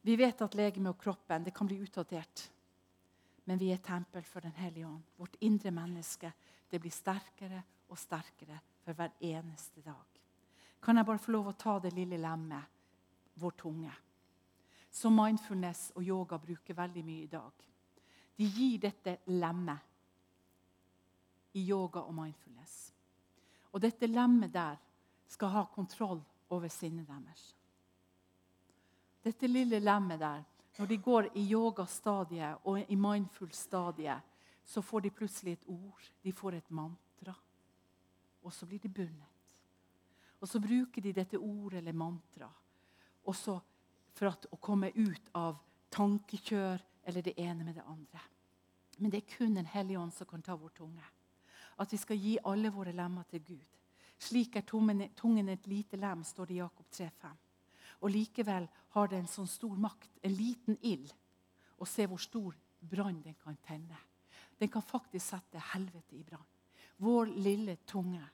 Vi 0.03 0.17
vet 0.17 0.43
at 0.43 0.57
legemet 0.57 0.95
og 0.95 0.99
kroppen 0.99 1.45
det 1.45 1.55
kan 1.55 1.69
bli 1.69 1.79
utdatert. 1.85 2.49
Men 3.45 3.59
vi 3.59 3.71
er 3.73 3.83
tempel 3.85 4.25
for 4.25 4.41
Den 4.41 4.57
hellige 4.57 4.87
ånd. 4.87 5.03
Vårt 5.17 5.37
indre 5.41 5.71
menneske 5.71 6.33
det 6.71 6.79
blir 6.79 6.93
sterkere 6.95 7.63
og 7.89 7.99
sterkere 7.99 8.61
for 8.85 8.95
hver 8.95 9.13
eneste 9.21 9.83
dag. 9.85 10.21
Kan 10.81 10.97
jeg 10.97 11.07
bare 11.07 11.19
få 11.19 11.33
lov 11.33 11.51
å 11.51 11.59
ta 11.59 11.79
det 11.79 11.93
lille 11.93 12.19
lemmet, 12.19 12.63
vår 13.35 13.57
tunge, 13.59 13.93
som 14.91 15.15
mindfulness 15.17 15.93
og 15.95 16.03
yoga 16.03 16.39
bruker 16.39 16.75
veldig 16.75 17.05
mye 17.05 17.23
i 17.23 17.31
dag. 17.31 17.53
De 18.37 18.45
gir 18.45 18.79
dette 18.83 19.17
lemmet 19.27 19.79
i 21.53 21.65
yoga 21.69 22.01
og 22.01 22.15
mindfulness. 22.15 22.93
Og 23.73 23.81
dette 23.83 24.07
lemmet 24.07 24.53
der 24.55 24.77
skal 25.31 25.49
ha 25.55 25.65
kontroll 25.75 26.23
over 26.51 26.69
sinnet 26.69 27.07
deres. 27.07 27.57
Dette 29.23 29.47
lille 29.47 29.79
lemmet 29.81 30.21
der, 30.21 30.43
når 30.79 30.87
de 30.87 30.97
går 30.97 31.29
i 31.37 31.45
yoga-stadiet 31.53 32.57
og 32.65 32.81
i 32.81 32.97
mindful-stadiet, 32.97 34.21
så 34.65 34.83
får 34.83 35.01
de 35.01 35.11
plutselig 35.11 35.53
et 35.53 35.65
ord. 35.69 36.13
De 36.23 36.33
får 36.33 36.53
et 36.57 36.71
mantra. 36.71 37.35
Og 38.43 38.53
så 38.53 38.67
blir 38.67 38.79
de 38.79 38.89
bundet. 38.89 39.27
Og 40.41 40.49
så 40.49 40.61
bruker 40.61 41.03
de 41.03 41.13
dette 41.13 41.39
ordet 41.39 41.79
eller 41.79 41.93
mantraet 41.93 42.57
for 44.21 44.29
at, 44.29 44.45
å 44.53 44.61
komme 44.61 44.91
ut 44.93 45.33
av 45.41 45.57
tankekjør 45.89 46.83
eller 47.09 47.25
det 47.25 47.39
ene 47.41 47.65
med 47.65 47.79
det 47.79 47.87
andre. 47.89 48.21
Men 49.01 49.13
det 49.13 49.23
er 49.23 49.33
kun 49.33 49.55
Den 49.57 49.67
hellige 49.67 49.99
ånd 49.99 50.13
som 50.13 50.29
kan 50.29 50.43
ta 50.45 50.57
vår 50.61 50.75
tunge. 50.77 51.05
At 51.81 51.93
vi 51.93 51.97
skal 51.97 52.21
gi 52.21 52.37
alle 52.45 52.69
våre 52.71 52.93
lemmer 52.93 53.25
til 53.31 53.41
Gud. 53.41 53.79
Slik 54.21 54.57
er 54.57 54.67
tungen 54.69 55.49
et 55.49 55.67
lite 55.67 55.97
lem, 55.97 56.21
står 56.25 56.47
det 56.47 56.55
i 56.55 56.59
Jakob 56.59 56.87
3,5. 56.93 57.31
Og 58.05 58.11
likevel 58.13 58.69
har 58.93 59.09
det 59.09 59.17
en 59.17 59.31
sånn 59.31 59.49
stor 59.49 59.77
makt, 59.81 60.11
en 60.21 60.35
liten 60.37 60.77
ild. 60.85 61.15
Og 61.81 61.89
se 61.89 62.05
hvor 62.05 62.21
stor 62.21 62.59
brann 62.81 63.23
den 63.25 63.39
kan 63.41 63.57
tenne. 63.65 63.97
Den 64.61 64.69
kan 64.69 64.85
faktisk 64.85 65.25
sette 65.25 65.63
helvete 65.73 66.19
i 66.19 66.25
brann. 66.25 66.45
Vår 67.01 67.33
lille 67.41 67.79
tunge 67.89 68.27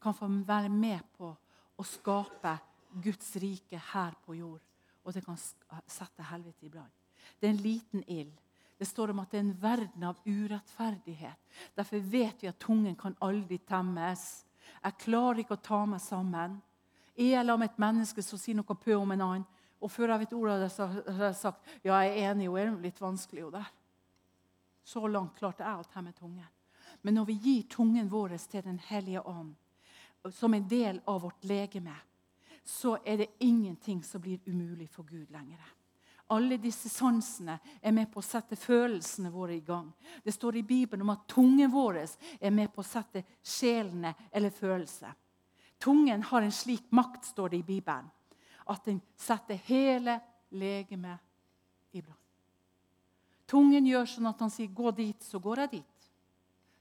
kan 0.00 0.16
få 0.16 0.30
være 0.48 0.72
med 0.72 1.04
på 1.12 1.28
å 1.76 1.84
skape 1.84 2.56
Guds 3.04 3.34
rike 3.36 3.82
her 3.92 4.16
på 4.24 4.38
jord. 4.40 4.64
Og 5.06 5.14
det 5.14 5.22
kan 5.24 5.38
sette 5.38 6.26
helvete 6.32 6.66
i 6.66 6.72
brann. 6.72 6.90
Det 7.38 7.46
er 7.48 7.54
en 7.54 7.62
liten 7.62 8.02
ild. 8.10 8.34
Det 8.76 8.88
står 8.88 9.10
om 9.10 9.22
at 9.22 9.30
det 9.32 9.38
er 9.38 9.44
en 9.46 9.62
verden 9.62 10.04
av 10.04 10.18
urettferdighet. 10.26 11.38
Derfor 11.76 12.02
vet 12.12 12.42
vi 12.42 12.50
at 12.50 12.58
tungen 12.60 12.96
kan 12.98 13.16
aldri 13.24 13.58
temmes. 13.64 14.44
Jeg 14.82 14.98
klarer 15.06 15.40
ikke 15.40 15.56
å 15.56 15.64
ta 15.64 15.84
meg 15.88 16.02
sammen. 16.04 16.58
Er 17.16 17.30
jeg 17.30 17.46
sammen 17.46 17.62
med 17.62 17.70
et 17.70 17.78
menneske 17.80 18.24
som 18.24 18.40
sier 18.40 18.58
noe 18.58 18.76
pø 18.76 18.98
om 18.98 19.14
en 19.14 19.24
annen, 19.24 19.46
og 19.80 19.92
før 19.92 20.12
jeg 20.12 20.24
vet 20.24 20.34
ordet 20.36 20.54
av 20.54 20.62
det, 20.64 20.70
så 20.72 20.86
har 20.88 21.24
jeg 21.28 21.38
sagt 21.38 21.72
ja, 21.84 22.00
jeg 22.00 22.12
er 22.12 22.30
enig, 22.32 22.48
hun 22.48 22.58
er 22.60 22.74
litt 22.82 23.00
vanskelig. 23.00 23.40
jo 23.40 23.50
der. 23.50 23.70
Så 24.84 25.06
langt 25.06 25.36
klarte 25.38 25.64
jeg 25.64 25.80
å 25.80 25.88
temme 25.92 26.12
tungen. 26.12 26.48
Men 27.02 27.14
når 27.14 27.26
vi 27.30 27.38
gir 27.44 27.62
tungen 27.70 28.08
vår 28.10 28.36
til 28.48 28.62
Den 28.62 28.78
hellige 28.78 29.20
ånd 29.20 29.54
som 30.32 30.54
en 30.54 30.68
del 30.68 31.00
av 31.06 31.22
vårt 31.22 31.44
legeme, 31.44 31.94
så 32.68 32.98
er 33.04 33.16
det 33.16 33.26
ingenting 33.38 34.02
som 34.04 34.20
blir 34.20 34.38
umulig 34.44 34.88
for 34.90 35.02
Gud 35.02 35.30
lenger. 35.30 35.60
Alle 36.26 36.56
disse 36.58 36.88
sansene 36.90 37.58
er 37.80 37.92
med 37.94 38.10
på 38.10 38.18
å 38.18 38.26
sette 38.26 38.58
følelsene 38.58 39.30
våre 39.30 39.54
i 39.54 39.62
gang. 39.62 39.92
Det 40.24 40.34
står 40.34 40.58
i 40.58 40.64
Bibelen 40.66 41.04
om 41.06 41.12
at 41.14 41.28
tungen 41.30 41.70
vår 41.70 42.00
er 42.02 42.50
med 42.50 42.72
på 42.74 42.82
å 42.82 42.88
sette 42.88 43.22
sjelene 43.42 44.10
eller 44.32 44.50
følelser. 44.50 45.14
Tungen 45.78 46.22
har 46.26 46.42
en 46.42 46.52
slik 46.52 46.90
makt, 46.90 47.24
står 47.30 47.54
det 47.54 47.62
i 47.62 47.68
Bibelen, 47.70 48.10
at 48.66 48.84
den 48.84 49.00
setter 49.14 49.60
hele 49.68 50.18
legemet 50.50 51.22
i 51.94 52.02
brann. 52.02 52.22
Tungen 53.46 53.86
gjør 53.86 54.08
sånn 54.10 54.26
at 54.26 54.40
han 54.40 54.50
sier 54.50 54.66
'gå 54.66 54.90
dit', 54.90 55.22
så 55.22 55.38
går 55.38 55.58
jeg 55.58 55.70
dit. 55.70 56.10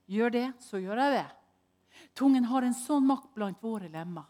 Gjør 0.07 0.29
det, 0.31 0.53
så 0.59 0.81
gjør 0.81 0.97
jeg 0.97 1.11
det. 1.11 1.29
Tungen 2.15 2.43
har 2.43 2.63
en 2.63 2.73
sånn 2.73 3.05
makt 3.05 3.35
blant 3.35 3.61
våre 3.61 3.89
lemmer 3.89 4.25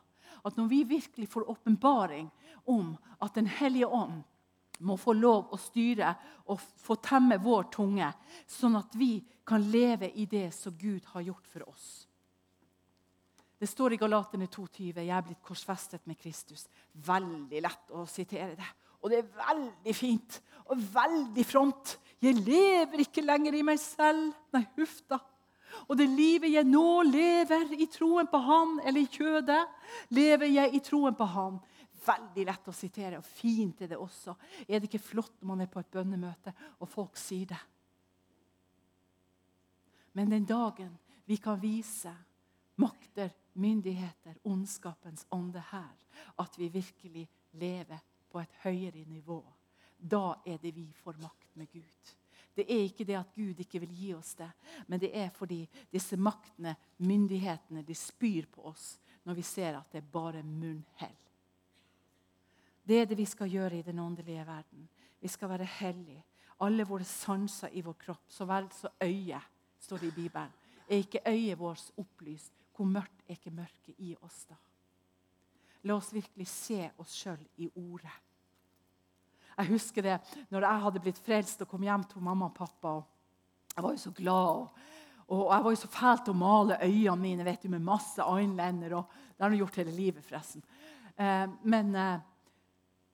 at 0.45 0.57
når 0.57 0.69
vi 0.71 0.83
virkelig 0.87 1.27
får 1.31 1.49
åpenbaring 1.51 2.29
om 2.65 2.95
at 3.21 3.33
Den 3.35 3.47
hellige 3.47 3.87
ånd 3.87 4.23
må 4.79 4.97
få 4.97 5.13
lov 5.13 5.53
å 5.53 5.57
styre 5.59 6.11
og 6.51 6.59
få 6.59 6.97
temme 7.01 7.37
vår 7.41 7.69
tunge, 7.71 8.09
sånn 8.47 8.75
at 8.75 8.95
vi 8.99 9.23
kan 9.47 9.63
leve 9.71 10.09
i 10.11 10.25
det 10.25 10.49
som 10.53 10.75
Gud 10.77 11.05
har 11.13 11.21
gjort 11.21 11.47
for 11.47 11.69
oss. 11.69 12.07
Det 13.55 13.69
står 13.71 13.95
i 13.95 13.99
Galatene 13.99 14.49
2,20 14.51 14.99
jeg 14.99 15.13
er 15.15 15.23
blitt 15.23 15.43
korsfestet 15.45 16.03
med 16.09 16.19
Kristus. 16.19 16.65
Veldig 16.91 17.61
lett 17.63 17.93
å 17.95 18.03
sitere 18.09 18.57
det. 18.59 18.67
Og 19.01 19.11
det 19.13 19.21
er 19.21 19.31
veldig 19.37 19.95
fint 19.95 20.41
og 20.65 20.81
veldig 20.91 21.45
fromt. 21.47 21.95
Jeg 22.21 22.41
lever 22.41 23.05
ikke 23.05 23.23
lenger 23.23 23.55
i 23.55 23.63
meg 23.65 23.79
selv. 23.79 24.33
Nei, 24.53 24.65
huff 24.75 24.97
da. 25.09 25.21
Og 25.87 25.97
det 25.99 26.07
livet 26.09 26.53
jeg 26.53 26.67
nå 26.67 27.03
lever 27.07 27.73
i 27.77 27.87
troen 27.91 28.27
på 28.31 28.41
Han, 28.47 28.79
eller 28.83 29.01
i 29.01 29.11
kjødet, 29.11 29.61
lever 30.15 30.51
jeg 30.51 30.75
i 30.75 30.83
troen 30.83 31.15
på 31.17 31.27
Han. 31.35 31.59
Veldig 32.05 32.45
lett 32.45 32.67
å 32.69 32.75
sitere, 32.75 33.19
og 33.19 33.25
fint 33.25 33.81
er 33.81 33.93
det 33.93 33.99
også. 34.01 34.35
Er 34.67 34.79
det 34.79 34.89
ikke 34.89 35.07
flott 35.07 35.39
når 35.39 35.49
man 35.51 35.63
er 35.65 35.71
på 35.71 35.81
et 35.81 35.91
bønnemøte 35.93 36.53
og 36.79 36.89
folk 36.89 37.17
sier 37.17 37.49
det? 37.49 37.61
Men 40.15 40.31
den 40.31 40.45
dagen 40.47 40.93
vi 41.25 41.37
kan 41.41 41.57
vise 41.59 42.13
makter, 42.79 43.33
myndigheter, 43.53 44.37
ondskapens 44.43 45.25
ånde 45.33 45.63
her, 45.71 45.95
at 46.39 46.59
vi 46.59 46.69
virkelig 46.69 47.25
lever 47.59 47.99
på 48.31 48.39
et 48.39 48.61
høyere 48.63 49.03
nivå, 49.07 49.41
da 49.97 50.35
er 50.45 50.59
det 50.61 50.75
vi 50.75 50.85
får 51.03 51.17
makt 51.23 51.55
med 51.55 51.71
Gud. 51.71 52.15
Det 52.55 52.65
er 52.71 52.85
ikke 52.85 53.05
det 53.07 53.17
at 53.19 53.33
Gud 53.35 53.59
ikke 53.59 53.81
vil 53.83 53.91
gi 53.95 54.13
oss 54.15 54.33
det, 54.39 54.47
men 54.87 54.99
det 54.99 55.11
er 55.11 55.29
fordi 55.35 55.65
disse 55.91 56.17
maktene, 56.17 56.75
myndighetene, 56.97 57.83
de 57.83 57.95
spyr 57.95 58.47
på 58.51 58.63
oss 58.71 58.95
når 59.25 59.35
vi 59.35 59.43
ser 59.43 59.75
at 59.75 59.91
det 59.91 59.99
er 60.03 60.11
bare 60.13 60.43
munnhell. 60.43 61.17
Det 62.85 63.01
er 63.01 63.09
det 63.09 63.17
vi 63.17 63.25
skal 63.25 63.49
gjøre 63.49 63.79
i 63.79 63.85
den 63.85 63.99
åndelige 63.99 64.45
verden. 64.45 64.87
Vi 65.19 65.27
skal 65.27 65.49
være 65.49 65.65
hellige. 65.79 66.23
Alle 66.61 66.85
våre 66.87 67.03
sanser 67.03 67.73
i 67.73 67.81
vår 67.81 67.97
kropp, 67.99 68.29
så 68.29 68.45
vel 68.45 68.69
som 68.71 68.93
øyet, 69.03 69.51
står 69.79 69.97
det 69.97 70.07
i 70.07 70.15
Bibelen. 70.21 70.53
Er 70.87 71.01
ikke 71.01 71.23
øyet 71.27 71.59
vårt 71.59 71.91
opplyst? 71.97 72.53
Hvor 72.75 72.85
mørkt 72.85 73.23
er 73.27 73.35
ikke 73.35 73.51
mørket 73.51 73.95
i 73.97 74.15
oss 74.21 74.45
da? 74.49 74.55
La 75.85 75.95
oss 75.97 76.13
virkelig 76.13 76.47
se 76.49 76.91
oss 76.97 77.13
sjøl 77.13 77.41
i 77.57 77.69
ordet. 77.75 78.13
Jeg 79.55 79.71
husker 79.71 80.03
det 80.03 80.17
når 80.51 80.67
jeg 80.67 80.83
hadde 80.85 81.03
blitt 81.03 81.21
frelst 81.23 81.63
og 81.63 81.69
kom 81.71 81.85
hjem 81.85 82.03
til 82.09 82.23
mamma 82.23 82.49
og 82.49 82.57
pappa. 82.57 82.97
og 82.99 83.75
Jeg 83.75 83.83
var 83.83 83.95
jo 83.95 84.01
så 84.01 84.11
glad. 84.11 84.49
Og, 84.55 84.83
og 85.27 85.53
jeg 85.53 85.63
var 85.63 85.75
jo 85.75 85.81
så 85.81 85.91
fælt 85.91 86.31
å 86.31 86.37
male 86.37 86.79
øynene 86.83 87.21
mine 87.21 87.47
vet 87.47 87.63
du, 87.63 87.69
med 87.71 87.85
masse 87.85 88.21
eyeliner. 88.21 88.97
og 88.99 89.15
Det 89.35 89.45
har 89.45 89.55
jeg 89.55 89.63
gjort 89.63 89.79
hele 89.81 89.95
livet, 89.95 90.25
forresten. 90.25 90.65
Eh, 91.15 91.47
men 91.63 91.95
eh, 91.95 92.19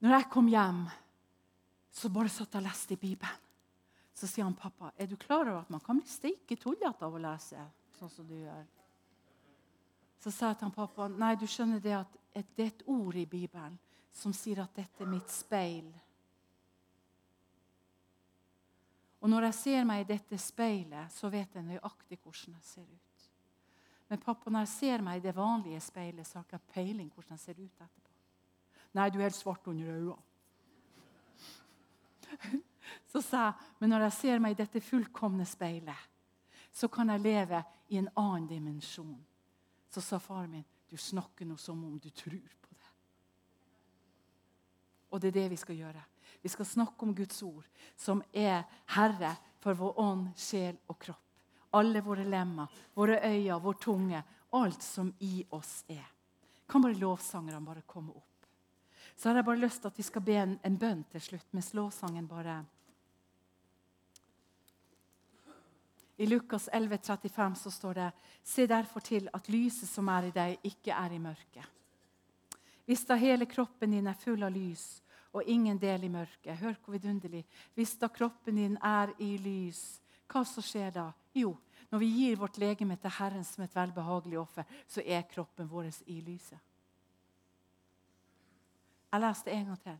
når 0.02 0.18
jeg 0.18 0.30
kom 0.34 0.50
hjem, 0.50 0.84
så 1.92 2.10
bare 2.10 2.32
satt 2.32 2.56
jeg 2.56 2.64
og 2.64 2.70
leste 2.70 2.96
i 2.96 3.02
Bibelen. 3.02 3.48
Så 4.18 4.28
sier 4.30 4.46
han 4.46 4.58
pappa, 4.58 4.92
er 4.98 5.08
du 5.10 5.16
klar 5.18 5.48
over 5.48 5.64
at 5.64 5.70
man 5.74 5.82
kan 5.82 5.98
bli 5.98 6.10
steike 6.10 6.58
tullete 6.60 7.06
av 7.08 7.16
å 7.16 7.22
lese 7.22 7.62
sånn 7.98 8.12
som 8.12 8.28
du 8.28 8.36
gjør? 8.38 8.66
Så 10.22 10.30
sa 10.30 10.52
jeg 10.52 10.60
til 10.60 10.68
han 10.68 10.76
pappa 10.76 11.08
nei, 11.10 11.34
du 11.40 11.48
skjønner 11.50 11.82
det 11.82 11.96
at 11.98 12.18
det 12.34 12.66
er 12.66 12.70
et 12.70 12.84
ord 12.92 13.18
i 13.18 13.26
Bibelen 13.26 13.80
som 14.14 14.34
sier 14.36 14.62
at 14.62 14.76
dette 14.78 15.02
er 15.02 15.10
mitt 15.10 15.32
speil. 15.34 15.88
Og 19.22 19.30
når 19.30 19.48
jeg 19.50 19.54
ser 19.60 19.86
meg 19.86 20.02
i 20.02 20.10
dette 20.10 20.38
speilet, 20.42 21.14
så 21.14 21.30
vet 21.30 21.56
jeg 21.56 21.64
nøyaktig 21.66 22.18
hvordan 22.24 22.56
jeg 22.58 22.66
ser 22.66 22.88
ut. 22.90 23.28
Men 24.10 24.20
pappa, 24.20 24.50
når 24.50 24.66
jeg 24.66 24.74
ser 24.74 25.04
meg 25.06 25.20
i 25.20 25.24
det 25.24 25.36
vanlige 25.36 25.80
speilet, 25.86 26.28
så 26.28 26.40
har 26.40 26.46
jeg 26.50 26.60
ikke 26.60 26.74
peiling 26.74 27.12
hvordan 27.14 27.38
jeg 27.38 27.44
ser 27.46 27.60
ut 27.62 27.86
etterpå. 27.86 28.10
Nei, 28.98 29.10
du 29.10 29.20
er 29.20 29.30
helt 29.30 29.38
svart 29.38 29.68
under 29.72 29.88
øynene. 29.88 30.18
Så 33.12 33.22
sa 33.24 33.46
jeg, 33.46 33.54
men 33.80 33.90
når 33.94 34.08
jeg 34.08 34.18
ser 34.18 34.42
meg 34.44 34.52
i 34.56 34.60
dette 34.60 34.82
fullkomne 34.84 35.46
speilet, 35.48 36.08
så 36.72 36.88
kan 36.92 37.10
jeg 37.12 37.24
leve 37.24 37.64
i 37.92 38.00
en 38.00 38.10
annen 38.20 38.48
dimensjon. 38.48 39.20
Så 39.92 40.02
sa 40.04 40.20
far 40.20 40.48
min, 40.48 40.64
du 40.90 40.98
snakker 40.98 41.48
noe 41.48 41.60
som 41.60 41.80
om 41.84 41.98
du 42.00 42.10
tror 42.10 42.56
på 42.62 42.76
det. 42.76 42.92
Og 45.12 45.22
det 45.22 45.32
er 45.32 45.40
det 45.40 45.50
vi 45.52 45.60
skal 45.60 45.76
gjøre. 45.76 46.04
Vi 46.42 46.50
skal 46.50 46.66
snakke 46.66 47.06
om 47.06 47.16
Guds 47.16 47.44
ord, 47.44 47.68
som 47.96 48.24
er 48.34 48.64
Herre 48.96 49.36
for 49.62 49.78
vår 49.78 50.00
ånd, 50.00 50.32
sjel 50.36 50.78
og 50.90 50.98
kropp. 51.00 51.28
Alle 51.78 52.02
våre 52.04 52.26
lemmer, 52.28 52.68
våre 52.94 53.22
øyne, 53.24 53.60
vår 53.62 53.78
tunge. 53.80 54.24
Alt 54.52 54.84
som 54.84 55.14
i 55.20 55.46
oss 55.50 55.86
er. 55.88 56.08
Kan 56.68 56.84
bare 56.84 57.00
lovsangerne 57.00 57.62
bare 57.64 57.86
komme 57.88 58.12
opp? 58.12 58.48
Så 59.16 59.30
har 59.30 59.36
jeg 59.40 59.46
bare 59.46 59.62
lyst 59.62 59.82
til 59.82 59.92
at 59.92 59.98
vi 60.00 60.04
skal 60.04 60.24
be 60.26 60.36
en, 60.42 60.58
en 60.64 60.78
bønn 60.78 61.04
til 61.12 61.22
slutt, 61.22 61.48
mens 61.54 61.74
lovsangen 61.78 62.28
bare 62.28 62.62
I 66.22 66.26
Lukas 66.26 66.68
11, 66.74 66.98
35 66.98 67.56
så 67.56 67.72
står 67.72 67.94
det 67.94 68.10
Se 68.44 68.68
derfor 68.68 69.00
til 69.00 69.30
at 69.34 69.48
lyset 69.50 69.90
som 69.90 70.10
er 70.10 70.28
i 70.28 70.34
deg, 70.36 70.58
ikke 70.64 70.94
er 70.94 71.16
i 71.16 71.22
mørket. 71.22 71.66
Hvis 72.86 73.06
da 73.10 73.16
hele 73.18 73.48
kroppen 73.50 73.96
din 73.96 74.10
er 74.10 74.20
full 74.20 74.44
av 74.44 74.54
lys 74.54 75.02
og 75.32 75.44
ingen 75.48 75.80
del 75.80 76.04
i 76.04 76.12
mørket 76.12 76.60
Hør 76.60 76.76
hvor 76.84 76.96
vidunderlig. 76.96 77.46
Hvis 77.76 77.96
da 78.00 78.08
kroppen 78.08 78.56
din 78.56 78.78
er 78.78 79.14
i 79.20 79.38
lys, 79.38 80.02
hva 80.32 80.44
så 80.48 80.64
skjer 80.64 80.92
da? 80.96 81.12
Jo, 81.34 81.56
når 81.92 82.00
vi 82.00 82.10
gir 82.16 82.40
vårt 82.40 82.58
legeme 82.60 82.96
til 83.00 83.14
Herren 83.18 83.44
som 83.48 83.64
et 83.64 83.76
velbehagelig 83.76 84.40
offer, 84.40 84.68
så 84.88 85.04
er 85.06 85.28
kroppen 85.28 85.70
vår 85.70 85.90
i 86.08 86.22
lyset. 86.22 86.60
Jeg 89.12 89.20
leste 89.20 89.52
en 89.52 89.66
gang 89.66 89.80
til. 89.84 89.98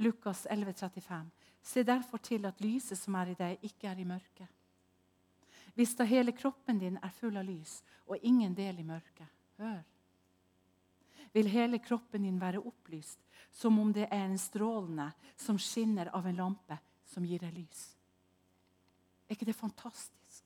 Lukas 0.00 0.46
11, 0.50 0.72
35. 0.72 1.30
Se 1.62 1.82
derfor 1.82 2.18
til 2.18 2.46
at 2.46 2.60
lyset 2.60 2.98
som 2.98 3.14
er 3.14 3.32
i 3.32 3.34
deg, 3.34 3.58
ikke 3.62 3.88
er 3.90 3.98
i 3.98 4.06
mørket. 4.06 4.46
Hvis 5.74 5.94
da 5.94 6.04
hele 6.04 6.32
kroppen 6.32 6.78
din 6.78 6.98
er 7.02 7.12
full 7.14 7.36
av 7.36 7.44
lys 7.46 7.80
og 8.06 8.18
ingen 8.22 8.54
del 8.54 8.78
i 8.78 8.86
mørket 8.86 9.26
Hør. 9.60 9.82
Vil 11.32 11.50
hele 11.50 11.78
kroppen 11.78 12.26
din 12.26 12.40
være 12.40 12.62
opplyst 12.62 13.20
som 13.52 13.78
om 13.78 13.92
det 13.92 14.06
er 14.10 14.24
en 14.24 14.38
strålende 14.38 15.10
som 15.36 15.58
skinner 15.58 16.10
av 16.14 16.26
en 16.26 16.38
lampe 16.38 16.78
som 17.06 17.24
gir 17.26 17.42
deg 17.42 17.54
lys. 17.54 17.82
Er 19.26 19.34
ikke 19.34 19.48
det 19.48 19.58
fantastisk? 19.58 20.44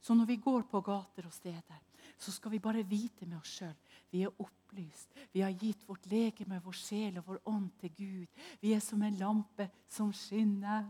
Så 0.00 0.14
når 0.14 0.26
vi 0.26 0.36
går 0.42 0.62
på 0.70 0.80
gater 0.86 1.26
og 1.26 1.34
steder, 1.34 1.80
så 2.18 2.32
skal 2.32 2.54
vi 2.54 2.62
bare 2.62 2.86
vite 2.86 3.26
med 3.26 3.38
oss 3.40 3.58
sjøl 3.58 3.74
vi 4.10 4.22
er 4.24 4.32
opplyst. 4.40 5.12
Vi 5.32 5.40
har 5.40 5.50
gitt 5.50 5.88
vårt 5.88 6.06
legeme, 6.06 6.60
vår 6.64 6.76
sjel 6.76 7.18
og 7.20 7.26
vår 7.28 7.40
ånd 7.50 7.68
til 7.80 7.92
Gud. 7.96 8.44
Vi 8.60 8.72
er 8.74 8.80
som 8.84 9.02
en 9.04 9.18
lampe 9.20 9.68
som 9.88 10.12
skinner. 10.16 10.86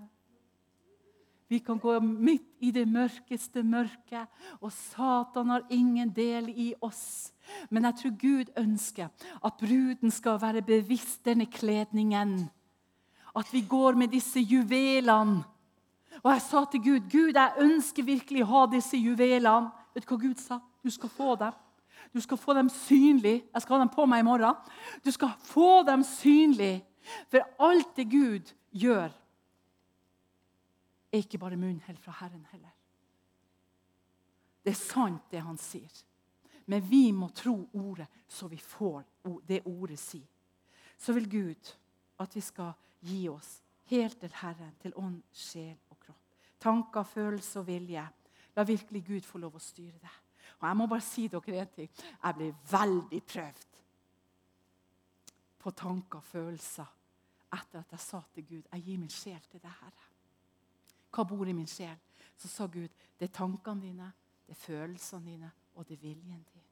Vi 1.49 1.59
kan 1.65 1.79
gå 1.81 1.95
midt 2.01 2.61
i 2.61 2.71
det 2.71 2.85
mørkeste 2.89 3.63
mørket, 3.65 4.29
og 4.61 4.73
Satan 4.73 5.49
har 5.49 5.65
ingen 5.73 6.11
del 6.13 6.51
i 6.53 6.75
oss. 6.85 7.33
Men 7.71 7.89
jeg 7.89 7.97
tror 8.01 8.17
Gud 8.21 8.51
ønsker 8.61 9.09
at 9.45 9.61
bruden 9.61 10.13
skal 10.13 10.41
være 10.43 10.63
bevisst 10.63 11.25
denne 11.25 11.47
kledningen. 11.47 12.51
At 13.37 13.49
vi 13.53 13.63
går 13.69 13.97
med 13.97 14.13
disse 14.13 14.41
juvelene. 14.41 15.45
Og 16.23 16.33
jeg 16.33 16.43
sa 16.43 16.65
til 16.65 16.83
Gud 16.83 17.09
Gud, 17.11 17.33
jeg 17.33 17.65
ønsker 17.65 18.05
virkelig 18.05 18.43
å 18.45 18.51
ha 18.53 18.67
disse 18.73 18.99
juvelene. 18.99 19.71
Vet 19.95 20.05
du 20.05 20.13
hva 20.13 20.21
Gud 20.21 20.43
sa? 20.43 20.61
Du 20.85 20.91
skal 20.91 21.09
få 21.09 21.37
dem. 21.41 21.57
Du 22.13 22.21
skal 22.21 22.41
få 22.41 22.55
dem 22.57 22.69
synlig. 22.73 23.45
Jeg 23.55 23.63
skal 23.63 23.77
ha 23.77 23.85
dem 23.85 23.93
på 23.95 24.07
meg 24.09 24.21
i 24.21 24.27
morgen. 24.27 24.57
Du 25.05 25.11
skal 25.15 25.33
få 25.49 25.83
dem 25.87 26.05
synlig. 26.05 26.83
For 27.33 27.45
alt 27.65 27.95
det 27.97 28.11
Gud 28.11 28.53
gjør, 28.77 29.09
er 31.13 31.23
ikke 31.23 31.41
bare 31.41 31.57
munnhell 31.57 31.97
fra 31.99 32.15
Herren 32.21 32.47
heller. 32.53 32.75
Det 34.65 34.75
er 34.75 34.81
sant, 34.81 35.31
det 35.31 35.41
han 35.41 35.59
sier. 35.59 36.03
Men 36.69 36.85
vi 36.85 37.09
må 37.17 37.31
tro 37.33 37.55
ordet, 37.73 38.09
så 38.29 38.49
vi 38.49 38.59
får 38.61 39.05
det 39.49 39.63
ordet 39.65 39.99
si. 39.99 40.21
Så 40.99 41.15
vil 41.17 41.31
Gud 41.31 41.71
at 42.21 42.35
vi 42.37 42.43
skal 42.45 42.75
gi 43.01 43.29
oss 43.33 43.63
helt 43.89 44.19
til 44.21 44.35
Herren, 44.43 44.75
til 44.83 44.93
ånd, 44.97 45.23
sjel 45.33 45.77
og 45.89 46.01
kropp. 46.03 46.25
Tanker, 46.61 47.07
følelser 47.07 47.63
og 47.63 47.67
vilje. 47.71 48.05
La 48.57 48.67
virkelig 48.67 49.05
Gud 49.07 49.25
få 49.25 49.39
lov 49.39 49.57
å 49.57 49.63
styre 49.63 49.97
det. 50.03 50.15
Og 50.59 50.69
Jeg 50.69 50.77
må 50.77 50.87
bare 50.91 51.07
si 51.07 51.29
dere 51.31 51.61
en 51.63 51.75
ting. 51.75 51.91
Jeg 52.25 52.35
blir 52.35 52.55
veldig 52.71 53.23
prøvd 53.23 53.67
på 55.59 55.71
tanker 55.71 56.19
og 56.19 56.25
følelser 56.25 56.95
etter 57.55 57.81
at 57.81 57.93
jeg 57.95 58.01
sa 58.01 58.21
til 58.35 58.45
Gud 58.45 58.67
jeg 58.73 58.85
gir 58.85 58.99
min 59.01 59.13
sjel 59.13 59.41
til 59.51 59.63
det 59.63 59.73
Herre. 59.81 60.08
Hva 61.13 61.25
bor 61.25 61.49
i 61.49 61.57
min 61.57 61.69
sjel? 61.69 61.97
Så 62.39 62.49
sa 62.49 62.67
Gud 62.67 62.91
det 63.19 63.29
er 63.29 63.35
tankene 63.35 63.83
dine, 63.83 64.13
det 64.47 64.55
er 64.55 64.61
følelsene 64.63 65.27
dine 65.27 65.51
og 65.79 65.87
det 65.87 65.95
er 65.95 66.03
viljen 66.03 66.45
din. 66.53 66.67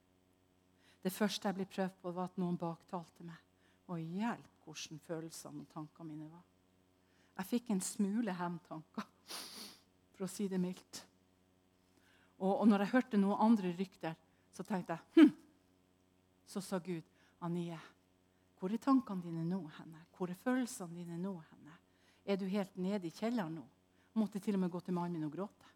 Det 1.03 1.13
første 1.15 1.49
jeg 1.49 1.55
ble 1.55 1.67
prøvd 1.71 1.99
på, 2.03 2.11
var 2.11 2.27
at 2.27 2.39
noen 2.43 2.59
baktalte 2.59 3.23
meg. 3.23 3.39
Og 3.87 4.03
hjelp 4.03 4.65
hvordan 4.67 5.03
følelsene 5.07 5.63
og 5.63 5.69
tankene 5.71 6.09
mine 6.11 6.31
var. 6.31 6.43
Jeg 7.37 7.47
fikk 7.47 7.71
en 7.71 7.83
smule 7.85 8.35
hevntanker, 8.35 9.07
for 10.17 10.27
å 10.27 10.31
si 10.31 10.49
det 10.51 10.59
mildt. 10.59 11.03
Og, 12.41 12.51
og 12.51 12.65
når 12.67 12.83
jeg 12.83 12.95
hørte 12.97 13.21
noen 13.21 13.45
andre 13.47 13.71
rykter, 13.79 14.17
så 14.57 14.67
tenkte 14.67 14.97
jeg 14.97 15.21
hm. 15.21 15.35
Så 16.47 16.63
sa 16.63 16.79
Gud, 16.79 17.07
Anie, 17.43 17.79
hvor 18.59 18.73
er 18.73 18.83
tankene 18.83 19.23
dine 19.23 19.45
nå 19.47 19.61
henne? 19.79 20.05
Hvor 20.17 20.31
er 20.31 20.39
følelsene 20.41 20.95
dine 20.95 21.19
nå 21.21 21.35
henne? 21.51 21.79
Er 22.27 22.39
du 22.39 22.47
helt 22.51 22.75
nede 22.81 23.07
i 23.07 23.15
kjelleren 23.15 23.59
nå? 23.61 23.65
Måtte 24.19 24.41
til 24.43 24.57
og 24.57 24.61
med 24.61 24.73
gå 24.73 24.81
til 24.81 24.95
mannen 24.97 25.19
min 25.19 25.29
og 25.29 25.35
gråte. 25.35 25.73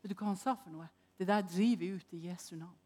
Vet 0.00 0.12
du 0.12 0.16
hva 0.16 0.30
han 0.30 0.40
sa 0.40 0.54
for 0.56 0.72
noe? 0.72 0.88
Det 1.16 1.28
der 1.28 1.42
driver 1.44 1.96
ut 1.96 2.14
i 2.16 2.26
Jesu 2.26 2.54
navn. 2.56 2.76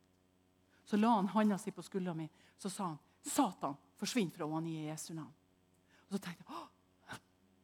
Så 0.84 0.96
la 0.96 1.14
han 1.14 1.30
handa 1.32 1.58
si 1.58 1.70
på 1.70 1.82
skuldra 1.82 2.14
mi 2.14 2.28
så 2.58 2.70
sa 2.70 2.84
han, 2.84 2.98
'Satan, 3.24 3.76
forsvinn 3.96 4.30
fra 4.30 4.46
henne 4.46 4.68
i 4.68 4.88
Jesu 4.88 5.14
navn.' 5.14 5.34
Og 6.08 6.12
Så 6.12 6.18
tenkte 6.18 6.44
jeg 6.48 6.70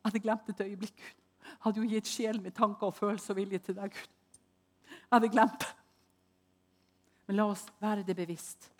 jeg 0.01 0.09
hadde 0.09 0.21
glemt 0.25 0.49
et 0.49 0.61
øyeblikk. 0.61 0.97
Gud. 0.97 1.17
Jeg 1.45 1.57
hadde 1.61 1.81
jo 1.81 1.89
gitt 1.89 2.07
sjel 2.09 2.41
med 2.41 2.55
tanker 2.57 2.87
og 2.87 2.95
følelser 2.95 3.35
og 3.35 3.37
vilje 3.37 3.59
til 3.59 3.77
deg, 3.77 3.93
Gud. 3.93 4.39
Jeg 4.89 5.13
hadde 5.13 5.29
glemt 5.29 5.59
det. 5.61 5.75
Men 7.27 7.37
la 7.37 7.45
oss 7.53 7.67
være 7.81 8.03
det 8.03 8.17
bevisst. 8.17 8.71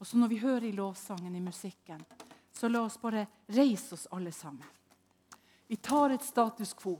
Og 0.00 0.06
så 0.06 0.18
når 0.20 0.28
vi 0.28 0.38
hører 0.38 0.66
i 0.68 0.72
lovsangen, 0.76 1.34
i 1.34 1.40
musikken, 1.40 2.04
så 2.52 2.68
la 2.68 2.82
oss 2.84 2.98
bare 3.00 3.26
reise 3.48 3.94
oss 3.96 4.06
alle 4.12 4.32
sammen. 4.32 4.68
Vi 5.66 5.76
tar 5.76 6.10
et 6.12 6.24
status 6.24 6.74
quo. 6.74 6.98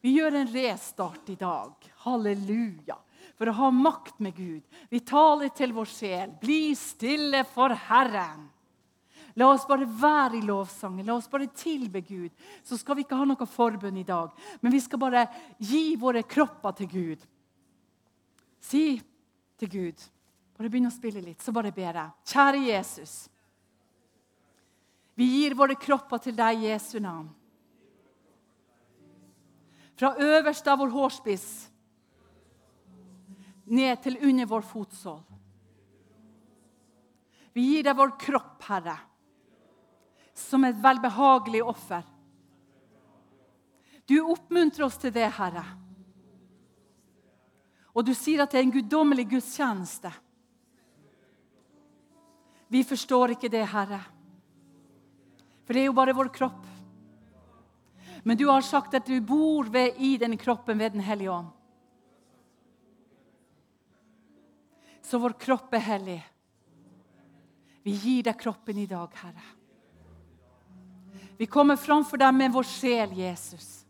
Vi 0.00 0.14
gjør 0.16 0.38
en 0.40 0.52
restart 0.52 1.28
i 1.32 1.36
dag. 1.40 1.90
Halleluja. 2.04 2.96
For 3.36 3.48
å 3.48 3.56
ha 3.56 3.70
makt 3.72 4.20
med 4.20 4.36
Gud. 4.36 4.62
Vi 4.88 5.00
taler 5.04 5.52
til 5.56 5.74
vår 5.76 5.88
sjel. 5.88 6.32
Bli 6.40 6.74
stille 6.76 7.44
for 7.48 7.72
Herren. 7.88 8.48
La 9.38 9.46
oss 9.52 9.66
bare 9.68 9.86
være 9.86 10.40
i 10.40 10.44
lovsangen. 10.44 11.06
La 11.06 11.16
oss 11.16 11.28
bare 11.30 11.48
tilbe 11.56 12.02
Gud. 12.04 12.32
Så 12.64 12.76
skal 12.80 12.98
vi 12.98 13.04
ikke 13.06 13.18
ha 13.20 13.26
noe 13.28 13.48
forbund 13.48 14.00
i 14.00 14.06
dag, 14.06 14.32
men 14.60 14.74
vi 14.74 14.80
skal 14.82 15.00
bare 15.00 15.26
gi 15.58 15.94
våre 16.00 16.24
kropper 16.28 16.74
til 16.80 16.90
Gud. 16.90 17.28
Si 18.60 18.84
til 19.60 19.70
Gud 19.72 20.08
Bare 20.60 20.68
begynn 20.68 20.90
å 20.90 20.92
spille 20.92 21.22
litt, 21.24 21.40
så 21.40 21.54
bare 21.56 21.70
ber 21.72 21.96
jeg. 21.96 22.10
Kjære 22.28 22.58
Jesus. 22.66 23.12
Vi 25.16 25.24
gir 25.24 25.54
våre 25.56 25.72
kropper 25.80 26.20
til 26.20 26.34
deg 26.36 26.60
i 26.60 26.66
Jesu 26.68 26.98
navn. 27.00 27.30
Fra 30.00 30.14
øverst 30.16 30.66
av 30.72 30.80
vår 30.80 30.94
hårspiss 30.94 31.50
ned 33.70 34.00
til 34.02 34.16
under 34.26 34.48
vår 34.50 34.64
fotsål. 34.66 35.20
Vi 37.54 37.66
gir 37.68 37.84
deg 37.86 37.98
vår 37.98 38.16
kropp, 38.18 38.56
Herre 38.66 38.96
som 40.40 40.64
et 40.64 40.78
velbehagelig 40.82 41.62
offer. 41.64 42.02
Du 44.06 44.18
oppmuntrer 44.20 44.86
oss 44.86 44.98
til 44.98 45.12
det, 45.14 45.28
Herre. 45.36 45.64
Og 47.94 48.06
du 48.06 48.12
sier 48.14 48.42
at 48.42 48.52
det 48.52 48.60
er 48.60 48.66
en 48.66 48.74
guddommelig 48.74 49.26
gudstjeneste. 49.30 50.10
Vi 52.70 52.82
forstår 52.86 53.34
ikke 53.34 53.50
det, 53.52 53.64
Herre. 53.70 54.00
For 55.66 55.74
det 55.74 55.84
er 55.84 55.90
jo 55.90 55.98
bare 55.98 56.16
vår 56.16 56.30
kropp. 56.34 56.69
Men 58.22 58.36
du 58.36 58.46
har 58.48 58.60
sagt 58.60 58.94
at 58.94 59.06
du 59.06 59.20
bor 59.20 59.70
ved, 59.72 59.96
i 59.98 60.16
denne 60.20 60.36
kroppen 60.36 60.78
ved 60.78 60.92
Den 60.92 61.00
hellige 61.00 61.30
ånd. 61.30 61.48
Så 65.02 65.18
vår 65.18 65.34
kropp 65.40 65.72
er 65.74 65.82
hellig. 65.82 66.20
Vi 67.82 67.94
gir 67.96 68.26
deg 68.28 68.36
kroppen 68.38 68.78
i 68.78 68.86
dag, 68.86 69.08
Herre. 69.22 69.46
Vi 71.40 71.48
kommer 71.48 71.80
framfor 71.80 72.20
deg 72.20 72.34
med 72.36 72.52
vår 72.52 72.68
sjel, 72.68 73.14
Jesus. 73.16 73.86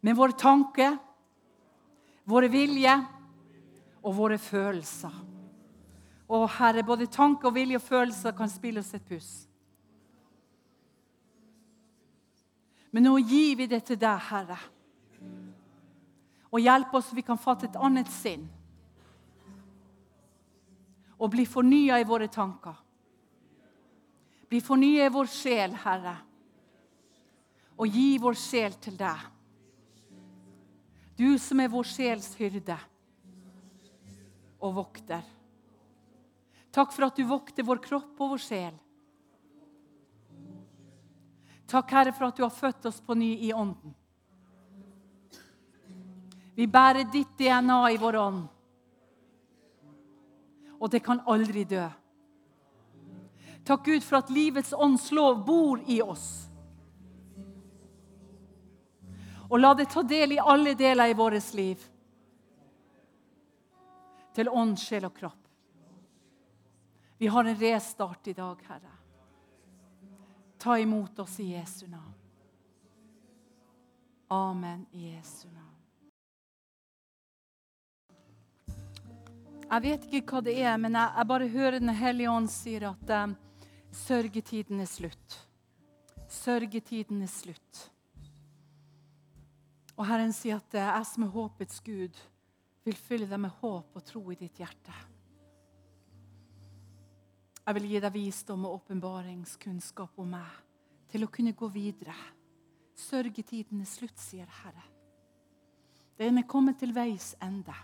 Med 0.00 0.14
våre 0.16 0.36
tanke, 0.38 0.92
våre 2.24 2.48
vilje 2.52 2.94
og 4.04 4.14
våre 4.14 4.38
følelser. 4.38 5.18
Å, 6.28 6.44
Herre, 6.60 6.86
både 6.86 7.10
tanke, 7.10 7.48
og 7.48 7.56
vilje 7.56 7.80
og 7.80 7.84
følelser 7.88 8.36
kan 8.38 8.50
spille 8.52 8.84
oss 8.84 8.94
et 8.94 9.08
puss. 9.08 9.47
Men 12.98 13.04
nå 13.06 13.18
gir 13.22 13.54
vi 13.54 13.68
det 13.70 13.78
til 13.86 13.98
deg, 14.02 14.18
Herre. 14.26 14.56
Og 16.50 16.58
hjelp 16.58 16.96
oss 16.98 17.12
så 17.12 17.14
vi 17.14 17.22
kan 17.22 17.38
fatte 17.38 17.68
et 17.68 17.76
annet 17.78 18.08
sinn. 18.10 18.48
Og 21.14 21.30
bli 21.30 21.44
fornya 21.46 22.00
i 22.02 22.06
våre 22.08 22.26
tanker. 22.26 22.74
Bli 24.50 24.58
fornya 24.58 25.06
i 25.06 25.12
vår 25.14 25.30
sjel, 25.30 25.76
Herre, 25.84 26.16
og 27.78 27.86
gi 28.00 28.18
vår 28.18 28.40
sjel 28.42 28.74
til 28.82 28.98
deg. 28.98 29.22
Du 31.22 31.38
som 31.38 31.62
er 31.62 31.70
vår 31.70 31.86
sjels 31.92 32.32
hyrde 32.42 32.80
og 34.58 34.74
vokter. 34.82 35.22
Takk 36.74 36.90
for 36.98 37.06
at 37.06 37.14
du 37.14 37.30
vokter 37.30 37.62
vår 37.62 37.78
kropp 37.86 38.18
og 38.18 38.34
vår 38.34 38.46
sjel. 38.48 38.84
Takk, 41.68 41.90
Herre, 41.92 42.12
for 42.16 42.30
at 42.30 42.36
du 42.36 42.42
har 42.42 42.54
født 42.54 42.86
oss 42.88 43.00
på 43.04 43.14
ny 43.14 43.34
i 43.44 43.52
ånden. 43.52 43.94
Vi 46.56 46.66
bærer 46.66 47.04
ditt 47.12 47.36
DNA 47.38 47.82
i 47.92 47.98
vår 48.00 48.16
ånd, 48.18 48.40
og 50.78 50.90
det 50.90 51.02
kan 51.04 51.20
aldri 51.26 51.62
dø. 51.68 51.84
Takk 53.68 53.84
Gud 53.84 54.02
for 54.02 54.22
at 54.22 54.32
livets 54.32 54.72
ånds 54.72 55.10
lov 55.12 55.44
bor 55.44 55.82
i 55.86 56.00
oss. 56.02 56.48
Og 59.48 59.60
la 59.60 59.74
det 59.76 59.90
ta 59.92 60.02
del 60.02 60.34
i 60.34 60.40
alle 60.40 60.74
deler 60.74 61.12
i 61.12 61.16
vårt 61.16 61.52
liv. 61.54 61.84
Til 64.34 64.48
ånd, 64.48 64.78
sjel 64.80 65.06
og 65.08 65.14
kropp. 65.16 65.44
Vi 67.18 67.26
har 67.26 67.44
en 67.44 67.60
restart 67.60 68.28
i 68.30 68.36
dag, 68.36 68.56
Herre. 68.68 68.97
Ta 70.58 70.78
imot 70.78 71.18
oss 71.18 71.40
i 71.40 71.52
Jesu 71.52 71.86
navn. 71.86 72.14
Amen 74.28 74.86
i 74.92 75.14
Jesu 75.14 75.48
navn. 75.48 75.68
Jeg 79.68 79.84
vet 79.84 80.06
ikke 80.08 80.32
hva 80.32 80.40
det 80.44 80.54
er, 80.62 80.76
men 80.80 80.96
jeg, 80.96 81.26
bare 81.28 81.48
hører 81.52 81.78
Den 81.78 81.92
hellige 81.92 82.30
ånd 82.30 82.48
sier 82.48 82.88
at 82.88 83.12
um, 83.12 83.36
Sørgetiden 83.92 84.80
er 84.80 84.88
slutt. 84.88 85.36
Sørgetiden 86.28 87.22
er 87.22 87.30
slutt. 87.32 87.84
Og 89.96 90.06
Herren 90.06 90.32
sier 90.32 90.60
at 90.60 90.74
jeg 90.76 91.06
som 91.08 91.24
er 91.24 91.32
håpets 91.32 91.80
Gud, 91.84 92.18
vil 92.84 92.96
fylle 92.96 93.28
deg 93.28 93.40
med 93.40 93.54
håp 93.60 93.96
og 93.96 94.04
tro 94.04 94.22
i 94.32 94.38
ditt 94.38 94.60
hjerte. 94.60 94.94
Jeg 97.68 97.76
vil 97.76 97.90
gi 97.90 97.98
deg 98.00 98.14
visdom 98.14 98.62
og 98.64 98.78
åpenbaringskunnskap 98.78 100.14
om 100.22 100.30
meg 100.32 100.52
til 101.12 101.26
å 101.26 101.28
kunne 101.28 101.50
gå 101.52 101.66
videre. 101.68 102.14
Sørgetiden 102.96 103.82
er 103.84 103.90
slutt, 103.90 104.16
sier 104.16 104.48
Herre. 104.62 104.84
Den 106.16 106.40
er 106.40 106.46
kommet 106.48 106.78
til 106.80 106.94
veis 106.96 107.34
ende. 107.44 107.74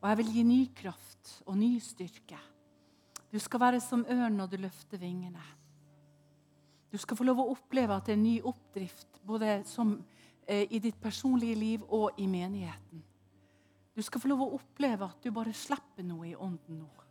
Og 0.00 0.08
jeg 0.10 0.18
vil 0.18 0.32
gi 0.34 0.42
ny 0.48 0.58
kraft 0.74 1.36
og 1.44 1.54
ny 1.60 1.68
styrke. 1.78 2.40
Du 3.30 3.38
skal 3.38 3.62
være 3.62 3.84
som 3.84 4.02
ørn 4.10 4.40
når 4.40 4.50
du 4.50 4.58
løfter 4.64 4.98
vingene. 4.98 5.46
Du 6.90 6.98
skal 6.98 7.22
få 7.22 7.28
lov 7.30 7.44
å 7.44 7.48
oppleve 7.54 7.94
at 7.94 8.10
det 8.10 8.16
er 8.16 8.18
en 8.18 8.26
ny 8.26 8.34
oppdrift 8.42 9.22
både 9.22 9.60
som, 9.70 9.94
eh, 10.48 10.66
i 10.66 10.82
ditt 10.82 10.98
personlige 11.00 11.54
liv 11.62 11.86
og 11.88 12.18
i 12.18 12.26
menigheten. 12.26 13.06
Du 13.94 14.02
skal 14.02 14.20
få 14.20 14.34
lov 14.34 14.42
å 14.42 14.52
oppleve 14.58 15.06
at 15.06 15.22
du 15.22 15.30
bare 15.30 15.54
slipper 15.54 16.02
noe 16.02 16.26
i 16.26 16.34
ånden 16.34 16.82
nå. 16.82 17.03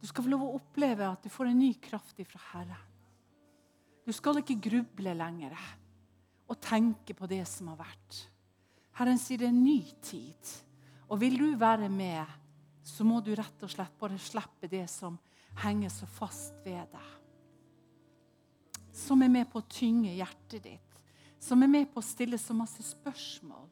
Du 0.00 0.06
skal 0.06 0.24
få 0.24 0.30
lov 0.30 0.44
å 0.46 0.54
oppleve 0.58 1.06
at 1.08 1.24
du 1.24 1.30
får 1.32 1.50
en 1.50 1.58
ny 1.58 1.72
kraft 1.82 2.20
ifra 2.22 2.40
Herren. 2.52 2.86
Du 4.06 4.14
skal 4.16 4.40
ikke 4.40 4.56
gruble 4.70 5.12
lenger 5.12 5.56
og 6.48 6.56
tenke 6.64 7.12
på 7.12 7.28
det 7.28 7.42
som 7.50 7.68
har 7.72 7.82
vært. 7.82 8.22
Herren 8.96 9.18
sier 9.20 9.42
det 9.42 9.50
er 9.50 9.52
en 9.52 9.64
ny 9.64 9.82
tid. 10.02 10.52
Og 11.08 11.20
vil 11.20 11.36
du 11.40 11.48
være 11.60 11.90
med, 11.92 12.24
så 12.84 13.04
må 13.04 13.20
du 13.24 13.34
rett 13.36 13.64
og 13.64 13.70
slett 13.72 13.98
bare 14.00 14.16
slippe 14.20 14.70
det 14.70 14.86
som 14.90 15.18
henger 15.62 15.92
så 15.92 16.08
fast 16.08 16.56
ved 16.64 16.88
deg. 16.92 17.10
Som 18.96 19.22
er 19.22 19.32
med 19.32 19.50
på 19.50 19.60
å 19.60 19.68
tynge 19.70 20.16
hjertet 20.16 20.64
ditt. 20.64 20.96
Som 21.38 21.62
er 21.62 21.70
med 21.70 21.92
på 21.92 22.00
å 22.00 22.06
stille 22.06 22.38
så 22.40 22.56
masse 22.56 22.82
spørsmål. 22.82 23.68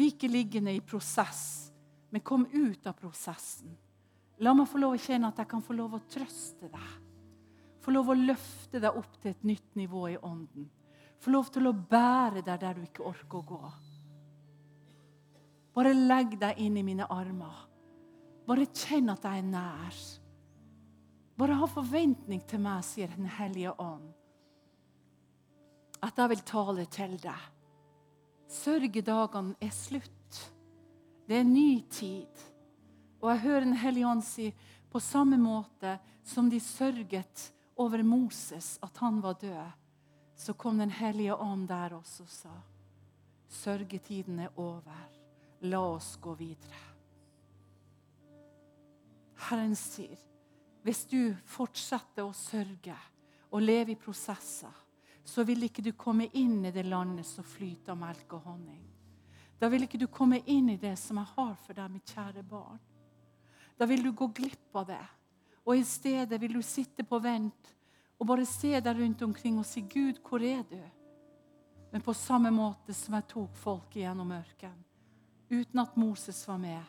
Like 0.00 0.28
liggende 0.30 0.72
i 0.74 0.82
prosess, 0.82 1.70
men 2.10 2.24
kom 2.24 2.46
ut 2.50 2.86
av 2.86 2.96
prosessen. 2.98 3.76
La 4.40 4.54
meg 4.56 4.68
få 4.70 4.80
lov 4.80 4.96
å 4.96 5.00
kjenne 5.00 5.28
at 5.28 5.40
jeg 5.42 5.50
kan 5.50 5.62
få 5.64 5.76
lov 5.76 5.98
å 5.98 6.04
trøste 6.08 6.70
deg. 6.72 6.92
Få 7.80 7.92
lov 7.92 8.12
å 8.12 8.16
løfte 8.16 8.80
deg 8.80 8.96
opp 8.96 9.16
til 9.20 9.34
et 9.34 9.44
nytt 9.44 9.76
nivå 9.76 10.06
i 10.12 10.16
ånden. 10.16 10.68
Få 11.20 11.32
lov 11.34 11.50
til 11.52 11.68
å 11.68 11.76
bære 11.76 12.40
deg 12.44 12.60
der 12.62 12.78
du 12.78 12.84
ikke 12.86 13.04
orker 13.08 13.40
å 13.40 13.48
gå. 13.50 13.72
Bare 15.76 15.92
legg 15.94 16.38
deg 16.40 16.60
inn 16.64 16.78
i 16.80 16.84
mine 16.84 17.06
armer. 17.12 17.66
Bare 18.48 18.66
kjenn 18.72 19.12
at 19.12 19.24
jeg 19.28 19.42
er 19.42 19.46
nær. 19.46 20.00
Bare 21.40 21.56
ha 21.60 21.68
forventning 21.68 22.40
til 22.48 22.60
meg, 22.64 22.84
sier 22.84 23.12
Den 23.12 23.28
hellige 23.36 23.72
ånd. 23.80 24.08
At 26.00 26.16
jeg 26.16 26.32
vil 26.32 26.44
tale 26.48 26.86
til 26.88 27.16
deg. 27.20 27.48
Sørgedagene 28.50 29.54
er 29.62 29.72
slutt. 29.72 30.40
Det 31.28 31.36
er 31.36 31.44
en 31.44 31.52
ny 31.54 31.82
tid. 31.92 32.49
Og 33.20 33.30
jeg 33.30 33.42
hører 33.44 33.66
Den 33.68 33.76
hellige 33.76 34.08
ånd 34.08 34.24
si 34.24 34.50
på 34.90 35.00
samme 35.00 35.38
måte 35.38 35.98
som 36.26 36.48
de 36.50 36.60
sørget 36.60 37.52
over 37.76 38.02
Moses, 38.02 38.78
at 38.82 38.96
han 38.98 39.20
var 39.22 39.38
død, 39.40 39.70
så 40.36 40.52
kom 40.54 40.78
Den 40.78 40.90
hellige 40.90 41.36
ånd 41.36 41.68
der 41.68 41.94
også 41.94 42.22
og 42.22 42.28
sa 42.28 42.56
Sørgetiden 43.50 44.38
er 44.38 44.52
over. 44.56 45.06
La 45.60 45.80
oss 45.82 46.16
gå 46.22 46.34
videre. 46.38 46.86
Herren 49.48 49.74
sier 49.76 50.18
hvis 50.82 51.02
du 51.10 51.34
fortsetter 51.44 52.24
å 52.24 52.32
sørge 52.32 52.94
og 53.50 53.60
leve 53.60 53.92
i 53.92 53.98
prosesser, 54.00 54.72
så 55.24 55.44
vil 55.44 55.66
ikke 55.66 55.84
du 55.84 55.92
komme 55.92 56.30
inn 56.38 56.64
i 56.64 56.72
det 56.72 56.86
landet 56.86 57.28
som 57.28 57.44
flyter 57.44 57.92
av 57.92 58.00
melk 58.00 58.32
og 58.38 58.46
honning. 58.48 58.80
Da 59.60 59.68
vil 59.68 59.84
ikke 59.84 60.00
du 60.00 60.06
komme 60.08 60.40
inn 60.48 60.70
i 60.72 60.78
det 60.80 60.94
som 60.96 61.20
jeg 61.20 61.34
har 61.34 61.52
for 61.60 61.76
deg, 61.76 61.90
mitt 61.92 62.14
kjære 62.14 62.46
barn. 62.48 62.80
Da 63.80 63.86
vil 63.88 64.02
du 64.04 64.12
gå 64.12 64.26
glipp 64.36 64.76
av 64.76 64.90
det. 64.92 65.04
Og 65.64 65.78
i 65.78 65.84
stedet 65.84 66.36
vil 66.40 66.58
du 66.58 66.62
sitte 66.62 67.04
på 67.08 67.16
vent 67.24 67.70
og 68.20 68.26
bare 68.28 68.44
se 68.44 68.74
deg 68.76 68.98
rundt 68.98 69.22
omkring 69.24 69.56
og 69.58 69.64
si, 69.64 69.80
'Gud, 69.80 70.20
hvor 70.20 70.42
er 70.44 70.62
du?' 70.68 70.90
Men 71.92 72.02
på 72.04 72.12
samme 72.12 72.50
måte 72.50 72.92
som 72.94 73.14
jeg 73.14 73.26
tok 73.28 73.56
folk 73.56 73.96
gjennom 73.96 74.32
ørkenen, 74.32 74.84
uten 75.50 75.78
at 75.80 75.96
Moses 75.96 76.48
var 76.48 76.58
med, 76.58 76.84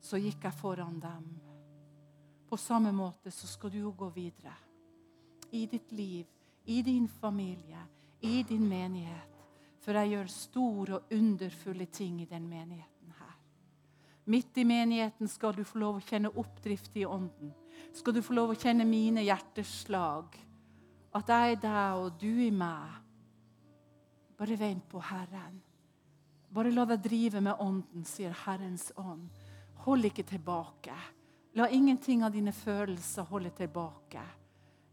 så 0.00 0.16
gikk 0.16 0.48
jeg 0.48 0.54
foran 0.54 0.98
dem. 1.00 1.28
På 2.48 2.56
samme 2.56 2.92
måte 2.92 3.30
så 3.30 3.46
skal 3.46 3.70
du 3.70 3.90
gå 3.90 4.08
videre. 4.08 4.54
I 5.52 5.66
ditt 5.66 5.92
liv, 5.92 6.26
i 6.64 6.82
din 6.82 7.08
familie, 7.08 7.84
i 8.20 8.42
din 8.42 8.68
menighet. 8.68 9.46
For 9.78 9.92
jeg 9.92 10.10
gjør 10.10 10.26
store 10.26 10.94
og 10.94 11.12
underfulle 11.12 11.86
ting 11.86 12.22
i 12.22 12.24
den 12.24 12.48
menigheten. 12.48 12.95
Midt 14.26 14.58
i 14.58 14.64
menigheten 14.66 15.28
skal 15.30 15.54
du 15.54 15.62
få 15.64 15.78
lov 15.78 15.98
å 16.00 16.02
kjenne 16.02 16.32
oppdrift 16.34 16.96
i 16.98 17.04
ånden. 17.06 17.52
Skal 17.94 18.16
du 18.16 18.22
få 18.24 18.34
lov 18.34 18.52
å 18.52 18.58
kjenne 18.58 18.84
mine 18.88 19.22
hjerteslag. 19.22 20.34
At 21.14 21.30
jeg 21.30 21.56
er 21.56 21.60
deg 21.62 22.00
og 22.00 22.16
du 22.18 22.32
i 22.42 22.50
meg. 22.50 22.96
Bare 24.36 24.56
vent 24.58 24.88
på 24.90 25.00
Herren. 25.00 25.60
Bare 26.50 26.72
la 26.74 26.84
deg 26.90 27.04
drive 27.04 27.40
med 27.40 27.62
ånden, 27.62 28.02
sier 28.04 28.34
Herrens 28.44 28.90
ånd. 28.98 29.28
Hold 29.86 30.10
ikke 30.10 30.26
tilbake. 30.26 30.96
La 31.56 31.70
ingenting 31.70 32.24
av 32.26 32.34
dine 32.34 32.52
følelser 32.52 33.30
holde 33.30 33.54
tilbake. 33.56 34.24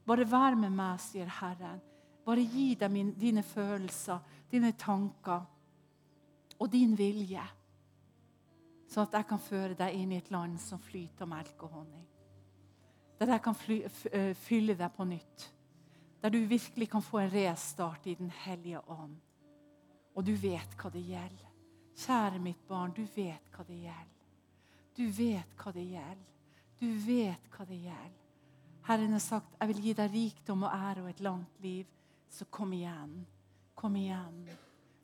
Bare 0.05 0.27
vær 0.29 0.55
med 0.59 0.71
meg, 0.75 1.01
sier 1.01 1.27
Herren. 1.41 1.81
Bare 2.23 2.45
gi 2.45 2.75
deg 2.79 2.95
dine 3.19 3.43
følelser, 3.43 4.21
dine 4.51 4.71
tanker 4.79 5.41
og 6.59 6.71
din 6.71 6.93
vilje. 6.95 7.43
Sånn 8.93 9.07
at 9.07 9.15
jeg 9.17 9.25
kan 9.25 9.41
føre 9.41 9.73
deg 9.77 9.95
inn 9.97 10.11
i 10.13 10.19
et 10.21 10.29
land 10.29 10.59
som 10.61 10.81
flyter 10.81 11.25
melk 11.25 11.63
og 11.65 11.79
honning. 11.79 12.05
Der 13.17 13.31
jeg 13.33 13.41
kan 13.41 13.55
fly, 13.57 13.77
fylle 14.37 14.75
deg 14.77 14.91
på 14.93 15.07
nytt. 15.09 15.45
Der 16.21 16.29
du 16.29 16.37
virkelig 16.47 16.91
kan 16.91 17.01
få 17.01 17.23
en 17.23 17.31
restart 17.33 18.05
i 18.05 18.13
Den 18.19 18.29
hellige 18.43 18.83
ånd. 18.91 19.15
Og 20.13 20.25
du 20.25 20.35
vet 20.37 20.75
hva 20.77 20.91
det 20.93 21.01
gjelder. 21.07 21.49
Kjære 22.03 22.41
mitt 22.41 22.61
barn, 22.67 22.93
du 22.93 23.01
vet 23.15 23.49
hva 23.55 23.65
det 23.65 23.79
gjelder. 23.81 24.27
Du 24.93 25.07
vet 25.09 25.57
hva 25.57 25.73
det 25.73 25.87
gjelder. 25.89 26.29
Du 26.77 26.87
vet 27.07 27.49
hva 27.57 27.65
det 27.65 27.79
gjelder. 27.81 28.19
Herren 28.83 29.11
har 29.11 29.19
sagt, 29.19 29.55
'Jeg 29.59 29.67
vil 29.67 29.81
gi 29.81 29.93
deg 29.93 30.11
rikdom 30.11 30.63
og 30.63 30.71
ære 30.73 31.01
og 31.01 31.09
et 31.09 31.19
langt 31.19 31.59
liv.' 31.59 31.87
Så 32.29 32.45
kom 32.45 32.73
igjen. 32.73 33.25
Kom 33.75 33.95
igjen. 33.95 34.49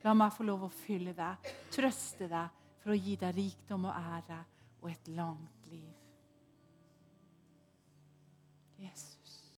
La 0.03 0.13
meg 0.13 0.33
få 0.33 0.43
lov 0.43 0.63
å 0.63 0.69
fylle 0.69 1.13
deg, 1.13 1.37
trøste 1.71 2.27
deg 2.27 2.58
for 2.79 2.93
å 2.93 2.99
gi 2.99 3.15
deg 3.19 3.35
rikdom 3.35 3.87
og 3.89 3.95
ære 3.95 4.39
og 4.81 4.91
et 4.91 5.11
langt 5.15 5.71
liv. 5.71 5.95
Jesus. 8.79 9.53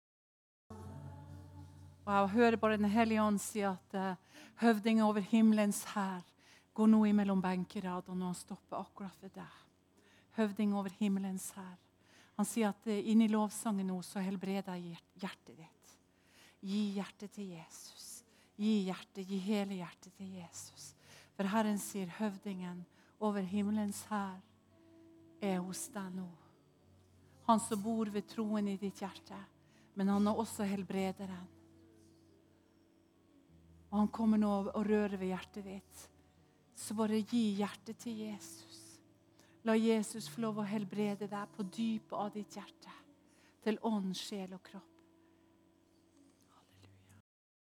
Og 2.06 2.14
Jeg 2.14 2.30
hører 2.34 2.56
bare 2.58 2.78
Den 2.78 2.90
hellige 2.90 3.22
ånd 3.22 3.40
si 3.42 3.62
at 3.62 3.94
uh, 3.94 4.16
høvdingen 4.64 5.04
over 5.06 5.22
himmelens 5.22 5.84
hær 5.94 6.24
går 6.74 6.88
nå 6.88 7.04
imellom 7.06 7.42
benkeradene, 7.44 8.24
og 8.24 8.32
han 8.32 8.38
stopper 8.38 8.80
akkurat 8.80 9.18
ved 9.22 9.36
deg. 9.36 9.58
Høvding 10.40 10.74
over 10.74 10.90
himmelens 11.00 11.52
hær. 11.58 11.78
Han 12.40 12.48
sier 12.48 12.72
at 12.72 12.88
uh, 12.88 12.96
inni 13.12 13.28
lovsangen 13.28 13.92
nå 13.92 14.00
så 14.08 14.24
helbreder 14.24 14.80
jeg 14.80 14.98
hjertet 15.20 15.60
ditt. 15.60 15.98
Gi 16.64 16.80
hjertet 16.96 17.36
til 17.36 17.52
Jesus. 17.54 18.08
Gi 18.60 18.86
hjertet, 18.88 19.28
gi 19.28 19.38
hele 19.44 19.78
hjertet 19.80 20.16
til 20.18 20.32
Jesus. 20.40 20.94
For 21.36 21.48
Herren 21.48 21.78
sier 21.80 22.10
høvdingen 22.18 22.82
over 23.20 23.44
himmelens 23.44 24.06
hær 24.10 24.40
er 25.44 25.60
hos 25.64 25.88
deg 25.94 26.12
nå. 26.16 26.28
Han 27.50 27.62
som 27.64 27.82
bor 27.82 28.12
ved 28.14 28.28
troen 28.30 28.68
i 28.70 28.78
ditt 28.78 29.02
hjerte. 29.02 29.38
Men 29.98 30.14
han 30.14 30.28
er 30.30 30.38
også 30.38 30.68
helbrederen. 30.70 31.48
Og 33.90 33.98
han 33.98 34.12
kommer 34.14 34.40
nå 34.40 34.52
og 34.70 34.86
rører 34.86 35.18
ved 35.18 35.32
hjertet 35.34 35.66
ditt. 35.66 36.04
Så 36.78 36.96
bare 36.96 37.20
gi 37.20 37.58
hjertet 37.58 37.98
til 38.00 38.22
Jesus. 38.22 38.78
La 39.68 39.76
Jesus 39.76 40.30
få 40.32 40.46
lov 40.46 40.62
å 40.62 40.68
helbrede 40.70 41.28
deg 41.28 41.56
på 41.56 41.66
dypet 41.68 42.16
av 42.16 42.30
ditt 42.32 42.56
hjerte. 42.56 42.94
Til 43.66 43.82
ånd, 43.90 44.14
sjel 44.16 44.54
og 44.56 44.64
kropp. 44.70 44.99